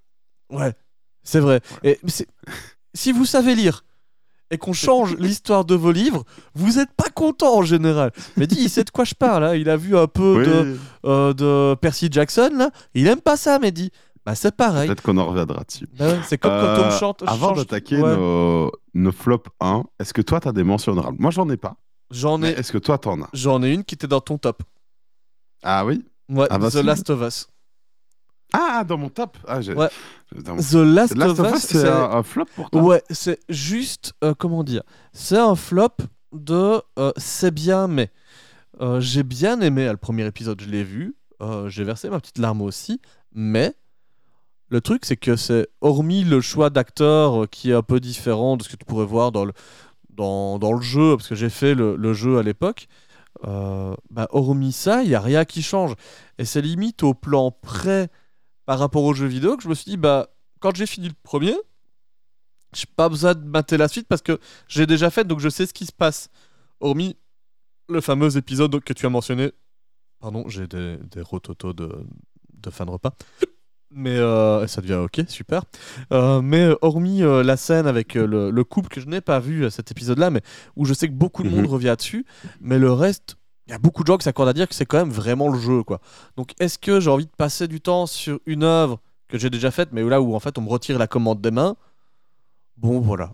Ouais, 0.49 0.73
c'est 1.23 1.41
vrai. 1.41 1.59
Et 1.83 1.99
mais 2.03 2.09
c'est- 2.09 2.27
si 2.93 3.11
vous 3.11 3.25
savez 3.25 3.53
lire 3.53 3.83
et 4.49 4.57
qu'on 4.57 4.71
change 4.73 5.15
l'histoire 5.19 5.65
de 5.65 5.75
vos 5.75 5.91
livres, 5.91 6.23
vous 6.55 6.79
êtes 6.79 6.93
pas 6.93 7.09
content 7.13 7.57
en 7.57 7.63
général. 7.63 8.11
Mais 8.37 8.47
dis, 8.47 8.55
il 8.61 8.69
sait 8.69 8.85
de 8.85 8.91
quoi 8.91 9.03
je 9.03 9.13
parle. 9.15 9.43
hein. 9.43 9.55
Il 9.55 9.69
a 9.69 9.75
vu 9.75 9.97
un 9.97 10.07
peu 10.07 10.39
Oui, 10.39 10.45
de, 10.45 10.77
euh, 11.05 11.33
de 11.33 11.75
Percy 11.75 12.07
Jackson 12.09 12.51
là. 12.57 12.71
Il 12.93 13.07
aime 13.07 13.19
pas 13.21 13.35
ça, 13.35 13.59
Mehdi. 13.59 13.91
Bah 14.31 14.35
c'est 14.35 14.55
pareil. 14.55 14.87
peut-être 14.87 15.01
qu'on 15.01 15.17
en 15.17 15.25
reviendra 15.25 15.63
dessus. 15.63 15.87
Bah 15.97 16.23
c'est 16.23 16.37
comme 16.37 16.51
quand 16.51 16.57
on 16.57 16.85
Euh, 16.85 16.91
chante. 16.91 17.23
Avant 17.27 17.49
change- 17.49 17.57
d'attaquer 17.59 18.01
Ouais. 18.01 18.15
nos, 18.15 18.71
nos 18.93 19.11
flops 19.11 19.49
1, 19.59 19.83
est-ce 19.99 20.13
que 20.13 20.21
toi, 20.21 20.39
t'as 20.39 20.51
des 20.53 20.63
mentions 20.63 20.93
honorables? 20.93 21.17
Moi, 21.19 21.31
j'en 21.31 21.49
ai 21.49 21.57
pas. 21.57 21.75
J'en 22.11 22.41
ai, 22.43 22.49
est-ce 22.49 22.71
que 22.71 22.77
toi, 22.77 22.97
t'en 22.97 23.21
as? 23.21 23.29
j'en 23.33 23.61
ai 23.63 23.71
une 23.73 23.83
qui 23.83 23.95
était 23.95 24.07
dans 24.07 24.21
ton 24.21 24.37
top. 24.37 24.63
Ah 25.63 25.85
oui? 25.85 26.03
Ouais, 26.29 26.47
Ah 26.49 26.57
bah 26.59 26.69
The. 26.71 26.75
Last 26.75 27.09
of 27.09 27.21
Us. 27.21 27.47
Ah, 28.53 28.83
dans 28.85 28.97
mon 28.97 29.09
top 29.09 29.37
ah, 29.47 29.61
j'ai- 29.61 29.73
Ouais. 29.73 29.89
j'ai- 30.35 30.41
dans 30.41 30.55
mon- 30.55 30.61
The 30.61 30.73
Last, 30.73 31.15
Last 31.15 31.39
of 31.39 31.55
Us, 31.55 31.61
c'est 31.61 31.87
un, 31.87 32.11
un 32.11 32.23
flop 32.23 32.45
pour 32.55 32.69
toi 32.69 32.81
Ouais, 32.81 33.03
c'est 33.09 33.39
juste, 33.49 34.13
euh, 34.23 34.33
comment 34.37 34.63
dire, 34.63 34.83
c'est 35.13 35.37
un 35.37 35.55
flop 35.55 35.95
de 36.33 36.81
euh, 36.99 37.11
c'est 37.17 37.51
bien, 37.53 37.87
mais 37.87 38.09
Euh, 38.79 38.99
j'ai 38.99 39.21
bien 39.23 39.59
aimé 39.61 39.87
le 39.91 39.97
premier 39.97 40.25
épisode, 40.25 40.59
je 40.61 40.67
l'ai 40.67 40.83
vu, 40.83 41.15
euh, 41.41 41.69
j'ai 41.69 41.83
versé 41.83 42.09
ma 42.09 42.19
petite 42.19 42.39
larme 42.39 42.61
aussi, 42.61 42.99
mais 43.31 43.75
le 44.71 44.81
truc 44.81 45.05
c'est 45.05 45.17
que 45.17 45.35
c'est, 45.35 45.67
hormis 45.81 46.23
le 46.23 46.41
choix 46.41 46.69
d'acteur 46.69 47.43
euh, 47.43 47.45
qui 47.45 47.71
est 47.71 47.73
un 47.75 47.83
peu 47.83 47.99
différent 47.99 48.57
de 48.57 48.63
ce 48.63 48.69
que 48.69 48.77
tu 48.77 48.85
pourrais 48.85 49.05
voir 49.05 49.31
dans 49.31 49.45
le, 49.45 49.53
dans, 50.09 50.73
le 50.73 50.81
jeu, 50.81 51.15
parce 51.17 51.27
que 51.27 51.35
j'ai 51.35 51.49
fait 51.49 51.75
le, 51.75 51.95
le 51.95 52.13
jeu 52.13 52.37
à 52.37 52.43
l'époque, 52.43 52.87
euh, 53.43 53.95
bah, 54.09 54.27
hormis 54.31 54.71
ça, 54.71 55.03
il 55.03 55.09
n'y 55.09 55.15
a 55.15 55.19
rien 55.19 55.45
qui 55.45 55.61
change. 55.61 55.93
Et 56.37 56.45
c'est 56.45 56.61
limite 56.61 57.03
au 57.03 57.13
plan 57.13 57.51
près 57.51 58.09
par 58.65 58.79
rapport 58.79 59.03
au 59.03 59.13
jeu 59.13 59.27
vidéo 59.27 59.57
que 59.57 59.63
je 59.63 59.69
me 59.69 59.73
suis 59.73 59.91
dit, 59.91 59.97
bah, 59.97 60.29
quand 60.59 60.75
j'ai 60.75 60.85
fini 60.85 61.07
le 61.07 61.15
premier, 61.23 61.55
j'ai 62.73 62.85
pas 62.95 63.09
besoin 63.09 63.33
de 63.33 63.43
mater 63.43 63.77
la 63.77 63.87
suite 63.87 64.07
parce 64.07 64.21
que 64.21 64.39
j'ai 64.67 64.85
déjà 64.85 65.09
fait, 65.09 65.25
donc 65.25 65.39
je 65.39 65.49
sais 65.49 65.65
ce 65.65 65.73
qui 65.73 65.85
se 65.85 65.91
passe. 65.91 66.29
Hormis 66.79 67.17
le 67.89 67.99
fameux 67.99 68.37
épisode 68.37 68.79
que 68.81 68.93
tu 68.93 69.05
as 69.05 69.09
mentionné. 69.09 69.51
Pardon, 70.19 70.47
j'ai 70.47 70.67
des, 70.67 70.97
des 70.97 71.21
rototos 71.21 71.73
de, 71.73 72.05
de 72.53 72.69
fin 72.69 72.85
de 72.85 72.91
repas. 72.91 73.15
Mais 73.93 74.15
euh, 74.17 74.67
ça 74.67 74.79
devient 74.81 74.93
ok, 74.95 75.21
super. 75.27 75.63
Euh, 76.13 76.41
mais 76.41 76.61
euh, 76.61 76.75
hormis 76.81 77.23
euh, 77.23 77.43
la 77.43 77.57
scène 77.57 77.87
avec 77.87 78.13
le, 78.15 78.49
le 78.49 78.63
couple 78.63 78.87
que 78.87 79.01
je 79.01 79.07
n'ai 79.07 79.19
pas 79.21 79.39
vu 79.39 79.65
à 79.65 79.69
cet 79.69 79.91
épisode-là, 79.91 80.29
mais 80.29 80.41
où 80.77 80.85
je 80.85 80.93
sais 80.93 81.07
que 81.09 81.13
beaucoup 81.13 81.43
de 81.43 81.49
Mhm. 81.49 81.55
monde 81.57 81.65
revient 81.67 81.93
dessus, 81.97 82.25
mais 82.61 82.79
le 82.79 82.91
reste, 82.93 83.35
il 83.67 83.71
y 83.71 83.73
a 83.73 83.79
beaucoup 83.79 84.03
de 84.03 84.07
gens 84.07 84.17
qui 84.17 84.23
s'accordent 84.23 84.49
à 84.49 84.53
dire 84.53 84.69
que 84.69 84.75
c'est 84.75 84.85
quand 84.85 84.97
même 84.97 85.11
vraiment 85.11 85.49
le 85.49 85.59
jeu, 85.59 85.83
quoi. 85.83 85.99
Donc 86.37 86.53
est-ce 86.59 86.79
que 86.79 86.99
j'ai 87.01 87.09
envie 87.09 87.25
de 87.25 87.31
passer 87.37 87.67
du 87.67 87.81
temps 87.81 88.05
sur 88.05 88.39
une 88.45 88.63
œuvre 88.63 88.99
que 89.27 89.37
j'ai 89.37 89.49
déjà 89.49 89.71
faite, 89.71 89.89
mais 89.91 90.03
là 90.03 90.21
où 90.21 90.35
en 90.35 90.39
fait 90.39 90.57
on 90.57 90.61
me 90.61 90.69
retire 90.69 90.97
la 90.97 91.07
commande 91.07 91.41
des 91.41 91.51
mains? 91.51 91.75
Bon, 92.77 92.99
voilà. 93.01 93.31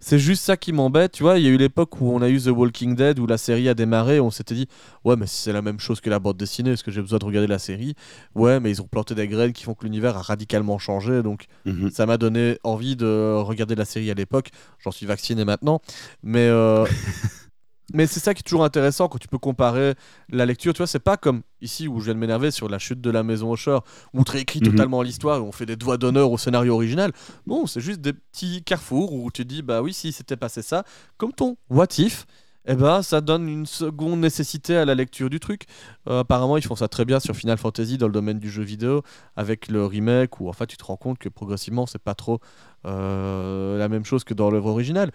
C'est- 0.00 0.18
juste 0.18 0.44
ça 0.44 0.56
qui 0.56 0.72
m'embête. 0.72 1.12
Tu 1.12 1.22
vois, 1.22 1.38
il 1.38 1.44
y 1.44 1.48
a 1.48 1.50
eu 1.50 1.56
l'époque 1.56 2.00
où 2.00 2.12
on 2.12 2.20
a 2.22 2.28
eu 2.28 2.40
The 2.40 2.48
Walking 2.48 2.94
Dead, 2.94 3.18
où 3.18 3.26
la 3.26 3.38
série 3.38 3.68
a 3.68 3.74
démarré, 3.74 4.18
on 4.20 4.30
s'était 4.30 4.54
dit, 4.54 4.66
ouais, 5.04 5.16
mais 5.16 5.26
si 5.26 5.42
c'est 5.42 5.52
la 5.52 5.62
même 5.62 5.78
chose 5.80 6.00
que 6.00 6.10
la 6.10 6.18
bande 6.18 6.36
dessinée, 6.36 6.70
est-ce 6.72 6.84
que 6.84 6.90
j'ai 6.90 7.00
besoin 7.02 7.18
de 7.18 7.24
regarder 7.24 7.46
la 7.48 7.58
série? 7.58 7.94
Ouais, 8.34 8.60
mais 8.60 8.70
ils 8.70 8.80
ont 8.82 8.86
planté 8.86 9.14
des 9.14 9.28
graines 9.28 9.52
qui 9.52 9.64
font 9.64 9.74
que 9.74 9.84
l'univers 9.84 10.16
a 10.16 10.22
radicalement 10.22 10.78
changé, 10.78 11.22
donc 11.22 11.46
Mhm. 11.64 11.90
ça 11.90 12.06
m'a 12.06 12.16
donné 12.18 12.58
envie 12.64 12.96
de 12.96 13.34
regarder 13.40 13.74
la 13.74 13.84
série 13.84 14.10
à 14.10 14.14
l'époque. 14.14 14.50
J'en 14.82 14.90
suis 14.90 15.06
vacciné 15.06 15.44
maintenant. 15.44 15.80
Mais, 16.22 16.46
euh, 16.48 16.84
mais 17.94 18.06
c'est 18.06 18.20
ça 18.20 18.34
qui 18.34 18.40
est 18.40 18.42
toujours 18.42 18.64
intéressant 18.64 19.08
quand 19.08 19.18
tu 19.18 19.28
peux 19.28 19.38
comparer 19.38 19.94
la 20.28 20.44
lecture. 20.46 20.72
Tu 20.72 20.78
vois, 20.78 20.86
c'est 20.86 20.98
pas 20.98 21.16
comme 21.16 21.42
ici 21.60 21.86
où 21.88 22.00
je 22.00 22.06
viens 22.06 22.14
de 22.14 22.18
m'énerver 22.18 22.50
sur 22.50 22.68
la 22.68 22.78
chute 22.78 23.00
de 23.00 23.10
la 23.10 23.22
maison 23.22 23.54
Usher, 23.54 23.78
où 24.12 24.24
tu 24.24 24.32
réécris 24.32 24.60
Mhm. 24.60 24.70
totalement 24.72 25.02
l'histoire 25.02 25.38
et 25.38 25.40
on 25.40 25.52
fait 25.52 25.66
des 25.66 25.76
doigts 25.76 25.96
d'honneur 25.96 26.30
au 26.30 26.38
scénario 26.38 26.74
original. 26.74 27.12
Non, 27.46 27.66
c'est 27.66 27.80
juste 27.80 28.00
des 28.00 28.12
petits 28.12 28.62
carrefours 28.64 29.12
où 29.12 29.30
tu 29.30 29.44
dis, 29.44 29.62
bah 29.62 29.82
oui, 29.82 29.92
si 29.92 30.12
c'était 30.12 30.36
passé 30.36 30.62
ça, 30.62 30.84
comme 31.16 31.32
ton 31.32 31.56
What 31.70 31.86
If. 31.98 32.26
Eh 32.68 32.74
ben, 32.74 33.00
ça 33.00 33.20
donne 33.20 33.48
une 33.48 33.64
seconde 33.64 34.18
nécessité 34.18 34.76
à 34.76 34.84
la 34.84 34.96
lecture 34.96 35.30
du 35.30 35.38
truc. 35.38 35.66
Euh, 36.08 36.22
apparemment, 36.22 36.56
ils 36.56 36.64
font 36.64 36.74
ça 36.74 36.88
très 36.88 37.04
bien 37.04 37.20
sur 37.20 37.36
Final 37.36 37.58
Fantasy 37.58 37.96
dans 37.96 38.08
le 38.08 38.12
domaine 38.12 38.40
du 38.40 38.50
jeu 38.50 38.64
vidéo, 38.64 39.02
avec 39.36 39.68
le 39.68 39.86
remake, 39.86 40.40
où 40.40 40.48
en 40.48 40.52
fait 40.52 40.66
tu 40.66 40.76
te 40.76 40.82
rends 40.84 40.96
compte 40.96 41.18
que 41.18 41.28
progressivement, 41.28 41.86
c'est 41.86 42.02
pas 42.02 42.16
trop 42.16 42.40
euh, 42.84 43.78
la 43.78 43.88
même 43.88 44.04
chose 44.04 44.24
que 44.24 44.34
dans 44.34 44.50
l'œuvre 44.50 44.66
originale. 44.70 45.12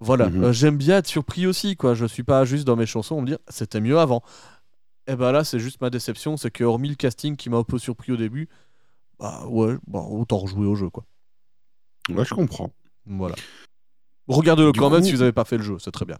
Voilà, 0.00 0.28
Mhm. 0.30 0.44
Euh, 0.44 0.52
j'aime 0.52 0.76
bien 0.78 0.96
être 0.98 1.06
surpris 1.06 1.46
aussi, 1.46 1.76
quoi. 1.76 1.94
Je 1.94 2.06
suis 2.06 2.22
pas 2.22 2.44
juste 2.44 2.66
dans 2.66 2.76
mes 2.76 2.86
chansons 2.86 3.20
me 3.20 3.26
dire 3.26 3.38
c'était 3.48 3.80
mieux 3.80 3.98
avant. 3.98 4.22
Et 5.06 5.14
ben 5.16 5.32
là, 5.32 5.44
c'est 5.44 5.58
juste 5.58 5.80
ma 5.80 5.90
déception, 5.90 6.36
c'est 6.36 6.50
que 6.50 6.64
hormis 6.64 6.88
le 6.88 6.94
casting 6.94 7.36
qui 7.36 7.50
m'a 7.50 7.56
un 7.58 7.64
peu 7.64 7.78
surpris 7.78 8.12
au 8.12 8.16
début, 8.16 8.48
bah 9.18 9.44
ouais, 9.48 9.76
bah, 9.86 10.00
autant 10.00 10.38
rejouer 10.38 10.66
au 10.66 10.74
jeu, 10.74 10.88
quoi. 10.88 11.04
Ouais, 12.08 12.24
je 12.24 12.32
comprends. 12.34 12.72
Voilà. 13.06 13.34
Regardez-le 14.28 14.72
quand 14.72 14.90
même 14.90 15.02
si 15.02 15.12
vous 15.12 15.22
avez 15.22 15.32
pas 15.32 15.44
fait 15.44 15.56
le 15.58 15.62
jeu, 15.64 15.76
c'est 15.80 15.90
très 15.90 16.04
bien. 16.04 16.18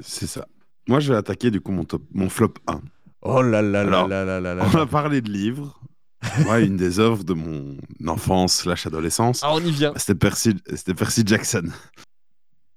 C'est 0.00 0.26
ça. 0.26 0.46
Moi, 0.88 1.00
je 1.00 1.12
vais 1.12 1.18
attaquer 1.18 1.50
du 1.50 1.60
coup 1.60 1.72
mon, 1.72 1.84
top, 1.84 2.02
mon 2.12 2.28
flop 2.28 2.54
1. 2.66 2.80
Oh 3.22 3.40
là 3.42 3.62
là 3.62 3.84
là 3.84 3.98
Alors, 3.98 4.08
là 4.08 4.24
là 4.24 4.40
là 4.40 4.54
là. 4.54 4.66
On 4.74 4.78
a 4.78 4.86
parlé 4.86 5.20
de 5.20 5.30
livres. 5.30 5.80
Moi, 6.44 6.60
une 6.60 6.76
des 6.76 6.98
œuvres 7.00 7.24
de 7.24 7.34
mon 7.34 7.76
enfance 8.06 8.54
slash 8.58 8.86
adolescence, 8.86 9.40
Ah, 9.42 9.52
on 9.54 9.60
y 9.60 9.70
vient. 9.72 9.92
c'était 9.96 10.14
Percy, 10.14 10.54
c'était 10.74 10.94
Percy 10.94 11.22
Jackson. 11.26 11.64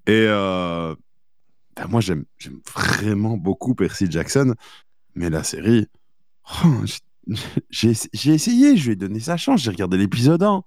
Et 0.08 0.26
euh, 0.28 0.96
ben, 1.76 1.88
moi, 1.88 2.02
j'aime 2.02 2.26
vraiment 2.76 3.38
beaucoup 3.38 3.76
Percy 3.76 4.10
Jackson, 4.10 4.54
mais 5.16 5.30
la 5.30 5.44
série, 5.44 5.88
oh, 6.64 6.84
j'ai- 7.70 7.92
essayé, 8.34 8.78
je 8.78 8.86
lui 8.86 8.94
ai 8.94 8.96
donné 8.96 9.20
sa 9.20 9.38
chance, 9.38 9.62
j'ai 9.62 9.72
regardé 9.72 9.98
l'épisode 9.98 10.44
1. 10.44 10.64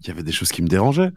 Il 0.00 0.08
y 0.08 0.10
avait 0.10 0.22
des 0.22 0.32
choses 0.32 0.50
qui 0.50 0.62
me 0.62 0.68
dérangeaient. 0.68 1.10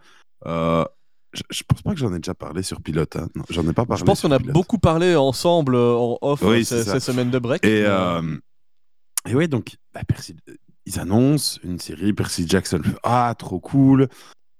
Euh, 0.45 0.85
je, 1.33 1.41
je 1.49 1.63
pense 1.67 1.81
pas 1.81 1.91
que 1.93 1.97
j'en 1.99 2.13
ai 2.13 2.19
déjà 2.19 2.33
parlé 2.33 2.63
sur 2.63 2.81
Pilote. 2.81 3.15
hein. 3.15 3.27
J'en 3.49 3.67
ai 3.67 3.73
pas 3.73 3.85
parlé. 3.85 3.99
Je 3.99 4.05
pense 4.05 4.21
qu'on 4.21 4.31
a 4.31 4.37
Pilote. 4.39 4.53
beaucoup 4.53 4.77
parlé 4.77 5.15
ensemble 5.15 5.75
euh, 5.75 5.93
en 5.95 6.17
off 6.21 6.41
Oui, 6.43 6.59
euh, 6.71 6.83
ces, 6.83 6.99
semaines 6.99 7.31
de 7.31 7.39
break. 7.39 7.63
Et, 7.65 7.81
mais, 7.81 7.85
euh, 7.87 8.37
et 9.27 9.35
ouais, 9.35 9.47
donc, 9.47 9.75
bah, 9.93 10.01
Percy- 10.07 10.35
ils 10.85 10.99
annoncent 10.99 11.59
une 11.63 11.79
série, 11.79 12.13
Percy 12.13 12.47
Jackson 12.47 12.81
Ah, 13.03 13.33
trop 13.37 13.59
cool. 13.59 14.07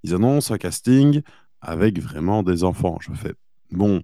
Ils 0.04 0.14
annoncent 0.14 0.54
un 0.54 0.58
casting 0.58 1.22
avec 1.66 2.00
vraiment 2.00 2.44
des 2.44 2.64
enfants. 2.64 2.98
Je 3.02 3.12
fais 3.14 3.34
Bon, 3.72 4.04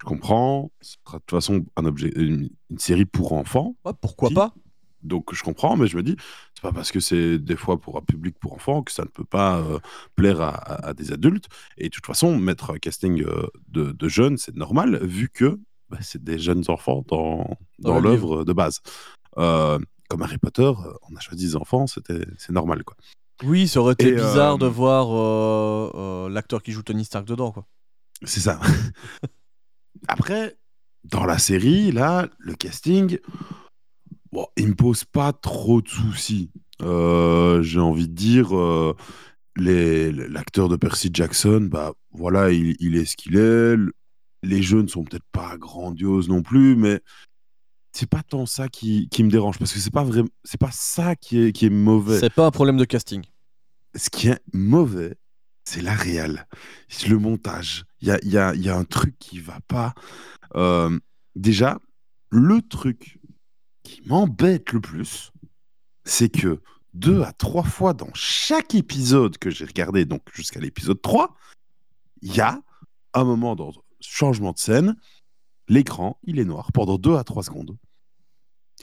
je 0.00 0.06
comprends. 0.06 0.70
Ce 0.80 0.96
sera 1.04 1.18
de 1.18 1.22
toute 1.26 1.30
façon 1.36 1.64
un 1.76 1.84
objet, 1.84 2.10
une, 2.16 2.48
une 2.70 2.78
série 2.78 3.04
pour 3.04 3.32
enfants. 3.32 3.76
ouais, 3.84 3.92
pourquoi 4.00 4.30
pas? 4.30 4.54
Donc, 5.02 5.34
je 5.34 5.42
comprends, 5.42 5.76
mais 5.76 5.86
je 5.86 5.98
me 5.98 6.02
dis 6.02 6.16
C'est 6.54 6.62
pas 6.62 6.72
parce 6.72 6.90
que 6.90 6.98
c'est 6.98 7.38
des 7.38 7.56
fois 7.56 7.78
pour 7.78 7.98
un 7.98 8.00
public 8.00 8.38
pour 8.40 8.54
enfants 8.54 8.82
que 8.82 8.90
ça 8.90 9.02
ne 9.02 9.08
peut 9.08 9.24
pas 9.24 9.58
euh, 9.60 9.78
plaire 10.16 10.40
à, 10.40 10.48
à- 10.48 10.88
à 10.88 10.94
des 10.94 11.12
adultes. 11.12 11.46
Et 11.76 11.84
de 11.84 11.88
toute 11.90 12.06
façon, 12.06 12.38
mettre 12.38 12.70
un 12.70 12.78
casting 12.78 13.22
euh, 13.22 13.46
de, 13.68 13.92
de 13.92 14.08
jeunes, 14.08 14.38
c'est 14.38 14.56
normal, 14.56 15.04
vu 15.04 15.28
que 15.28 15.60
bah, 15.90 15.98
c'est 16.00 16.24
des 16.24 16.38
jeunes 16.38 16.64
enfants 16.68 17.04
dans, 17.06 17.58
Dans 17.80 18.00
l'œuvre 18.00 18.44
de 18.44 18.52
base. 18.54 18.80
Euh, 19.36 19.78
comme 20.08 20.22
Harry 20.22 20.38
Potter, 20.38 20.72
on 21.10 21.16
a 21.16 21.20
choisi 21.20 21.48
des 21.48 21.56
enfants, 21.56 21.86
c'était 21.86 22.24
c'est 22.38 22.52
normal 22.52 22.82
quoi. 22.84 22.96
Oui, 23.42 23.66
ça 23.68 23.80
aurait 23.80 23.94
été 23.94 24.08
Et, 24.08 24.12
bizarre 24.12 24.54
euh, 24.54 24.58
de 24.58 24.66
voir 24.66 25.08
euh, 25.12 25.90
euh, 25.94 26.28
l'acteur 26.28 26.62
qui 26.62 26.72
joue 26.72 26.82
Tony 26.82 27.04
Stark 27.04 27.26
dedans. 27.26 27.50
Quoi. 27.52 27.66
C'est 28.22 28.40
ça. 28.40 28.60
Après, 30.08 30.56
dans 31.04 31.24
la 31.24 31.38
série, 31.38 31.92
là, 31.92 32.28
le 32.38 32.54
casting, 32.54 33.18
bon, 34.32 34.46
il 34.56 34.68
me 34.68 34.74
pose 34.74 35.04
pas 35.04 35.32
trop 35.32 35.82
de 35.82 35.88
soucis. 35.88 36.50
Euh, 36.82 37.62
J'ai 37.62 37.80
envie 37.80 38.08
de 38.08 38.14
dire, 38.14 38.56
euh, 38.56 38.94
l'acteur 39.56 40.68
de 40.68 40.76
Percy 40.76 41.10
Jackson, 41.12 41.68
bah 41.70 41.92
voilà, 42.12 42.50
il, 42.50 42.76
il 42.80 42.96
est 42.96 43.04
ce 43.04 43.16
qu'il 43.16 43.36
est. 43.36 43.76
Le- 43.76 43.94
Les 44.42 44.62
jeux 44.62 44.82
ne 44.82 44.88
sont 44.88 45.04
peut-être 45.04 45.26
pas 45.32 45.56
grandioses 45.56 46.28
non 46.28 46.42
plus, 46.42 46.76
mais 46.76 47.00
c'est 47.94 48.08
pas 48.08 48.22
tant 48.22 48.44
ça 48.44 48.68
qui, 48.68 49.08
qui 49.08 49.22
me 49.22 49.30
dérange 49.30 49.58
parce 49.58 49.72
que 49.72 49.78
c'est 49.78 49.92
pas 49.92 50.04
vraiment, 50.04 50.28
c'est 50.42 50.60
pas 50.60 50.72
ça 50.72 51.14
qui 51.14 51.40
est, 51.40 51.52
qui 51.52 51.66
est 51.66 51.70
mauvais. 51.70 52.18
C'est 52.18 52.32
pas 52.32 52.46
un 52.46 52.50
problème 52.50 52.76
de 52.76 52.84
casting. 52.84 53.24
ce 53.94 54.10
qui 54.10 54.28
est 54.28 54.40
mauvais, 54.52 55.16
c'est 55.64 55.80
la 55.80 55.94
réal, 55.94 56.46
le 57.08 57.18
montage. 57.18 57.84
Il 58.00 58.08
y 58.08 58.10
a, 58.10 58.18
y, 58.24 58.36
a, 58.36 58.54
y 58.54 58.68
a 58.68 58.76
un 58.76 58.84
truc 58.84 59.16
qui 59.18 59.38
va 59.38 59.60
pas. 59.68 59.94
Euh, 60.56 60.98
déjà, 61.36 61.78
le 62.30 62.60
truc 62.62 63.20
qui 63.84 64.02
m'embête 64.06 64.72
le 64.72 64.80
plus, 64.80 65.32
c'est 66.04 66.28
que 66.28 66.60
deux 66.94 67.22
à 67.22 67.32
trois 67.32 67.62
fois 67.62 67.92
dans 67.92 68.12
chaque 68.14 68.74
épisode 68.74 69.38
que 69.38 69.50
j'ai 69.50 69.64
regardé, 69.64 70.04
donc 70.04 70.22
jusqu'à 70.32 70.60
l'épisode 70.60 71.00
3, 71.00 71.36
il 72.22 72.34
y 72.34 72.40
a 72.40 72.60
un 73.14 73.24
moment 73.24 73.54
dans 73.54 73.72
changement 74.00 74.52
de 74.52 74.58
scène, 74.58 74.96
l'écran, 75.68 76.18
il 76.24 76.38
est 76.38 76.44
noir 76.44 76.72
pendant 76.72 76.98
deux 76.98 77.16
à 77.16 77.24
trois 77.24 77.42
secondes. 77.42 77.76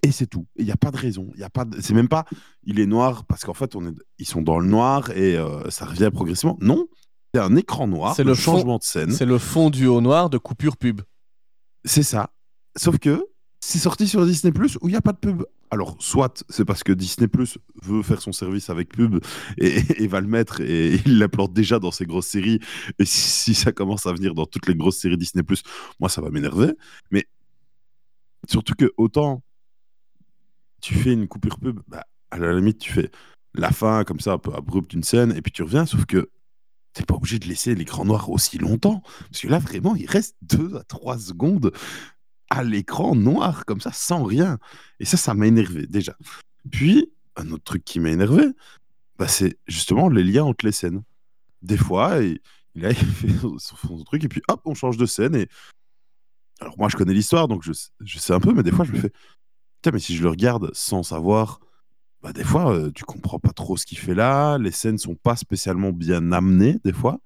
Et 0.04 0.12
c'est 0.12 0.26
tout. 0.28 0.48
Il 0.58 0.66
n'y 0.66 0.72
a 0.72 0.78
pas 0.78 0.90
de 0.92 0.98
raison. 0.98 1.30
Il 1.36 1.40
y 1.42 1.44
a 1.44 1.50
pas. 1.50 1.64
de- 1.66 1.80
C'est 1.80 1.94
même 1.94 2.08
pas. 2.08 2.26
Il 2.64 2.80
est 2.80 2.88
noir 2.88 3.24
parce 3.26 3.44
qu'en 3.44 3.54
fait, 3.54 3.76
on 3.76 3.86
est. 3.88 3.94
Ils 4.18 4.26
sont 4.28 4.42
dans 4.42 4.60
le 4.60 4.68
noir 4.68 5.12
et 5.12 5.38
euh, 5.38 5.70
ça 5.70 5.86
revient 5.86 6.10
progressivement. 6.12 6.58
Non, 6.62 6.88
c'est 7.34 7.40
un 7.42 7.56
écran 7.56 7.88
noir. 7.88 8.16
C'est 8.16 8.24
le 8.24 8.30
le 8.32 8.36
fond- 8.36 8.54
changement 8.54 8.78
de 8.80 8.84
scène. 8.84 9.12
C'est 9.12 9.26
le 9.28 9.38
fond 9.38 9.70
du 9.70 9.86
haut 9.88 10.02
noir 10.02 10.30
de 10.32 10.38
coupure 10.40 10.78
pub. 10.78 11.02
C'est 11.86 12.04
ça. 12.04 12.32
Sauf 12.78 12.98
que 12.98 13.26
c'est 13.60 13.78
sorti 13.80 14.08
sur 14.08 14.26
Disney 14.26 14.52
Plus 14.52 14.78
où 14.82 14.88
il 14.88 14.92
n'y 14.92 14.98
a 14.98 15.02
pas 15.02 15.12
de 15.14 15.20
pub. 15.20 15.44
Alors, 15.70 15.96
soit 16.00 16.44
c'est 16.50 16.66
parce 16.66 16.84
que 16.84 16.92
Disney 16.92 17.28
Plus 17.28 17.60
veut 17.84 18.02
faire 18.02 18.22
son 18.22 18.32
service 18.32 18.70
avec 18.72 18.90
pub 18.90 19.24
et, 19.60 20.04
et 20.04 20.08
va 20.08 20.20
le 20.20 20.28
mettre 20.28 20.62
et 20.62 21.00
il 21.06 21.20
l'implante 21.20 21.54
déjà 21.54 21.78
dans 21.80 21.92
ses 21.92 22.06
grosses 22.06 22.28
séries. 22.28 22.60
Et 22.98 23.06
si, 23.06 23.22
si 23.30 23.54
ça 23.54 23.72
commence 23.72 24.06
à 24.08 24.14
venir 24.14 24.34
dans 24.34 24.46
toutes 24.48 24.68
les 24.68 24.76
grosses 24.76 24.98
séries 24.98 25.16
Disney 25.18 25.44
Plus, 25.44 25.62
moi 26.00 26.10
ça 26.10 26.22
va 26.22 26.30
m'énerver. 26.32 26.74
Mais 27.12 27.26
surtout 28.50 28.74
que 28.74 28.92
autant 28.98 29.44
tu 30.82 30.96
fais 30.96 31.14
une 31.14 31.28
coupure 31.28 31.60
pub, 31.60 31.80
bah, 31.88 32.06
à 32.32 32.38
la 32.38 32.54
limite 32.54 32.80
tu 32.80 32.92
fais 32.92 33.12
la 33.54 33.72
fin 33.72 34.04
comme 34.04 34.20
ça 34.20 34.34
un 34.34 34.38
peu 34.38 34.54
abrupte 34.54 34.92
d'une 34.92 35.04
scène 35.04 35.34
et 35.36 35.42
puis 35.42 35.52
tu 35.52 35.64
reviens. 35.64 35.86
Sauf 35.86 36.06
que 36.06 36.30
t'es 36.94 37.04
pas 37.04 37.16
obligé 37.16 37.40
de 37.40 37.48
laisser 37.48 37.76
l'écran 37.76 38.06
noir 38.06 38.30
aussi 38.30 38.58
longtemps. 38.58 39.02
Parce 39.30 39.42
que 39.42 39.48
là, 39.48 39.60
vraiment, 39.60 39.96
il 39.96 40.08
reste 40.08 40.36
2 40.42 40.78
à 40.78 40.84
3 40.84 41.18
secondes 41.20 41.72
à 42.50 42.64
l'écran 42.64 43.16
noir, 43.16 43.66
comme 43.66 43.80
ça, 43.80 43.92
sans 43.94 44.24
rien. 44.24 44.60
Et 45.00 45.06
ça, 45.06 45.18
ça 45.18 45.34
m'a 45.34 45.48
énervé, 45.48 45.88
déjà. 45.88 46.18
Puis, 46.70 47.12
un 47.38 47.50
autre 47.52 47.64
truc 47.64 47.86
qui 47.86 48.00
m'a 48.00 48.10
énervé, 48.10 48.44
bah, 49.18 49.28
c'est 49.28 49.58
justement 49.68 50.10
les 50.10 50.24
liens 50.24 50.44
entre 50.44 50.66
les 50.66 50.74
scènes. 50.74 51.04
Des 51.62 51.78
fois, 51.78 52.20
il, 52.20 52.40
fait 52.76 53.30
son, 53.40 53.58
son 53.58 54.04
truc, 54.04 54.24
et 54.26 54.28
puis 54.28 54.42
hop, 54.50 54.62
on 54.66 54.74
change 54.74 54.98
de 54.98 55.06
scène. 55.06 55.36
Et... 55.36 55.48
Alors, 56.60 56.78
moi, 56.78 56.90
je 56.90 56.98
connais 56.98 57.14
l'histoire, 57.14 57.48
donc 57.48 57.64
je, 57.64 57.72
je 58.02 58.20
sais 58.20 58.34
un 58.34 58.42
peu, 58.42 58.54
mais 58.54 58.64
des 58.64 58.72
fois, 58.72 58.84
je 58.84 58.92
me 58.92 59.00
fais 59.00 59.14
Putain, 59.82 59.92
mais 59.94 60.00
si 60.00 60.16
je 60.16 60.22
le 60.24 60.30
regarde 60.30 60.70
sans 60.74 61.02
savoir, 61.04 61.60
bah, 62.22 62.34
des 62.34 62.44
fois, 62.44 62.72
euh, 62.76 62.92
tu 62.94 63.04
comprends 63.04 63.40
pas 63.40 63.52
trop 63.52 63.78
ce 63.78 63.86
qu'il 63.86 63.98
fait 63.98 64.14
là. 64.14 64.58
Les 64.60 64.70
scènes 64.72 65.00
sont 65.00 65.16
pas 65.16 65.36
spécialement 65.36 65.92
bien 65.92 66.32
amenées, 66.32 66.78
des 66.86 66.94
fois. 66.94 67.20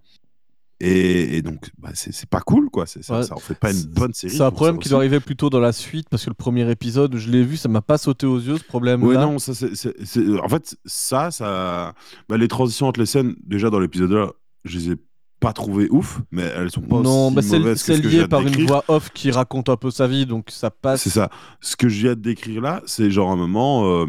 Et, 0.81 1.37
et 1.37 1.41
donc, 1.41 1.69
bah, 1.77 1.89
c'est 1.93 2.29
pas 2.29 2.41
cool, 2.41 2.69
quoi. 2.69 2.85
C'est- 2.85 3.01
Ça, 3.01 3.17
Ouais. 3.19 3.23
ça 3.23 3.35
en 3.35 3.39
fait 3.39 3.55
pas 3.57 3.71
une 3.71 3.83
bonne 3.83 4.13
série. 4.13 4.35
C'est 4.35 4.41
un 4.43 4.51
problème 4.51 4.77
qui 4.79 4.89
doit 4.89 4.99
arriver 4.99 5.19
plutôt 5.21 5.49
dans 5.49 5.59
la 5.59 5.71
suite 5.71 6.07
parce 6.09 6.23
que 6.25 6.29
le 6.29 6.33
premier 6.35 6.69
épisode 6.69 7.15
je 7.15 7.29
l'ai 7.31 7.43
vu, 7.43 7.55
ça 7.57 7.69
m'a 7.69 7.81
pas 7.81 7.97
sauté 7.97 8.25
aux 8.25 8.39
yeux 8.39 8.57
ce 8.57 8.63
problème. 8.63 9.01
Ouais, 9.03 9.15
là 9.15 9.21
non, 9.25 9.39
ça, 9.39 9.53
c'est- 9.53 10.39
en 10.41 10.49
fait, 10.49 10.75
ça, 10.85 11.31
ça. 11.31 11.93
bah, 12.29 12.37
les 12.37 12.47
transitions 12.49 12.87
entre 12.87 12.99
les 12.99 13.05
scènes, 13.05 13.35
déjà 13.45 13.69
dans 13.69 13.79
l'épisode 13.79 14.11
là, 14.11 14.31
je 14.65 14.77
les 14.77 14.91
ai 14.91 14.95
pas 15.39 15.53
trouvées 15.53 15.87
ouf, 15.89 16.21
mais 16.31 16.43
elles 16.43 16.71
sont 16.71 16.81
pas 16.81 17.01
non, 17.01 17.27
aussi 17.27 17.49
bah, 17.51 17.57
mauvaises 17.59 17.81
c'est 17.81 18.01
que 18.01 18.07
lié 18.07 18.27
par 18.27 18.41
une 18.41 18.65
voix 18.65 18.83
off 18.87 19.11
qui 19.11 19.31
raconte 19.31 19.69
un 19.69 19.77
peu 19.77 19.91
sa 19.91 20.07
vie, 20.07 20.25
donc 20.25 20.49
ça 20.49 20.71
passe. 20.71 21.03
C'est 21.03 21.09
ça. 21.09 21.29
Ce 21.61 21.75
que 21.75 21.89
je 21.89 22.01
viens 22.01 22.15
de 22.15 22.21
décrire 22.21 22.61
là, 22.61 22.81
c'est 22.85 23.11
genre 23.11 23.31
un 23.31 23.35
moment, 23.35 23.85
euh, 23.85 24.05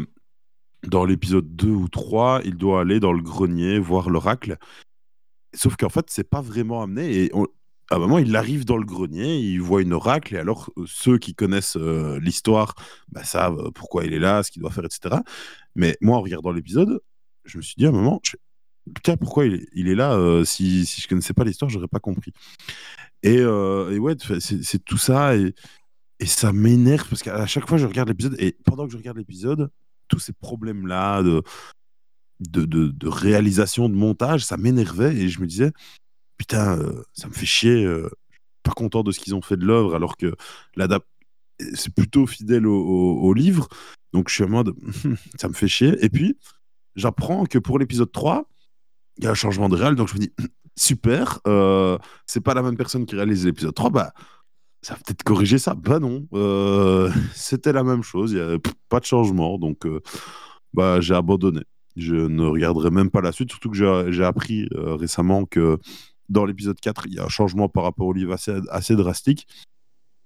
dans 0.87 1.05
l'épisode 1.05 1.55
2 1.55 1.67
ou 1.67 1.89
3, 1.89 2.41
il 2.45 2.55
doit 2.55 2.81
aller 2.81 2.99
dans 2.99 3.13
le 3.13 3.21
grenier 3.21 3.79
voir 3.79 4.09
l'oracle. 4.09 4.57
Sauf 5.53 5.75
qu'en 5.75 5.89
fait, 5.89 6.05
c'est 6.09 6.29
pas 6.29 6.41
vraiment 6.41 6.81
amené. 6.81 7.23
Et 7.23 7.31
on- 7.33 7.47
à 7.89 7.95
un 7.95 7.99
moment, 7.99 8.17
il 8.17 8.35
arrive 8.35 8.65
dans 8.65 8.75
le 8.77 8.85
grenier, 8.85 9.37
il 9.37 9.61
voit 9.61 9.81
une 9.81 9.93
oracle, 9.93 10.35
et 10.35 10.37
alors 10.39 10.69
euh, 10.77 10.83
ceux 10.85 11.17
qui 11.17 11.33
connaissent 11.33 11.77
euh, 11.77 12.19
l'histoire 12.19 12.75
bah, 13.09 13.23
savent 13.23 13.71
pourquoi 13.73 14.03
il 14.03 14.13
est 14.13 14.19
là, 14.19 14.43
ce 14.43 14.51
qu'il 14.51 14.61
doit 14.61 14.71
faire, 14.71 14.83
etc. 14.85 15.17
Mais 15.75 15.97
moi, 16.01 16.17
en 16.17 16.21
regardant 16.21 16.51
l'épisode, 16.51 16.99
je 17.45 17.57
me 17.57 17.61
suis 17.61 17.75
dit 17.77 17.85
à 17.85 17.89
un 17.89 17.93
moment, 17.93 18.19
je 18.23 18.35
putain, 18.93 19.17
pourquoi 19.17 19.45
il 19.45 19.87
est, 19.87 19.95
là 19.95 20.13
euh, 20.13 20.43
si, 20.45 20.85
si 20.85 21.01
je 21.01 21.07
connaissais 21.07 21.33
pas 21.33 21.43
l'histoire, 21.43 21.69
j'aurais 21.69 21.87
pas 21.87 21.99
compris. 21.99 22.33
Et, 23.23 23.37
euh, 23.39 23.97
ouais, 23.97 24.15
c'est 24.39 24.83
tout 24.83 24.97
ça. 24.97 25.35
Et, 25.35 25.53
ça 26.25 26.51
m'énerve 26.51 27.07
parce 27.07 27.21
qu'à 27.21 27.45
chaque 27.45 27.67
fois, 27.67 27.77
je 27.77 27.85
regarde 27.85 28.09
l'épisode 28.09 28.35
et 28.39 28.57
pendant 28.65 28.87
que 28.87 28.91
je 28.91 28.97
regarde 28.97 29.17
l'épisode, 29.17 29.69
tous 30.07 30.17
ces 30.17 30.33
problèmes-là 30.33 31.21
de, 31.21 31.43
réalisation, 33.07 33.87
de 33.87 33.93
montage, 33.93 34.43
ça 34.43 34.57
m'énervait 34.57 35.15
et 35.15 35.29
je 35.29 35.39
me 35.41 35.45
disais, 35.45 35.71
putain, 36.37 36.79
euh, 36.79 37.03
ça 37.13 37.27
me 37.27 37.33
fait 37.33 37.45
chier, 37.45 37.83
je 37.83 38.07
suis 38.07 38.41
pas 38.63 38.71
content 38.71 39.03
de 39.03 39.11
ce 39.11 39.19
qu'ils 39.19 39.35
ont 39.35 39.43
fait 39.43 39.57
de 39.57 39.65
l'œuvre 39.65 39.93
alors 39.93 40.17
que 40.17 40.33
c'est 41.75 41.93
plutôt 41.93 42.25
fidèle 42.25 42.65
au- 42.65 43.19
au 43.21 43.33
livre. 43.33 43.67
Donc 44.11 44.29
je 44.29 44.33
suis 44.33 44.43
en 44.43 44.49
mode, 44.49 44.73
ça 45.39 45.47
me 45.47 45.53
fait 45.53 45.67
chier. 45.67 46.03
Et 46.03 46.09
puis, 46.09 46.35
j'apprends 46.97 47.45
que 47.45 47.59
pour 47.59 47.79
l'épisode 47.79 48.11
3, 48.11 48.49
il 49.17 49.23
y 49.23 49.27
a 49.27 49.31
un 49.31 49.35
changement 49.35 49.69
de 49.69 49.75
réal, 49.75 49.95
donc 49.95 50.07
je 50.07 50.15
me 50.15 50.19
dis, 50.19 50.31
super, 50.75 51.39
euh, 51.47 51.97
c'est 52.25 52.41
pas 52.41 52.53
la 52.53 52.61
même 52.61 52.77
personne 52.77 53.05
qui 53.05 53.15
réalise 53.15 53.45
l'épisode 53.45 53.73
3, 53.73 53.89
bah 53.89 54.13
ça 54.83 54.93
va 54.93 54.99
peut-être 54.99 55.23
corriger 55.23 55.57
ça. 55.57 55.73
Bah 55.73 55.99
non, 55.99 56.27
euh, 56.33 57.11
c'était 57.33 57.73
la 57.73 57.83
même 57.83 58.03
chose, 58.03 58.31
il 58.31 58.37
y 58.37 58.41
a 58.41 58.57
pas 58.89 58.99
de 58.99 59.05
changement, 59.05 59.57
donc 59.57 59.85
euh, 59.85 60.01
bah 60.73 61.01
j'ai 61.01 61.15
abandonné. 61.15 61.61
Je 61.95 62.15
ne 62.15 62.45
regarderai 62.45 62.91
même 62.91 63.09
pas 63.09 63.21
la 63.21 63.31
suite, 63.31 63.49
surtout 63.49 63.71
que 63.71 64.11
j'ai 64.11 64.23
appris 64.23 64.69
récemment 64.71 65.45
que 65.45 65.79
dans 66.29 66.45
l'épisode 66.45 66.79
4, 66.79 67.07
il 67.07 67.15
y 67.15 67.19
a 67.19 67.25
un 67.25 67.29
changement 67.29 67.69
par 67.69 67.83
rapport 67.83 68.05
au 68.05 68.13
livre 68.13 68.33
assez, 68.33 68.53
assez 68.69 68.95
drastique. 68.95 69.47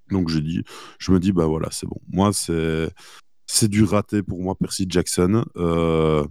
Donc 0.09 0.27
je 0.27 0.39
dis, 0.39 0.63
je 0.99 1.13
me 1.13 1.19
dis, 1.21 1.31
bah 1.31 1.45
voilà, 1.45 1.69
c'est 1.71 1.87
bon. 1.87 2.01
Moi, 2.09 2.31
c'est 2.33 3.69
du 3.69 3.85
raté 3.85 4.21
pour 4.21 4.41
moi, 4.41 4.55
Percy 4.55 4.85
Jackson. 4.89 5.45
Je, 5.55 6.25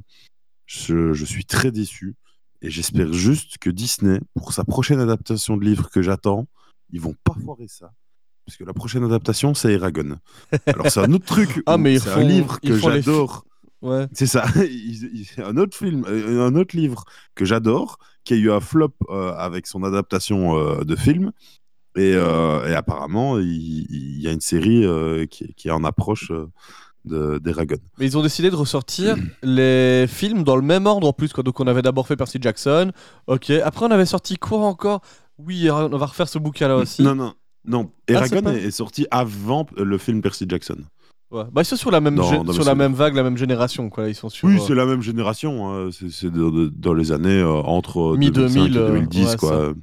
je 1.15 1.25
suis 1.25 1.47
très 1.47 1.71
déçu. 1.73 2.17
Et 2.63 2.71
j'espère 2.71 3.13
juste 3.13 3.59
que 3.59 3.71
Disney, 3.71 4.21
pour 4.35 4.53
sa 4.53 4.65
prochaine 4.65 5.01
adaptation 5.01 5.57
de 5.57 5.65
livre 5.65 5.91
que 5.91 6.03
j'attends, 6.03 6.47
ils 6.91 7.01
vont 7.01 7.15
pas 7.25 7.35
foirer 7.43 7.69
ça. 7.69 7.93
Parce 8.45 8.57
que 8.57 8.65
la 8.65 8.75
prochaine 8.75 9.05
adaptation, 9.05 9.55
c'est 9.55 9.73
Eragon. 9.73 10.19
Alors 10.67 10.91
c'est 10.91 11.01
un 11.01 11.13
autre 11.13 11.25
truc. 11.27 11.63
Ah, 11.67 11.79
mais 11.79 11.99
c'est 11.99 12.11
un 12.11 12.23
livre 12.23 12.61
que 12.61 12.77
j'adore. 12.77 13.45
Ouais. 13.83 14.07
C'est 14.13 14.27
ça. 14.27 14.45
Un 15.39 15.57
autre 15.57 15.75
film, 15.75 16.05
euh, 16.07 16.47
un 16.47 16.55
autre 16.55 16.77
livre 16.77 17.07
que 17.35 17.47
j'adore, 17.47 17.99
qui 18.25 18.35
a 18.35 18.37
eu 18.37 18.51
un 18.51 18.61
flop 18.61 18.93
euh, 19.09 19.33
avec 19.35 19.67
son 19.67 19.85
adaptation 19.85 20.59
euh, 20.59 20.85
de 20.85 20.97
film. 20.97 21.33
Et, 21.97 22.13
euh, 22.15 22.69
et 22.69 22.75
apparemment, 22.75 23.39
il, 23.39 23.87
il 23.89 24.21
y 24.21 24.29
a 24.29 24.33
une 24.33 24.41
série 24.41 24.87
qui, 25.29 25.55
qui 25.55 25.69
est 25.69 25.73
en 25.73 25.85
approche 25.85 26.31
euh, 27.11 27.35
de- 27.35 27.39
d'Eragon. 27.39 27.77
Mais 27.99 28.07
ils 28.07 28.19
ont 28.19 28.23
décidé 28.23 28.51
de 28.51 28.57
ressortir 28.57 29.17
les 29.43 30.07
films 30.09 30.43
dans 30.45 30.57
le 30.57 30.63
même 30.63 30.87
ordre 30.87 31.07
en 31.09 31.13
plus. 31.13 31.33
Quoi. 31.33 31.43
Donc 31.45 31.61
on 31.61 31.67
avait 31.67 31.83
d'abord 31.83 32.07
fait 32.07 32.17
Percy 32.17 32.39
Jackson. 32.41 32.93
Ok. 33.27 33.51
Après 33.51 33.87
on 33.87 33.91
avait 33.91 34.07
sorti 34.07 34.37
quoi 34.37 34.61
encore? 34.67 35.01
Oui, 35.39 35.71
on 35.71 35.89
va 35.97 36.07
refaire 36.07 36.29
ce 36.29 36.39
bouquin-là 36.39 36.77
aussi. 36.77 37.03
Non, 37.03 37.15
non, 37.15 37.33
non. 37.65 37.91
Ah, 38.09 38.13
Eragon 38.13 38.43
pas- 38.43 38.53
est, 38.55 38.71
sorti 38.71 39.07
avant 39.11 39.67
le 39.77 39.97
film 39.99 40.21
Percy 40.21 40.45
Jackson. 40.49 40.77
Ouais. 41.31 41.45
Bah, 41.53 41.63
ils 41.63 41.65
sont 41.65 41.77
sur 41.77 41.91
la 41.93 42.01
même, 42.01 42.21
sur 42.53 42.65
la 42.65 42.75
même 42.75 42.93
vague, 42.93 43.15
la 43.15 43.23
même 43.23 43.37
génération. 43.37 43.89
Quoi. 43.89 44.09
Ils 44.09 44.15
sont 44.17 44.29
sur. 44.29 44.49
Oui, 44.49 44.57
euh, 44.57 44.65
c'est 44.67 44.75
la 44.75 44.85
même 44.85 45.01
génération. 45.01 45.71
hein. 45.73 45.89
C'est 45.93 46.31
dans 46.31 46.93
les 46.93 47.13
années 47.13 47.39
euh, 47.41 47.53
entre 47.53 48.17
Mi-2000, 48.19 48.33
2005 48.33 48.61
et 48.73 48.77
euh, 48.77 48.89
2010, 48.89 49.27
ouais, 49.27 49.37
quoi. 49.37 49.53
Euh, 49.53 49.75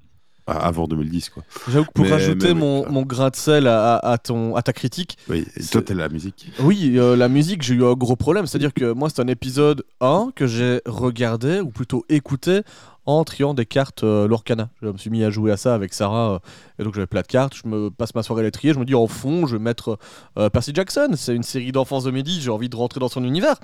Avant 0.47 0.87
2010, 0.87 1.29
quoi. 1.29 1.43
J'avoue 1.69 1.85
que 1.85 1.91
pour 1.91 2.05
Mais- 2.05 2.11
rajouter 2.11 2.47
mais 2.53 2.53
mon, 2.53 2.89
mon 2.89 3.01
grain 3.03 3.29
de 3.29 3.35
sel 3.35 3.67
à, 3.67 4.17
ton, 4.23 4.55
à 4.55 4.61
ta 4.61 4.71
critique, 4.71 5.17
Oui, 5.29 5.45
et 5.57 5.63
toi, 5.63 5.81
t'es 5.81 5.93
la 5.93 6.07
musique. 6.07 6.49
Oui, 6.61 6.93
euh, 6.97 7.17
la 7.17 7.27
musique, 7.27 7.63
j'ai 7.63 7.73
eu 7.73 7.83
un 7.83 7.93
gros 7.93 8.15
problème. 8.15 8.45
C'est-à-dire 8.47 8.73
que 8.73 8.93
moi, 8.93 9.09
c'est 9.09 9.21
un 9.21 9.27
épisode 9.27 9.83
1 9.99 10.29
que 10.35 10.47
j'ai 10.47 10.79
regardé, 10.85 11.59
ou 11.59 11.69
plutôt 11.69 12.05
écouté, 12.07 12.61
en 13.07 13.23
triant 13.23 13.53
des 13.53 13.65
cartes 13.65 14.03
euh, 14.03 14.27
Lorcana. 14.27 14.69
Je 14.81 14.89
me 14.89 14.97
suis 14.97 15.09
mis 15.09 15.23
à 15.23 15.29
jouer 15.29 15.51
à 15.51 15.57
ça 15.57 15.73
avec 15.73 15.93
Sarah, 15.93 16.33
euh, 16.33 16.39
et 16.77 16.83
donc 16.83 16.93
j'avais 16.93 17.07
plein 17.07 17.21
de 17.21 17.27
cartes. 17.27 17.55
Je 17.55 17.67
me 17.67 17.89
passe 17.89 18.13
ma 18.13 18.21
soirée 18.21 18.41
à 18.41 18.43
les 18.43 18.51
trier. 18.51 18.73
Je 18.73 18.79
me 18.79 18.85
dis, 18.85 18.93
en 18.95 19.07
fond, 19.07 19.47
je 19.47 19.55
vais 19.55 19.63
mettre 19.63 19.97
euh, 20.37 20.49
Percy 20.49 20.71
Jackson. 20.73 21.11
C'est 21.15 21.33
une 21.33 21.43
série 21.43 21.71
d'enfance 21.71 22.03
de 22.03 22.11
midi, 22.11 22.39
j'ai 22.41 22.51
envie 22.51 22.67
de 22.69 22.75
rentrer 22.75 22.99
dans 22.99 23.07
son 23.07 23.23
univers. 23.23 23.55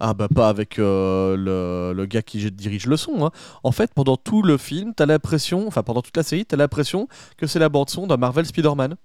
Ah 0.00 0.12
bah 0.14 0.28
pas 0.34 0.48
avec 0.48 0.78
euh, 0.78 1.94
le, 1.94 2.06
gars 2.06 2.22
qui 2.22 2.50
dirige 2.50 2.86
le 2.86 2.96
son. 2.96 3.26
hein. 3.26 3.30
En 3.62 3.72
fait, 3.72 3.92
pendant 3.94 4.16
tout 4.16 4.42
le 4.42 4.56
film, 4.56 4.94
t'as 4.94 5.06
l'impression, 5.06 5.66
enfin 5.68 5.82
pendant 5.82 6.02
toute 6.02 6.16
la 6.16 6.22
série, 6.22 6.44
t'as 6.46 6.56
l'impression 6.56 7.06
que 7.36 7.46
c'est 7.46 7.58
la 7.58 7.68
bande 7.68 7.90
son 7.90 8.06
d'un 8.06 8.16
Marvel 8.16 8.46
Spider-Man. 8.46 8.96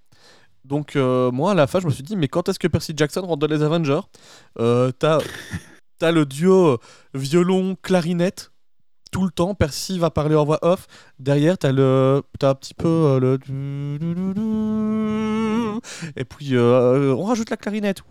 Donc 0.63 0.95
moi 0.95 1.51
à 1.51 1.53
la 1.55 1.65
fin 1.65 1.79
je 1.79 1.87
me 1.87 1.91
suis 1.91 2.03
dit 2.03 2.15
mais 2.15 2.27
quand 2.27 2.47
est-ce 2.47 2.59
que 2.59 2.67
Percy 2.67 2.93
Jackson 2.95 3.21
rentre 3.21 3.37
dans 3.37 3.47
les 3.47 3.63
Avengers? 3.63 4.01
T'as 4.57 6.11
le 6.11 6.25
duo 6.25 6.77
violon 7.13 7.75
clarinette 7.81 8.50
tout 9.11 9.23
le 9.23 9.29
temps. 9.29 9.53
Percy 9.53 9.99
va 9.99 10.09
parler 10.09 10.35
en 10.35 10.45
voix 10.45 10.59
off. 10.61 10.87
Derrière 11.19 11.57
t'as 11.57 11.71
le 11.71 12.23
t'as 12.39 12.49
un 12.51 12.55
petit 12.55 12.73
peu 12.73 12.87
euh, 12.87 13.19
le 13.19 13.37
et 16.15 16.25
puis 16.25 16.55
euh, 16.55 17.13
on 17.15 17.23
rajoute 17.25 17.49
la 17.49 17.57
clarinette. 17.57 18.01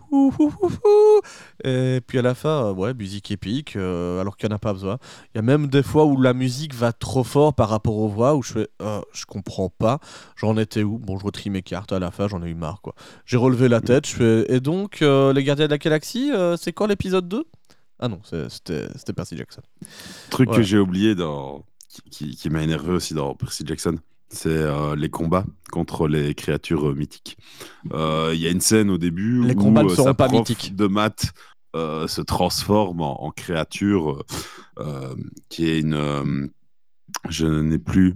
Et 1.63 2.01
puis 2.05 2.19
à 2.19 2.21
la 2.21 2.35
fin 2.35 2.65
euh, 2.65 2.73
ouais 2.73 2.93
musique 2.93 3.31
épique 3.31 3.75
alors 3.75 4.37
qu'il 4.37 4.47
n'y 4.47 4.53
en 4.53 4.55
a 4.55 4.59
pas 4.59 4.73
besoin. 4.73 4.97
Il 5.33 5.37
y 5.37 5.39
a 5.39 5.41
même 5.41 5.67
des 5.67 5.83
fois 5.83 6.05
où 6.05 6.21
la 6.21 6.33
musique 6.33 6.73
va 6.73 6.93
trop 6.93 7.23
fort 7.23 7.53
par 7.53 7.69
rapport 7.69 7.97
aux 7.97 8.07
voix 8.07 8.35
où 8.35 8.43
je 8.43 8.53
fais 8.53 8.67
je 9.13 9.25
comprends 9.25 9.69
pas. 9.69 9.99
J'en 10.35 10.57
étais 10.57 10.83
où? 10.83 10.99
Bon, 10.99 11.17
je 11.17 11.25
retrie 11.25 11.49
mes 11.49 11.61
cartes 11.61 11.91
à 11.91 11.99
la 11.99 12.11
fin, 12.11 12.27
j'en 12.27 12.43
ai 12.43 12.49
eu 12.49 12.55
marre 12.55 12.81
quoi. 12.81 12.93
J'ai 13.25 13.37
relevé 13.37 13.67
la 13.67 13.81
tête, 13.81 14.07
je 14.07 14.15
fais 14.15 14.45
et 14.53 14.59
donc 14.59 15.01
les 15.01 15.43
gardiens 15.43 15.65
de 15.65 15.71
la 15.71 15.77
galaxie, 15.77 16.31
c'est 16.57 16.73
quand 16.73 16.85
l'épisode 16.85 17.27
2 17.27 17.45
Ah 18.01 18.07
non, 18.07 18.19
c'était 18.23 19.13
Percy 19.15 19.37
Jackson. 19.37 19.61
Truc 20.31 20.47
Voilà. 20.47 20.61
que 20.63 20.67
j'ai 20.67 20.79
oublié 20.79 21.13
dans... 21.15 21.63
qui, 22.09 22.35
qui- 22.35 22.49
m'a 22.49 22.63
énervé 22.63 22.91
aussi 22.93 23.13
dans 23.13 23.35
Percy 23.35 23.63
Jackson, 23.65 23.97
c'est 24.29 24.49
euh, 24.49 24.95
les 24.95 25.09
combats 25.09 25.45
contre 25.71 26.07
les 26.07 26.33
créatures 26.33 26.89
euh, 26.89 26.95
mythiques. 26.95 27.37
Euh, 27.93 28.31
Il 28.33 28.39
y 28.41 28.47
a 28.47 28.49
une 28.49 28.61
scène 28.61 28.89
au 28.89 28.97
début 28.97 29.43
Les 29.43 29.53
où 29.53 29.59
combats 29.59 29.83
ne 29.83 29.89
seront 29.89 30.03
sa 30.05 30.13
pas 30.15 30.27
prof 30.27 30.39
mythiques. 30.49 30.75
de 30.75 30.87
maths 30.87 31.31
euh, 31.75 32.07
se 32.07 32.21
transforme 32.21 33.01
en, 33.01 33.23
en 33.23 33.31
créature 33.31 34.23
qui 35.49 35.69
est 35.69 35.79
une... 35.81 36.49
je 37.29 37.45
n'ai 37.45 37.77
plus 37.77 38.15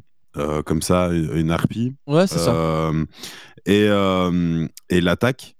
comme 0.65 0.81
ça 0.81 1.09
une 1.13 1.51
harpie. 1.51 1.95
Ouais, 2.07 2.27
c'est 2.27 2.39
ça. 2.39 2.91
Et 3.65 3.85
et 4.89 5.01
l'attaque. 5.01 5.55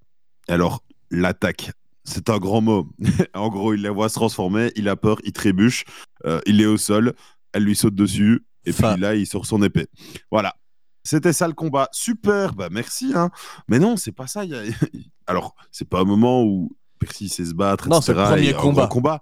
Alors, 0.48 0.84
l'attaque, 1.12 1.72
c'est 2.06 2.30
un 2.30 2.38
grand 2.38 2.62
mot. 2.62 2.90
en 3.34 3.50
gros, 3.50 3.74
il 3.74 3.82
la 3.82 3.92
voit 3.92 4.08
se 4.10 4.16
transformer, 4.16 4.72
il 4.76 4.88
a 4.88 4.96
peur, 4.96 5.18
il 5.24 5.34
trébuche, 5.34 5.84
euh, 6.26 6.40
il 6.46 6.62
est 6.62 6.66
au 6.66 6.78
sol, 6.78 7.14
elle 7.52 7.64
lui 7.64 7.76
saute 7.76 7.96
dessus, 7.96 8.46
et 8.66 8.72
puis 8.72 8.84
là, 9.00 9.16
il 9.16 9.28
sort 9.28 9.46
son 9.46 9.62
épée. 9.64 9.88
Voilà. 10.32 10.56
C'était 11.04 11.34
ça 11.34 11.48
le 11.48 11.54
combat. 11.54 11.88
Super, 11.92 12.56
bah 12.56 12.70
merci. 12.72 13.12
Hein. 13.16 13.30
Mais 13.68 13.78
non, 13.78 13.96
c'est 13.96 14.12
pas 14.12 14.26
ça. 14.26 14.44
il 14.44 14.52
y 14.52 14.56
a- 14.56 14.64
Alors, 15.28 15.56
c'est 15.72 15.88
pas 15.88 16.00
un 16.02 16.04
moment 16.06 16.44
où 16.44 16.76
Percy 17.00 17.30
sait 17.30 17.46
se 17.46 17.54
battre, 17.54 17.90
Non, 17.90 17.98
etc. 18.00 18.14
c'est 18.16 18.22
le 18.22 18.28
premier 18.28 18.54
combat. 18.54 18.88
combat. 18.88 19.22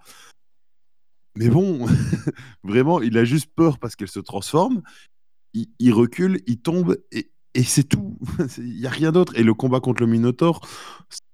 Mais 1.36 1.50
bon, 1.50 1.86
vraiment, 2.64 3.02
il 3.02 3.18
a 3.18 3.26
juste 3.26 3.48
peur 3.56 3.80
parce 3.80 3.96
qu'elle 3.96 4.08
se 4.08 4.20
transforme. 4.20 4.82
Il, 5.54 5.68
il 5.80 5.92
recule, 5.94 6.42
il 6.48 6.62
tombe 6.62 6.98
et, 7.12 7.32
et 7.54 7.64
c'est 7.64 7.84
tout. 7.84 8.18
Il 8.58 8.80
y 8.80 8.88
a 8.88 8.90
rien 8.90 9.12
d'autre. 9.12 9.34
Et 9.36 9.44
le 9.44 9.54
combat 9.54 9.80
contre 9.80 10.02
le 10.02 10.08
Minotaur, 10.08 10.62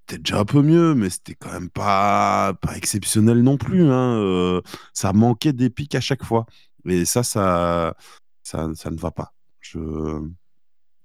c'était 0.10 0.24
déjà 0.24 0.40
un 0.40 0.46
peu 0.46 0.62
mieux, 0.62 0.96
mais 0.96 1.10
c'était 1.10 1.36
quand 1.36 1.52
même 1.52 1.70
pas, 1.70 2.54
pas 2.62 2.76
exceptionnel 2.76 3.42
non 3.44 3.58
plus. 3.58 3.84
Hein. 3.84 4.16
Euh, 4.18 4.62
ça 4.94 5.14
manquait 5.14 5.54
d'épique 5.54 5.94
à 5.94 6.02
chaque 6.02 6.24
fois. 6.24 6.46
Et 6.86 7.06
ça, 7.06 7.22
ça, 7.22 7.94
ça, 8.42 8.70
ça 8.74 8.90
ne 8.90 8.98
va 8.98 9.12
pas. 9.12 9.34
Je, 9.60 10.20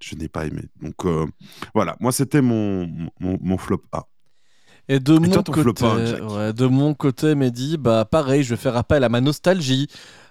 je 0.01 0.15
n'ai 0.15 0.29
pas 0.29 0.47
aimé. 0.47 0.63
Donc 0.81 1.05
euh, 1.05 1.27
voilà, 1.75 1.97
moi 2.01 2.13
c'était 2.13 2.41
mon, 2.41 2.87
mon, 3.21 3.39
mon 3.41 3.59
flop 3.59 3.83
A. 3.93 4.05
Et 4.89 5.01
de 5.01 5.19
mon 5.19 5.31
toi, 5.31 5.43
côté, 5.43 5.63
flopin, 5.63 6.05
Jack 6.05 6.23
ouais, 6.31 6.53
de 6.53 6.67
mon 6.67 6.95
côté, 6.95 7.35
Mehdi, 7.35 7.77
bah 7.79 8.05
pareil, 8.05 8.43
je 8.43 8.51
vais 8.51 8.61
faire 8.61 8.77
appel 8.77 9.03
à 9.03 9.09
ma 9.09 9.21
nostalgie, 9.21 9.89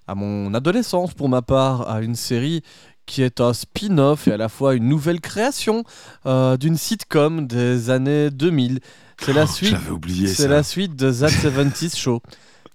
à 0.07 0.15
mon 0.15 0.53
adolescence 0.53 1.13
pour 1.13 1.27
ma 1.27 1.41
part, 1.41 1.89
à 1.89 2.01
une 2.01 2.15
série 2.15 2.61
qui 3.05 3.21
est 3.21 3.41
un 3.41 3.53
spin-off 3.53 4.27
et 4.27 4.31
à 4.31 4.37
la 4.37 4.49
fois 4.49 4.75
une 4.75 4.87
nouvelle 4.87 5.21
création 5.21 5.83
euh, 6.25 6.57
d'une 6.57 6.77
sitcom 6.77 7.47
des 7.47 7.89
années 7.89 8.29
2000. 8.29 8.79
C'est 9.19 9.33
la 9.33 9.43
Oh, 9.43 9.47
suite. 9.47 9.71
J'avais 9.71 9.91
oublié 9.91 10.27
C'est 10.27 10.47
la 10.47 10.63
suite 10.63 10.95
de 10.95 11.11
That 11.11 11.27
70s 11.27 11.95
Show. 11.99 12.21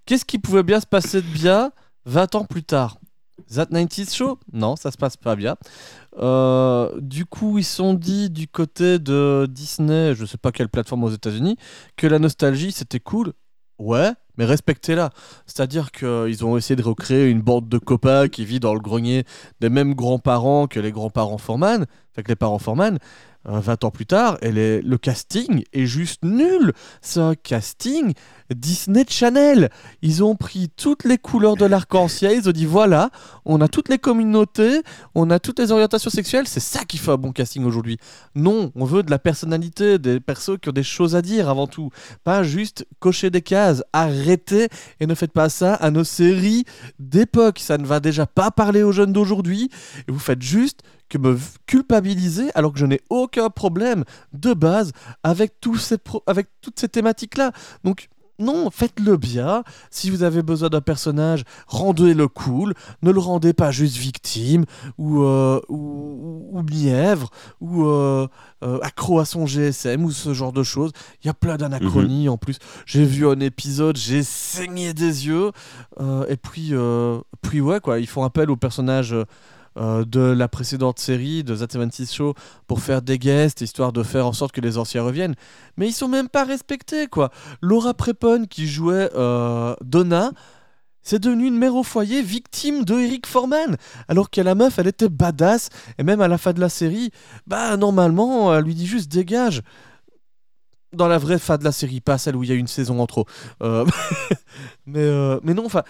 Qu'est-ce 0.06 0.24
qui 0.24 0.38
pouvait 0.38 0.62
bien 0.62 0.80
se 0.80 0.86
passer 0.86 1.20
de 1.20 1.26
bien 1.26 1.72
20 2.06 2.34
ans 2.36 2.44
plus 2.44 2.62
tard? 2.62 2.98
That 3.54 3.66
90s 3.66 4.14
Show? 4.14 4.38
Non, 4.52 4.76
ça 4.76 4.90
se 4.90 4.96
passe 4.96 5.16
pas 5.16 5.36
bien. 5.36 5.56
Euh, 6.18 6.90
du 7.00 7.24
coup, 7.26 7.58
ils 7.58 7.64
sont 7.64 7.94
dit 7.94 8.30
du 8.30 8.48
côté 8.48 8.98
de 8.98 9.46
Disney, 9.50 10.14
je 10.14 10.24
sais 10.24 10.38
pas 10.38 10.50
quelle 10.52 10.68
plateforme 10.68 11.04
aux 11.04 11.10
États-Unis, 11.10 11.56
que 11.96 12.06
la 12.06 12.18
nostalgie 12.18 12.72
c'était 12.72 13.00
cool. 13.00 13.32
Ouais, 13.78 14.10
mais 14.36 14.44
respectez-la. 14.44 15.10
C'est-à-dire 15.46 15.92
qu'ils 15.92 16.44
ont 16.44 16.56
essayé 16.56 16.76
de 16.76 16.82
recréer 16.82 17.28
une 17.28 17.42
bande 17.42 17.68
de 17.68 17.78
copains 17.78 18.28
qui 18.28 18.44
vit 18.44 18.58
dans 18.60 18.74
le 18.74 18.80
grenier 18.80 19.24
des 19.60 19.68
mêmes 19.68 19.94
grands-parents 19.94 20.66
que 20.66 20.80
les 20.80 20.90
grands-parents 20.90 21.38
Forman, 21.38 21.86
enfin 22.12 22.22
que 22.22 22.28
les 22.28 22.36
parents 22.36 22.58
Forman, 22.58 22.98
euh, 23.48 23.60
20 23.60 23.84
ans 23.84 23.90
plus 23.90 24.06
tard, 24.06 24.36
et 24.42 24.50
le 24.50 24.96
casting 24.98 25.62
est 25.72 25.86
juste 25.86 26.24
nul. 26.24 26.72
C'est 27.02 27.20
un 27.20 27.34
casting 27.36 28.14
Disney 28.54 29.04
Channel. 29.08 29.70
Ils 30.02 30.22
ont 30.24 30.36
pris 30.36 30.68
toutes 30.76 31.04
les 31.04 31.18
couleurs 31.18 31.56
de 31.56 31.64
l'arc-en-ciel, 31.64 32.38
ils 32.38 32.48
ont 32.48 32.52
dit 32.52 32.66
voilà, 32.66 33.10
on 33.44 33.60
a 33.60 33.68
toutes 33.68 33.88
les 33.88 33.98
communautés, 33.98 34.82
on 35.14 35.30
a 35.30 35.38
toutes 35.38 35.58
les 35.58 35.72
orientations 35.72 36.10
sexuelles, 36.10 36.48
c'est 36.48 36.60
ça 36.60 36.84
qui 36.84 36.98
fait 36.98 37.12
un 37.12 37.16
bon 37.16 37.32
casting 37.32 37.64
aujourd'hui. 37.64 37.98
Non, 38.34 38.72
on 38.74 38.84
veut 38.84 39.02
de 39.02 39.10
la 39.10 39.18
personnalité, 39.18 39.98
des 39.98 40.20
persos 40.20 40.58
qui 40.60 40.68
ont 40.68 40.72
des 40.72 40.82
choses 40.82 41.16
à 41.16 41.22
dire 41.22 41.48
avant 41.48 41.66
tout. 41.66 41.90
Pas 42.24 42.42
juste 42.42 42.86
cocher 43.00 43.30
des 43.30 43.42
cases. 43.42 43.82
Arrêtez 43.92 44.68
et 45.00 45.06
ne 45.06 45.14
faites 45.14 45.32
pas 45.32 45.48
ça 45.48 45.74
à 45.74 45.90
nos 45.90 46.04
séries 46.04 46.64
d'époque. 46.98 47.58
Ça 47.58 47.78
ne 47.78 47.86
va 47.86 48.00
déjà 48.00 48.26
pas 48.26 48.50
parler 48.50 48.82
aux 48.82 48.92
jeunes 48.92 49.12
d'aujourd'hui. 49.12 49.70
Et 50.06 50.12
vous 50.12 50.18
faites 50.18 50.42
juste 50.42 50.80
que 51.08 51.18
me 51.18 51.38
culpabiliser 51.66 52.50
alors 52.54 52.72
que 52.72 52.78
je 52.78 52.86
n'ai 52.86 53.00
aucun 53.08 53.50
problème 53.50 54.04
de 54.32 54.52
base 54.52 54.92
avec, 55.22 55.54
avec 56.26 56.48
toutes 56.60 56.78
ces 56.78 56.88
thématiques-là. 56.88 57.52
Donc, 57.84 58.08
non, 58.38 58.70
faites-le 58.70 59.16
bien. 59.16 59.64
Si 59.90 60.10
vous 60.10 60.22
avez 60.22 60.42
besoin 60.42 60.68
d'un 60.68 60.80
personnage, 60.80 61.44
rendez-le 61.66 62.28
cool. 62.28 62.74
Ne 63.02 63.10
le 63.10 63.18
rendez 63.20 63.52
pas 63.52 63.70
juste 63.70 63.96
victime 63.96 64.64
ou, 64.96 65.22
euh, 65.22 65.60
ou, 65.68 66.48
ou- 66.52 66.62
mièvre 66.62 67.30
ou 67.60 67.84
euh, 67.86 68.26
euh, 68.62 68.78
accro 68.82 69.18
à 69.20 69.24
son 69.24 69.46
GSM 69.46 70.04
ou 70.04 70.10
ce 70.10 70.34
genre 70.34 70.52
de 70.52 70.62
choses. 70.62 70.92
Il 71.22 71.26
y 71.26 71.30
a 71.30 71.34
plein 71.34 71.56
d'anachronies 71.56 72.28
en 72.28 72.36
plus. 72.36 72.58
J'ai 72.86 73.04
vu 73.04 73.26
un 73.26 73.40
épisode, 73.40 73.96
j'ai 73.96 74.22
saigné 74.22 74.94
des 74.94 75.26
yeux. 75.26 75.50
Et 76.28 76.36
puis, 76.36 76.72
puis 77.42 77.60
ouais, 77.60 77.80
quoi, 77.80 77.98
ils 77.98 78.06
font 78.06 78.22
appel 78.24 78.50
au 78.50 78.56
personnage 78.56 79.14
euh, 79.78 80.04
de 80.04 80.20
la 80.20 80.48
précédente 80.48 80.98
série, 80.98 81.44
de 81.44 81.54
That 81.54 81.68
76 81.70 82.12
Show, 82.12 82.34
pour 82.66 82.80
faire 82.80 83.00
des 83.00 83.16
guests, 83.16 83.60
histoire 83.60 83.92
de 83.92 84.02
faire 84.02 84.26
en 84.26 84.32
sorte 84.32 84.50
que 84.50 84.60
les 84.60 84.76
anciens 84.76 85.04
reviennent. 85.04 85.36
Mais 85.76 85.86
ils 85.86 85.92
sont 85.92 86.08
même 86.08 86.28
pas 86.28 86.44
respectés, 86.44 87.06
quoi. 87.06 87.30
Laura 87.62 87.94
Prepon, 87.94 88.46
qui 88.50 88.66
jouait 88.66 89.08
euh, 89.14 89.76
Donna, 89.80 90.32
c'est 91.02 91.20
devenu 91.20 91.46
une 91.46 91.56
mère 91.56 91.76
au 91.76 91.84
foyer 91.84 92.22
victime 92.22 92.84
de 92.84 92.98
Eric 92.98 93.28
Foreman. 93.28 93.76
Alors 94.08 94.30
que 94.30 94.40
la 94.40 94.56
meuf, 94.56 94.80
elle 94.80 94.88
était 94.88 95.08
badass. 95.08 95.68
Et 95.96 96.02
même 96.02 96.20
à 96.20 96.28
la 96.28 96.38
fin 96.38 96.52
de 96.52 96.60
la 96.60 96.68
série, 96.68 97.12
bah 97.46 97.76
normalement, 97.76 98.52
elle 98.54 98.64
lui 98.64 98.74
dit 98.74 98.86
juste 98.86 99.12
dégage. 99.12 99.62
Dans 100.92 101.06
la 101.06 101.18
vraie 101.18 101.38
fin 101.38 101.56
de 101.56 101.64
la 101.64 101.72
série, 101.72 102.00
pas 102.00 102.18
celle 102.18 102.34
où 102.34 102.42
il 102.42 102.50
y 102.50 102.52
a 102.52 102.56
une 102.56 102.66
saison 102.66 102.98
en 102.98 103.06
trop. 103.06 103.26
Euh, 103.62 103.86
mais, 104.86 105.08
mais 105.44 105.54
non, 105.54 105.66
enfin, 105.66 105.84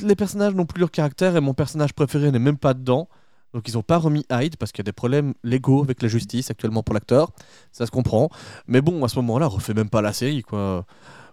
les 0.00 0.16
personnages 0.16 0.54
n'ont 0.54 0.66
plus 0.66 0.80
leur 0.80 0.90
caractère 0.90 1.36
et 1.36 1.40
mon 1.40 1.54
personnage 1.54 1.92
préféré 1.92 2.32
n'est 2.32 2.38
même 2.40 2.58
pas 2.58 2.74
dedans. 2.74 3.08
Donc 3.52 3.68
ils 3.68 3.74
n'ont 3.74 3.82
pas 3.82 3.98
remis 3.98 4.24
Hyde 4.30 4.56
parce 4.56 4.72
qu'il 4.72 4.80
y 4.80 4.84
a 4.84 4.90
des 4.90 4.92
problèmes 4.92 5.34
légaux 5.42 5.82
avec 5.82 6.02
la 6.02 6.08
justice 6.08 6.50
actuellement 6.50 6.82
pour 6.82 6.94
l'acteur. 6.94 7.32
Ça 7.72 7.86
se 7.86 7.90
comprend. 7.90 8.30
Mais 8.66 8.80
bon, 8.80 9.04
à 9.04 9.08
ce 9.08 9.16
moment-là, 9.16 9.46
refait 9.46 9.74
même 9.74 9.90
pas 9.90 10.02
la 10.02 10.12
série, 10.12 10.42
quoi. 10.42 10.86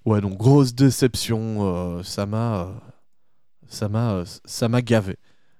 Ouais, 0.06 0.22
donc 0.22 0.38
grosse 0.38 0.74
déception. 0.74 1.58
euh, 1.62 2.04
ça 2.04 2.26
m'a, 2.26 2.62
euh, 2.62 2.74
ça 3.68 3.90
m'a, 3.90 4.14
euh, 4.14 4.26
ça 4.46 4.70
m'a 4.70 4.82
gavé. 4.82 5.18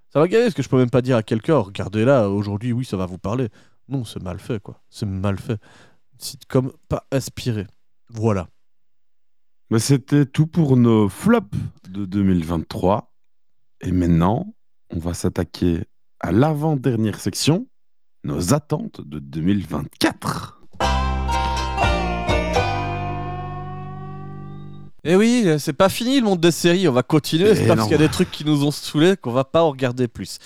Ça 0.10 0.20
m'a 0.20 0.28
gavé 0.28 0.46
parce 0.46 0.56
que 0.56 0.64
je 0.64 0.70
peux 0.70 0.78
même 0.78 0.90
pas 0.90 1.02
dire 1.02 1.18
à 1.18 1.24
quelqu'un, 1.24 1.58
regardez 1.58 2.06
là, 2.06 2.30
aujourd'hui, 2.30 2.72
oui, 2.72 2.86
ça 2.86 2.98
va 2.98 3.06
vous 3.06 3.18
parler. 3.18 3.50
Non, 3.90 4.04
c'est 4.06 4.22
mal 4.24 4.40
fait, 4.40 4.62
quoi. 4.62 4.82
C'est 4.90 5.06
mal 5.06 5.38
fait. 5.38 5.60
Sitcom 6.18 6.72
pas 6.90 7.06
inspiré. 7.12 7.68
Voilà. 8.10 8.48
Mais 9.70 9.80
c'était 9.80 10.26
tout 10.26 10.48
pour 10.48 10.78
nos 10.78 11.10
flops 11.10 11.58
de 11.90 12.06
2023. 12.06 13.14
Et 13.82 13.92
maintenant, 13.92 14.56
on 14.90 15.00
va 15.00 15.14
s'attaquer 15.14 15.84
à 16.20 16.32
l'avant-dernière 16.32 17.20
section, 17.20 17.68
nos 18.24 18.54
attentes 18.54 19.02
de 19.06 19.20
2024. 19.20 20.62
Et 25.04 25.16
oui, 25.16 25.44
euh, 25.46 25.58
c'est 25.58 25.74
pas 25.74 25.90
fini 25.90 26.20
le 26.20 26.26
monde 26.26 26.42
des 26.42 26.52
séries, 26.52 26.88
on 26.88 26.92
va 26.92 27.04
continuer, 27.04 27.50
Eh 27.52 27.56
c'est 27.56 27.68
parce 27.68 27.84
qu'il 27.84 27.92
y 27.92 27.96
a 27.96 28.00
des 28.00 28.10
trucs 28.12 28.32
qui 28.32 28.44
nous 28.44 28.66
ont 28.66 28.72
saoulés 28.72 29.16
qu'on 29.16 29.32
va 29.32 29.46
pas 29.46 29.62
en 29.64 29.70
regarder 29.72 30.08
plus. 30.08 30.40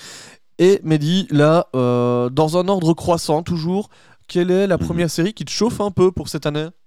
Et 0.60 0.80
Mehdi, 0.84 1.28
là, 1.32 1.68
euh, 1.76 2.30
dans 2.30 2.58
un 2.58 2.68
ordre 2.68 2.94
croissant 2.94 3.42
toujours, 3.42 3.90
quelle 4.28 4.52
est 4.52 4.68
la 4.68 4.78
Mhm. 4.78 4.86
première 4.86 5.10
série 5.10 5.34
qui 5.34 5.46
te 5.46 5.52
chauffe 5.52 5.82
un 5.82 5.90
peu 5.90 6.12
pour 6.12 6.28
cette 6.30 6.46
année? 6.46 6.68
Eh 6.68 6.81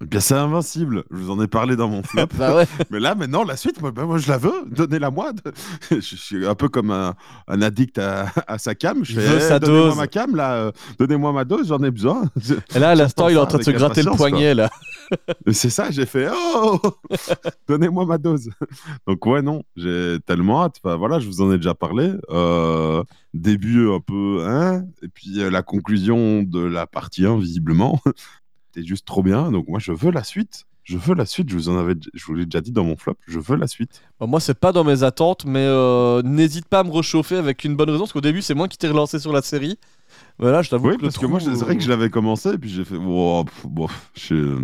bien, 0.00 0.20
c'est 0.20 0.34
invincible. 0.34 1.04
Je 1.10 1.16
vous 1.16 1.30
en 1.30 1.40
ai 1.42 1.46
parlé 1.48 1.76
dans 1.76 1.88
mon 1.88 2.02
flop. 2.04 2.26
Bah 2.36 2.54
ouais. 2.56 2.66
Mais 2.90 3.00
là, 3.00 3.14
maintenant, 3.14 3.44
la 3.44 3.56
suite, 3.56 3.80
moi, 3.80 3.90
ben, 3.92 4.04
moi 4.04 4.18
je 4.18 4.28
la 4.28 4.38
veux. 4.38 4.64
Donnez-la 4.70 5.10
moi. 5.10 5.32
je 5.90 5.98
suis 6.00 6.46
un 6.46 6.54
peu 6.54 6.68
comme 6.68 6.90
un, 6.90 7.14
un 7.48 7.62
addict 7.62 7.98
à, 7.98 8.26
à 8.46 8.58
sa 8.58 8.74
cam. 8.74 9.04
Je 9.04 9.18
fais, 9.20 9.36
eh, 9.36 9.40
sa 9.40 9.58
donnez-moi 9.58 9.88
dose. 9.88 9.96
ma 9.96 10.06
cam, 10.06 10.36
là. 10.36 10.52
euh, 10.54 10.72
donnez-moi 10.98 11.32
ma 11.32 11.44
dose, 11.44 11.68
j'en 11.68 11.82
ai 11.82 11.90
besoin. 11.90 12.24
Et 12.74 12.78
là, 12.78 12.90
à 12.90 12.94
l'instant, 12.94 13.28
il 13.28 13.36
est 13.36 13.40
en 13.40 13.46
train 13.46 13.58
de 13.58 13.64
se 13.64 13.70
gratter 13.70 14.02
le 14.02 14.10
poignet, 14.12 14.54
là. 14.54 14.70
C'est 15.52 15.70
ça, 15.70 15.90
j'ai 15.92 16.04
fait 16.06 16.28
Oh 16.32 16.80
Donnez-moi 17.68 18.06
ma 18.06 18.18
dose. 18.18 18.50
Donc, 19.06 19.24
ouais, 19.26 19.40
non, 19.40 19.62
j'ai 19.76 20.18
tellement 20.26 20.64
hâte. 20.64 20.80
Enfin, 20.82 20.96
voilà, 20.96 21.20
je 21.20 21.26
vous 21.28 21.40
en 21.42 21.52
ai 21.52 21.56
déjà 21.58 21.74
parlé. 21.74 22.12
Euh, 22.30 23.02
début 23.32 23.88
un 23.90 24.00
peu, 24.00 24.44
hein, 24.46 24.82
et 25.02 25.08
puis 25.08 25.40
euh, 25.40 25.50
la 25.50 25.62
conclusion 25.62 26.42
de 26.42 26.60
la 26.60 26.86
partie 26.86 27.24
1, 27.26 27.38
visiblement. 27.38 28.00
C'était 28.76 28.86
juste 28.86 29.06
trop 29.06 29.22
bien. 29.22 29.50
Donc, 29.50 29.68
moi, 29.68 29.78
je 29.78 29.90
veux 29.92 30.10
la 30.10 30.22
suite. 30.22 30.64
Je 30.82 30.98
veux 30.98 31.14
la 31.14 31.24
suite. 31.24 31.48
Je 31.48 31.54
vous 31.54 31.70
en 31.70 31.78
avais, 31.78 31.94
je 32.12 32.24
vous 32.26 32.34
l'ai 32.34 32.44
déjà 32.44 32.60
dit 32.60 32.72
dans 32.72 32.84
mon 32.84 32.96
flop. 32.96 33.14
Je 33.26 33.38
veux 33.38 33.56
la 33.56 33.66
suite. 33.66 34.02
Bon, 34.20 34.26
moi, 34.26 34.38
c'est 34.38 34.58
pas 34.58 34.70
dans 34.70 34.84
mes 34.84 35.02
attentes, 35.02 35.46
mais 35.46 35.64
euh, 35.64 36.20
n'hésite 36.22 36.68
pas 36.68 36.80
à 36.80 36.84
me 36.84 36.90
réchauffer 36.90 37.36
avec 37.36 37.64
une 37.64 37.74
bonne 37.74 37.88
raison, 37.88 38.00
parce 38.04 38.12
qu'au 38.12 38.20
début, 38.20 38.42
c'est 38.42 38.54
moi 38.54 38.68
qui 38.68 38.76
t'ai 38.76 38.88
relancé 38.88 39.18
sur 39.18 39.32
la 39.32 39.40
série. 39.40 39.78
Mais 40.38 40.52
là, 40.52 40.60
je 40.60 40.68
t'avoue 40.68 40.90
Oui, 40.90 40.96
que 40.98 41.02
parce 41.02 41.16
que 41.16 41.24
moi, 41.24 41.40
c'est 41.40 41.50
vrai 41.52 41.76
que 41.78 41.82
je 41.82 41.88
l'avais 41.88 42.10
commencé, 42.10 42.50
et 42.50 42.58
puis 42.58 42.68
j'ai 42.68 42.84
fait, 42.84 42.98
oh, 43.00 43.44
pff, 43.46 43.66
bon, 43.66 43.88
je, 44.14 44.60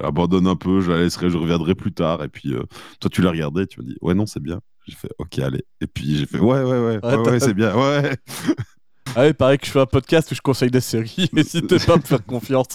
abandonne 0.00 0.46
un 0.46 0.56
peu, 0.56 0.80
je 0.80 0.90
la 0.90 0.98
laisserai, 0.98 1.28
je 1.28 1.36
reviendrai 1.36 1.74
plus 1.74 1.92
tard. 1.92 2.24
Et 2.24 2.28
puis, 2.28 2.54
euh, 2.54 2.62
toi, 3.00 3.10
tu 3.12 3.20
l'as 3.20 3.30
regardé, 3.30 3.66
tu 3.66 3.80
m'as 3.80 3.86
dit, 3.86 3.96
ouais, 4.00 4.14
non, 4.14 4.24
c'est 4.24 4.42
bien. 4.42 4.60
J'ai 4.88 4.96
fait, 4.96 5.10
ok, 5.18 5.38
allez. 5.40 5.64
Et 5.82 5.86
puis, 5.86 6.16
j'ai 6.16 6.26
fait, 6.26 6.38
ouais, 6.38 6.62
ouais, 6.62 6.64
ouais, 6.64 7.00
ouais, 7.02 7.16
Ouais, 7.16 7.30
ouais, 7.30 7.40
c'est 7.40 7.54
bien, 7.54 7.76
ouais. 7.76 8.16
Ah 9.18 9.22
oui, 9.22 9.32
pareil 9.32 9.56
que 9.56 9.64
je 9.64 9.70
fais 9.70 9.80
un 9.80 9.86
podcast 9.86 10.30
où 10.30 10.34
je 10.34 10.42
conseille 10.42 10.70
des 10.70 10.82
séries. 10.82 11.30
N'hésitez 11.32 11.78
pas 11.78 11.94
à 11.94 11.96
me 11.96 12.02
faire 12.02 12.22
confiance. 12.22 12.66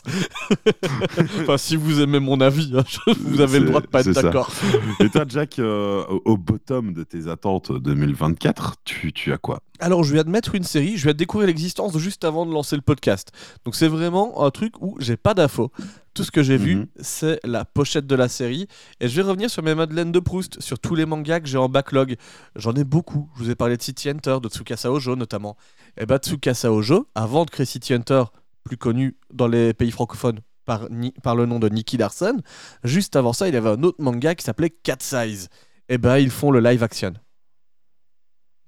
enfin, 1.42 1.56
si 1.60 1.76
vous 1.76 2.02
aimez 2.02 2.20
mon 2.20 2.42
avis, 2.42 2.74
hein, 2.76 2.84
vous 3.20 3.42
avez 3.42 3.60
le 3.60 3.68
droit 3.68 3.80
de 3.80 3.86
pas 3.86 4.02
être 4.02 4.10
d'accord. 4.10 4.52
Et 5.00 5.10
toi, 5.10 5.24
Jack, 5.28 5.60
euh, 5.60 6.04
au, 6.26 6.38
bottom 6.38 6.94
de 6.94 7.04
tes 7.04 7.28
attentes 7.28 7.72
2024, 7.72 8.78
tu, 8.84 9.14
tu 9.14 9.32
as 9.32 9.38
quoi? 9.38 9.62
Alors, 9.80 10.04
je 10.04 10.14
viens 10.14 10.24
de 10.24 10.30
mettre 10.30 10.56
une 10.56 10.64
série, 10.64 10.98
je 10.98 11.08
de 11.08 11.14
découvrir 11.14 11.46
l'existence 11.46 11.96
juste 12.00 12.24
avant 12.24 12.48
de 12.48 12.52
lancer 12.52 12.76
le 12.76 12.82
podcast. 12.82 13.32
Donc, 13.64 13.76
c'est 13.76 13.88
vraiment 13.88 14.44
un 14.44 14.50
truc 14.50 14.74
où 14.82 14.98
j'ai 15.00 15.18
pas 15.18 15.36
d'infos. 15.36 15.72
Tout 16.14 16.24
ce 16.24 16.32
que 16.32 16.44
j'ai 16.44 16.58
vu, 16.58 16.76
Mhm. 16.76 16.88
c'est 17.00 17.40
la 17.44 17.66
pochette 17.66 18.06
de 18.08 18.16
la 18.16 18.28
série. 18.28 18.68
Et 19.00 19.08
je 19.08 19.16
vais 19.16 19.22
revenir 19.22 19.50
sur 19.50 19.64
mes 19.64 19.76
Madeleines 19.76 20.12
de 20.12 20.20
Proust, 20.20 20.60
sur 20.60 20.80
tous 20.80 20.96
les 20.96 21.06
mangas 21.06 21.40
que 21.40 21.48
j'ai 21.48 21.58
en 21.58 21.70
backlog. 21.70 22.16
J'en 22.56 22.74
ai 22.74 22.84
beaucoup. 22.84 23.30
Je 23.38 23.44
vous 23.44 23.50
ai 23.52 23.56
parlé 23.56 23.78
de 23.78 23.82
City 23.82 24.10
Hunter, 24.10 24.38
de 24.42 24.50
Tsukasa 24.50 24.92
Ojo 24.92 25.16
notamment. 25.16 25.56
Et 25.98 26.06
bah, 26.06 26.18
Tsukasa 26.18 26.72
Ojo, 26.72 27.08
avant 27.16 27.46
de 27.46 27.64
City 27.64 27.94
Hunter, 27.94 28.24
plus 28.64 28.78
connu 28.78 29.18
dans 29.34 29.48
les 29.48 29.74
pays 29.74 29.92
francophones 29.92 30.40
par, 30.66 30.88
le 31.36 31.46
nom 31.46 31.60
de 31.60 31.70
Nicky 31.70 31.98
Larson, 31.98 32.40
juste 32.84 33.16
avant 33.16 33.34
ça, 33.34 33.48
il 33.48 33.54
y 33.54 33.58
avait 33.58 33.70
un 33.70 33.84
autre 33.84 34.02
manga 34.02 34.36
qui 34.36 34.44
s'appelait 34.46 34.70
Cat 34.70 34.98
Size. 35.00 35.50
Et 35.90 35.98
bah, 35.98 36.20
ils 36.20 36.30
font 36.30 36.52
le 36.52 36.60
live 36.60 36.84
action. 36.84 37.14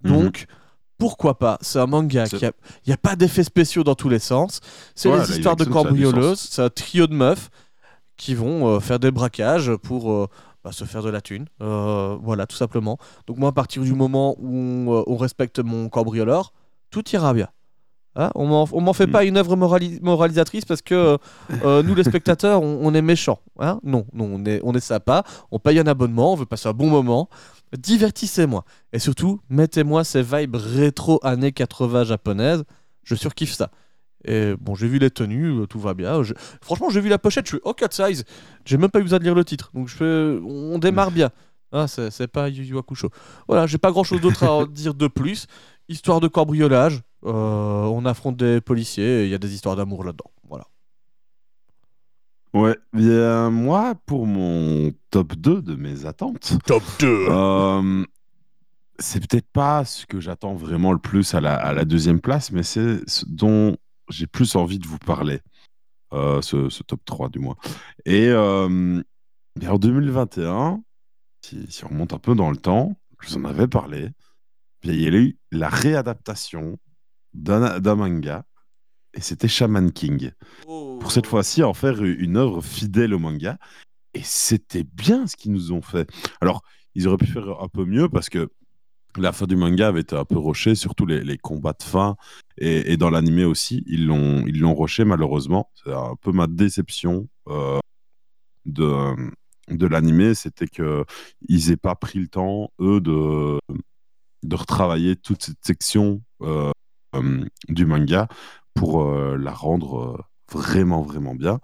Donc, 0.01 0.47
pourquoi 0.97 1.37
pas? 1.39 1.57
C'est 1.61 1.79
un 1.79 1.85
manga 1.85 2.27
qui 2.27 2.45
a... 2.45 2.51
Il 2.85 2.89
n'y 2.89 2.93
a 2.93 2.97
pas 2.97 3.15
d'effets 3.15 3.45
spéciaux 3.45 3.83
dans 3.83 3.95
tous 3.95 4.09
les 4.09 4.19
sens. 4.19 4.59
C'est 4.95 5.07
Ouais, 5.07 5.19
les 5.19 5.31
histoires 5.31 5.55
de 5.55 5.63
cambrioleuses. 5.63 6.39
C'est 6.39 6.61
un 6.61 6.69
trio 6.69 7.07
de 7.07 7.13
meufs 7.13 7.49
qui 8.17 8.35
vont 8.35 8.67
euh, 8.67 8.79
faire 8.79 8.99
des 8.99 9.11
braquages 9.11 9.75
pour 9.77 10.11
euh, 10.11 10.27
bah, 10.63 10.71
se 10.71 10.83
faire 10.83 11.01
de 11.01 11.09
la 11.09 11.21
thune. 11.21 11.47
Euh, 11.61 12.17
voilà, 12.21 12.45
tout 12.45 12.57
simplement. 12.57 12.97
Donc 13.27 13.37
moi, 13.37 13.49
à 13.49 13.51
partir 13.53 13.83
du 13.83 13.93
moment 13.93 14.35
où 14.39 14.55
on, 14.55 15.03
on 15.07 15.15
respecte 15.15 15.59
mon 15.59 15.87
cambrioleur, 15.87 16.51
tout 16.93 17.03
ira 17.11 17.33
bien. 17.33 17.49
Hein 18.15 18.29
on 18.35 18.45
m'en 18.45 18.93
fait 18.93 19.07
Mm. 19.07 19.11
pas 19.11 19.23
une 19.23 19.37
œuvre 19.37 19.55
morali- 19.55 19.99
moralisatrice 20.03 20.65
parce 20.65 20.83
que 20.83 20.93
euh, 20.93 21.17
euh, 21.65 21.81
nous, 21.81 21.95
les 21.95 22.03
spectateurs, 22.03 22.61
on, 22.61 22.79
on 22.83 22.93
est 22.93 23.01
méchants. 23.01 23.39
Hein 23.59 23.79
non, 23.83 24.05
non, 24.13 24.29
on 24.31 24.45
est, 24.45 24.61
on 24.63 24.73
est 24.75 24.79
sympa. 24.79 25.23
On 25.51 25.57
paye 25.57 25.79
un 25.79 25.87
abonnement, 25.87 26.33
on 26.33 26.35
veut 26.35 26.45
passer 26.45 26.69
un 26.69 26.73
bon 26.73 26.89
moment. 26.91 27.27
Divertissez-moi. 27.77 28.65
Et 28.93 28.99
surtout, 28.99 29.39
mettez-moi 29.49 30.03
ces 30.03 30.21
vibes 30.21 30.55
rétro 30.55 31.19
années 31.23 31.51
80 31.51 32.03
japonaises. 32.05 32.63
Je 33.03 33.15
surkiffe 33.15 33.53
ça. 33.53 33.71
Et 34.25 34.53
bon, 34.61 34.73
j'ai 34.75 34.87
vu 34.87 34.99
les 34.99 35.09
tenues, 35.09 35.61
euh, 35.61 35.65
tout 35.65 35.79
va 35.79 35.93
bien. 35.93 36.23
Je- 36.23 36.33
Franchement, 36.61 36.89
j'ai 36.89 37.01
vu 37.01 37.09
la 37.09 37.17
pochette, 37.17 37.45
je 37.45 37.55
suis 37.55 37.61
oh, 37.65 37.73
cut 37.73 37.85
size. 37.91 38.23
J'ai 38.63 38.77
même 38.77 38.89
pas 38.91 38.99
eu 38.99 39.03
besoin 39.03 39.19
de 39.19 39.23
lire 39.25 39.35
le 39.35 39.43
titre. 39.43 39.71
Donc 39.73 39.87
je 39.89 40.39
on 40.45 40.77
démarre 40.79 41.11
bien. 41.11 41.31
Ah, 41.75 41.87
c'est 41.87 42.27
pas 42.27 42.49
Yu 42.49 42.63
Yu 42.63 42.77
Hakusho. 42.77 43.09
Voilà, 43.47 43.65
j'ai 43.65 43.79
pas 43.79 43.89
grand 43.91 44.03
chose 44.03 44.21
d'autre 44.21 44.43
à 44.43 44.51
en 44.53 44.65
dire 44.67 44.93
de 44.93 45.07
plus. 45.07 45.47
Histoire 45.89 46.19
de 46.19 46.27
cambriolage. 46.27 47.01
euh, 47.26 47.30
on 47.85 48.05
affronte 48.05 48.38
des 48.38 48.61
policiers 48.61 49.22
et 49.22 49.26
il 49.26 49.30
y 49.30 49.34
a 49.34 49.38
des 49.38 49.53
histoires 49.53 49.76
d'amour 49.76 50.03
là-dedans. 50.03 50.31
Voilà. 50.49 50.65
Ouais, 52.53 52.77
bien, 52.93 53.49
moi, 53.49 53.95
pour 54.05 54.27
mon 54.27 54.91
top 55.10 55.34
2 55.35 55.61
de 55.61 55.76
mes 55.76 56.05
attentes, 56.05 56.53
Top 56.65 56.84
2 56.99 57.26
Euh, 57.30 58.05
c'est 58.99 59.19
peut-être 59.27 59.47
pas 59.51 59.85
ce 59.85 60.05
que 60.05 60.19
j'attends 60.19 60.53
vraiment 60.53 60.91
le 60.93 60.99
plus 60.99 61.34
à 61.34 61.41
la, 61.41 61.55
à 61.55 61.73
la 61.73 61.84
deuxième 61.84 62.22
place, 62.22 62.51
mais 62.51 62.61
c'est 62.64 62.99
ce 63.10 63.26
dont 63.27 63.76
j'ai 64.10 64.27
plus 64.27 64.55
envie 64.55 64.77
de 64.77 64.88
vous 64.88 64.99
parler, 64.99 65.39
euh, 66.14 66.41
ce, 66.41 66.69
ce 66.69 66.84
top 66.84 67.01
3 67.05 67.30
du 67.30 67.39
moins. 67.39 67.55
Et 68.05 68.27
euh, 68.30 69.01
bien, 69.55 69.72
en 69.72 69.77
2021, 69.80 70.84
si, 71.43 71.65
si 71.72 71.84
on 71.85 71.89
remonte 71.89 72.14
un 72.14 72.19
peu 72.19 72.35
dans 72.35 72.51
le 72.51 72.57
temps, 72.57 72.95
je 73.19 73.30
vous 73.30 73.38
en 73.38 73.45
avais 73.45 73.68
parlé, 73.68 74.10
il 74.84 75.01
y 75.01 75.07
a 75.07 75.11
eu 75.11 75.38
la 75.51 75.69
réadaptation 75.69 76.77
d'un 77.34 77.95
manga, 77.95 78.45
et 79.14 79.22
c'était 79.22 79.47
Shaman 79.47 79.91
King 79.91 80.31
pour 80.65 81.11
cette 81.11 81.27
fois-ci 81.27 81.64
en 81.64 81.73
faire 81.73 82.03
une 82.03 82.38
œuvre 82.38 82.61
fidèle 82.61 83.14
au 83.14 83.19
manga. 83.19 83.57
Et 84.14 84.22
c'était 84.23 84.84
bien 84.84 85.27
ce 85.27 85.35
qu'ils 85.35 85.51
nous 85.51 85.72
ont 85.72 85.81
fait. 85.81 86.10
Alors, 86.39 86.61
ils 86.95 87.07
auraient 87.07 87.18
pu 87.18 87.27
faire 87.27 87.61
un 87.61 87.68
peu 87.68 87.85
mieux 87.85 88.10
parce 88.10 88.30
que 88.30 88.49
la 89.18 89.31
fin 89.31 89.45
du 89.45 89.55
manga 89.55 89.88
avait 89.88 90.01
été 90.01 90.15
un 90.15 90.26
peu 90.26 90.38
rushée, 90.38 90.76
surtout 90.76 91.05
les, 91.05 91.23
les 91.23 91.38
combats 91.38 91.73
de 91.73 91.84
fin. 91.84 92.15
Et, 92.57 92.93
et 92.93 92.97
dans 92.97 93.10
l'animé 93.10 93.43
aussi, 93.43 93.84
ils 93.88 94.05
l'ont 94.05 94.45
ils 94.47 94.60
l'ont 94.60 94.76
malheureusement. 95.05 95.72
C'est 95.84 95.93
un 95.93 96.15
peu 96.22 96.31
ma 96.31 96.47
déception 96.47 97.27
euh, 97.47 97.80
de, 98.65 99.14
de 99.69 99.88
l'animé, 99.88 100.34
c'était 100.34 100.68
que 100.68 101.05
ils 101.47 101.72
aient 101.72 101.77
pas 101.77 101.95
pris 101.95 102.19
le 102.19 102.27
temps, 102.27 102.72
eux, 102.80 103.01
de, 103.01 103.60
de 104.43 104.55
retravailler 104.55 105.15
toute 105.15 105.43
cette 105.43 105.65
section 105.65 106.21
euh, 106.41 106.71
euh, 107.15 107.45
du 107.69 107.85
manga 107.85 108.27
pour 108.73 109.03
euh, 109.03 109.37
la 109.37 109.51
rendre 109.51 110.25
vraiment, 110.51 111.01
vraiment 111.01 111.35
bien. 111.35 111.59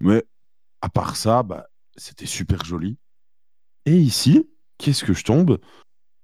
Mais 0.00 0.24
à 0.80 0.88
part 0.88 1.16
ça, 1.16 1.42
bah, 1.42 1.66
c'était 1.96 2.26
super 2.26 2.64
joli. 2.64 2.98
Et 3.86 3.96
ici, 3.96 4.48
qu'est-ce 4.78 5.04
que 5.04 5.12
je 5.12 5.24
tombe? 5.24 5.58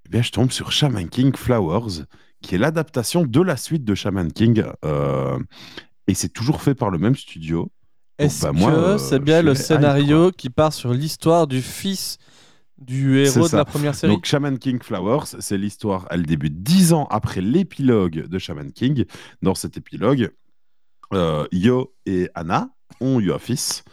Eh 0.06 0.09
bien, 0.10 0.22
je 0.22 0.31
tombe 0.31 0.51
sur 0.51 0.70
Shaman 0.70 1.09
King 1.09 1.35
Flowers, 1.35 2.05
qui 2.43 2.55
est 2.55 2.59
l'adaptation 2.59 3.24
de 3.24 3.40
la 3.40 3.56
suite 3.56 3.85
de 3.85 3.94
Shaman 3.94 4.32
King. 4.32 4.64
euh, 4.85 5.39
et 6.06 6.14
c'est 6.14 6.28
toujours 6.28 6.60
fait 6.60 6.74
par 6.74 6.90
le 6.90 6.98
même 6.98 7.16
studio. 7.16 7.70
Est-ce 8.18 8.43
bah, 8.43 8.52
que 8.52 8.64
euh, 8.64 8.98
c'est 8.98 9.18
bien 9.18 9.43
le 9.43 9.55
scénario 9.55 10.31
qui 10.31 10.51
part 10.51 10.72
sur 10.72 10.93
l'histoire 10.93 11.47
du 11.47 11.62
fils 11.62 12.18
du 12.79 13.19
héros 13.19 13.49
de 13.49 13.57
la 13.57 13.65
première 13.65 13.95
série 13.95 14.13
Donc, 14.13 14.25
Shaman 14.27 14.59
King 14.59 14.81
Flowers, 14.83 15.27
c'est 15.39 15.57
l'histoire, 15.59 16.07
elle 16.11 16.25
débute 16.27 16.63
dix 16.63 16.93
ans 16.93 17.07
après 17.11 17.41
l'épilogue 17.41 18.27
de 18.27 18.39
Shaman 18.39 18.73
King. 18.73 19.05
Dans 19.43 19.55
cet 19.55 19.77
épilogue, 19.77 20.31
euh, 21.13 21.47
Yo 21.53 21.95
et 22.07 22.29
Anna 22.35 22.71
ont 23.01 23.21
eu 23.21 23.33
un 23.33 23.39
fils. 23.39 23.85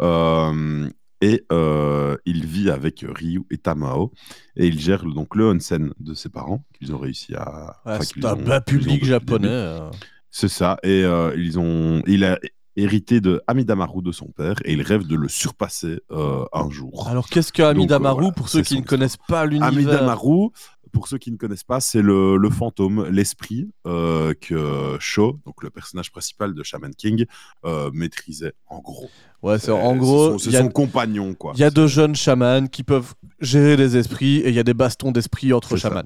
Euh, 0.00 0.88
Et 1.22 1.44
euh, 1.52 2.16
il 2.24 2.46
vit 2.46 2.70
avec 2.70 3.04
Ryu 3.06 3.42
et 3.50 3.58
Tamao. 3.58 4.10
Et 4.56 4.66
il 4.68 4.80
gère 4.80 5.04
donc 5.04 5.36
le 5.36 5.50
onsen 5.50 5.92
de 6.00 6.14
ses 6.14 6.30
parents, 6.30 6.64
qu'ils 6.78 6.94
ont 6.94 6.98
réussi 6.98 7.34
à. 7.34 7.76
Ouais, 7.84 7.98
c'est 8.00 8.24
un 8.24 8.32
ont- 8.38 8.42
bas 8.42 8.62
public 8.62 9.04
japonais. 9.04 9.48
euh. 9.50 9.90
C'est 10.30 10.48
ça. 10.48 10.78
Et 10.82 11.04
euh, 11.04 11.34
ils 11.36 11.58
ont, 11.58 12.02
il 12.06 12.24
a 12.24 12.38
hérité 12.76 13.20
de 13.20 13.40
Amidamaru 13.46 14.02
de 14.02 14.12
son 14.12 14.26
père 14.26 14.56
et 14.64 14.72
il 14.72 14.82
rêve 14.82 15.06
de 15.06 15.16
le 15.16 15.28
surpasser 15.28 16.00
euh, 16.10 16.44
un 16.52 16.70
jour. 16.70 17.08
Alors 17.08 17.28
qu'est-ce 17.28 17.52
que 17.52 17.62
Amidamaru 17.62 18.20
voilà, 18.20 18.32
pour 18.32 18.48
ceux 18.48 18.62
qui 18.62 18.76
ne 18.80 18.84
connaissent 18.84 19.16
pas 19.28 19.44
l'univers 19.46 19.68
Amidamaru, 19.68 20.50
pour 20.92 21.06
ceux 21.06 21.18
qui 21.18 21.30
ne 21.30 21.36
connaissent 21.36 21.62
pas, 21.64 21.78
c'est 21.80 22.02
le, 22.02 22.36
le 22.36 22.50
fantôme, 22.50 23.06
l'esprit 23.10 23.70
euh, 23.86 24.34
que 24.40 24.96
Sho, 24.98 25.38
donc 25.46 25.62
le 25.62 25.70
personnage 25.70 26.10
principal 26.10 26.52
de 26.52 26.62
Shaman 26.64 26.92
King, 26.94 27.26
euh, 27.64 27.90
maîtrisait 27.92 28.54
en 28.66 28.80
gros. 28.80 29.08
Ouais, 29.42 29.58
c'est 29.60 29.70
en 29.70 29.96
gros, 29.96 30.32
son- 30.32 30.38
c'est 30.38 30.58
son 30.58 30.68
compagnon 30.68 31.34
quoi. 31.34 31.52
il 31.54 31.60
y 31.60 31.64
a 31.64 31.70
deux 31.70 31.86
jeunes 31.86 32.14
chamans 32.16 32.66
qui 32.66 32.82
peuvent 32.82 33.14
gérer 33.40 33.76
les 33.76 33.96
esprits 33.96 34.38
et 34.38 34.48
il 34.48 34.54
y 34.54 34.58
a 34.58 34.64
des 34.64 34.74
bastons 34.74 35.12
d'esprit 35.12 35.52
entre 35.52 35.76
ça. 35.76 35.88
chamans. 35.90 36.02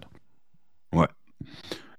Ouais. 0.92 1.08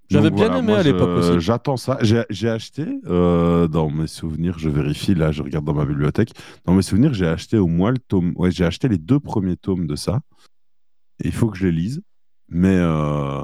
J'avais 0.10 0.30
bien 0.30 0.46
voilà, 0.46 0.60
aimé 0.60 0.68
moi, 0.68 0.78
à 0.80 0.84
l'époque 0.84 1.18
aussi. 1.18 1.40
J'attends 1.40 1.78
ça. 1.78 1.98
J'ai 2.02 2.50
acheté, 2.50 2.86
euh, 3.08 3.68
dans 3.68 3.90
mes 3.90 4.08
souvenirs, 4.08 4.60
je 4.60 4.70
vérifie, 4.70 5.16
là, 5.16 5.32
je 5.32 5.42
regarde 5.42 5.66
dans 5.66 5.74
ma 5.74 5.86
bibliothèque. 5.86 6.32
Dans 6.66 6.74
mes 6.74 6.82
souvenirs, 6.82 7.14
j'ai 7.14 7.28
acheté 7.28 7.58
au 7.58 7.68
moins 7.68 7.92
le 7.92 7.98
tome. 7.98 8.34
Ouais, 8.36 8.52
j'ai 8.52 8.66
acheté 8.66 8.88
les 8.88 8.98
deux 8.98 9.20
premiers 9.20 9.58
tomes 9.58 9.88
de 9.88 9.96
ça. 9.96 10.22
Et 11.24 11.28
il 11.28 11.34
faut 11.34 11.50
que 11.50 11.58
je 11.58 11.66
les 11.66 11.72
lise. 11.72 12.02
Mais 12.50 12.76
euh, 12.76 13.42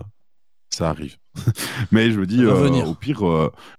ça 0.70 0.90
arrive. 0.90 1.18
mais 1.92 2.12
je 2.12 2.20
me 2.20 2.28
dis, 2.28 2.44
euh, 2.44 2.86
au 2.86 2.94
pire, 2.94 3.24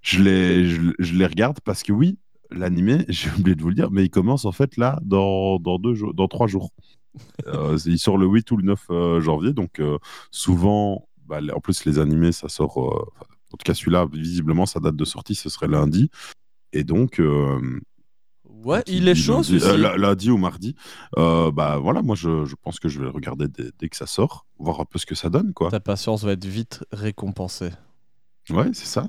je, 0.00 0.22
les, 0.22 0.66
je, 0.68 0.80
je 0.98 1.14
les 1.14 1.26
regarde 1.26 1.60
parce 1.64 1.82
que 1.84 1.92
oui, 1.92 2.18
l'animé, 2.50 3.04
j'ai 3.08 3.30
oublié 3.30 3.54
de 3.54 3.62
vous 3.62 3.68
le 3.68 3.76
dire, 3.76 3.90
mais 3.92 4.04
il 4.04 4.10
commence 4.10 4.44
en 4.44 4.52
fait 4.52 4.76
là 4.76 4.98
dans, 5.02 5.58
dans, 5.58 5.78
deux 5.78 5.94
jours, 5.94 6.14
dans 6.14 6.28
trois 6.28 6.48
jours. 6.48 6.70
Il 7.84 7.98
sort 7.98 8.16
le 8.16 8.26
8 8.26 8.50
ou 8.52 8.56
le 8.56 8.64
9 8.64 8.86
euh, 8.88 9.20
janvier. 9.20 9.52
Donc 9.52 9.82
souvent, 10.30 11.06
bah, 11.40 11.54
en 11.54 11.60
plus, 11.60 11.84
les 11.84 11.98
animés, 11.98 12.32
ça 12.32 12.48
sort. 12.48 12.78
euh, 12.78 13.04
en 13.52 13.56
tout 13.56 13.64
cas, 13.64 13.74
celui-là, 13.74 14.06
visiblement, 14.12 14.66
sa 14.66 14.80
date 14.80 14.96
de 14.96 15.04
sortie, 15.04 15.34
ce 15.34 15.48
serait 15.48 15.68
lundi. 15.68 16.10
Et 16.72 16.84
donc. 16.84 17.20
euh, 17.20 17.80
Ouais, 18.64 18.82
il 18.86 19.08
est 19.08 19.16
chaud 19.16 19.36
lundi, 19.38 19.58
euh, 19.60 19.96
lundi 19.96 20.30
ou 20.30 20.36
mardi. 20.36 20.76
Bah 21.16 21.78
voilà, 21.82 22.00
moi, 22.00 22.14
je, 22.14 22.44
je 22.44 22.54
pense 22.54 22.78
que 22.78 22.88
je 22.88 23.00
vais 23.00 23.06
le 23.06 23.10
regarder 23.10 23.48
dès, 23.48 23.70
dès 23.76 23.88
que 23.88 23.96
ça 23.96 24.06
sort, 24.06 24.46
voir 24.58 24.78
un 24.80 24.84
peu 24.84 25.00
ce 25.00 25.06
que 25.06 25.16
ça 25.16 25.30
donne, 25.30 25.52
quoi. 25.52 25.68
Ta 25.70 25.80
patience 25.80 26.22
va 26.22 26.32
être 26.32 26.44
vite 26.44 26.84
récompensée. 26.92 27.70
Ouais, 28.50 28.70
c'est 28.72 28.86
ça. 28.86 29.08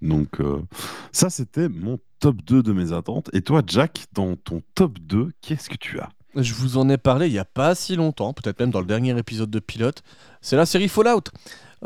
Donc, 0.00 0.38
ça, 1.10 1.30
c'était 1.30 1.68
mon 1.68 1.98
top 2.20 2.36
2 2.42 2.62
de 2.62 2.72
mes 2.72 2.92
attentes. 2.92 3.28
Et 3.32 3.42
toi, 3.42 3.62
Jack, 3.66 4.04
dans 4.12 4.36
ton 4.36 4.62
top 4.76 5.00
2, 5.00 5.32
qu'est-ce 5.40 5.68
que 5.68 5.76
tu 5.76 5.98
as? 5.98 6.10
Je 6.36 6.54
vous 6.54 6.76
en 6.76 6.88
ai 6.88 6.96
parlé 6.96 7.26
il 7.26 7.32
y 7.32 7.38
a 7.38 7.44
pas 7.44 7.74
si 7.74 7.96
longtemps, 7.96 8.32
peut-être 8.32 8.60
même 8.60 8.70
dans 8.70 8.80
le 8.80 8.86
dernier 8.86 9.18
épisode 9.18 9.50
de 9.50 9.58
Pilote. 9.58 10.02
C'est 10.40 10.56
la 10.56 10.66
série 10.66 10.88
Fallout. 10.88 11.24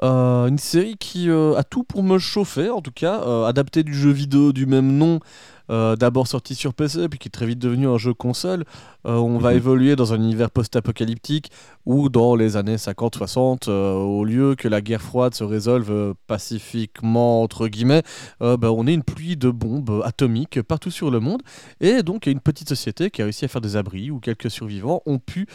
Euh, 0.03 0.49
une 0.49 0.59
série 0.59 0.97
qui 0.99 1.31
euh, 1.31 1.57
a 1.57 1.63
tout 1.63 1.85
pour 1.85 2.03
me 2.03 2.19
chauffer, 2.19 2.69
en 2.69 2.81
tout 2.81 2.91
cas, 2.91 3.23
euh, 3.23 3.47
adaptée 3.47 3.85
du 3.85 3.95
jeu 3.95 4.11
vidéo 4.11 4.53
du 4.53 4.67
même 4.67 4.97
nom, 4.97 5.21
euh, 5.71 5.97
d'abord 5.97 6.27
sorti 6.27 6.55
sur 6.55 6.75
PC, 6.75 7.09
puis 7.09 7.19
qui 7.19 7.29
est 7.29 7.31
très 7.31 7.47
vite 7.47 7.59
devenu 7.59 7.89
un 7.89 7.99
jeu 7.99 8.15
console. 8.15 8.65
Euh, 9.07 9.17
on 9.17 9.39
va 9.39 9.51
Mhm. 9.51 9.57
évoluer 9.57 9.97
dans 9.97 10.13
un 10.13 10.17
univers 10.17 10.51
post-apocalyptique 10.51 11.51
où, 11.87 12.09
dans 12.09 12.35
les 12.37 12.57
années 12.57 12.79
50-60, 12.79 13.69
euh, 13.69 13.93
au 13.93 14.25
lieu 14.25 14.55
que 14.55 14.69
la 14.69 14.81
guerre 14.81 15.03
froide 15.03 15.35
se 15.35 15.45
résolve 15.45 16.15
pacifiquement, 16.27 17.43
entre 17.43 17.69
guillemets, 17.69 18.03
bah, 18.41 18.73
on 18.73 18.87
est 18.87 18.95
une 18.95 19.03
pluie 19.03 19.37
de 19.37 19.51
bombes 19.51 20.03
atomiques 20.05 20.63
partout 20.63 20.91
sur 20.91 21.11
le 21.11 21.21
monde. 21.21 21.43
Et 21.81 22.03
donc, 22.03 22.27
il 22.27 22.31
y 22.31 22.31
a 22.31 22.33
une 22.33 22.41
petite 22.41 22.69
société 22.69 23.11
qui 23.11 23.23
a 23.23 23.25
réussi 23.25 23.45
à 23.45 23.49
faire 23.49 23.61
des 23.61 23.77
abris 23.77 24.11
où 24.11 24.21
quelques 24.21 24.51
survivants 24.51 25.03
ont 25.07 25.19
pu 25.19 25.47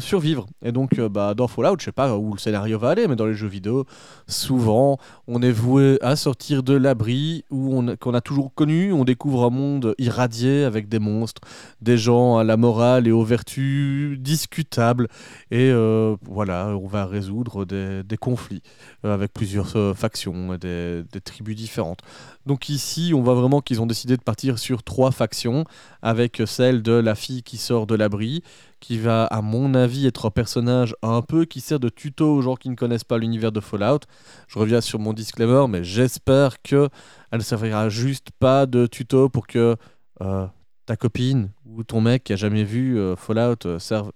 survivre. 0.00 0.46
Et 0.62 0.72
donc, 0.72 0.98
bah, 1.00 1.34
dans 1.34 1.48
Fallout, 1.48 1.76
je 1.78 1.84
sais 1.86 1.92
pas 1.92 2.16
où 2.16 2.32
le 2.34 2.38
scénario 2.38 2.78
va 2.78 2.90
aller, 2.90 3.06
mais 3.08 3.16
dans 3.16 3.26
les 3.26 3.34
jeux 3.34 3.48
vidéo, 3.48 3.84
souvent, 4.26 4.98
on 5.26 5.42
est 5.42 5.52
voué 5.52 5.98
à 6.02 6.16
sortir 6.16 6.62
de 6.62 6.74
l'abri 6.74 7.44
qu'on 7.50 8.14
a 8.14 8.20
toujours 8.20 8.52
connu. 8.54 8.92
On 8.92 9.04
découvre 9.14 9.44
un 9.44 9.50
monde 9.50 9.94
irradié 9.98 10.64
avec 10.64 10.88
des 10.88 10.98
monstres, 10.98 11.40
des 11.80 11.96
gens 11.96 12.36
à 12.36 12.42
la 12.42 12.56
morale 12.56 13.06
et 13.06 13.12
aux 13.12 13.22
vertus 13.22 14.18
discutables. 14.18 15.06
Et 15.52 15.70
euh, 15.70 16.16
voilà, 16.22 16.76
on 16.76 16.88
va 16.88 17.06
résoudre 17.06 17.64
des, 17.64 18.16
conflits 18.18 18.62
euh, 19.04 19.14
avec 19.14 19.32
plusieurs 19.32 19.76
euh, 19.76 19.94
factions 19.94 20.54
et 20.54 20.58
des, 20.58 21.04
des 21.12 21.20
tribus 21.20 21.54
différentes. 21.54 22.00
Donc 22.44 22.68
ici, 22.68 23.12
on 23.14 23.22
voit 23.22 23.34
vraiment 23.34 23.60
qu'ils 23.60 23.80
ont 23.80 23.86
décidé 23.86 24.16
de 24.16 24.22
partir 24.22 24.58
sur 24.58 24.82
trois 24.82 25.12
factions, 25.12 25.64
avec 26.04 26.42
celle 26.44 26.82
de 26.82 26.92
la 26.92 27.14
fille 27.14 27.42
qui 27.42 27.56
sort 27.56 27.86
de 27.86 27.94
l'abri, 27.94 28.42
qui 28.78 28.98
va, 28.98 29.24
à 29.24 29.40
mon 29.40 29.74
avis, 29.74 30.06
être 30.06 30.26
un 30.26 30.30
personnage 30.30 30.94
un 31.02 31.22
peu 31.22 31.46
qui 31.46 31.62
sert 31.62 31.80
de 31.80 31.88
tuto 31.88 32.30
aux 32.30 32.42
gens 32.42 32.56
qui 32.56 32.68
ne 32.68 32.74
connaissent 32.76 33.04
pas 33.04 33.16
l'univers 33.16 33.52
de 33.52 33.60
Fallout. 33.60 34.00
Je 34.46 34.58
reviens 34.58 34.82
sur 34.82 34.98
mon 34.98 35.14
disclaimer, 35.14 35.64
mais 35.66 35.82
j'espère 35.82 36.60
que 36.60 36.90
elle 37.30 37.38
ne 37.38 37.42
servira 37.42 37.88
juste 37.88 38.28
pas 38.38 38.66
de 38.66 38.86
tuto 38.86 39.30
pour 39.30 39.46
que 39.46 39.76
euh, 40.20 40.46
ta 40.86 40.96
copine 40.96 41.50
ou 41.66 41.82
ton 41.82 42.00
mec 42.00 42.24
qui 42.24 42.32
a 42.32 42.36
jamais 42.36 42.64
vu 42.64 42.98
euh, 42.98 43.16
Fallout 43.16 43.66
euh, 43.66 43.78
serve, 43.78 44.12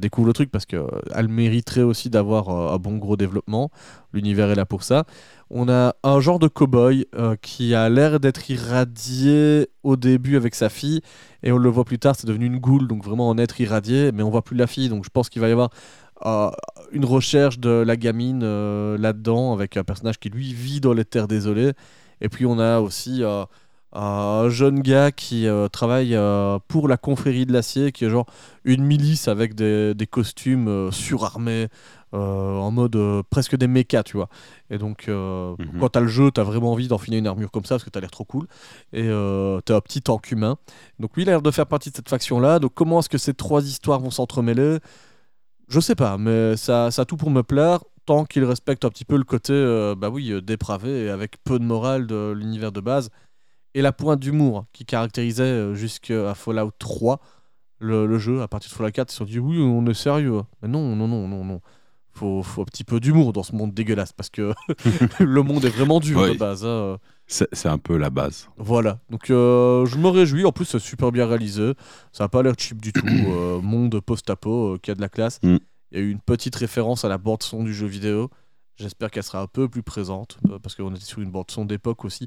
découvre 0.00 0.26
le 0.26 0.32
truc 0.32 0.50
parce 0.50 0.66
qu'elle 0.66 1.28
mériterait 1.28 1.82
aussi 1.82 2.10
d'avoir 2.10 2.48
euh, 2.48 2.74
un 2.74 2.78
bon 2.78 2.96
gros 2.96 3.16
développement. 3.16 3.70
L'univers 4.12 4.50
est 4.50 4.54
là 4.54 4.66
pour 4.66 4.82
ça. 4.82 5.04
On 5.50 5.68
a 5.68 5.94
un 6.02 6.20
genre 6.20 6.38
de 6.38 6.48
cow-boy 6.48 7.06
euh, 7.14 7.36
qui 7.40 7.74
a 7.74 7.88
l'air 7.88 8.20
d'être 8.20 8.50
irradié 8.50 9.68
au 9.82 9.96
début 9.96 10.36
avec 10.36 10.54
sa 10.54 10.68
fille 10.68 11.00
et 11.42 11.52
on 11.52 11.58
le 11.58 11.68
voit 11.68 11.84
plus 11.84 11.98
tard, 11.98 12.16
c'est 12.16 12.26
devenu 12.26 12.46
une 12.46 12.58
goule, 12.58 12.88
donc 12.88 13.04
vraiment 13.04 13.30
un 13.30 13.38
être 13.38 13.60
irradié, 13.60 14.12
mais 14.12 14.22
on 14.22 14.30
voit 14.30 14.42
plus 14.42 14.56
la 14.56 14.66
fille, 14.66 14.88
donc 14.88 15.04
je 15.04 15.10
pense 15.10 15.28
qu'il 15.28 15.40
va 15.40 15.48
y 15.48 15.52
avoir 15.52 15.70
euh, 16.26 16.50
une 16.90 17.04
recherche 17.04 17.60
de 17.60 17.70
la 17.70 17.96
gamine 17.96 18.40
euh, 18.42 18.98
là-dedans 18.98 19.52
avec 19.52 19.76
un 19.76 19.84
personnage 19.84 20.18
qui 20.18 20.30
lui 20.30 20.52
vit 20.52 20.80
dans 20.80 20.92
les 20.92 21.04
terres 21.04 21.28
désolées. 21.28 21.72
Et 22.20 22.28
puis 22.28 22.44
on 22.44 22.58
a 22.58 22.80
aussi 22.80 23.22
euh, 23.22 23.44
un 23.92 24.48
jeune 24.50 24.80
gars 24.80 25.10
qui 25.12 25.46
euh, 25.46 25.68
travaille 25.68 26.14
euh, 26.14 26.58
pour 26.68 26.88
la 26.88 26.96
confrérie 26.98 27.46
de 27.46 27.52
l'acier, 27.52 27.90
qui 27.90 28.04
est 28.04 28.10
genre 28.10 28.26
une 28.64 28.84
milice 28.84 29.28
avec 29.28 29.54
des, 29.54 29.94
des 29.94 30.06
costumes 30.06 30.68
euh, 30.68 30.90
surarmés, 30.90 31.68
en 32.12 32.70
mode 32.70 32.96
presque 33.28 33.54
des 33.56 33.66
mechas, 33.66 34.02
tu 34.02 34.16
vois. 34.16 34.30
Et 34.70 34.78
donc, 34.78 35.08
Mhm. 35.08 35.56
quand 35.78 35.90
t'as 35.90 36.00
le 36.00 36.08
jeu, 36.08 36.30
t'as 36.30 36.42
vraiment 36.42 36.72
envie 36.72 36.88
d'enfiler 36.88 37.18
une 37.18 37.26
armure 37.26 37.50
comme 37.50 37.66
ça 37.66 37.74
parce 37.74 37.84
que 37.84 37.90
t'as 37.90 38.00
l'air 38.00 38.10
trop 38.10 38.24
cool. 38.24 38.46
Et 38.94 39.02
t'es 39.66 39.74
un 39.74 39.80
petit 39.82 40.00
tank 40.00 40.30
humain. 40.30 40.56
Donc, 40.98 41.14
lui, 41.16 41.24
il 41.24 41.28
a 41.28 41.32
l'air 41.32 41.42
de 41.42 41.50
faire 41.50 41.66
partie 41.66 41.90
de 41.90 41.96
cette 41.96 42.08
faction-là. 42.08 42.60
Donc, 42.60 42.72
comment 42.74 43.00
est-ce 43.00 43.10
que 43.10 43.18
ces 43.18 43.34
trois 43.34 43.62
histoires 43.62 44.00
vont 44.00 44.10
s'entremêler? 44.10 44.78
Je 45.68 45.80
sais 45.80 45.94
pas, 45.94 46.16
mais 46.16 46.56
ça, 46.56 46.90
ça 46.90 47.02
a 47.02 47.04
tout 47.04 47.18
pour 47.18 47.30
me 47.30 47.42
plaire. 47.42 47.80
Tant 48.06 48.24
qu'il 48.24 48.44
respecte 48.44 48.86
un 48.86 48.88
petit 48.88 49.04
peu 49.04 49.18
le 49.18 49.24
côté, 49.24 49.52
bah 49.98 50.08
oui, 50.08 50.32
dépravé 50.42 51.04
et 51.04 51.10
avec 51.10 51.32
peu 51.44 51.58
de 51.58 51.64
morale 51.64 52.06
de 52.06 52.32
l'univers 52.34 52.72
de 52.72 52.80
base. 52.80 53.10
Et 53.78 53.82
la 53.82 53.92
pointe 53.92 54.18
d'humour 54.18 54.64
qui 54.72 54.84
caractérisait 54.84 55.44
euh, 55.44 55.74
jusqu'à 55.74 56.34
Fallout 56.34 56.72
3 56.80 57.20
le, 57.78 58.06
le 58.06 58.18
jeu. 58.18 58.42
À 58.42 58.48
partir 58.48 58.70
de 58.70 58.74
Fallout 58.74 58.90
4, 58.90 59.08
ils 59.08 59.12
se 59.12 59.18
sont 59.18 59.24
dit 59.24 59.38
oui, 59.38 59.58
on 59.60 59.86
est 59.86 59.94
sérieux. 59.94 60.42
Mais 60.60 60.68
non, 60.68 60.96
non, 60.96 61.06
non, 61.06 61.28
non, 61.28 61.44
non. 61.44 61.60
Faut, 62.10 62.42
faut 62.42 62.62
un 62.62 62.64
petit 62.64 62.82
peu 62.82 62.98
d'humour 62.98 63.32
dans 63.32 63.44
ce 63.44 63.54
monde 63.54 63.72
dégueulasse 63.72 64.12
parce 64.12 64.30
que 64.30 64.52
le 65.20 65.42
monde 65.44 65.64
est 65.64 65.68
vraiment 65.68 66.00
dur 66.00 66.26
de 66.26 66.36
base. 66.36 66.64
hein. 66.66 66.98
C'est 67.28 67.66
un 67.68 67.78
peu 67.78 67.96
la 67.96 68.10
base. 68.10 68.48
Voilà, 68.56 68.98
donc 69.10 69.30
euh, 69.30 69.86
je 69.86 69.96
me 69.98 70.08
réjouis. 70.08 70.44
En 70.44 70.50
plus, 70.50 70.64
c'est 70.64 70.80
super 70.80 71.12
bien 71.12 71.26
réalisé. 71.26 71.74
Ça 72.10 72.24
n'a 72.24 72.28
pas 72.28 72.42
l'air 72.42 72.54
cheap 72.58 72.80
du 72.80 72.92
tout. 72.92 73.06
Euh, 73.28 73.60
monde 73.60 74.00
post-apo 74.00 74.74
euh, 74.74 74.78
qui 74.78 74.90
a 74.90 74.96
de 74.96 75.00
la 75.00 75.08
classe. 75.08 75.38
Mm. 75.44 75.58
Il 75.92 75.98
y 75.98 76.00
a 76.00 76.04
eu 76.04 76.10
une 76.10 76.20
petite 76.20 76.56
référence 76.56 77.04
à 77.04 77.08
la 77.08 77.18
bande-son 77.18 77.62
du 77.62 77.72
jeu 77.72 77.86
vidéo. 77.86 78.30
J'espère 78.76 79.10
qu'elle 79.12 79.22
sera 79.22 79.40
un 79.40 79.46
peu 79.46 79.68
plus 79.68 79.82
présente 79.84 80.38
parce 80.62 80.74
qu'on 80.74 80.92
était 80.94 81.04
sur 81.04 81.20
une 81.20 81.30
bande-son 81.30 81.64
d'époque 81.64 82.04
aussi. 82.04 82.26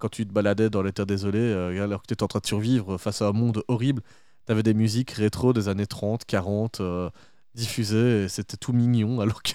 Quand 0.00 0.08
tu 0.08 0.26
te 0.26 0.32
baladais 0.32 0.68
dans 0.70 0.82
les 0.82 0.92
terres 0.92 1.06
désolées, 1.06 1.38
euh, 1.38 1.84
alors 1.84 2.02
que 2.02 2.08
tu 2.08 2.14
étais 2.14 2.22
en 2.24 2.28
train 2.28 2.40
de 2.40 2.46
survivre 2.46 2.98
face 2.98 3.22
à 3.22 3.28
un 3.28 3.32
monde 3.32 3.62
horrible, 3.68 4.02
tu 4.46 4.52
avais 4.52 4.62
des 4.64 4.74
musiques 4.74 5.12
rétro 5.12 5.52
des 5.52 5.68
années 5.68 5.86
30, 5.86 6.24
40 6.24 6.80
euh, 6.80 7.10
diffusées 7.54 8.24
et 8.24 8.28
c'était 8.28 8.56
tout 8.56 8.72
mignon. 8.72 9.20
Alors 9.20 9.42
que, 9.42 9.52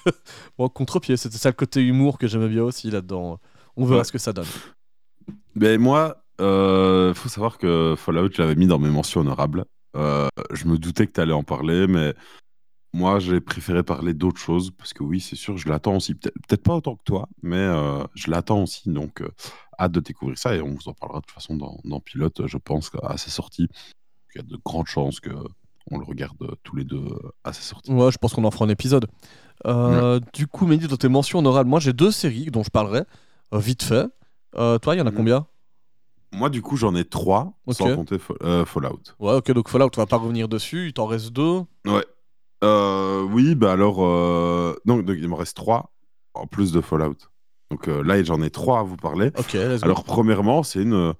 bon, 0.57 0.69
contre-pied, 0.69 1.17
c'était 1.17 1.37
ça 1.37 1.49
le 1.49 1.55
côté 1.55 1.81
humour 1.81 2.17
que 2.17 2.27
j'aimais 2.27 2.47
bien 2.47 2.63
aussi 2.63 2.89
là-dedans. 2.91 3.39
On 3.75 3.85
verra 3.85 3.99
Ouais. 3.99 4.03
ce 4.05 4.11
que 4.13 4.17
ça 4.19 4.31
donne. 4.33 4.45
Mais 5.55 5.77
moi, 5.77 6.23
euh, 6.41 7.13
faut 7.13 7.29
savoir 7.29 7.57
que 7.57 7.95
Fallout, 7.97 8.29
je 8.33 8.41
l'avais 8.41 8.55
mis 8.55 8.67
dans 8.67 8.79
mes 8.79 8.89
mentions 8.89 9.21
honorables. 9.21 9.65
Euh, 9.97 10.27
je 10.51 10.65
me 10.67 10.77
doutais 10.77 11.07
que 11.07 11.13
tu 11.13 11.21
allais 11.21 11.33
en 11.33 11.43
parler, 11.43 11.87
mais 11.87 12.13
moi, 12.93 13.19
j'ai 13.19 13.41
préféré 13.41 13.83
parler 13.83 14.13
d'autre 14.13 14.39
chose 14.39 14.71
parce 14.77 14.93
que 14.93 15.03
oui, 15.03 15.19
c'est 15.19 15.35
sûr, 15.35 15.57
je 15.57 15.67
l'attends 15.67 15.95
aussi. 15.97 16.15
Peut-être 16.15 16.63
pas 16.63 16.75
autant 16.75 16.95
que 16.95 17.03
toi, 17.03 17.27
mais 17.41 17.57
euh, 17.57 18.03
je 18.15 18.29
l'attends 18.29 18.63
aussi. 18.63 18.89
Donc, 18.89 19.21
hâte 19.79 19.91
de 19.91 19.99
découvrir 19.99 20.37
ça 20.37 20.55
et 20.55 20.61
on 20.61 20.73
vous 20.73 20.87
en 20.87 20.93
parlera 20.93 21.19
de 21.19 21.25
toute 21.25 21.33
façon 21.35 21.55
dans, 21.55 21.79
dans 21.83 21.99
Pilote, 21.99 22.45
je 22.47 22.57
pense, 22.57 22.91
à 23.03 23.17
sa 23.17 23.29
sortie. 23.29 23.67
Il 24.33 24.37
y 24.37 24.39
a 24.39 24.43
de 24.43 24.57
grandes 24.65 24.87
chances 24.87 25.19
que 25.19 25.29
on 25.91 25.97
le 25.99 26.05
regarde 26.05 26.37
tous 26.63 26.75
les 26.75 26.83
deux 26.83 27.05
à 27.43 27.53
sa 27.53 27.61
sortie. 27.61 27.91
Ouais, 27.91 28.11
je 28.11 28.17
pense 28.17 28.33
qu'on 28.33 28.43
en 28.43 28.51
fera 28.51 28.65
un 28.65 28.69
épisode. 28.69 29.07
Euh, 29.67 30.19
Du 30.33 30.47
coup, 30.47 30.65
Mehdi, 30.65 30.87
dans 30.87 30.97
tes 30.97 31.07
mentions 31.09 31.39
honorables, 31.39 31.69
moi 31.69 31.79
j'ai 31.79 31.93
deux 31.93 32.11
séries 32.11 32.47
dont 32.51 32.63
je 32.63 32.69
parlerai, 32.71 33.03
euh, 33.53 33.59
vite 33.59 33.83
fait. 33.83 34.07
Euh, 34.57 34.77
toi, 34.79 34.95
il 34.95 34.99
y 34.99 35.01
en 35.01 35.07
a 35.07 35.11
Mhm. 35.11 35.17
combien? 35.17 35.47
Moi, 36.31 36.49
du 36.49 36.61
coup, 36.61 36.75
j'en 36.75 36.95
ai 36.95 37.05
trois, 37.05 37.53
sans 37.69 37.95
compter 37.95 38.17
Fa- 38.19 38.65
Fallout. 38.65 38.99
Ouais, 39.19 39.35
ok, 39.35 39.51
donc 39.51 39.69
Fallout, 39.69 39.89
on 39.95 40.01
va 40.01 40.05
pas 40.05 40.17
revenir 40.17 40.49
dessus. 40.49 40.87
Il 40.87 40.93
t'en 40.93 41.05
reste 41.05 41.29
deux. 41.31 41.61
Ouais. 41.85 42.05
Oui, 43.31 43.55
bah 43.55 43.71
alors. 43.73 43.97
donc, 44.85 45.05
il 45.07 45.29
me 45.29 45.35
reste 45.35 45.55
trois 45.55 45.93
en 46.33 46.47
plus 46.47 46.71
de 46.71 46.81
Fallout. 46.81 47.15
Donc 47.71 47.87
euh, 47.87 48.03
là, 48.03 48.21
j'en 48.23 48.41
ai 48.41 48.49
trois 48.49 48.79
à 48.79 48.83
vous 48.83 48.97
parler. 48.97 49.31
Alors, 49.81 50.03
premièrement, 50.03 50.63
c'est 50.63 50.81
une 50.81 50.93
euh, 50.93 51.13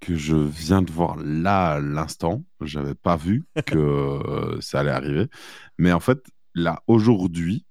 que 0.00 0.16
je 0.16 0.34
viens 0.34 0.82
de 0.82 0.90
voir 0.90 1.16
là 1.18 1.72
à 1.72 1.80
l'instant. 1.80 2.42
J'avais 2.62 2.94
pas 2.94 3.16
vu 3.16 3.44
que 3.66 3.76
euh, 3.76 4.60
ça 4.60 4.80
allait 4.80 4.90
arriver. 4.90 5.28
Mais 5.78 5.92
en 5.92 6.00
fait, 6.00 6.26
là, 6.54 6.82
aujourd'hui, 6.86 7.66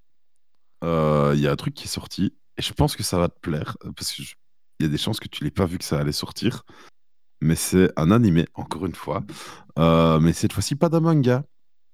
il 0.84 1.40
y 1.40 1.48
a 1.48 1.52
un 1.52 1.56
truc 1.56 1.74
qui 1.74 1.86
est 1.86 1.88
sorti. 1.88 2.34
Et 2.58 2.62
je 2.62 2.74
pense 2.74 2.96
que 2.96 3.04
ça 3.04 3.18
va 3.18 3.30
te 3.30 3.40
plaire. 3.40 3.78
Parce 3.96 4.12
qu'il 4.12 4.26
y 4.80 4.86
a 4.86 4.88
des 4.88 4.98
chances 4.98 5.20
que 5.20 5.28
tu 5.28 5.44
l'aies 5.44 5.52
pas 5.52 5.66
vu 5.66 5.78
que 5.78 5.84
ça 5.84 6.00
allait 6.00 6.12
sortir. 6.12 6.64
Mais 7.42 7.56
c'est 7.56 7.92
un 7.96 8.12
animé, 8.12 8.46
encore 8.54 8.86
une 8.86 8.96
fois. 8.96 9.24
Mais 9.78 10.34
cette 10.34 10.54
fois-ci, 10.54 10.76
pas 10.76 10.90
d'un 10.90 11.00
manga. 11.00 11.44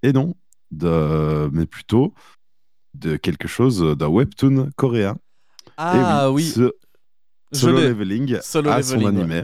Et 0.03 0.12
non, 0.12 0.36
de... 0.72 1.49
mais 1.53 1.66
plutôt 1.66 2.14
de 2.94 3.16
quelque 3.18 3.48
chose, 3.48 3.82
d'un 3.98 4.07
webtoon 4.07 4.70
coréen. 4.76 5.18
Et 5.77 5.81
ah 5.81 6.31
oui, 6.31 6.45
ce 6.45 6.73
Solo. 7.52 7.80
Leveling 7.80 8.39
Solo 8.41 8.69
a 8.72 8.84
son 8.84 9.06
animé. 9.06 9.43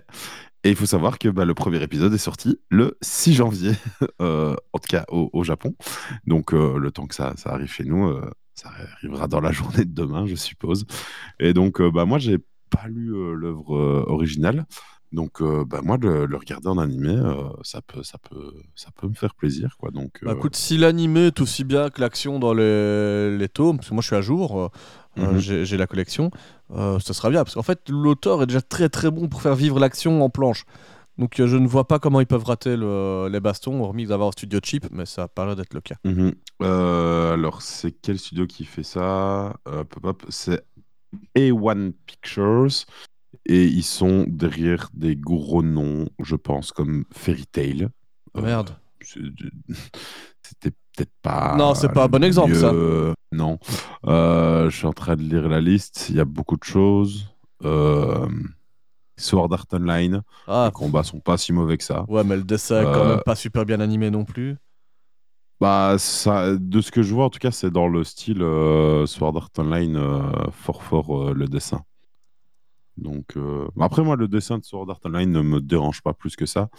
Et 0.64 0.70
il 0.70 0.76
faut 0.76 0.86
savoir 0.86 1.18
que 1.18 1.28
bah, 1.28 1.44
le 1.44 1.56
premier 1.56 1.82
épisode 1.82 2.14
est 2.14 2.20
sorti 2.20 2.60
le 2.70 2.98
6 3.02 3.34
janvier, 3.34 3.72
euh, 4.22 4.56
en 4.74 4.80
tout 4.80 4.88
cas 4.88 5.06
au, 5.10 5.30
au 5.34 5.44
Japon. 5.44 5.76
Donc 6.28 6.54
euh, 6.54 6.78
le 6.78 6.92
temps 6.92 7.08
que 7.08 7.16
ça, 7.16 7.34
ça 7.36 7.52
arrive 7.52 7.72
chez 7.72 7.84
nous, 7.84 8.08
euh, 8.08 8.30
ça 8.54 8.70
arrivera 8.96 9.28
dans 9.28 9.42
la 9.42 9.52
journée 9.52 9.86
de 9.86 9.94
demain, 9.94 10.28
je 10.28 10.36
suppose. 10.36 10.86
Et 11.40 11.54
donc 11.54 11.82
bah, 11.82 12.06
moi, 12.06 12.20
j'ai 12.20 12.38
pas 12.70 12.88
lu 12.88 13.12
l'œuvre 13.36 14.06
originale. 14.08 14.66
Donc 15.12 15.42
bah, 15.42 15.82
moi, 15.84 15.98
le, 16.00 16.26
le 16.26 16.38
regarder 16.38 16.70
en 16.70 16.78
animé, 16.78 17.20
ça, 17.64 17.82
peut, 17.82 18.04
ça, 18.04 18.18
peut, 18.20 18.54
ça 18.76 18.92
peut 18.96 19.08
me 19.08 19.14
faire 19.16 19.34
plaisir. 19.34 19.76
Quoi. 19.78 19.90
Donc, 19.92 20.20
Bah 20.22 20.34
écoute, 20.38 20.56
si 20.56 20.78
l'animé 20.78 21.28
est 21.28 21.42
aussi 21.42 21.64
bien 21.64 21.90
que 21.90 22.00
l'action 22.00 22.40
dans 22.40 22.54
les, 22.54 23.36
les 23.36 23.50
tomes, 23.50 23.78
parce 23.78 23.90
que 23.90 23.94
moi 23.96 24.02
je 24.02 24.08
suis 24.08 24.16
à 24.16 24.22
jour, 24.22 24.72
euh, 25.18 25.24
euh, 25.26 25.32
Mhm. 25.34 25.64
j'ai 25.66 25.78
la 25.78 25.88
collection, 25.88 26.32
euh, 26.72 27.00
ce 27.00 27.14
sera 27.14 27.30
bien. 27.30 27.44
Parce 27.44 27.56
qu'en 27.56 27.64
fait, 27.64 27.90
l'auteur 27.90 28.44
est 28.44 28.48
déjà 28.48 28.62
très 28.62 28.90
très 28.90 29.12
bon 29.12 29.28
pour 29.28 29.42
faire 29.42 29.56
vivre 29.56 29.80
l'action 29.80 30.24
en 30.24 30.30
planche. 30.30 30.66
Donc 31.18 31.40
euh, 31.40 31.48
je 31.48 31.58
ne 31.58 31.68
vois 31.68 31.88
pas 31.88 32.00
comment 32.00 32.20
ils 32.22 32.26
peuvent 32.28 32.46
rater 32.46 32.76
le- 32.78 33.28
les 33.30 33.40
bastons, 33.42 33.82
hormis 33.84 34.06
d'avoir 34.08 34.30
un 34.30 34.32
studio 34.32 34.60
cheap, 34.64 34.88
mais 34.92 35.06
ça 35.06 35.24
a 35.24 35.28
pas 35.28 35.46
l'air 35.46 35.56
d'être 35.56 35.74
le 35.74 35.82
cas. 35.82 35.96
Mhm. 36.06 36.34
Euh, 36.64 37.34
alors, 37.34 37.62
c'est 37.62 37.92
quel 37.92 38.18
studio 38.18 38.48
qui 38.48 38.66
fait 38.66 38.84
ça? 38.84 39.56
C'est 40.30 40.64
A1 41.38 41.92
Pictures. 42.06 42.86
Et 43.46 43.66
ils 43.66 43.84
sont 43.84 44.26
derrière 44.28 44.90
des 44.94 45.16
gros 45.16 45.64
noms, 45.64 46.08
je 46.20 46.36
pense, 46.36 46.72
comme 46.72 47.06
Fairy 47.12 47.46
Tail. 47.46 47.88
Oh, 48.34 48.42
merde. 48.42 48.76
C'était 50.44 50.72
peut-être 50.96 51.12
pas. 51.22 51.56
Non, 51.58 51.76
c'est 51.76 51.90
pas 51.92 52.06
un 52.06 52.08
bon 52.08 52.24
exemple, 52.24 52.56
ça. 52.56 52.72
Non. 53.32 53.60
Euh, 54.06 54.70
je 54.70 54.76
suis 54.78 54.88
en 54.88 54.94
train 54.94 55.16
de 55.16 55.22
lire 55.22 55.48
la 55.48 55.62
liste. 55.62 56.08
Il 56.10 56.16
y 56.16 56.20
a 56.20 56.26
beaucoup 56.26 56.58
de 56.58 56.64
choses. 56.64 57.28
Euh, 57.64 58.28
Sword 59.18 59.54
Art 59.54 59.66
Online. 59.74 60.22
Ah, 60.48 60.66
Les 60.68 60.72
combats 60.72 61.04
sont 61.04 61.20
pas 61.20 61.38
si 61.38 61.54
mauvais 61.54 61.78
que 61.78 61.84
ça. 61.84 62.06
ouais, 62.10 62.24
mais 62.24 62.36
le 62.36 62.44
dessin 62.44 62.82
est 62.82 62.86
quand 62.86 62.94
Euh, 63.06 63.16
même 63.16 63.24
pas 63.26 63.36
super 63.36 63.66
bien 63.66 63.80
animé 63.80 64.10
non 64.10 64.26
plus. 64.26 64.58
Bah, 65.60 65.96
ça, 66.00 66.56
de 66.58 66.82
ce 66.82 66.90
que 66.92 67.04
je 67.04 67.14
vois, 67.14 67.26
en 67.26 67.30
tout 67.30 67.38
cas, 67.40 67.52
c'est 67.52 67.70
dans 67.70 67.88
le 67.88 68.04
style 68.04 68.42
euh, 68.42 69.06
Sword 69.06 69.38
Art 69.38 69.50
Online, 69.60 69.96
euh, 69.96 70.22
fort 70.52 70.82
fort 70.82 71.34
le 71.36 71.48
dessin. 71.48 71.84
Donc, 72.98 73.36
après, 73.80 74.04
moi, 74.04 74.16
le 74.16 74.28
dessin 74.28 74.58
de 74.58 74.64
Sword 74.64 74.90
Art 74.90 75.00
Online 75.06 75.32
ne 75.32 75.42
me 75.42 75.62
dérange 75.62 76.02
pas 76.02 76.14
plus 76.14 76.36
que 76.36 76.46
ça. 76.46 76.70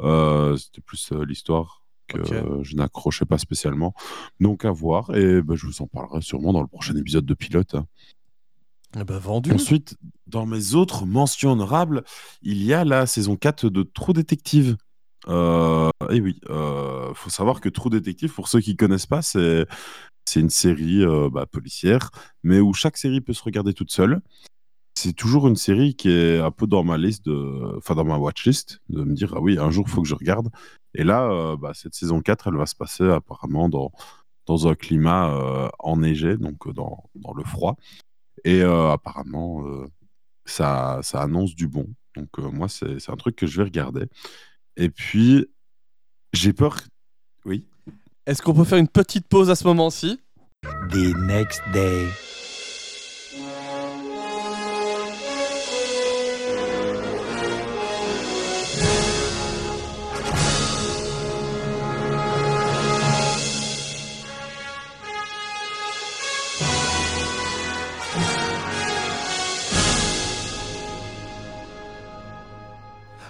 C'était 0.00 0.80
plus 0.84 1.12
l'histoire 1.26 1.82
que 2.06 2.18
euh, 2.18 2.62
je 2.62 2.76
n'accrochais 2.76 3.24
pas 3.24 3.38
spécialement. 3.38 3.94
Donc, 4.40 4.64
à 4.64 4.70
voir. 4.70 5.14
Et 5.14 5.42
bah, 5.42 5.54
je 5.56 5.66
vous 5.66 5.82
en 5.82 5.86
parlerai 5.86 6.20
sûrement 6.20 6.52
dans 6.52 6.62
le 6.62 6.68
prochain 6.68 6.96
épisode 6.96 7.26
de 7.26 7.34
Pilote. 7.34 7.76
Eh 8.98 9.04
ben, 9.04 9.18
vendu. 9.18 9.52
Ensuite, 9.52 9.96
dans 10.26 10.46
mes 10.46 10.74
autres 10.74 11.04
mentions 11.04 11.52
honorables, 11.52 12.04
il 12.42 12.62
y 12.62 12.72
a 12.72 12.84
la 12.84 13.06
saison 13.06 13.36
4 13.36 13.68
de 13.68 13.82
True 13.82 14.12
Detective. 14.12 14.76
Euh, 15.28 15.90
et 16.10 16.20
oui, 16.20 16.40
euh, 16.50 17.12
faut 17.14 17.30
savoir 17.30 17.60
que 17.60 17.68
True 17.68 17.90
Detective, 17.90 18.32
pour 18.32 18.48
ceux 18.48 18.60
qui 18.60 18.76
connaissent 18.76 19.06
pas, 19.06 19.22
c'est 19.22 19.66
c'est 20.24 20.40
une 20.40 20.50
série 20.50 21.04
euh, 21.04 21.30
bah, 21.30 21.46
policière, 21.46 22.10
mais 22.42 22.58
où 22.58 22.72
chaque 22.74 22.96
série 22.96 23.20
peut 23.20 23.32
se 23.32 23.42
regarder 23.42 23.72
toute 23.72 23.92
seule. 23.92 24.20
C'est 25.06 25.12
toujours 25.12 25.46
une 25.46 25.54
série 25.54 25.94
qui 25.94 26.10
est 26.10 26.40
un 26.40 26.50
peu 26.50 26.66
dans 26.66 26.82
ma 26.82 26.98
liste, 26.98 27.26
de... 27.26 27.76
enfin 27.76 27.94
dans 27.94 28.04
ma 28.04 28.18
watchlist, 28.18 28.80
de 28.88 29.04
me 29.04 29.14
dire 29.14 29.34
ah 29.36 29.40
oui, 29.40 29.56
un 29.56 29.70
jour 29.70 29.84
il 29.86 29.92
faut 29.92 30.02
que 30.02 30.08
je 30.08 30.16
regarde. 30.16 30.48
Et 30.94 31.04
là, 31.04 31.30
euh, 31.30 31.56
bah, 31.56 31.70
cette 31.74 31.94
saison 31.94 32.20
4, 32.20 32.48
elle 32.48 32.56
va 32.56 32.66
se 32.66 32.74
passer 32.74 33.04
apparemment 33.04 33.68
dans, 33.68 33.92
dans 34.46 34.66
un 34.66 34.74
climat 34.74 35.30
euh, 35.30 35.68
enneigé, 35.78 36.36
donc 36.38 36.66
euh, 36.66 36.72
dans, 36.72 37.08
dans 37.14 37.32
le 37.34 37.44
froid. 37.44 37.76
Et 38.44 38.62
euh, 38.62 38.90
apparemment, 38.90 39.64
euh, 39.68 39.86
ça, 40.44 40.98
ça 41.04 41.22
annonce 41.22 41.54
du 41.54 41.68
bon. 41.68 41.86
Donc 42.16 42.30
euh, 42.40 42.50
moi, 42.50 42.68
c'est 42.68 42.98
c'est 42.98 43.12
un 43.12 43.16
truc 43.16 43.36
que 43.36 43.46
je 43.46 43.58
vais 43.58 43.64
regarder. 43.64 44.06
Et 44.76 44.88
puis, 44.88 45.46
j'ai 46.32 46.52
peur. 46.52 46.80
Oui. 47.44 47.68
Est-ce 48.26 48.42
qu'on 48.42 48.54
peut 48.54 48.64
faire 48.64 48.78
une 48.78 48.88
petite 48.88 49.28
pause 49.28 49.50
à 49.50 49.54
ce 49.54 49.62
moment-ci? 49.68 50.18
The 50.90 51.14
next 51.28 51.62
day. 51.72 52.08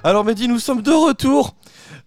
Alors 0.07 0.25
Mehdi, 0.25 0.47
nous 0.47 0.61
sommes 0.61 0.83
de 0.83 0.93
retour. 0.93 1.57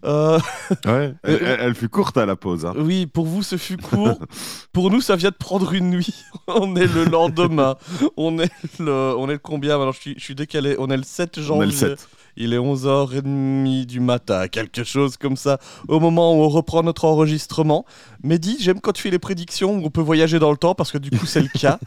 Euh, 0.05 0.39
Ouais. 0.85 1.13
Elle, 1.23 1.75
fut 1.75 1.89
courte 1.89 2.15
à 2.15 2.25
la 2.25 2.37
pause. 2.37 2.65
hein. 2.65 2.73
oui, 2.77 3.05
pour 3.07 3.25
vous 3.25 3.43
ce 3.43 3.57
fut 3.57 3.75
court. 3.75 4.17
pour 4.71 4.89
nous, 4.89 5.01
ça 5.01 5.17
vient 5.17 5.31
de 5.31 5.35
prendre 5.35 5.73
une 5.73 5.89
nuit. 5.89 6.23
on 6.47 6.77
est 6.77 6.87
le 6.87 7.03
lendemain. 7.03 7.75
on 8.15 8.39
est 8.39 8.49
le, 8.79 9.13
on 9.17 9.27
est 9.27 9.33
le 9.33 9.37
combien? 9.39 9.77
Maintenant 9.77 9.91
je 9.91 9.99
suis, 9.99 10.13
je 10.17 10.23
suis 10.23 10.33
décalé. 10.35 10.77
On 10.79 10.87
est 10.89 10.95
le 10.95 11.03
7 11.03 11.41
janvier. 11.41 11.59
On 11.59 11.63
est 11.63 11.65
le 11.65 11.71
7. 11.73 12.07
Il 12.37 12.53
est 12.53 12.57
11h30 12.57 13.85
du 13.85 13.99
matin, 13.99 14.47
quelque 14.47 14.85
chose 14.85 15.17
comme 15.17 15.35
ça, 15.35 15.59
au 15.89 15.99
moment 15.99 16.31
où 16.39 16.43
on 16.43 16.47
reprend 16.47 16.83
notre 16.83 17.03
enregistrement. 17.03 17.83
Mehdi, 18.23 18.55
j'aime 18.61 18.79
quand 18.79 18.93
tu 18.93 19.01
fais 19.01 19.09
les 19.09 19.19
prédictions 19.19 19.73
où 19.75 19.85
on 19.85 19.89
peut 19.89 19.99
voyager 19.99 20.39
dans 20.39 20.51
le 20.51 20.57
temps 20.57 20.73
parce 20.73 20.93
que 20.93 20.97
du 20.99 21.09
coup 21.11 21.25
c'est 21.25 21.41
le 21.41 21.49
cas. 21.49 21.79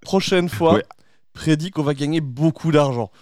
Prochaine 0.00 0.48
fois, 0.48 0.74
Ouais. 0.74 0.82
prédit 1.32 1.70
qu'on 1.70 1.84
va 1.84 1.94
gagner 1.94 2.20
beaucoup 2.20 2.72
d'argent. 2.72 3.12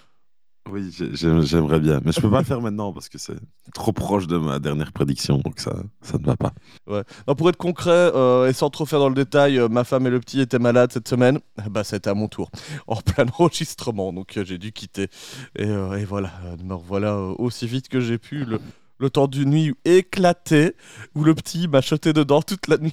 Oui, 0.71 0.91
j'ai- 0.97 1.15
j'ai- 1.15 1.43
j'aimerais 1.43 1.81
bien. 1.81 2.01
Mais 2.05 2.13
je 2.13 2.21
peux 2.21 2.31
pas 2.31 2.41
le 2.41 2.45
faire 2.45 2.61
maintenant 2.61 2.93
parce 2.93 3.09
que 3.09 3.17
c'est 3.19 3.39
trop 3.75 3.93
proche 3.93 4.27
de 4.27 4.37
ma 4.37 4.59
dernière 4.59 4.93
prédiction. 4.93 5.39
Donc 5.39 5.61
ça, 5.61 5.73
ça 6.03 6.19
ne 6.19 6.25
va 6.25 6.37
pas. 6.37 6.53
Non, 6.87 7.35
pour 7.35 7.49
être 7.49 7.57
concret 7.57 7.91
euh, 7.91 8.49
et 8.49 8.53
sans 8.53 8.69
trop 8.71 8.85
faire 8.87 8.99
dans 8.99 9.09
le 9.09 9.15
détail, 9.15 9.59
euh, 9.59 9.69
ma 9.69 9.85
femme 9.85 10.07
et 10.07 10.11
le 10.11 10.21
petit 10.21 10.41
étaient 10.41 10.59
malades 10.59 10.93
cette 10.93 11.09
semaine. 11.09 11.39
Bah, 11.71 11.85
c'était 11.85 12.11
à 12.11 12.15
mon 12.15 12.29
tour, 12.29 12.51
en 12.87 12.97
plein 12.97 13.27
enregistrement, 13.39 14.13
donc 14.13 14.37
euh, 14.37 14.45
j'ai 14.45 14.59
dû 14.59 14.73
quitter. 14.73 15.09
Et, 15.57 15.65
et 15.69 16.05
voilà, 16.05 16.33
me 16.65 16.75
revoilà 16.75 17.17
aussi 17.17 17.67
vite 17.67 17.89
que 17.89 18.01
j'ai 18.01 18.19
pu, 18.19 18.45
le, 18.45 18.59
le 18.99 19.11
temps 19.11 19.27
d'une 19.29 19.51
nuit 19.51 19.75
éclatée, 19.85 20.75
où 21.15 21.25
le 21.25 21.35
petit 21.35 21.69
m'a 21.69 21.81
chuté 21.81 22.13
dedans 22.13 22.43
toute 22.43 22.69
la 22.69 22.77
nuit. 22.79 22.93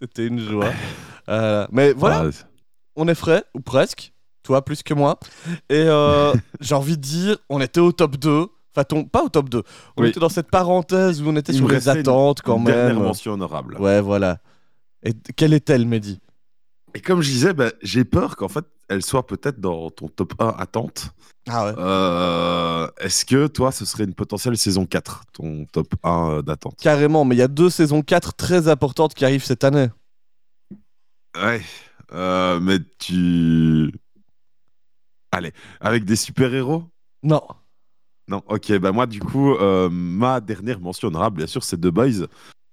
c'était 0.00 0.26
une 0.26 0.38
joie. 0.40 0.72
Mais 1.72 1.92
voilà, 1.92 2.24
Ah, 2.26 2.46
on 2.96 3.06
est 3.08 3.14
frais, 3.14 3.44
ou 3.54 3.60
presque, 3.60 4.12
toi 4.42 4.64
plus 4.64 4.82
que 4.82 4.94
moi. 4.94 5.18
Et 5.68 5.84
euh, 5.86 6.32
j'ai 6.60 6.74
envie 6.74 6.96
de 6.96 7.02
dire, 7.02 7.36
on 7.48 7.60
était 7.60 7.80
au 7.80 7.92
top 7.92 8.16
2. 8.16 8.46
Enfin, 8.74 8.84
ton- 8.84 9.04
pas 9.04 9.24
au 9.24 9.28
top 9.28 9.48
2. 9.48 9.62
On 9.96 10.02
Oui. 10.02 10.08
était 10.10 10.20
dans 10.20 10.28
cette 10.28 10.48
parenthèse 10.50 11.20
où 11.22 11.28
on 11.28 11.36
était 11.36 11.52
Il 11.52 11.56
sur 11.58 11.68
les 11.68 11.88
attentes 11.88 12.40
quand 12.42 12.56
une 12.58 12.64
même. 12.64 12.74
Dernière 12.74 13.00
mention 13.00 13.32
honorable. 13.32 13.76
Ouais, 13.80 14.00
voilà. 14.00 14.38
Et 15.02 15.12
quelle 15.36 15.54
est-elle, 15.54 15.86
Mehdi? 15.86 16.20
Et 16.94 17.00
comme 17.00 17.20
je 17.20 17.30
disais, 17.30 17.52
bah, 17.52 17.70
j'ai 17.82 18.04
peur 18.04 18.36
qu'en 18.36 18.48
fait, 18.48 18.64
elle 18.88 19.02
soit 19.04 19.26
peut-être 19.26 19.60
dans 19.60 19.90
ton 19.90 20.08
top 20.08 20.34
1 20.40 20.54
attente. 20.58 21.10
Ah 21.48 21.66
ouais. 21.66 21.74
Euh, 21.78 22.88
Est-ce 23.00 23.24
que 23.24 23.46
toi, 23.46 23.70
ce 23.72 23.84
serait 23.84 24.04
une 24.04 24.14
potentielle 24.14 24.56
saison 24.56 24.86
4, 24.86 25.22
ton 25.32 25.66
top 25.72 25.94
1 26.02 26.30
euh, 26.30 26.42
d'attente? 26.42 26.76
Carrément, 26.80 27.24
mais 27.24 27.34
il 27.36 27.38
y 27.38 27.42
a 27.42 27.48
deux 27.48 27.70
saisons 27.70 28.02
4 28.02 28.34
très 28.34 28.68
importantes 28.68 29.14
qui 29.14 29.24
arrivent 29.24 29.44
cette 29.44 29.64
année. 29.64 29.88
Ouais. 31.40 31.62
euh, 32.12 32.58
mais 32.60 32.78
tu. 32.98 33.92
Allez, 35.32 35.52
avec 35.80 36.04
des 36.04 36.16
super-héros? 36.16 36.84
Non. 37.22 37.42
Non, 38.28 38.42
ok, 38.48 38.78
bah 38.78 38.92
moi 38.92 39.06
du 39.06 39.20
coup, 39.20 39.54
euh, 39.54 39.88
ma 39.90 40.40
dernière 40.40 40.80
mention 40.80 41.08
honorable, 41.08 41.38
bien 41.38 41.46
sûr, 41.46 41.64
c'est 41.64 41.76
The 41.76 41.88
Boys. 41.88 42.26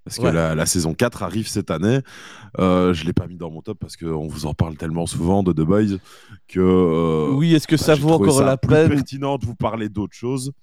Parce 0.03 0.19
que 0.19 0.27
la, 0.33 0.55
la 0.55 0.65
saison 0.65 0.93
4 0.93 1.21
arrive 1.21 1.49
cette 1.49 1.69
année. 1.69 1.99
Euh, 2.59 2.93
je 2.93 3.03
l'ai 3.03 3.11
pas 3.11 3.27
mis 3.27 3.35
dans 3.35 3.51
mon 3.51 3.61
top 3.61 3.77
parce 3.77 3.97
qu'on 3.97 4.27
vous 4.27 4.45
en 4.45 4.53
parle 4.53 4.77
tellement 4.77 5.05
souvent 5.05 5.43
de 5.43 5.51
The 5.51 5.65
Boys 5.65 5.97
que. 6.47 6.59
euh, 6.61 7.33
oui, 7.33 7.53
est-ce 7.53 7.67
que 7.67 7.75
bah, 7.75 7.83
ça 7.83 7.95
vaut 7.95 8.11
encore 8.11 8.37
ça 8.37 8.45
la 8.45 8.55
plus 8.55 8.69
peine? 8.69 8.89
pertinent 8.89 9.37
de 9.37 9.45
vous 9.45 9.55
parler 9.55 9.89
d'autres 9.89 10.15
choses. 10.15 10.53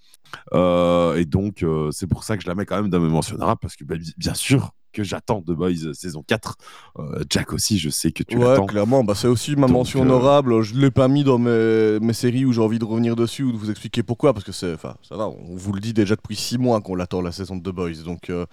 Et 0.55 1.25
donc, 1.27 1.65
c'est 1.91 2.07
pour 2.07 2.25
ça 2.25 2.37
que 2.39 2.43
je 2.43 2.49
la 2.49 2.55
mets 2.55 2.65
quand 2.65 2.77
même 2.81 2.89
dans 2.91 3.01
mes 3.01 3.09
mentionnables 3.11 3.59
parce 3.61 3.77
que, 3.77 3.85
bah, 3.85 3.97
bi- 3.97 4.15
bien 4.17 4.35
sûr, 4.35 4.71
que 4.95 5.03
j'attends 5.05 5.43
The 5.43 5.51
Boys 5.51 5.93
saison 5.93 6.23
4. 6.27 6.57
Euh, 6.99 7.25
Jack 7.29 7.53
aussi, 7.53 7.79
je 7.79 7.91
sais 7.91 8.13
que 8.13 8.23
tu 8.23 8.39
Ouais, 8.39 8.45
l'attends. 8.45 8.67
clairement, 8.67 9.05
bah, 9.05 9.15
c'est 9.15 9.29
aussi 9.29 9.57
ma 9.57 9.67
Donc, 9.67 9.77
mention 9.77 10.01
euh, 10.01 10.03
honorable. 10.05 10.63
Je 10.63 10.75
l'ai 10.77 10.91
pas 10.91 11.09
mis 11.09 11.25
dans 11.25 11.39
mes, 11.39 11.99
mes 12.01 12.13
séries 12.13 12.45
où 12.45 12.53
j'ai 12.53 12.61
envie 12.61 12.79
de 12.79 12.85
revenir 12.85 13.17
dessus 13.17 13.43
ou 13.43 13.53
de 13.53 13.57
vous 13.59 13.71
expliquer 13.71 14.03
pourquoi, 14.03 14.33
parce 14.33 14.45
que 14.45 14.53
c'est, 14.53 14.77
ça 14.81 15.17
va, 15.17 15.29
on 15.29 15.55
vous 15.57 15.73
le 15.73 15.81
dit 15.81 15.93
déjà 15.93 16.15
depuis 16.17 16.37
six 16.37 16.57
mois 16.57 16.81
qu'on 16.81 16.95
l'attend 16.95 17.21
la 17.21 17.33
saison 17.33 17.57
de 17.57 17.69
The 17.71 17.75
Boys, 17.75 18.03
donc 18.05 18.31
euh, 18.31 18.47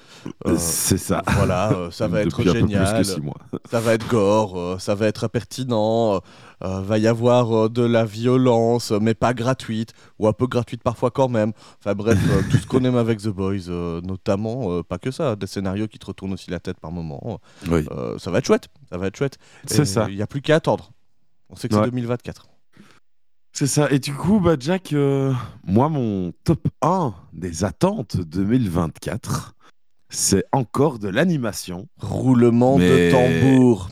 C'est 0.58 0.98
ça. 0.98 1.22
voilà, 1.36 1.72
ça 1.92 2.08
va 2.08 2.22
être 2.22 2.42
génial. 2.44 3.04
mois. 3.22 3.36
Ça 3.70 3.80
va 3.80 3.94
être 3.94 4.08
gore, 4.08 4.76
ça 4.82 4.96
va 4.96 5.08
être 5.08 5.28
pertinent, 5.28 6.20
va 6.62 6.98
y 6.98 7.08
avoir 7.08 7.70
de 7.70 7.84
la 7.84 8.04
violence, 8.06 8.92
mais 8.92 9.14
pas 9.14 9.34
gratuite, 9.34 9.94
ou 10.20 10.28
un 10.28 10.34
peu 10.34 10.48
gratuite 10.48 10.82
parfois 10.84 11.12
quand 11.12 11.30
même. 11.30 11.54
Enfin 11.80 11.94
bref, 11.96 12.18
tout 12.50 12.58
ce 12.58 12.66
qu'on 12.68 12.84
aime 12.84 12.96
avec 12.98 13.20
The 13.22 13.30
Boys, 13.30 13.70
notamment, 14.04 14.82
pas 14.84 14.98
que 14.98 15.12
ça, 15.12 15.36
des 15.36 15.48
scénarios 15.48 15.88
qui 15.88 16.00
te 16.00 16.06
retournent 16.08 16.31
aussi 16.34 16.50
la 16.52 16.60
tête 16.60 16.80
par 16.80 16.92
moment. 16.92 17.40
Oui. 17.70 17.86
Euh, 17.92 18.18
ça 18.20 18.32
va 18.32 18.40
être 18.40 18.46
chouette, 18.46 18.68
ça 18.90 18.98
va 18.98 19.08
être 19.08 19.18
chouette. 19.18 19.38
C'est 19.66 19.86
ça. 19.86 20.08
Il 20.10 20.16
n'y 20.16 20.22
a 20.22 20.28
plus 20.28 20.42
qu'à 20.42 20.56
attendre. 20.56 20.92
On 21.50 21.56
sait 21.56 21.68
que 21.70 21.76
Ouais. 21.76 21.82
c'est 21.86 21.92
2024. 21.92 22.48
C'est 23.54 23.68
ça. 23.68 23.92
Et 23.92 24.00
du 24.00 24.14
coup, 24.14 24.40
bah, 24.40 24.56
Jack, 24.60 24.94
euh, 24.94 25.34
moi, 25.66 25.90
mon 25.90 26.32
top 26.46 26.68
1 26.82 27.14
des 27.34 27.66
attentes 27.66 28.16
2024, 28.18 29.54
c'est 30.10 30.46
encore 30.54 31.00
de 31.00 31.10
l'animation. 31.10 31.88
Roulement 32.00 32.78
Mais- 32.78 33.08
de 33.08 33.12
tambour. 33.12 33.90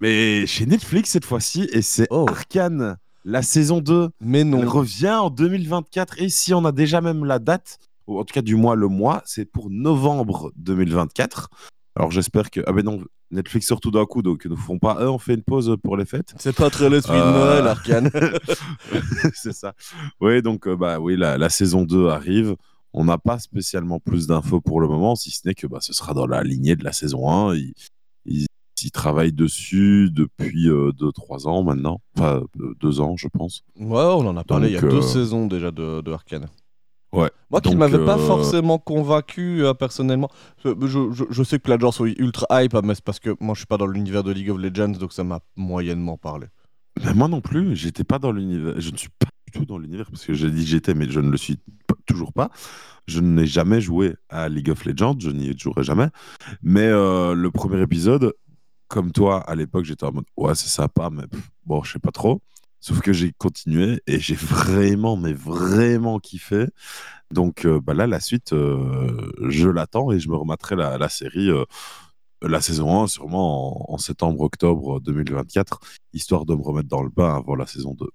Mais 0.00 0.46
chez 0.46 0.66
Netflix 0.66 1.10
cette 1.10 1.24
fois-ci, 1.24 1.68
et 1.72 1.82
c'est 1.82 2.06
Oh. 2.10 2.26
Arcane, 2.28 2.96
la 3.24 3.42
saison 3.42 3.80
2. 3.80 4.10
Mais 4.20 4.44
non. 4.44 4.60
Elle 4.60 4.68
revient 4.68 5.10
en 5.10 5.30
2024. 5.30 6.20
Et 6.20 6.28
si 6.28 6.54
on 6.54 6.64
a 6.64 6.72
déjà 6.72 7.00
même 7.00 7.24
la 7.24 7.38
date, 7.38 7.78
ou 8.08 8.18
en 8.18 8.24
tout 8.24 8.32
cas 8.34 8.42
du 8.42 8.56
mois, 8.56 8.74
le 8.74 8.88
mois, 8.88 9.22
c'est 9.24 9.44
pour 9.44 9.70
novembre 9.70 10.50
2024. 10.56 11.48
Alors 11.94 12.10
j'espère 12.10 12.50
que. 12.50 12.60
Ah 12.66 12.72
ben 12.72 12.84
non, 12.84 13.02
Netflix 13.30 13.66
sort 13.66 13.80
tout 13.80 13.90
d'un 13.90 14.06
coup, 14.06 14.22
donc 14.22 14.46
ne 14.46 14.56
feront 14.56 14.78
pas. 14.78 14.96
Euh, 15.00 15.08
on 15.08 15.18
fait 15.18 15.34
une 15.34 15.42
pause 15.42 15.76
pour 15.82 15.96
les 15.96 16.06
fêtes. 16.06 16.34
C'est 16.38 16.54
pas 16.56 16.70
très 16.70 16.88
l'esprit 16.88 17.16
de 17.18 17.22
Euh. 17.22 17.32
Noël, 17.32 17.66
Arkane. 17.66 18.10
c'est 19.34 19.52
ça. 19.52 19.74
Oui, 20.20 20.40
donc 20.42 20.66
euh, 20.66 20.76
bah 20.76 20.98
oui, 21.00 21.16
la, 21.16 21.36
la 21.38 21.50
saison 21.50 21.82
2 21.82 22.08
arrive. 22.08 22.56
On 22.94 23.04
n'a 23.04 23.18
pas 23.18 23.38
spécialement 23.38 24.00
plus 24.00 24.26
d'infos 24.26 24.60
pour 24.62 24.80
le 24.80 24.88
moment, 24.88 25.14
si 25.14 25.30
ce 25.30 25.46
n'est 25.46 25.54
que 25.54 25.66
bah, 25.66 25.78
ce 25.80 25.92
sera 25.92 26.14
dans 26.14 26.26
la 26.26 26.42
lignée 26.42 26.74
de 26.74 26.84
la 26.84 26.92
saison 26.92 27.30
1. 27.30 27.54
Ils, 27.56 27.74
ils, 28.24 28.46
ils 28.82 28.90
travaillent 28.90 29.32
dessus 29.32 30.08
depuis 30.10 30.68
2-3 30.68 31.48
ans 31.48 31.62
maintenant. 31.64 32.00
Enfin, 32.16 32.42
2 32.80 33.00
ans, 33.00 33.16
je 33.18 33.28
pense. 33.28 33.62
Ouais, 33.76 33.98
on 34.02 34.26
en 34.26 34.36
a 34.36 34.44
parlé 34.44 34.68
il 34.68 34.74
y 34.74 34.78
a 34.78 34.80
deux 34.80 34.98
euh, 34.98 35.02
saisons 35.02 35.46
déjà 35.46 35.70
de, 35.70 36.00
de 36.00 36.12
Arkane. 36.12 36.46
Ouais. 37.12 37.30
Moi 37.50 37.60
qui 37.62 37.70
Donc, 37.70 37.78
m'avait 37.78 38.04
pas 38.04 38.18
euh, 38.18 38.26
forcément 38.26 38.78
convaincu 38.78 39.64
euh, 39.64 39.72
personnellement. 39.74 40.28
Je, 40.64 40.70
je- 40.86 41.10
je- 41.12 41.24
je 41.30 41.42
sais 41.42 41.58
que 41.58 41.70
la 41.70 41.78
gens 41.78 41.90
sont 41.90 42.04
ultra 42.04 42.46
hype, 42.62 42.74
hein, 42.74 42.82
mais 42.84 42.94
c'est 42.94 43.04
parce 43.04 43.18
que 43.18 43.34
moi 43.40 43.54
je 43.54 43.60
suis 43.60 43.66
pas 43.66 43.78
dans 43.78 43.86
l'univers 43.86 44.22
de 44.22 44.30
League 44.32 44.50
of 44.50 44.58
Legends, 44.58 44.88
donc 44.98 45.12
ça 45.14 45.24
m'a 45.24 45.40
moyennement 45.56 46.18
parlé. 46.18 46.48
Mais 47.04 47.14
moi 47.14 47.28
non 47.28 47.40
plus, 47.40 47.74
j'étais 47.76 48.04
pas 48.04 48.18
dans 48.18 48.32
l'univers. 48.32 48.74
Je 48.78 48.90
ne 48.90 48.96
suis 48.96 49.08
pas 49.18 49.28
du 49.46 49.58
tout 49.58 49.64
dans 49.64 49.78
l'univers 49.78 50.10
parce 50.10 50.24
que 50.26 50.34
j'ai 50.34 50.50
dit 50.50 50.64
que 50.64 50.68
j'étais, 50.70 50.92
mais 50.94 51.08
je 51.08 51.20
ne 51.20 51.30
le 51.30 51.36
suis 51.38 51.56
pas- 51.86 51.94
toujours 52.06 52.32
pas. 52.34 52.50
Je 53.06 53.20
n'ai 53.20 53.46
jamais 53.46 53.80
joué 53.80 54.14
à 54.28 54.50
League 54.50 54.68
of 54.68 54.84
Legends, 54.84 55.16
je 55.18 55.30
n'y 55.30 55.56
jouerai 55.58 55.84
jamais. 55.84 56.08
Mais 56.62 56.82
euh, 56.88 57.32
le 57.34 57.50
premier 57.50 57.80
épisode, 57.80 58.34
comme 58.88 59.12
toi 59.12 59.40
à 59.40 59.54
l'époque, 59.54 59.84
j'étais 59.86 60.04
en 60.04 60.12
mode 60.12 60.24
ouais, 60.36 60.54
c'est 60.54 60.68
sympa, 60.68 61.08
mais 61.10 61.26
pff, 61.26 61.48
bon, 61.64 61.82
je 61.84 61.92
sais 61.92 61.98
pas 61.98 62.10
trop. 62.10 62.42
Sauf 62.80 63.00
que 63.00 63.12
j'ai 63.12 63.32
continué 63.32 64.00
et 64.06 64.20
j'ai 64.20 64.34
vraiment, 64.34 65.16
mais 65.16 65.32
vraiment 65.32 66.18
kiffé. 66.18 66.66
Donc 67.30 67.64
euh, 67.64 67.80
bah 67.80 67.94
là, 67.94 68.06
la 68.06 68.20
suite, 68.20 68.52
euh, 68.52 69.32
je 69.48 69.68
l'attends 69.68 70.12
et 70.12 70.20
je 70.20 70.28
me 70.28 70.36
remettrai 70.36 70.76
la, 70.76 71.08
série, 71.08 71.50
euh, 71.50 71.64
la 72.42 72.60
saison 72.60 73.02
1, 73.02 73.08
sûrement 73.08 73.90
en, 73.90 73.94
en 73.94 73.98
septembre-octobre 73.98 75.00
2024, 75.00 75.80
histoire 76.12 76.46
de 76.46 76.54
me 76.54 76.62
remettre 76.62 76.88
dans 76.88 77.02
le 77.02 77.10
bain 77.10 77.36
avant 77.36 77.54
la 77.54 77.66
saison 77.66 77.94
2. 77.94 78.08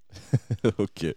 ok. 0.77 1.14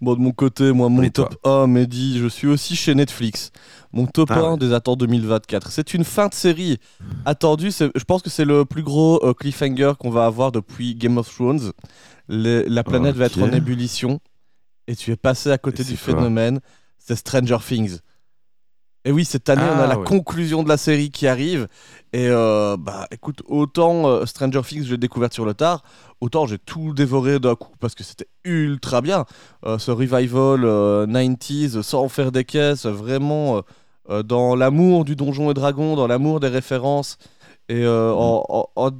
Bon, 0.00 0.14
de 0.14 0.20
mon 0.20 0.32
côté, 0.32 0.72
moi, 0.72 0.88
mon 0.88 1.08
top 1.10 1.36
1, 1.44 1.66
Mehdi, 1.66 2.18
je 2.18 2.26
suis 2.26 2.46
aussi 2.46 2.76
chez 2.76 2.94
Netflix. 2.94 3.50
Mon 3.92 4.06
top 4.06 4.30
Ah 4.32 4.40
1 4.40 4.50
ouais. 4.52 4.58
des 4.58 4.72
attentes 4.72 5.00
2024. 5.00 5.70
C'est 5.70 5.94
une 5.94 6.04
fin 6.04 6.28
de 6.28 6.34
série 6.34 6.78
attendue. 7.24 7.70
Je 7.72 8.04
pense 8.04 8.22
que 8.22 8.30
c'est 8.30 8.44
le 8.44 8.64
plus 8.64 8.82
gros 8.82 9.24
euh, 9.24 9.34
cliffhanger 9.34 9.92
qu'on 9.98 10.10
va 10.10 10.26
avoir 10.26 10.52
depuis 10.52 10.94
Game 10.94 11.18
of 11.18 11.32
Thrones. 11.32 11.72
Les- 12.28 12.68
la 12.68 12.84
planète 12.84 13.16
va 13.16 13.26
être 13.26 13.40
en 13.42 13.50
ébullition. 13.52 14.20
Et 14.88 14.96
tu 14.96 15.10
es 15.12 15.16
passé 15.16 15.50
à 15.50 15.58
côté 15.58 15.82
Et 15.82 15.86
du 15.86 15.96
phénomène. 15.96 16.60
C'est 16.98 17.16
Stranger 17.16 17.58
Things. 17.66 17.98
Et 19.04 19.10
oui, 19.10 19.24
cette 19.24 19.48
année, 19.48 19.68
on 19.68 19.78
a 19.80 19.84
Ah 19.84 19.88
la 19.88 19.96
ouais. 19.96 20.04
conclusion 20.06 20.62
de 20.62 20.68
la 20.68 20.76
série 20.76 21.10
qui 21.10 21.26
arrive. 21.26 21.66
Et 22.12 22.28
euh, 22.28 22.76
bah, 22.78 23.08
écoute, 23.10 23.42
autant 23.46 24.06
euh, 24.06 24.26
Stranger 24.26 24.60
Things, 24.64 24.84
je 24.84 24.92
l'ai 24.92 24.96
découverte 24.98 25.32
sur 25.34 25.44
le 25.44 25.54
tard, 25.54 25.82
autant 26.20 26.46
j'ai 26.46 26.58
tout 26.58 26.92
dévoré 26.94 27.40
d'un 27.40 27.56
coup 27.56 27.72
parce 27.80 27.94
que 27.96 28.04
c'était 28.04 28.28
ultra 28.44 29.00
bien. 29.00 29.24
Euh, 29.66 29.78
ce 29.78 29.90
revival 29.90 30.64
euh, 30.64 31.06
90s, 31.06 31.82
sans 31.82 32.08
faire 32.08 32.30
des 32.30 32.44
caisses, 32.44 32.86
vraiment 32.86 33.62
dans 34.24 34.56
l'amour 34.56 35.04
du 35.04 35.14
Donjon 35.16 35.50
et 35.52 35.54
Dragon, 35.54 35.94
dans 35.96 36.08
l'amour 36.08 36.40
des 36.40 36.48
références, 36.48 37.18
et 37.68 37.86
en, 37.86 38.44
en- 38.48 38.68
en 38.74 38.90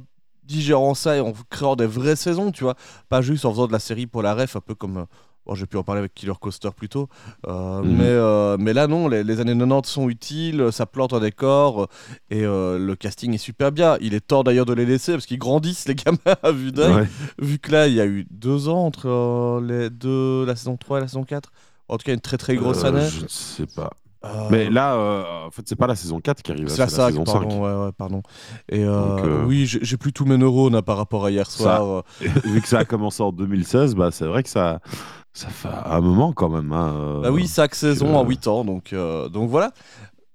digérant 0.43 0.93
ça 0.95 1.17
et 1.17 1.19
en 1.19 1.33
créant 1.49 1.75
des 1.75 1.85
vraies 1.85 2.15
saisons, 2.15 2.51
tu 2.51 2.63
vois. 2.63 2.75
Pas 3.09 3.21
juste 3.21 3.43
en 3.45 3.51
faisant 3.51 3.67
de 3.67 3.73
la 3.73 3.79
série 3.79 4.07
pour 4.07 4.21
la 4.21 4.33
ref, 4.33 4.55
un 4.55 4.61
peu 4.61 4.75
comme. 4.75 5.05
Bon, 5.45 5.55
j'ai 5.55 5.65
pu 5.65 5.75
en 5.77 5.83
parler 5.83 5.99
avec 5.99 6.13
Killer 6.13 6.33
Coaster 6.39 6.69
plus 6.75 6.87
tôt. 6.89 7.09
Euh, 7.47 7.81
Mhm. 7.81 7.97
mais, 7.97 8.03
euh, 8.05 8.55
mais 8.59 8.71
là, 8.73 8.87
non, 8.87 9.07
les, 9.09 9.23
les 9.23 9.39
années 9.41 9.53
90 9.57 9.89
sont 9.89 10.09
utiles, 10.09 10.69
ça 10.71 10.85
plante 10.85 11.11
un 11.13 11.19
décor 11.19 11.87
et 12.29 12.43
euh, 12.45 12.77
le 12.79 12.95
casting 12.95 13.33
est 13.33 13.37
super 13.37 13.71
bien. 13.73 13.97
Il 13.99 14.13
est 14.13 14.21
temps 14.25 14.43
d'ailleurs 14.43 14.65
de 14.65 14.73
les 14.73 14.85
laisser 14.85 15.11
parce 15.13 15.25
qu'ils 15.25 15.39
grandissent, 15.39 15.85
les 15.87 15.95
gamins, 15.95 16.17
à 16.41 16.51
vue 16.51 16.71
d'œil. 16.71 16.93
Ouais. 16.95 17.07
Vu 17.39 17.59
que 17.59 17.71
là, 17.71 17.87
il 17.87 17.93
y 17.93 17.99
a 18.01 18.05
eu 18.05 18.25
deux 18.31 18.69
ans 18.69 18.85
entre 18.85 19.61
les 19.61 19.89
deux, 19.89 20.45
la 20.45 20.55
saison 20.55 20.77
3 20.77 20.99
et 20.99 21.01
la 21.01 21.07
saison 21.07 21.23
4. 21.23 21.51
En 21.89 21.97
tout 21.97 22.05
cas, 22.05 22.13
une 22.13 22.21
très 22.21 22.37
très 22.37 22.55
grosse 22.55 22.85
année. 22.85 23.07
Je 23.09 23.23
ne 23.23 23.27
sais 23.27 23.65
pas. 23.65 23.89
Mais 24.49 24.69
là, 24.69 24.95
euh, 24.95 25.23
en 25.47 25.51
fait, 25.51 25.63
c'est 25.67 25.75
pas 25.75 25.85
la 25.87 25.97
saison 25.97 26.21
4 26.21 26.41
qui 26.41 26.53
arrive, 26.53 26.69
c'est 26.69 26.77
la 26.77 26.87
5, 26.87 27.07
saison 27.09 27.25
5. 27.25 27.33
pardon, 27.41 27.61
ouais, 27.61 27.85
ouais, 27.87 27.91
pardon. 27.91 28.21
Et 28.69 28.81
euh, 28.85 29.17
Donc, 29.17 29.25
euh, 29.25 29.43
oui, 29.45 29.65
j'ai 29.65 29.97
plus 29.97 30.13
tous 30.13 30.23
mes 30.23 30.37
neurones 30.37 30.75
hein, 30.75 30.81
par 30.81 30.95
rapport 30.95 31.25
à 31.25 31.31
hier 31.31 31.51
soir. 31.51 32.05
vu 32.45 32.61
que 32.61 32.67
ça 32.69 32.79
a 32.79 32.85
commencé 32.85 33.21
en 33.21 33.33
2016, 33.33 33.95
bah, 33.95 34.11
c'est 34.11 34.23
vrai 34.25 34.41
que 34.41 34.47
ça, 34.49 34.79
ça 35.33 35.49
fait 35.49 35.67
un 35.69 36.01
moment 36.01 36.31
quand 36.33 36.49
même. 36.49 36.71
hein, 36.71 37.19
Bah 37.23 37.31
oui, 37.31 37.47
5 37.47 37.73
saisons 37.75 38.15
en 38.15 38.23
8 38.23 38.47
ans, 38.47 38.63
donc, 38.63 38.93
euh, 38.93 39.29
donc 39.29 39.49
voilà. 39.49 39.71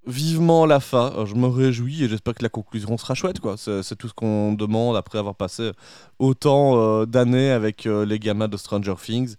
Vivement 0.05 0.65
la 0.65 0.79
fin, 0.79 1.25
je 1.25 1.35
me 1.35 1.47
réjouis 1.47 2.03
et 2.03 2.09
j'espère 2.09 2.33
que 2.33 2.41
la 2.43 2.49
conclusion 2.49 2.97
sera 2.97 3.13
chouette. 3.13 3.39
quoi. 3.39 3.55
C'est 3.57 3.95
tout 3.95 4.07
ce 4.07 4.13
qu'on 4.13 4.53
demande 4.53 4.95
après 4.95 5.19
avoir 5.19 5.35
passé 5.35 5.71
autant 6.17 6.77
euh, 6.77 7.05
d'années 7.05 7.51
avec 7.51 7.85
euh, 7.85 8.05
les 8.05 8.17
gamins 8.17 8.47
de 8.47 8.57
Stranger 8.57 8.95
Things. 9.01 9.35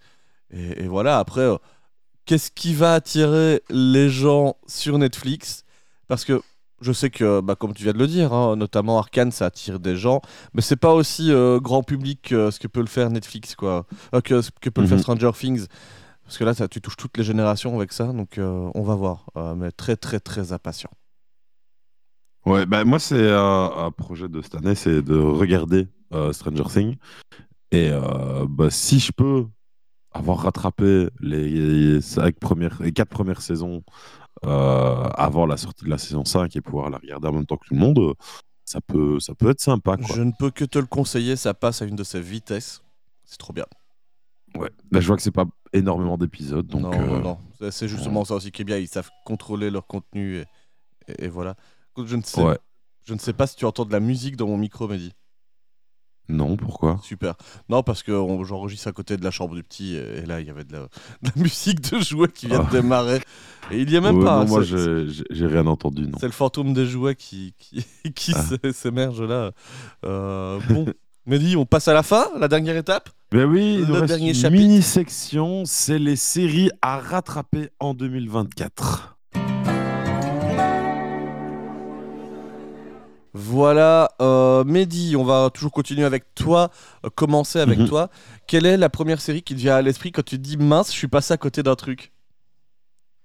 Et, 0.52 0.84
et 0.84 0.88
voilà, 0.88 1.18
après, 1.18 1.48
qu'est-ce 2.24 2.50
qui 2.50 2.74
va 2.74 2.94
attirer 2.94 3.62
les 3.70 4.10
gens 4.10 4.56
sur 4.66 4.98
Netflix? 4.98 5.64
Parce 6.06 6.24
que 6.24 6.40
je 6.80 6.92
sais 6.92 7.10
que, 7.10 7.40
bah, 7.40 7.54
comme 7.54 7.74
tu 7.74 7.82
viens 7.82 7.92
de 7.92 7.98
le 7.98 8.06
dire, 8.06 8.32
hein, 8.32 8.56
notamment 8.56 8.98
Arkane, 8.98 9.32
ça 9.32 9.46
attire 9.46 9.80
des 9.80 9.96
gens, 9.96 10.20
mais 10.54 10.62
c'est 10.62 10.76
pas 10.76 10.94
aussi 10.94 11.30
euh, 11.32 11.60
grand 11.60 11.82
public 11.82 12.20
que 12.30 12.50
ce 12.50 12.58
que 12.58 12.68
peut 12.68 12.80
le 12.80 12.86
faire 12.86 13.10
Netflix, 13.10 13.54
quoi, 13.54 13.86
Euh, 14.14 14.20
que 14.20 14.42
ce 14.42 14.50
que 14.60 14.70
peut 14.70 14.80
le 14.80 14.86
faire 14.86 14.96
Mhm. 14.96 15.02
Stranger 15.02 15.30
Things. 15.34 15.66
Parce 16.24 16.38
que 16.38 16.44
là, 16.44 16.54
ça, 16.54 16.68
tu 16.68 16.80
touches 16.80 16.96
toutes 16.96 17.16
les 17.18 17.24
générations 17.24 17.74
avec 17.76 17.92
ça, 17.92 18.06
donc 18.12 18.38
euh, 18.38 18.70
on 18.74 18.82
va 18.82 18.94
voir. 18.94 19.26
Mais 19.56 19.72
très, 19.72 19.96
très, 19.96 20.20
très 20.20 20.52
impatient. 20.52 20.90
Ouais, 22.46 22.66
bah, 22.66 22.84
moi, 22.84 22.98
c'est 22.98 23.30
un, 23.32 23.90
projet 23.90 24.28
de 24.28 24.40
cette 24.40 24.54
année, 24.54 24.76
c'est 24.76 25.02
de 25.02 25.16
regarder 25.16 25.88
Stranger 26.32 26.64
Things. 26.72 26.96
Et 27.72 27.90
bah, 28.48 28.70
si 28.70 29.00
je 29.00 29.10
peux 29.10 29.46
avoir 30.12 30.38
rattrapé 30.38 31.08
les, 31.20 32.00
cinq 32.00 32.38
premières, 32.38 32.80
les 32.80 32.92
quatre 32.92 33.08
premières 33.08 33.42
saisons 33.42 33.82
avant 34.42 35.46
la 35.46 35.56
sortie 35.56 35.84
de 35.84 35.90
la 35.90 35.98
saison 35.98 36.24
5 36.24 36.54
et 36.56 36.60
pouvoir 36.60 36.90
la 36.90 36.98
regarder 36.98 37.28
en 37.28 37.32
même 37.32 37.46
temps 37.46 37.56
que 37.56 37.66
tout 37.66 37.74
le 37.74 37.80
monde, 37.80 37.98
euh, 37.98 38.14
ça 38.64 38.80
peut, 38.80 39.18
ça 39.20 39.34
peut 39.34 39.50
être 39.50 39.60
sympa. 39.60 39.96
Quoi. 39.96 40.14
Je 40.16 40.22
ne 40.22 40.32
peux 40.38 40.50
que 40.50 40.64
te 40.64 40.78
le 40.78 40.86
conseiller, 40.86 41.36
ça 41.36 41.54
passe 41.54 41.82
à 41.82 41.84
une 41.84 41.96
de 41.96 42.04
ses 42.04 42.20
vitesses. 42.20 42.82
C'est 43.24 43.38
trop 43.38 43.52
bien. 43.52 43.66
Ouais. 44.56 44.70
Là, 44.90 45.00
je 45.00 45.06
vois 45.06 45.16
que 45.16 45.22
c'est 45.22 45.30
pas 45.30 45.44
énormément 45.72 46.16
d'épisodes. 46.18 46.66
Donc, 46.66 46.82
non, 46.82 46.92
euh, 46.92 47.06
non, 47.06 47.20
non. 47.60 47.70
C'est- 47.70 47.86
justement 47.88 48.24
ça 48.24 48.34
aussi 48.34 48.50
qui 48.50 48.62
est 48.62 48.64
bien. 48.64 48.78
Ils 48.78 48.88
savent 48.88 49.10
contrôler 49.24 49.70
leur 49.70 49.86
contenu 49.86 50.36
et, 50.38 50.44
et- 51.08 51.24
et 51.26 51.28
voilà. 51.28 51.54
Je 52.04 52.16
ne 52.16 52.22
sais, 52.22 52.42
Ouais. 52.42 52.58
je 53.06 53.14
ne 53.14 53.18
sais 53.18 53.32
pas 53.32 53.46
si 53.46 53.56
tu 53.56 53.64
entends 53.66 53.84
de 53.84 53.92
la 53.92 54.00
musique 54.00 54.36
dans 54.36 54.46
mon 54.46 54.56
micro, 54.56 54.88
Mehdi. 54.88 55.12
Non, 56.28 56.56
pourquoi? 56.56 57.00
Super. 57.02 57.34
Non, 57.68 57.82
parce 57.82 58.02
que 58.04 58.12
on- 58.12 58.44
j'enregistre 58.44 58.86
à 58.86 58.92
côté 58.92 59.16
de 59.16 59.24
la 59.24 59.30
chambre 59.32 59.54
du 59.56 59.62
petit 59.64 59.96
et 59.96 60.24
là, 60.26 60.40
il 60.40 60.46
y 60.46 60.50
avait 60.50 60.62
de 60.64 60.72
la, 60.74 60.78
de 61.22 61.30
la 61.34 61.42
musique 61.42 61.80
de 61.90 61.98
jouets 62.00 62.28
qui 62.28 62.46
vient 62.46 62.60
de 62.60 62.64
Ah. 62.68 62.72
démarrer. 62.72 63.20
Et 63.72 63.80
il 63.80 63.90
y 63.90 63.96
a 63.96 64.00
même 64.00 64.18
Ouais, 64.18 64.24
pas. 64.24 64.44
non, 64.44 64.48
moi, 64.48 64.62
c'est- 64.64 64.68
j'ai 64.68 65.08
j'ai- 65.08 65.24
j'ai 65.30 65.46
rien 65.46 65.66
entendu, 65.66 66.02
non. 66.06 66.18
C'est 66.20 66.26
le 66.26 66.32
fantôme 66.32 66.72
des 66.72 66.86
jouets 66.86 67.14
qui, 67.16 67.54
qui, 67.58 67.84
qui 68.14 68.32
Ah. 68.36 68.42
s'é- 68.42 68.72
s'émerge 68.72 69.22
là. 69.22 69.50
Euh, 70.04 70.60
bon, 70.68 70.86
Mehdi, 71.26 71.56
on 71.56 71.66
passe 71.66 71.88
à 71.88 71.94
la 71.94 72.02
fin, 72.02 72.28
la 72.38 72.48
dernière 72.48 72.76
étape 72.76 73.10
Ben 73.32 73.44
oui, 73.44 73.74
il 73.74 73.86
nous 73.86 73.86
Le 73.94 74.00
reste 74.00 74.06
dernier 74.06 74.28
une 74.30 74.34
chapitre. 74.34 74.62
mini-section, 74.62 75.62
c'est 75.66 75.98
les 75.98 76.16
séries 76.16 76.70
à 76.82 76.98
rattraper 76.98 77.68
en 77.78 77.92
2024. 77.94 79.18
Voilà, 83.42 84.10
euh, 84.20 84.64
Mehdi, 84.64 85.16
on 85.16 85.24
va 85.24 85.48
toujours 85.52 85.72
continuer 85.72 86.04
avec 86.04 86.34
toi, 86.34 86.70
euh, 87.06 87.08
commencer 87.14 87.58
avec 87.58 87.78
Mhm. 87.78 87.88
toi. 87.88 88.10
Quelle 88.46 88.66
est 88.66 88.76
la 88.76 88.90
première 88.90 89.20
série 89.20 89.42
qui 89.42 89.54
te 89.54 89.60
vient 89.60 89.76
à 89.76 89.82
l'esprit 89.82 90.12
quand 90.12 90.22
tu 90.24 90.36
te 90.36 90.42
dis 90.42 90.58
mince, 90.58 90.88
je 90.92 90.98
suis 90.98 91.08
passé 91.08 91.32
à 91.32 91.38
côté 91.38 91.62
d'un 91.62 91.74
truc? 91.74 92.12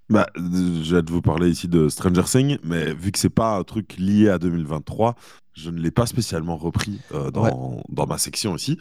Bah, 0.09 0.27
je 0.37 0.95
vais 0.95 1.01
de 1.01 1.11
vous 1.11 1.21
parler 1.21 1.49
ici 1.49 1.67
de 1.67 1.89
Stranger 1.89 2.23
Things, 2.23 2.59
mais 2.63 2.93
vu 2.93 3.11
que 3.11 3.19
c'est 3.19 3.29
pas 3.29 3.57
un 3.57 3.63
truc 3.63 3.95
lié 3.97 4.29
à 4.29 4.37
2023, 4.39 5.15
je 5.53 5.69
ne 5.69 5.79
l'ai 5.79 5.91
pas 5.91 6.05
spécialement 6.05 6.55
repris 6.55 7.01
euh, 7.13 7.29
dans, 7.31 7.81
dans 7.89 8.05
ma 8.07 8.17
section 8.17 8.55
ici. 8.55 8.77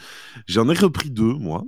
J'en 0.47 0.69
ai 0.69 0.75
repris 0.75 1.11
deux, 1.11 1.35
moi. 1.35 1.65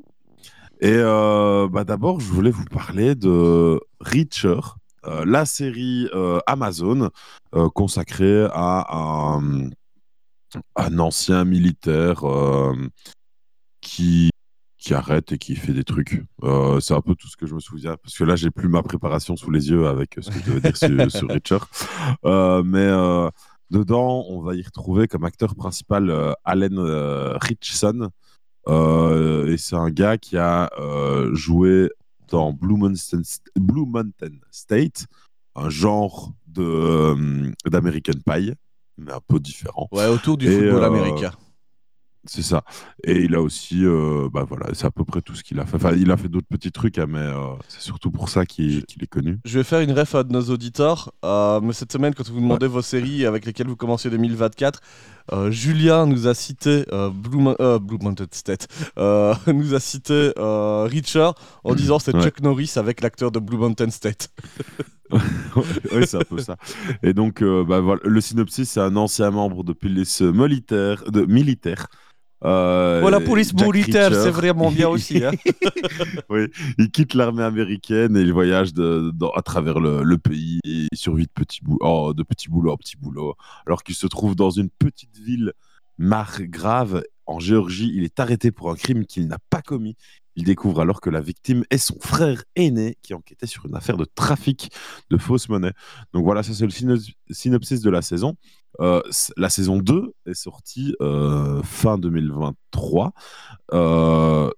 Et 0.80 0.93
euh, 0.93 1.66
bah, 1.68 1.82
d'abord, 1.84 2.20
je 2.20 2.26
voulais 2.26 2.51
vous 2.52 2.66
parler 2.66 3.14
de 3.16 3.80
Reacher, 4.01 4.60
la 5.24 5.45
série 5.45 6.09
euh, 6.15 6.39
Amazon 6.47 7.11
euh, 7.55 7.69
consacrée 7.70 8.47
à 8.53 9.39
un, 9.39 9.70
ancien 10.99 11.45
militaire 11.45 12.24
euh, 12.24 12.74
qui, 13.81 14.31
qui 14.78 14.95
arrête 14.95 15.33
et 15.33 15.39
qui 15.39 15.57
fait 15.57 15.73
des 15.73 15.85
trucs. 15.85 16.23
Euh, 16.43 16.81
c'est 16.81 16.95
un 16.95 17.01
peu 17.01 17.15
tout 17.15 17.28
ce 17.28 17.37
que 17.37 17.47
je 17.47 17.55
me 17.55 17.61
souviens, 17.61 17.97
parce 18.03 18.16
que 18.16 18.24
là, 18.24 18.37
j'ai 18.37 18.51
plus 18.51 18.69
ma 18.69 18.83
préparation 18.83 19.37
sous 19.37 19.51
les 19.51 19.70
yeux 19.70 19.87
avec 19.87 20.16
ce 20.19 20.31
que 20.31 20.39
je 20.39 20.45
devais 20.45 20.61
dire 20.61 20.77
sur, 20.77 21.28
sur. 21.45 21.69
Euh, 22.24 22.62
mais 22.62 22.78
euh, 22.78 23.28
dedans, 23.70 24.24
on 24.28 24.41
va 24.41 24.55
y 24.55 24.62
retrouver 24.62 25.09
comme 25.09 25.24
acteur 25.24 25.55
principal 25.55 26.11
euh, 26.11 26.33
Allen 26.45 26.78
euh, 26.78 27.37
Richson. 27.39 28.11
Euh, 28.69 29.47
et 29.47 29.57
c'est 29.57 29.77
un 29.77 29.91
gars 29.91 30.19
qui 30.19 30.37
a 30.37 30.70
euh, 30.78 31.35
joué 31.35 31.91
dans 32.28 32.53
Blue 32.53 32.77
Mountain, 32.77 33.23
Blue 33.57 33.86
Mountain 33.86 34.36
State, 34.51 35.07
un 35.55 35.70
genre 35.70 36.32
de, 36.47 36.62
euh, 36.62 37.53
d'American 37.66 38.12
Pie, 38.27 38.53
mais 38.98 39.12
un 39.12 39.20
peu 39.27 39.39
différent. 39.40 39.89
Ouais, 39.93 40.07
autour 40.07 40.36
du 40.36 40.47
Et, 40.47 40.53
football 40.59 40.82
euh, 40.82 40.86
américain. 40.86 41.32
C'est 42.28 42.43
ça. 42.43 42.65
Et 43.05 43.23
il 43.23 43.35
a 43.35 43.40
aussi, 43.40 43.85
euh, 43.85 44.28
bah 44.32 44.44
voilà, 44.48 44.66
c'est 44.74 44.86
à 44.86 44.90
peu 44.90 45.05
près 45.05 45.23
tout 45.23 45.35
ce 45.35 45.44
qu'il 45.44 45.61
a 45.61 45.66
fait. 45.66 45.77
Enfin, 45.77 45.93
il 45.97 46.11
a 46.11 46.16
fait 46.16 46.28
d'autres 46.28 46.48
petits 46.48 46.73
trucs, 46.73 46.98
hein, 46.98 47.07
mais 47.09 47.19
euh, 47.20 47.55
c'est 47.69 47.81
surtout 47.81 48.11
pour 48.11 48.28
ça 48.28 48.44
qu'il 48.44 48.78
est 49.01 49.07
connu. 49.07 49.39
Je 49.44 49.59
vais 49.59 49.65
faire 49.65 49.81
une 49.81 49.93
ref 49.93 50.15
à 50.16 50.24
nos 50.24 50.43
auditeurs. 50.43 51.12
euh, 51.24 51.61
mais 51.61 51.73
cette 51.73 51.93
semaine, 51.93 52.15
quand 52.15 52.28
vous 52.28 52.40
demandez 52.40 52.66
vos 52.66 52.82
séries 52.82 53.27
avec 53.27 53.47
lesquelles 53.47 53.69
vous 53.69 53.77
commencez 53.77 54.11
2024, 54.11 54.81
euh, 55.32 55.51
Julien 55.51 56.07
nous 56.07 56.27
a 56.27 56.35
cité 56.35 56.85
euh, 56.93 57.11
Blue, 57.11 57.48
euh, 57.61 57.78
Blue 57.78 57.98
Mountain 58.01 58.27
State, 58.31 58.69
euh, 58.98 59.35
nous 59.47 59.74
a 59.74 59.81
cité 59.81 60.32
Richard 60.36 61.35
en 61.65 61.74
disant 61.74 61.98
c'est 61.98 62.15
Ouais. 62.16 62.23
Chuck 62.23 62.40
Norris 62.40 62.73
avec 62.77 63.03
l'acteur 63.03 63.31
de 63.31 63.39
Blue 63.39 63.59
Mountain 63.59 63.90
State. 63.90 64.31
oui, 65.11 66.07
c'est 66.07 66.16
un 66.16 66.20
peu 66.20 66.39
ça. 66.39 66.57
Et 67.03 67.12
donc, 67.12 67.43
bah, 67.43 67.81
voilà, 67.81 68.01
le 68.05 68.20
synopsis, 68.20 68.70
c'est 68.70 68.81
un 68.81 68.97
ancien 68.97 69.31
membre 69.31 69.65
de 69.65 69.73
police 69.73 70.23
militaire, 70.23 71.05
de 71.11 71.27
militaire. 71.27 71.89
Euh, 72.45 72.99
voilà, 73.01 73.19
police 73.21 73.53
militaire, 73.55 74.11
c'est 74.23 74.31
vraiment 74.31 74.71
bien 74.71 74.89
aussi. 74.89 75.25
hein. 75.25 75.31
oui, 76.29 76.47
il 76.79 76.91
quitte 76.91 77.15
l'armée 77.15 77.43
américaine 77.43 78.17
et 78.17 78.21
il 78.21 78.33
voyage 78.33 78.73
de, 78.75 79.11
à 79.35 79.43
travers 79.43 79.81
le, 79.81 80.03
le 80.03 80.19
pays 80.19 80.61
et 80.65 80.87
il 80.93 80.99
survit 80.99 81.25
de 81.25 81.31
petits, 81.35 81.61
bou- 81.63 81.79
oh, 81.81 82.13
de 82.15 82.23
petits 82.23 82.49
boulots 82.49 82.73
en 82.73 82.77
petits 82.77 82.97
boulots. 82.99 83.35
Alors 83.67 83.83
qu'il 83.83 83.95
se 83.95 84.07
trouve 84.07 84.37
dans 84.37 84.51
une 84.51 84.69
petite 84.69 85.17
ville 85.19 85.53
margrave 86.07 87.03
en 87.27 87.41
Géorgie, 87.41 87.91
il 87.95 88.05
est 88.05 88.21
arrêté 88.21 88.53
pour 88.53 88.71
un 88.71 88.77
crime 88.77 89.05
qu'il 89.07 89.27
n'a 89.27 89.39
pas 89.51 89.63
commis. 89.63 89.97
Il 90.39 90.45
découvre 90.45 90.83
alors 90.83 91.01
que 91.01 91.09
la 91.09 91.21
victime 91.23 91.65
est 91.71 91.79
son 91.79 91.99
frère 91.99 92.45
aîné 92.55 92.99
qui 93.03 93.15
enquêtait 93.15 93.47
sur 93.47 93.65
une 93.67 93.75
affaire 93.75 93.97
de 93.97 94.05
trafic 94.05 94.71
de 95.11 95.17
fausses 95.17 95.49
monnaies. 95.49 95.73
Donc 96.13 96.25
voilà, 96.25 96.43
ça 96.43 96.53
c'est 96.53 96.67
le 96.67 96.71
syno- 96.71 97.11
synopsis 97.31 97.81
de 97.81 97.89
la 97.91 98.03
saison. 98.03 98.37
Euh, 98.81 99.03
la 99.36 99.48
saison 99.48 99.78
2 99.78 100.12
est 100.27 100.35
sortie 100.35 100.94
euh, 101.01 101.62
fin 101.62 101.98
2023. 101.98 103.12
Euh, 103.73 104.51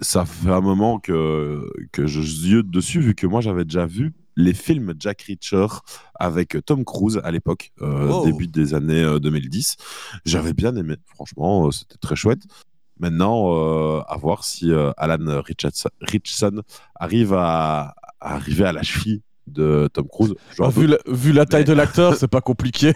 ça 0.00 0.24
fait 0.24 0.50
un 0.50 0.60
moment 0.60 0.98
que, 0.98 1.70
que 1.92 2.06
je 2.06 2.20
ziote 2.20 2.70
dessus, 2.70 3.00
vu 3.00 3.14
que 3.14 3.26
moi 3.26 3.40
j'avais 3.40 3.64
déjà 3.64 3.86
vu 3.86 4.12
les 4.36 4.52
films 4.52 4.92
Jack 4.98 5.22
Reacher 5.22 5.66
avec 6.14 6.58
Tom 6.66 6.84
Cruise 6.84 7.20
à 7.24 7.30
l'époque, 7.30 7.72
Oh. 7.80 8.22
début 8.24 8.46
des 8.46 8.74
années 8.74 9.02
euh, 9.02 9.18
2010. 9.18 9.76
J'avais 10.26 10.52
bien 10.52 10.76
aimé, 10.76 10.96
franchement, 11.06 11.70
c'était 11.70 11.96
très 11.98 12.16
chouette. 12.16 12.42
Maintenant, 12.98 14.00
à 14.00 14.16
voir 14.16 14.42
si 14.42 14.72
Alan 14.96 15.42
Richardson, 15.42 15.90
Richardson 16.00 16.62
arrive 16.94 17.34
à, 17.34 17.94
à 18.20 18.34
arriver 18.36 18.64
à 18.64 18.72
la 18.72 18.82
cheville 18.82 19.20
de 19.46 19.88
Tom 19.92 20.06
Cruise. 20.08 20.34
Genre, 20.56 20.66
Ah, 20.68 20.70
vu, 20.70 20.86
la, 20.86 20.98
vu 21.06 21.32
la 21.32 21.44
taille 21.46 21.62
Mais- 21.62 21.68
de 21.68 21.72
l'acteur, 21.72 22.14
c'est 22.14 22.28
pas 22.28 22.40
compliqué. 22.40 22.92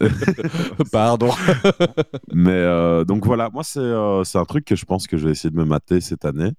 Pardon. 0.92 1.30
Mais 2.32 2.50
euh, 2.52 3.04
donc 3.04 3.26
voilà, 3.26 3.50
moi 3.52 3.62
c'est 3.64 3.78
euh, 3.80 4.24
c'est 4.24 4.38
un 4.38 4.44
truc 4.44 4.64
que 4.64 4.76
je 4.76 4.84
pense 4.84 5.06
que 5.06 5.16
je 5.16 5.26
vais 5.26 5.32
essayer 5.32 5.50
de 5.50 5.56
me 5.56 5.64
mater 5.64 6.00
cette 6.00 6.24
année. 6.24 6.50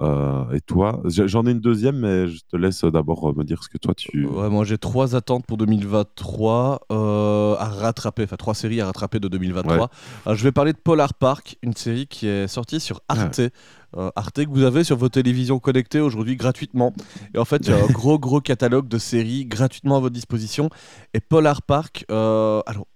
Euh, 0.00 0.50
et 0.52 0.62
toi? 0.62 1.02
J'en 1.04 1.44
ai 1.46 1.50
une 1.50 1.60
deuxième, 1.60 1.98
mais 1.98 2.26
je 2.26 2.40
te 2.50 2.56
laisse 2.56 2.84
d'abord 2.86 3.36
me 3.36 3.44
dire 3.44 3.62
ce 3.62 3.68
que 3.68 3.76
toi 3.76 3.92
tu. 3.94 4.24
Ouais, 4.24 4.48
moi 4.48 4.64
j'ai 4.64 4.78
trois 4.78 5.14
attentes 5.14 5.44
pour 5.44 5.58
2023 5.58 6.86
euh, 6.90 7.54
à 7.58 7.66
rattraper, 7.66 8.22
enfin 8.24 8.36
trois 8.36 8.54
séries 8.54 8.80
à 8.80 8.86
rattraper 8.86 9.20
de 9.20 9.28
2023. 9.28 9.76
Ouais. 9.76 9.84
Alors, 10.24 10.38
je 10.38 10.42
vais 10.42 10.52
parler 10.52 10.72
de 10.72 10.78
Polar 10.78 11.12
Park, 11.12 11.56
une 11.62 11.74
série 11.74 12.06
qui 12.06 12.26
est 12.28 12.48
sortie 12.48 12.80
sur 12.80 13.00
Arte. 13.08 13.42
Euh, 13.96 14.10
Arte 14.16 14.44
que 14.44 14.50
vous 14.50 14.62
avez 14.62 14.84
sur 14.84 14.96
vos 14.96 15.08
télévisions 15.08 15.58
connectées 15.58 16.00
aujourd'hui 16.00 16.36
gratuitement. 16.36 16.92
Et 17.34 17.38
en 17.38 17.44
fait, 17.44 17.66
il 17.66 17.70
y 17.70 17.72
a 17.72 17.82
un 17.82 17.86
gros 17.92 18.18
gros 18.18 18.40
catalogue 18.40 18.88
de 18.88 18.98
séries 18.98 19.46
gratuitement 19.46 19.96
à 19.96 20.00
votre 20.00 20.14
disposition. 20.14 20.70
Et 21.14 21.20
Polar 21.20 21.62
Park, 21.62 22.04
euh, 22.10 22.62
alors 22.66 22.86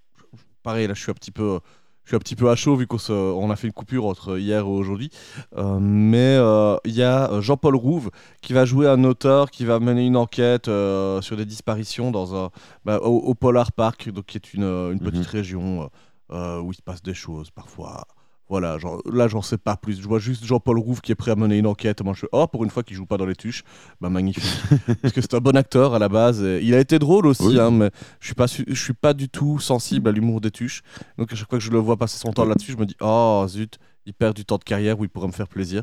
pareil 0.63 0.87
là, 0.87 0.93
je 0.93 1.01
suis 1.01 1.11
un 1.11 1.15
petit 1.15 1.31
peu. 1.31 1.59
Je 2.03 2.09
suis 2.11 2.15
un 2.17 2.19
petit 2.19 2.35
peu 2.35 2.51
à 2.51 2.55
chaud 2.55 2.75
vu 2.75 2.85
qu'on 2.85 2.99
on 3.09 3.49
a 3.49 3.55
fait 3.55 3.65
une 3.65 3.73
coupure 3.73 4.05
entre 4.05 4.37
hier 4.37 4.59
et 4.59 4.63
aujourd'hui. 4.63 5.09
Euh, 5.57 5.79
mais 5.81 6.37
il 6.85 6.93
y 6.93 7.01
a 7.01 7.41
Jean-Paul 7.41 7.75
Rouve 7.75 8.11
qui 8.41 8.53
va 8.53 8.63
jouer 8.63 8.87
un 8.87 9.03
auteur 9.05 9.49
qui 9.49 9.65
va 9.65 9.79
mener 9.79 10.05
une 10.05 10.15
enquête 10.15 10.65
sur 10.65 11.35
des 11.35 11.45
disparitions 11.45 12.11
dans 12.11 12.35
un, 12.35 12.51
bah, 12.85 12.99
au, 13.01 13.17
au 13.17 13.33
Polar 13.33 13.71
Park, 13.71 14.11
donc 14.11 14.25
qui 14.25 14.37
est 14.37 14.53
une, 14.53 14.63
une 14.65 14.99
petite 14.99 15.21
Mhm. 15.25 15.31
région 15.31 15.89
où 16.31 16.71
il 16.71 16.75
se 16.75 16.83
passe 16.83 17.01
des 17.01 17.15
choses 17.15 17.49
parfois. 17.49 18.05
Voilà, 18.47 18.77
genre, 18.77 19.01
là 19.11 19.27
j'en 19.27 19.41
sais 19.41 19.57
pas 19.57 19.75
plus. 19.75 19.99
Je 19.99 20.07
vois 20.07 20.19
juste 20.19 20.45
Jean-Paul 20.45 20.77
Rouve 20.77 21.01
qui 21.01 21.11
est 21.11 21.15
prêt 21.15 21.31
à 21.31 21.35
mener 21.35 21.57
une 21.57 21.65
enquête. 21.65 22.01
Moi 22.03 22.13
je 22.15 22.27
oh, 22.31 22.45
pour 22.45 22.63
une 22.63 22.69
fois 22.69 22.83
qu'il 22.83 22.95
joue 22.95 23.07
pas 23.07 23.17
dans 23.17 23.25
les 23.25 23.35
tuches, 23.35 23.63
bah 24.01 24.09
magnifique. 24.09 24.43
Parce 25.01 25.13
que 25.13 25.21
c'est 25.21 25.33
un 25.33 25.39
bon 25.39 25.57
acteur 25.57 25.95
à 25.95 25.99
la 25.99 26.09
base. 26.09 26.39
il 26.61 26.73
a 26.75 26.79
été 26.79 26.99
drôle 26.99 27.25
aussi, 27.25 27.43
Oui. 27.43 27.59
hein, 27.59 27.71
mais 27.71 27.89
je 28.19 28.27
suis 28.27 28.35
pas, 28.35 28.47
su- 28.47 28.65
je 28.67 28.79
suis 28.81 28.93
pas 28.93 29.13
du 29.15 29.29
tout 29.29 29.57
sensible 29.59 30.09
à 30.09 30.11
l'humour 30.11 30.41
des 30.41 30.51
tuches. 30.51 30.83
Donc 31.17 31.33
à 31.33 31.35
chaque 31.35 31.49
fois 31.49 31.57
que 31.57 31.65
je 31.65 31.71
le 31.71 31.79
vois 31.79 31.97
passer 31.97 32.19
son 32.19 32.31
temps 32.33 32.45
là-dessus, 32.45 32.73
je 32.73 32.77
me 32.77 32.85
dis, 32.85 32.95
oh 33.01 33.45
zut, 33.47 33.79
il 34.05 34.13
perd 34.13 34.35
du 34.35 34.45
temps 34.45 34.57
de 34.59 34.63
carrière 34.63 34.99
où 34.99 35.03
il 35.03 35.09
pourrait 35.09 35.25
me 35.27 35.31
faire 35.31 35.47
plaisir. 35.47 35.81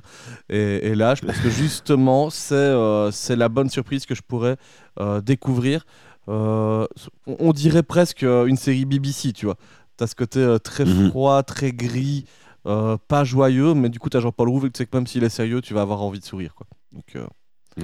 Et, 0.48 0.86
et 0.86 0.94
là, 0.94 1.16
je 1.16 1.22
pense 1.22 1.38
que 1.38 1.50
justement, 1.50 2.30
c'est 2.30 2.54
euh, 2.54 3.10
c'est 3.10 3.34
la 3.34 3.48
bonne 3.48 3.70
surprise 3.70 4.06
que 4.06 4.14
je 4.14 4.22
pourrais 4.22 4.56
euh, 5.00 5.20
découvrir. 5.20 5.84
Euh, 6.28 6.86
on 7.26 7.52
dirait 7.52 7.82
presque 7.82 8.22
une 8.22 8.56
série 8.56 8.84
BBC, 8.84 9.32
tu 9.32 9.46
vois. 9.46 9.56
T'as 9.96 10.06
ce 10.06 10.14
côté 10.14 10.56
très 10.62 10.84
Mhm. 10.84 11.10
froid, 11.10 11.42
très 11.42 11.72
gris, 11.72 12.24
euh, 12.66 12.96
pas 13.08 13.24
joyeux, 13.24 13.74
mais 13.74 13.88
du 13.88 13.98
coup, 13.98 14.08
t'as 14.08 14.20
Jean-Paul 14.20 14.48
Rouve 14.48 14.66
et 14.66 14.70
tu 14.70 14.78
sais 14.78 14.86
que 14.86 14.96
même 14.96 15.06
s'il 15.06 15.24
est 15.24 15.28
sérieux, 15.28 15.60
tu 15.60 15.74
vas 15.74 15.82
avoir 15.82 16.02
envie 16.02 16.20
de 16.20 16.24
sourire, 16.24 16.54
quoi. 16.54 16.66
Donc, 16.92 17.16
euh, 17.16 17.26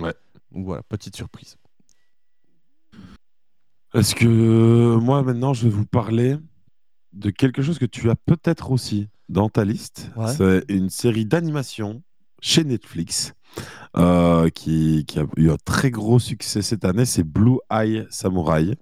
Ouais. 0.01 0.15
donc 0.53 0.65
voilà, 0.67 0.83
petite 0.83 1.17
surprise. 1.17 1.57
Est-ce 3.95 4.15
que 4.15 4.27
euh, 4.27 5.01
moi 5.01 5.23
maintenant 5.23 5.55
je 5.55 5.65
vais 5.65 5.71
vous 5.71 5.87
parler 5.87 6.37
de 7.15 7.31
quelque 7.31 7.63
chose 7.63 7.79
que 7.79 7.87
tu 7.87 8.11
as 8.11 8.17
peut-être 8.17 8.71
aussi 8.71 9.09
dans 9.31 9.49
ta 9.49 9.65
liste. 9.65 10.11
Ouais. 10.17 10.33
C'est 10.35 10.65
une 10.69 10.91
série 10.91 11.25
d'animation 11.25 12.03
chez 12.41 12.65
Netflix 12.65 13.33
euh, 13.97 14.51
qui, 14.51 15.05
qui 15.07 15.19
a 15.19 15.27
eu 15.37 15.51
un 15.51 15.57
très 15.65 15.91
gros 15.91 16.19
succès 16.19 16.61
cette 16.63 16.85
année. 16.85 17.07
C'est 17.07 17.25
Blue 17.25 17.59
Eye 17.71 18.07
Samurai. 18.11 18.77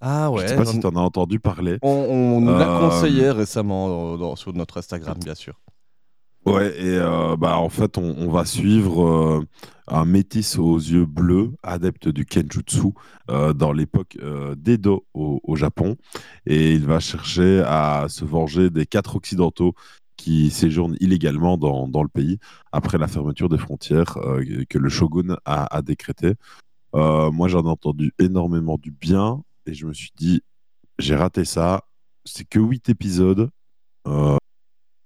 Ah 0.00 0.30
je 0.30 0.32
ouais, 0.36 0.48
sais 0.48 0.56
pas 0.56 0.64
si 0.66 0.78
tu 0.78 0.86
en 0.86 0.96
as 0.96 1.00
entendu 1.00 1.40
parler. 1.40 1.78
on, 1.82 1.88
on 1.88 2.40
nous 2.40 2.54
l'a 2.54 2.66
Euh, 2.66 2.80
conseillé 2.88 3.30
récemment 3.30 4.14
euh, 4.14 4.16
dans- 4.18 4.36
sur 4.36 4.52
notre 4.52 4.78
Instagram, 4.78 5.18
bien 5.24 5.34
sûr. 5.34 5.60
Ouais, 6.44 6.68
et 6.80 6.96
euh, 6.98 7.36
bah, 7.36 7.58
en 7.58 7.68
fait, 7.68 7.98
on, 7.98 8.14
on 8.18 8.30
va 8.30 8.44
suivre 8.44 9.04
euh, 9.04 9.44
un 9.88 10.04
métis 10.04 10.58
aux 10.58 10.76
yeux 10.78 11.04
bleus, 11.04 11.52
adepte 11.64 12.06
du 12.08 12.24
Kenjutsu, 12.24 12.92
euh, 13.30 13.52
dans 13.52 13.72
l'époque 13.72 14.16
euh, 14.22 14.54
d'Edo 14.56 15.04
au, 15.12 15.40
au 15.42 15.56
Japon. 15.56 15.96
Et 16.46 16.74
il 16.74 16.86
va 16.86 17.00
chercher 17.00 17.64
à 17.66 18.06
se 18.08 18.24
venger 18.24 18.70
des 18.70 18.86
quatre 18.86 19.16
occidentaux 19.16 19.74
qui 20.16 20.50
séjournent 20.50 20.96
illégalement 21.00 21.58
dans, 21.58 21.88
dans 21.88 22.02
le 22.04 22.08
pays 22.08 22.38
après 22.70 22.96
la 22.96 23.08
fermeture 23.08 23.48
des 23.48 23.58
frontières 23.58 24.16
euh, 24.18 24.64
que 24.70 24.78
le 24.78 24.88
shogun 24.88 25.36
a, 25.44 25.74
a 25.76 25.82
décrété. 25.82 26.34
Euh, 26.94 27.30
moi, 27.32 27.48
j'en 27.48 27.64
ai 27.64 27.68
entendu 27.68 28.12
énormément 28.18 28.78
du 28.78 28.90
bien 28.92 29.42
et 29.66 29.74
je 29.74 29.86
me 29.86 29.92
suis 29.92 30.10
dit, 30.16 30.42
j'ai 30.98 31.14
raté 31.14 31.44
ça. 31.44 31.84
C'est 32.24 32.44
que 32.48 32.58
8 32.58 32.88
épisodes. 32.88 33.50
Euh, 34.06 34.36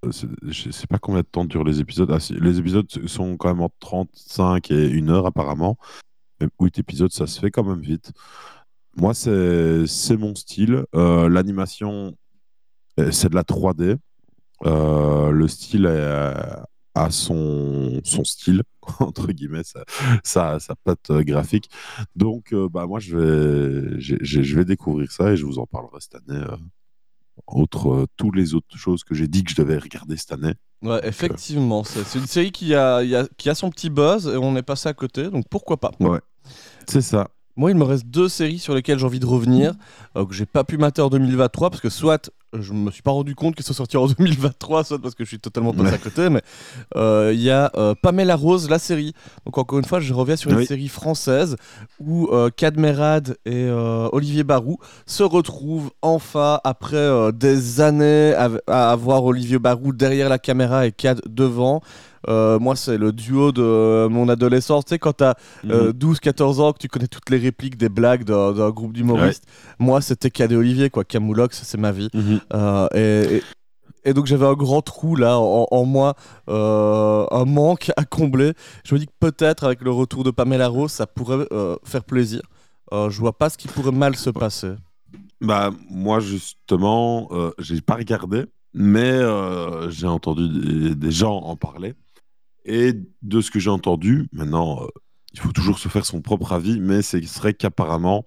je 0.02 0.70
sais 0.70 0.86
pas 0.86 0.98
combien 0.98 1.20
de 1.20 1.26
temps 1.26 1.44
durent 1.44 1.64
les 1.64 1.80
épisodes. 1.80 2.10
Ah, 2.10 2.18
les 2.30 2.58
épisodes 2.58 2.88
sont 3.06 3.36
quand 3.36 3.48
même 3.48 3.62
entre 3.62 3.76
35 3.80 4.70
et 4.70 4.98
1 4.98 5.08
heure 5.08 5.26
apparemment. 5.26 5.76
Mais 6.40 6.48
8 6.60 6.78
épisodes, 6.78 7.12
ça 7.12 7.26
se 7.26 7.40
fait 7.40 7.50
quand 7.50 7.64
même 7.64 7.80
vite. 7.80 8.12
Moi, 8.96 9.14
c'est 9.14 9.86
c'est 9.86 10.16
mon 10.16 10.34
style. 10.34 10.84
Euh, 10.94 11.28
L'animation, 11.28 12.16
euh, 12.98 13.10
c'est 13.10 13.28
de 13.28 13.34
la 13.34 13.44
3D. 13.44 13.96
Euh, 14.66 15.30
le 15.30 15.48
style 15.48 15.86
est, 15.86 16.34
euh, 16.96 17.00
a 17.00 17.10
son, 17.10 18.00
son 18.04 18.24
style, 18.24 18.62
entre 19.00 19.28
guillemets, 19.32 19.64
sa, 19.64 19.84
sa, 20.24 20.58
sa 20.60 20.74
patte 20.76 21.10
euh, 21.10 21.22
graphique. 21.22 21.68
Donc, 22.16 22.52
euh, 22.52 22.68
bah, 22.68 22.86
moi, 22.86 23.00
je 23.00 23.16
vais, 23.16 24.00
je 24.00 24.54
vais 24.56 24.64
découvrir 24.64 25.10
ça 25.12 25.32
et 25.32 25.36
je 25.36 25.44
vous 25.44 25.58
en 25.58 25.66
parlerai 25.66 25.98
cette 26.00 26.16
année. 26.16 26.40
euh, 26.40 26.56
outre 27.52 27.90
euh, 27.92 28.06
toutes 28.16 28.36
les 28.36 28.54
autres 28.54 28.76
choses 28.76 29.02
que 29.02 29.14
j'ai 29.14 29.26
dit 29.26 29.42
que 29.44 29.50
je 29.50 29.56
devais 29.56 29.78
regarder 29.78 30.16
cette 30.16 30.32
année. 30.32 30.54
Ouais, 30.82 31.00
effectivement, 31.06 31.84
c'est 31.84 32.18
une 32.18 32.26
série 32.26 32.52
qui 32.52 32.74
a, 32.74 33.02
y 33.02 33.14
a- 33.14 33.26
qui 33.38 33.48
a 33.50 33.54
son 33.54 33.70
petit 33.70 33.90
buzz 33.90 34.26
et 34.26 34.36
on 34.36 34.56
est 34.56 34.62
passé 34.62 34.88
à 34.88 34.92
côté, 34.94 35.30
donc 35.30 35.44
pourquoi 35.50 35.78
pas. 35.78 35.90
C'est 36.86 37.00
ça. 37.02 37.28
Moi, 37.56 37.70
il 37.70 37.76
me 37.76 37.84
reste 37.84 38.06
deux 38.06 38.28
séries 38.28 38.58
sur 38.58 38.74
lesquelles 38.74 38.98
j'ai 38.98 39.06
envie 39.06 39.20
de 39.20 39.26
revenir, 39.26 39.74
euh, 40.16 40.24
que 40.24 40.32
j'ai 40.34 40.46
pas 40.46 40.64
pu 40.64 40.78
mater 40.78 41.02
en 41.02 41.08
2023, 41.10 41.70
parce 41.70 41.82
que 41.82 41.90
soit 41.90 42.30
je 42.58 42.72
me 42.72 42.90
suis 42.90 43.02
pas 43.02 43.12
rendu 43.12 43.36
compte 43.36 43.54
qu'ils 43.54 43.64
sont 43.64 43.72
sortis 43.74 43.96
en 43.96 44.06
2023, 44.08 44.82
soit 44.82 44.98
parce 45.00 45.14
que 45.14 45.22
je 45.24 45.28
suis 45.28 45.38
totalement 45.38 45.72
passé 45.72 45.94
à 45.94 45.98
côté, 45.98 46.28
mais 46.30 46.42
euh, 46.96 47.30
il 47.32 47.40
y 47.40 47.50
a 47.50 47.70
euh, 47.76 47.94
Pamela 48.00 48.34
Rose, 48.34 48.68
la 48.68 48.78
série. 48.80 49.12
Donc 49.46 49.56
encore 49.58 49.78
une 49.78 49.84
fois, 49.84 50.00
je 50.00 50.12
reviens 50.12 50.34
sur 50.36 50.50
une 50.50 50.56
Oui. 50.56 50.66
série 50.66 50.88
française 50.88 51.54
où 52.00 52.28
euh, 52.32 52.50
Kad 52.54 52.76
Merad 52.78 53.36
et 53.46 53.68
Olivier 53.70 54.42
Barou 54.42 54.78
se 55.06 55.22
retrouvent 55.22 55.90
enfin 56.02 56.60
après 56.64 57.32
des 57.32 57.80
années 57.80 58.34
à, 58.34 58.50
à 58.66 58.90
avoir 58.90 59.24
Olivier 59.24 59.58
Barou 59.60 59.92
derrière 59.92 60.28
la 60.28 60.38
caméra 60.38 60.86
et 60.86 60.92
Kad 60.92 61.20
devant. 61.28 61.82
Euh, 62.28 62.58
moi, 62.58 62.76
c'est 62.76 62.98
le 62.98 63.12
duo 63.12 63.50
de 63.52 63.62
euh, 63.62 64.08
mon 64.08 64.28
adolescence. 64.28 64.84
Tu 64.84 64.90
sais, 64.90 64.98
quand 64.98 65.14
t'as 65.14 65.34
euh, 65.70 65.92
12-14 65.92 66.60
ans, 66.60 66.72
que 66.72 66.78
tu 66.78 66.88
connais 66.88 67.06
toutes 67.08 67.30
les 67.30 67.38
répliques 67.38 67.76
des 67.78 67.88
blagues 67.88 68.24
d'un 68.24 68.52
d'un 68.52 68.70
groupe 68.70 68.92
d'humoristes. 68.92 69.44
Moi, 69.78 70.00
c'était 70.00 70.30
Cadet 70.30 70.56
Olivier, 70.56 70.90
quoi. 70.90 71.04
Camoulox, 71.04 71.62
c'est 71.64 71.78
ma 71.78 71.92
vie. 71.92 72.08
Mhm. 72.14 72.40
Euh, 72.52 72.88
et, 72.94 73.36
et- 73.36 73.42
et 74.06 74.14
donc, 74.14 74.24
j'avais 74.24 74.46
un 74.46 74.54
grand 74.54 74.80
trou 74.80 75.14
là 75.14 75.38
en, 75.38 75.66
en 75.70 75.84
moi, 75.84 76.14
euh, 76.48 77.26
un 77.30 77.44
manque 77.44 77.90
à 77.98 78.04
combler. 78.04 78.54
Je 78.84 78.94
me 78.94 78.98
dis 78.98 79.06
que 79.06 79.12
peut-être 79.20 79.62
avec 79.64 79.82
le 79.82 79.90
retour 79.90 80.24
de 80.24 80.30
Pamela 80.30 80.68
Rose, 80.68 80.90
ça 80.90 81.06
pourrait 81.06 81.46
euh, 81.52 81.76
faire 81.84 82.04
plaisir. 82.04 82.40
Euh, 82.94 83.10
je 83.10 83.20
vois 83.20 83.36
pas 83.36 83.50
ce 83.50 83.58
qui 83.58 83.68
pourrait 83.68 83.92
mal 83.92 84.16
se 84.16 84.30
passer. 84.30 84.72
Bah, 85.42 85.70
moi, 85.90 86.18
justement, 86.20 87.28
j'ai 87.58 87.80
pas 87.82 87.96
regardé, 87.96 88.44
mais 88.74 89.20
j'ai 89.90 90.06
entendu 90.06 90.48
des, 90.48 90.94
des 90.94 91.10
gens 91.10 91.36
en 91.36 91.56
parler. 91.56 91.94
Et 92.70 92.94
de 93.22 93.40
ce 93.40 93.50
que 93.50 93.58
j'ai 93.58 93.70
entendu, 93.70 94.28
maintenant, 94.32 94.84
euh, 94.84 94.86
il 95.32 95.40
faut 95.40 95.52
toujours 95.52 95.78
se 95.78 95.88
faire 95.88 96.06
son 96.06 96.20
propre 96.22 96.52
avis, 96.52 96.78
mais 96.80 97.02
c'est 97.02 97.20
serait 97.26 97.54
qu'apparemment, 97.54 98.24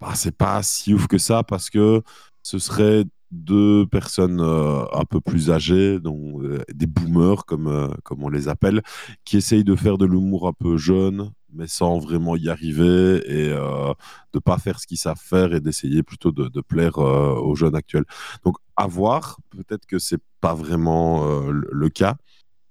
bah, 0.00 0.14
c'est 0.14 0.36
pas 0.36 0.62
si 0.64 0.92
ouf 0.94 1.06
que 1.06 1.18
ça 1.18 1.44
parce 1.44 1.70
que 1.70 2.02
ce 2.42 2.58
serait 2.58 3.04
deux 3.30 3.86
personnes 3.86 4.40
euh, 4.40 4.84
un 4.92 5.04
peu 5.04 5.20
plus 5.20 5.50
âgées, 5.50 5.98
donc 6.00 6.42
euh, 6.42 6.62
des 6.72 6.86
boomers 6.86 7.44
comme, 7.46 7.94
comme 8.04 8.22
on 8.22 8.28
les 8.28 8.48
appelle, 8.48 8.82
qui 9.24 9.36
essayent 9.36 9.64
de 9.64 9.74
faire 9.76 9.98
de 9.98 10.06
l'humour 10.06 10.48
un 10.48 10.52
peu 10.52 10.76
jeune, 10.76 11.32
mais 11.52 11.66
sans 11.66 11.98
vraiment 11.98 12.36
y 12.36 12.48
arriver 12.48 13.22
et 13.26 13.48
euh, 13.50 13.92
de 14.32 14.38
pas 14.38 14.58
faire 14.58 14.78
ce 14.80 14.86
qu'ils 14.86 14.98
savent 14.98 15.20
faire 15.20 15.52
et 15.54 15.60
d'essayer 15.60 16.02
plutôt 16.02 16.32
de, 16.32 16.48
de 16.48 16.60
plaire 16.60 16.98
aux 16.98 17.54
jeunes 17.54 17.76
actuels. 17.76 18.04
Donc 18.44 18.56
à 18.76 18.86
voir, 18.86 19.38
peut-être 19.50 19.86
que 19.86 19.98
c'est 19.98 20.20
pas 20.40 20.54
vraiment 20.54 21.24
le, 21.48 21.88
cas, 21.88 22.16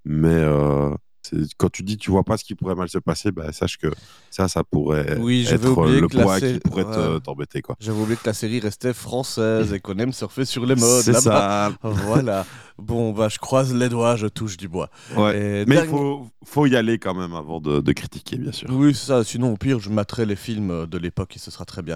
mais 0.06 0.44
quand 1.58 1.72
tu 1.72 1.84
dis 1.84 1.98
tu 1.98 2.12
vois 2.12 2.24
pas 2.24 2.38
ce 2.38 2.44
qui 2.44 2.56
pourrait 2.56 2.76
mal 2.76 2.90
se 2.90 2.98
passer, 2.98 3.32
bah, 3.32 3.52
sache 3.52 3.78
que 3.78 3.88
ça, 4.30 4.48
ça 4.48 4.64
pourrait 4.64 5.18
Oui, 5.20 5.46
être 5.50 5.54
euh, 5.80 6.02
le 6.02 6.08
poids 6.08 6.40
sé- 6.40 6.54
qui 6.54 6.60
pourrait 6.60 6.84
ouais. 6.86 7.20
t'embêter. 7.22 7.62
quoi. 7.62 7.76
J'avais 7.80 8.00
oublié 8.00 8.18
que 8.18 8.26
la 8.28 8.34
série 8.34 8.60
restait 8.60 8.94
française 8.94 9.74
et 9.74 9.80
qu'on 9.80 9.98
aime 10.00 10.12
surfer 10.14 10.46
sur 10.46 10.66
les 10.66 10.76
modes. 10.76 11.04
C'est 11.04 11.14
ça. 11.14 11.72
Voilà. 11.82 12.46
Bon, 12.78 13.12
bah, 13.12 13.30
je 13.30 13.38
croise 13.38 13.74
les 13.74 13.88
doigts, 13.90 14.16
je 14.16 14.28
touche 14.28 14.58
du 14.58 14.68
bois. 14.68 14.90
Ouais. 15.16 15.38
Et 15.62 15.66
Mais 15.68 15.76
il 15.84 15.86
faut, 15.88 16.28
faut 16.44 16.66
y 16.66 16.76
aller 16.76 16.98
quand 16.98 17.14
même 17.14 17.34
avant 17.36 17.62
de, 17.62 17.80
de 17.82 17.92
critiquer, 17.94 18.38
bien 18.38 18.52
sûr. 18.52 18.68
Oui, 18.72 18.94
c'est 18.96 19.06
ça. 19.08 19.24
Sinon, 19.24 19.54
au 19.54 19.58
pire, 19.58 19.80
je 19.80 19.90
materai 19.90 20.26
les 20.26 20.36
films 20.36 20.72
euh, 20.72 20.86
de 20.88 20.98
l'époque 20.98 21.36
et 21.36 21.40
ce 21.40 21.52
sera 21.52 21.66
très 21.66 21.82
bien. 21.84 21.96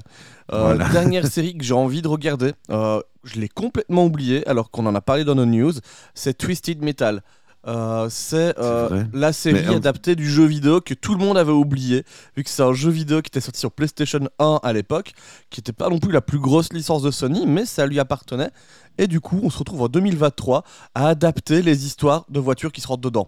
Euh, 0.53 0.61
Voilà. 0.61 0.87
Dernière 0.91 1.25
série 1.27 1.57
que 1.57 1.63
j'ai 1.63 1.73
envie 1.73 2.01
de 2.01 2.07
regarder, 2.07 2.53
euh, 2.69 3.01
je 3.23 3.39
l'ai 3.39 3.49
complètement 3.49 4.05
oublié 4.05 4.47
alors 4.47 4.69
qu'on 4.71 4.85
en 4.85 4.93
a 4.95 5.01
parlé 5.01 5.23
dans 5.23 5.35
nos 5.35 5.45
news, 5.45 5.73
c'est 6.13 6.37
Twisted 6.37 6.81
Metal. 6.83 7.23
Euh, 7.65 8.07
c'est 8.09 8.57
euh, 8.59 9.03
la 9.13 9.33
série 9.33 9.65
adaptée 9.73 10.15
du 10.15 10.29
jeu 10.29 10.45
vidéo 10.45 10.79
que 10.79 10.93
tout 10.93 11.13
le 11.13 11.19
monde 11.19 11.37
avait 11.37 11.51
oublié, 11.51 12.03
vu 12.35 12.43
que 12.43 12.49
c'est 12.49 12.63
un 12.63 12.73
jeu 12.73 12.89
vidéo 12.89 13.21
qui 13.21 13.27
était 13.27 13.41
sorti 13.41 13.59
sur 13.59 13.71
PlayStation 13.71 14.21
1 14.39 14.59
à 14.63 14.73
l'époque, 14.73 15.13
qui 15.49 15.59
n'était 15.59 15.73
pas 15.73 15.89
non 15.89 15.99
plus 15.99 16.11
la 16.11 16.21
plus 16.21 16.39
grosse 16.39 16.71
licence 16.71 17.01
de 17.01 17.11
Sony, 17.11 17.45
mais 17.45 17.65
ça 17.65 17.85
lui 17.85 17.99
appartenait. 17.99 18.51
Et 18.97 19.07
du 19.07 19.19
coup, 19.19 19.39
on 19.43 19.49
se 19.49 19.57
retrouve 19.57 19.81
en 19.81 19.89
2023 19.89 20.63
à 20.95 21.09
adapter 21.09 21.61
les 21.61 21.85
histoires 21.85 22.25
de 22.29 22.39
voitures 22.39 22.71
qui 22.71 22.81
se 22.81 22.87
rentrent 22.87 23.01
dedans. 23.01 23.27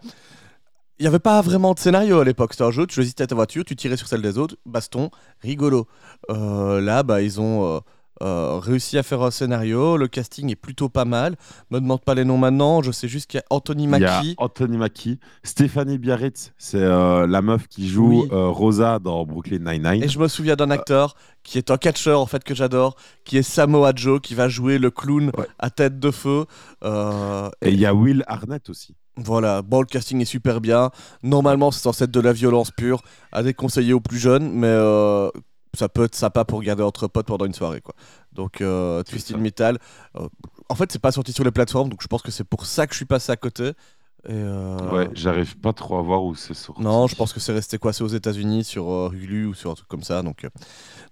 Il 0.99 1.03
n'y 1.03 1.07
avait 1.07 1.19
pas 1.19 1.41
vraiment 1.41 1.73
de 1.73 1.80
scénario 1.80 2.19
à 2.19 2.26
l'époque. 2.26 2.53
C'était 2.53 2.65
un 2.65 2.72
jeu, 2.72 2.85
tu 2.85 2.95
choisissais 2.95 3.26
ta 3.26 3.35
voiture, 3.35 3.64
tu 3.64 3.76
tirais 3.76 3.95
sur 3.97 4.07
celle 4.07 4.22
des 4.22 4.38
autres, 4.38 4.57
baston, 4.65 5.11
rigolo. 5.41 5.88
Euh, 6.30 6.81
là, 6.81 7.03
bah, 7.03 7.22
ils 7.22 7.39
ont 7.39 7.81
euh, 8.22 8.60
réussi 8.60 8.98
à 8.98 9.04
faire 9.04 9.22
un 9.22 9.32
scénario, 9.32 9.98
le 9.98 10.08
casting 10.08 10.50
est 10.52 10.56
plutôt 10.56 10.90
pas 10.90 11.06
mal. 11.06 11.36
Me 11.72 11.80
demande 11.80 12.02
pas 12.02 12.16
les 12.16 12.26
noms 12.26 12.38
maintenant, 12.38 12.82
je 12.82 12.91
sais 12.91 13.08
juste 13.08 13.28
qu'il 13.30 13.38
y 13.40 13.41
a 13.41 13.46
Anthony 13.50 13.84
Il 13.86 13.90
y 13.91 13.96
a 13.96 14.00
Mackie. 14.18 14.36
Anthony 14.38 14.78
Mackie, 14.78 15.20
Stéphanie 15.44 15.98
Biarritz, 15.98 16.54
c'est 16.58 16.78
euh, 16.82 17.28
la 17.28 17.41
meuf 17.41 17.68
qui 17.68 17.88
joue 17.88 18.24
Oui. 18.24 18.30
euh, 18.32 18.48
Rosa 18.50 19.00
dans 19.00 19.26
Brooklyn 19.26 19.60
Nine-Nine. 19.60 20.04
Et 20.04 20.08
je 20.08 20.20
me 20.20 20.28
souviens 20.28 20.56
d'un 20.56 20.72
acteur 20.72 21.16
qui 21.44 21.58
est 21.58 21.72
un 21.72 21.78
catcheur 21.78 22.20
en 22.20 22.26
fait 22.26 22.44
que 22.44 22.54
j'adore, 22.56 22.96
qui 23.26 23.38
est 23.38 23.44
Samoa 23.44 23.94
Joe, 23.96 24.20
qui 24.22 24.36
va 24.36 24.50
jouer 24.50 24.78
le 24.78 24.91
clown 24.91 25.32
Ouais. 25.38 25.48
à 25.58 25.70
tête 25.70 26.00
de 26.00 26.12
feu. 26.12 26.46
Et 27.62 27.70
il 27.72 27.80
y 27.80 27.86
a 27.86 27.94
Will 27.94 28.24
Arnett 28.28 28.70
aussi. 28.70 28.96
Voilà, 29.22 29.62
bon, 29.62 29.82
le 29.82 29.86
casting 29.86 30.22
est 30.22 30.26
super 30.26 30.62
bien. 30.62 30.91
Normalement, 31.24 31.72
c'est 31.72 31.82
censé 31.82 32.06
être 32.06 32.12
de 32.12 32.22
la 32.22 32.32
violence 32.32 32.72
pure, 32.72 33.02
à 33.34 33.44
déconseiller 33.44 33.91
aux 33.91 34.00
plus 34.00 34.18
jeunes, 34.18 34.50
mais 34.54 34.68
euh, 34.68 35.30
ça 35.78 35.90
peut 35.90 36.04
être 36.06 36.16
sympa 36.16 36.46
pour 36.46 36.60
regarder 36.60 36.84
entre 36.84 37.08
potes 37.08 37.28
pendant 37.28 37.46
une 37.46 37.54
soirée. 37.54 37.82
Quoi. 37.82 37.96
Donc, 38.34 38.62
euh, 38.62 39.04
Twisted. 39.04 39.38
Metal. 39.38 39.78
euh, 40.18 40.28
en 40.70 40.76
fait, 40.76 40.91
c'est 40.91 41.02
pas 41.02 41.12
sorti 41.12 41.32
sur 41.34 41.44
les 41.44 41.52
plateformes, 41.52 41.90
donc 41.90 42.02
je 42.02 42.08
pense 42.08 42.22
que 42.22 42.32
c'est 42.32 42.44
pour 42.44 42.66
ça 42.66 42.88
que 42.88 42.94
je 42.94 42.98
suis 42.98 43.06
passé 43.06 43.32
à 43.32 43.36
côté. 43.36 43.70
Et, 44.28 44.32
euh, 44.34 44.78
Ouais, 44.91 45.10
j'arrive 45.14 45.58
pas 45.58 45.72
trop 45.74 45.98
à 45.98 46.02
voir 46.02 46.24
où 46.24 46.36
c'est 46.36 46.54
sorti. 46.54 46.82
Non, 46.82 47.08
je 47.08 47.16
pense 47.16 47.32
que 47.34 47.40
c'est 47.40 47.54
resté 47.54 47.78
coincé 47.78 48.04
aux 48.04 48.08
États-Unis 48.10 48.66
sur 48.66 49.12
Hulu 49.14 49.46
ou 49.46 49.54
sur 49.54 49.72
un 49.72 49.76
truc 49.76 49.88
comme 49.88 50.04
ça. 50.04 50.22
Donc, 50.22 50.46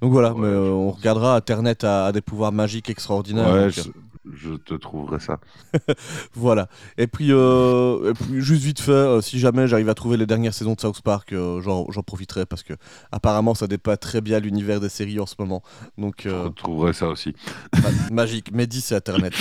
donc 0.02 0.12
voilà, 0.12 0.34
Ouais, 0.34 0.42
mais 0.50 0.56
on 0.58 0.92
regardera. 0.92 1.36
Internet 1.36 1.84
a, 1.86 2.08
a 2.08 2.12
des 2.12 2.22
pouvoirs 2.22 2.52
magiques 2.52 2.90
extraordinaires. 2.90 3.52
Ouais, 3.54 3.68
donc, 3.72 3.94
je, 4.34 4.56
te 4.56 4.74
trouverai 4.74 5.20
ça. 5.20 5.40
Voilà. 6.34 6.68
Et 6.98 7.08
puis, 7.08 7.32
euh, 7.32 8.12
et 8.12 8.14
puis, 8.14 8.42
juste 8.42 8.64
vite 8.64 8.80
fait, 8.80 8.92
euh, 8.92 9.22
si 9.22 9.40
jamais 9.40 9.68
j'arrive 9.68 9.90
à 9.90 9.94
trouver 9.96 10.18
les 10.18 10.26
dernières 10.26 10.54
saisons 10.54 10.74
de 10.74 10.82
South 10.82 11.02
Park, 11.02 11.34
euh, 11.34 11.62
j'en 11.62 11.86
profiterai 12.04 12.46
parce 12.46 12.64
que 12.64 12.74
apparemment 13.12 13.56
ça 13.56 13.68
dépasse 13.68 14.00
très 14.00 14.22
bien 14.22 14.40
l'univers 14.40 14.80
des 14.80 14.90
séries 14.90 15.20
en 15.20 15.26
ce 15.26 15.36
moment. 15.40 15.62
Donc 15.98 16.22
Je 16.24 16.30
retrouverai 16.30 16.94
ça 16.94 17.08
aussi. 17.08 17.34
ma- 17.74 18.14
magique. 18.16 18.52
Mehdi, 18.52 18.82
c'est 18.82 18.96
Internet. 18.96 19.34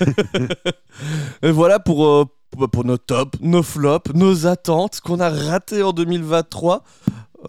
et 1.42 1.50
voilà 1.50 1.78
pour, 1.78 2.26
pour, 2.70 2.84
nos 2.84 2.98
tops, 2.98 3.38
nos 3.40 3.62
flops, 3.62 4.12
nos 4.14 4.46
attentes, 4.46 5.00
qu'on 5.00 5.20
a 5.20 5.30
raté 5.30 5.82
en 5.82 5.92
2023. 5.92 6.84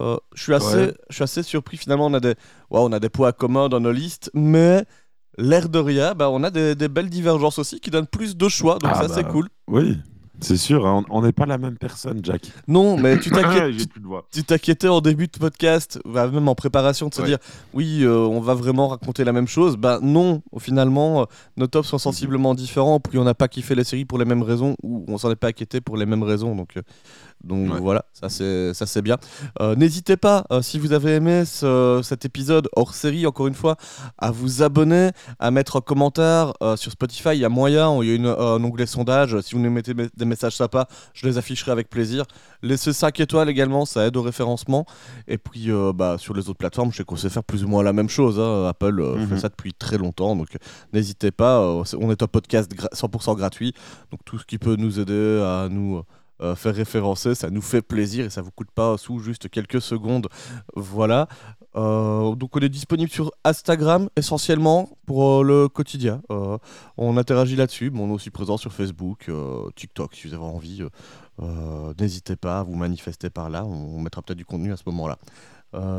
Euh, 0.00 0.16
je 0.34 0.42
suis 0.42 0.54
assez, 0.54 0.76
Ouais. 0.76 0.94
assez 1.20 1.42
surpris. 1.42 1.76
Finalement, 1.76 2.06
on 2.06 2.14
a 2.14 2.20
des, 2.20 2.34
on 2.70 2.92
a 2.92 2.98
des 2.98 3.08
poids 3.08 3.32
communs 3.32 3.68
dans 3.68 3.80
nos 3.80 3.92
listes, 3.92 4.30
mais 4.34 4.84
l'air 5.38 5.68
de 5.68 5.78
rien, 5.78 6.14
bah, 6.14 6.30
on 6.30 6.42
a 6.42 6.50
des, 6.50 6.74
des 6.74 6.88
belles 6.88 7.10
divergences 7.10 7.58
aussi 7.58 7.80
qui 7.80 7.90
donnent 7.90 8.06
plus 8.06 8.36
de 8.36 8.48
choix. 8.48 8.78
Donc 8.78 8.90
Ah 8.94 9.02
ça, 9.02 9.08
bah. 9.08 9.14
c'est 9.16 9.24
cool. 9.28 9.48
Oui, 9.68 9.96
c'est 10.40 10.56
sûr, 10.56 10.86
hein, 10.86 11.04
on 11.10 11.22
n'est 11.22 11.32
pas 11.32 11.46
la 11.46 11.58
même 11.58 11.76
personne, 11.78 12.20
Jack. 12.22 12.42
Non, 12.68 12.96
mais 12.98 13.18
tu 14.32 14.42
t'inquiétais 14.44 14.88
en 14.88 15.00
début 15.00 15.26
de 15.28 15.38
podcast, 15.38 16.00
bah, 16.04 16.26
même 16.28 16.48
en 16.48 16.54
préparation, 16.54 17.08
de 17.08 17.14
se 17.14 17.20
Ouais. 17.22 17.28
dire 17.28 17.38
oui, 17.72 18.00
euh, 18.02 18.16
on 18.18 18.40
va 18.40 18.54
vraiment 18.54 18.88
raconter 18.88 19.24
la 19.24 19.32
même 19.32 19.46
chose. 19.48 19.76
Bah 19.76 20.00
non, 20.02 20.42
finalement, 20.58 21.22
euh, 21.22 21.24
nos 21.56 21.66
tops 21.66 21.88
sont 21.88 21.98
sensiblement 21.98 22.54
différents. 22.54 23.00
Puis 23.00 23.16
on 23.18 23.24
n'a 23.24 23.34
pas 23.34 23.48
kiffé 23.48 23.74
les 23.74 23.84
séries 23.84 24.04
pour 24.04 24.18
les 24.18 24.24
mêmes 24.24 24.42
raisons 24.42 24.76
ou 24.82 25.04
on 25.08 25.18
s'en 25.18 25.30
est 25.30 25.36
pas 25.36 25.48
inquiété 25.48 25.80
pour 25.80 25.96
les 25.96 26.04
mêmes 26.06 26.22
raisons. 26.24 26.54
Donc, 26.56 26.76
euh, 26.76 26.82
Donc 27.44 27.72
Ouais. 27.72 27.80
voilà, 27.80 28.04
ça 28.12 28.28
c'est 28.28 28.72
ça 28.74 28.86
c'est 28.86 29.02
bien. 29.02 29.16
Euh, 29.60 29.74
N'hésitez 29.76 30.16
pas, 30.16 30.44
euh, 30.50 30.62
si 30.62 30.78
vous 30.78 30.92
avez 30.92 31.14
aimé 31.16 31.44
ce- 31.44 32.00
cet 32.02 32.24
épisode 32.24 32.68
hors 32.74 32.94
série, 32.94 33.26
encore 33.26 33.46
une 33.46 33.54
fois, 33.54 33.76
à 34.18 34.30
vous 34.30 34.62
abonner, 34.62 35.10
à 35.38 35.50
mettre 35.50 35.76
un 35.76 35.80
commentaire 35.80 36.52
euh, 36.62 36.76
sur 36.76 36.90
Spotify. 36.92 37.30
Il 37.34 37.38
y 37.40 37.44
a 37.44 37.48
moyen, 37.48 37.96
il 38.02 38.08
y 38.08 38.12
a 38.12 38.14
une, 38.14 38.26
un 38.26 38.62
onglet 38.64 38.86
sondage. 38.86 39.38
Si 39.42 39.54
vous 39.54 39.60
nous 39.60 39.70
mettez 39.70 39.94
me- 39.94 40.10
des 40.16 40.24
messages 40.24 40.56
sympas, 40.56 40.86
je 41.12 41.26
les 41.26 41.38
afficherai 41.38 41.70
avec 41.70 41.90
plaisir. 41.90 42.24
Laissez 42.62 42.92
5 42.92 43.20
étoiles 43.20 43.48
également, 43.50 43.84
ça 43.84 44.06
aide 44.06 44.16
au 44.16 44.22
référencement. 44.22 44.86
Et 45.28 45.38
puis 45.38 45.68
bah, 45.94 46.16
sur 46.18 46.34
les 46.34 46.48
autres 46.48 46.58
plateformes, 46.58 46.90
je 46.92 46.98
sais 46.98 47.04
qu'on 47.04 47.16
sait 47.16 47.28
faire 47.28 47.44
plus 47.44 47.64
ou 47.64 47.68
moins 47.68 47.82
la 47.82 47.92
même 47.92 48.08
chose. 48.08 48.38
hein. 48.40 48.66
Apple 48.68 49.02
fait 49.28 49.34
Mhm. 49.34 49.38
ça 49.38 49.48
depuis 49.48 49.72
très 49.74 49.98
longtemps, 49.98 50.34
donc 50.36 50.48
n'hésitez 50.92 51.30
pas. 51.30 51.60
on 52.00 52.10
est 52.10 52.22
un 52.22 52.26
podcast 52.26 52.70
gra- 52.74 52.88
100% 52.94 53.34
gratuit, 53.34 53.74
donc 54.10 54.20
tout 54.24 54.38
ce 54.38 54.44
qui 54.44 54.58
peut 54.58 54.76
nous 54.76 54.98
aider 55.00 55.42
à 55.44 55.68
nous 55.70 56.02
euh, 56.40 56.54
faire 56.56 56.74
référencer, 56.74 57.34
ça 57.34 57.48
nous 57.50 57.62
fait 57.62 57.80
plaisir 57.82 58.24
et 58.24 58.30
ça 58.30 58.42
vous 58.42 58.50
coûte 58.50 58.70
pas 58.74 58.96
sous 58.98 59.18
juste 59.20 59.48
quelques 59.48 59.80
secondes. 59.80 60.28
Voilà. 60.74 61.28
Euh, 61.76 62.34
donc 62.34 62.56
on 62.56 62.60
est 62.60 62.68
disponible 62.68 63.10
sur 63.10 63.30
Instagram 63.44 64.08
essentiellement 64.16 64.88
pour 65.06 65.40
euh, 65.40 65.42
le 65.44 65.68
quotidien. 65.68 66.22
On 66.96 67.16
interagit 67.16 67.56
là-dessus, 67.56 67.90
mais 67.90 68.00
on 68.00 68.08
est 68.10 68.14
aussi 68.14 68.30
présent 68.30 68.56
sur 68.56 68.72
Facebook, 68.72 69.30
TikTok 69.76 70.14
si 70.14 70.28
vous 70.28 70.34
avez 70.34 70.42
envie. 70.42 70.82
N'hésitez 72.00 72.36
pas 72.36 72.60
à 72.60 72.62
vous 72.62 72.74
manifester 72.74 73.30
par 73.30 73.50
là, 73.50 73.64
on, 73.64 73.96
on 73.96 74.00
mettra 74.00 74.22
peut-être 74.22 74.38
du 74.38 74.44
contenu 74.44 74.72
à 74.72 74.76
ce 74.76 74.82
moment-là. 74.86 75.18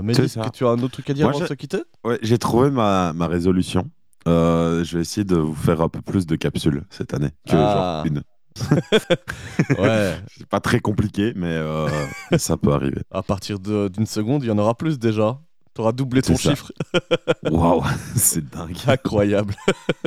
Mais 0.02 0.14
que 0.14 0.49
tu 0.52 0.66
as 0.66 0.70
un 0.70 0.80
autre 0.82 0.94
truc 0.94 1.10
à 1.10 1.14
dire 1.14 1.26
Moi, 1.26 1.32
avant 1.36 1.44
de 1.44 1.48
se 1.49 1.53
quitter? 1.53 1.84
Ouais, 2.03 2.18
j'ai 2.22 2.38
trouvé 2.38 2.72
ma, 2.72 3.12
ma 3.14 3.28
résolution. 3.28 3.90
Je 4.26 4.95
vais 4.95 5.02
essayer 5.02 5.24
de 5.26 5.36
vous 5.36 5.56
faire 5.56 5.82
un 5.82 5.90
peu 5.90 6.02
plus 6.02 6.26
de 6.26 6.36
capsules 6.36 6.84
cette 6.90 7.14
année 7.14 7.30
que 7.48 7.56
Ah. 7.56 8.03
genre 8.03 8.06
une. 8.06 8.22
Ouais, 9.80 10.15
C'est 10.36 10.48
pas 10.48 10.60
très 10.60 10.80
compliqué, 10.80 11.34
mais 11.36 11.48
euh, 11.48 11.88
ça 12.38 12.57
peut 12.57 12.73
arriver. 12.73 13.02
à 13.11 13.23
partir 13.23 13.60
d'une 13.60 14.06
seconde, 14.06 14.44
il 14.44 14.48
y 14.48 14.52
en 14.52 14.57
aura 14.57 14.76
plus 14.76 14.99
déjà. 14.99 15.40
Tu 15.76 15.81
auras 15.81 15.91
doublé 15.91 16.22
ton 16.22 16.38
ça. 16.38 16.52
chiffre. 16.52 16.72
Waouh, 17.52 17.84
c'est 18.15 18.49
dingue. 18.49 18.77
Incroyable. 18.88 19.53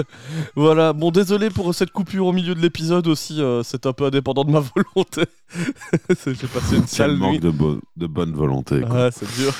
voilà, 0.57 0.95
bon, 0.95 1.11
désolé 1.11 1.51
pour 1.51 1.75
cette 1.75 1.91
coupure 1.91 2.27
au 2.27 2.33
milieu 2.33 2.55
de 2.55 2.61
l'épisode 2.61 3.07
aussi, 3.07 3.41
euh, 3.43 3.63
c'est 3.63 3.85
un 3.85 3.93
peu 3.93 4.07
indépendant 4.07 4.45
de 4.45 4.51
ma 4.51 4.61
volonté. 4.61 5.23
J'ai 6.27 6.47
passé 6.47 6.77
une 6.77 6.87
sale 6.87 7.17
manque 7.17 7.33
nuit. 7.33 7.39
de, 7.41 7.51
bo- 7.51 7.81
de 7.97 8.07
bonne 8.07 8.33
volonté. 8.33 8.81
quoi. 8.81 9.05
Ouais, 9.05 9.11
c'est 9.13 9.27
dur. 9.37 9.53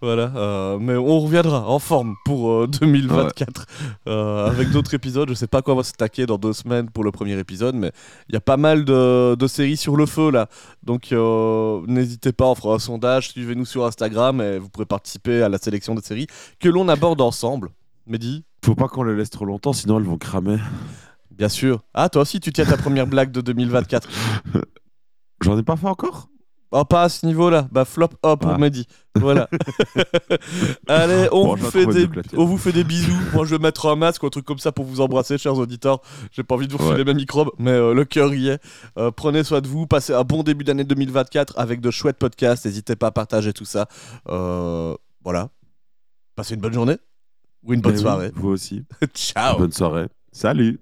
voilà, 0.00 0.32
euh, 0.34 0.78
mais 0.80 0.96
on 0.96 1.20
reviendra 1.20 1.68
en 1.68 1.78
forme 1.78 2.14
pour 2.24 2.50
euh, 2.50 2.66
2024 2.66 3.66
euh, 4.08 4.46
avec 4.48 4.70
d'autres 4.70 4.94
épisodes. 4.94 5.28
Je 5.28 5.34
sais 5.34 5.46
pas 5.46 5.60
quoi 5.62 5.74
va 5.74 5.82
se 5.82 5.92
taquer 5.92 6.24
dans 6.24 6.38
deux 6.38 6.52
semaines 6.54 6.88
pour 6.90 7.04
le 7.04 7.10
premier 7.10 7.38
épisode, 7.38 7.74
mais 7.74 7.92
il 8.30 8.32
y 8.34 8.36
a 8.36 8.40
pas 8.40 8.56
mal 8.56 8.84
de, 8.86 9.34
de 9.34 9.46
séries 9.46 9.76
sur 9.76 9.96
le 9.96 10.06
feu 10.06 10.30
là. 10.30 10.48
Donc 10.82 11.12
n'hésitez 11.86 12.32
pas, 12.32 12.46
on 12.46 12.54
fera 12.54 12.74
un 12.74 12.78
sondage. 12.78 13.28
Suivez-nous 13.30 13.66
sur 13.66 13.84
Instagram 13.84 14.40
et 14.40 14.58
vous 14.58 14.68
pourrez 14.70 14.86
à 15.26 15.48
la 15.48 15.58
sélection 15.58 15.94
des 15.94 16.02
séries 16.02 16.26
que 16.60 16.68
l'on 16.68 16.88
aborde 16.88 17.20
ensemble. 17.20 17.70
Mehdi 18.06 18.44
Faut 18.64 18.74
pas 18.74 18.88
qu'on 18.88 19.04
les 19.04 19.16
laisse 19.16 19.30
trop 19.30 19.44
longtemps, 19.44 19.72
sinon 19.72 19.98
elles 19.98 20.04
vont 20.04 20.18
cramer. 20.18 20.58
Bien 21.30 21.48
sûr. 21.48 21.82
Ah, 21.94 22.08
toi 22.08 22.22
aussi, 22.22 22.40
tu 22.40 22.52
tiens 22.52 22.64
ta 22.64 22.76
première 22.76 23.06
blague 23.06 23.30
de 23.32 23.40
2024. 23.40 24.08
J'en 25.42 25.58
ai 25.58 25.62
pas 25.62 25.76
fait 25.76 25.86
encore? 25.86 26.28
Oh, 26.74 26.84
pas 26.86 27.02
à 27.02 27.08
ce 27.10 27.26
niveau-là. 27.26 27.68
Bah, 27.70 27.84
flop 27.84 28.08
up 28.24 28.40
pour 28.40 28.50
Ah. 28.50 28.58
Mehdi. 28.58 28.86
Voilà. 29.14 29.48
Allez, 30.88 31.28
on, 31.32 31.44
Bon, 31.48 31.54
vous 31.54 31.70
fait 31.70 31.86
des, 31.86 32.08
on 32.36 32.44
vous 32.46 32.56
fait 32.56 32.72
des 32.72 32.82
bisous. 32.84 33.12
Moi, 33.34 33.44
je 33.44 33.54
vais 33.54 33.62
mettre 33.62 33.86
un 33.86 33.96
masque 33.96 34.22
ou 34.22 34.26
un 34.26 34.30
truc 34.30 34.44
comme 34.44 34.58
ça 34.58 34.72
pour 34.72 34.84
vous 34.86 35.00
embrasser, 35.02 35.36
chers 35.38 35.56
auditeurs. 35.56 36.00
J'ai 36.30 36.42
pas 36.42 36.54
envie 36.54 36.68
de 36.68 36.72
vous 36.72 36.82
Ouais. 36.84 36.92
filer 36.92 37.04
mes 37.04 37.14
microbes, 37.14 37.50
mais 37.58 37.70
euh, 37.72 37.92
le 37.94 38.04
cœur 38.04 38.32
y 38.34 38.48
est. 38.48 38.58
Euh, 38.98 39.10
prenez 39.10 39.44
soin 39.44 39.60
de 39.60 39.68
vous. 39.68 39.86
Passez 39.86 40.14
un 40.14 40.24
bon 40.24 40.42
début 40.42 40.64
d'année 40.64 40.84
2024 40.84 41.58
avec 41.58 41.80
de 41.80 41.90
chouettes 41.90 42.18
podcasts. 42.18 42.64
N'hésitez 42.64 42.96
pas 42.96 43.08
à 43.08 43.10
partager 43.12 43.52
tout 43.52 43.66
ça. 43.66 43.86
Euh, 44.28 44.96
voilà. 45.22 45.50
Passez 46.36 46.54
une 46.54 46.60
bonne 46.60 46.72
journée 46.72 46.96
ou 47.64 47.74
une 47.74 47.80
bonne 47.82 47.92
Eh 47.92 47.96
oui, 47.96 48.02
soirée. 48.02 48.30
vous 48.34 48.48
aussi. 48.48 48.84
Ciao. 49.14 49.58
Bonne 49.58 49.72
soirée. 49.72 50.06
Salut 50.32 50.80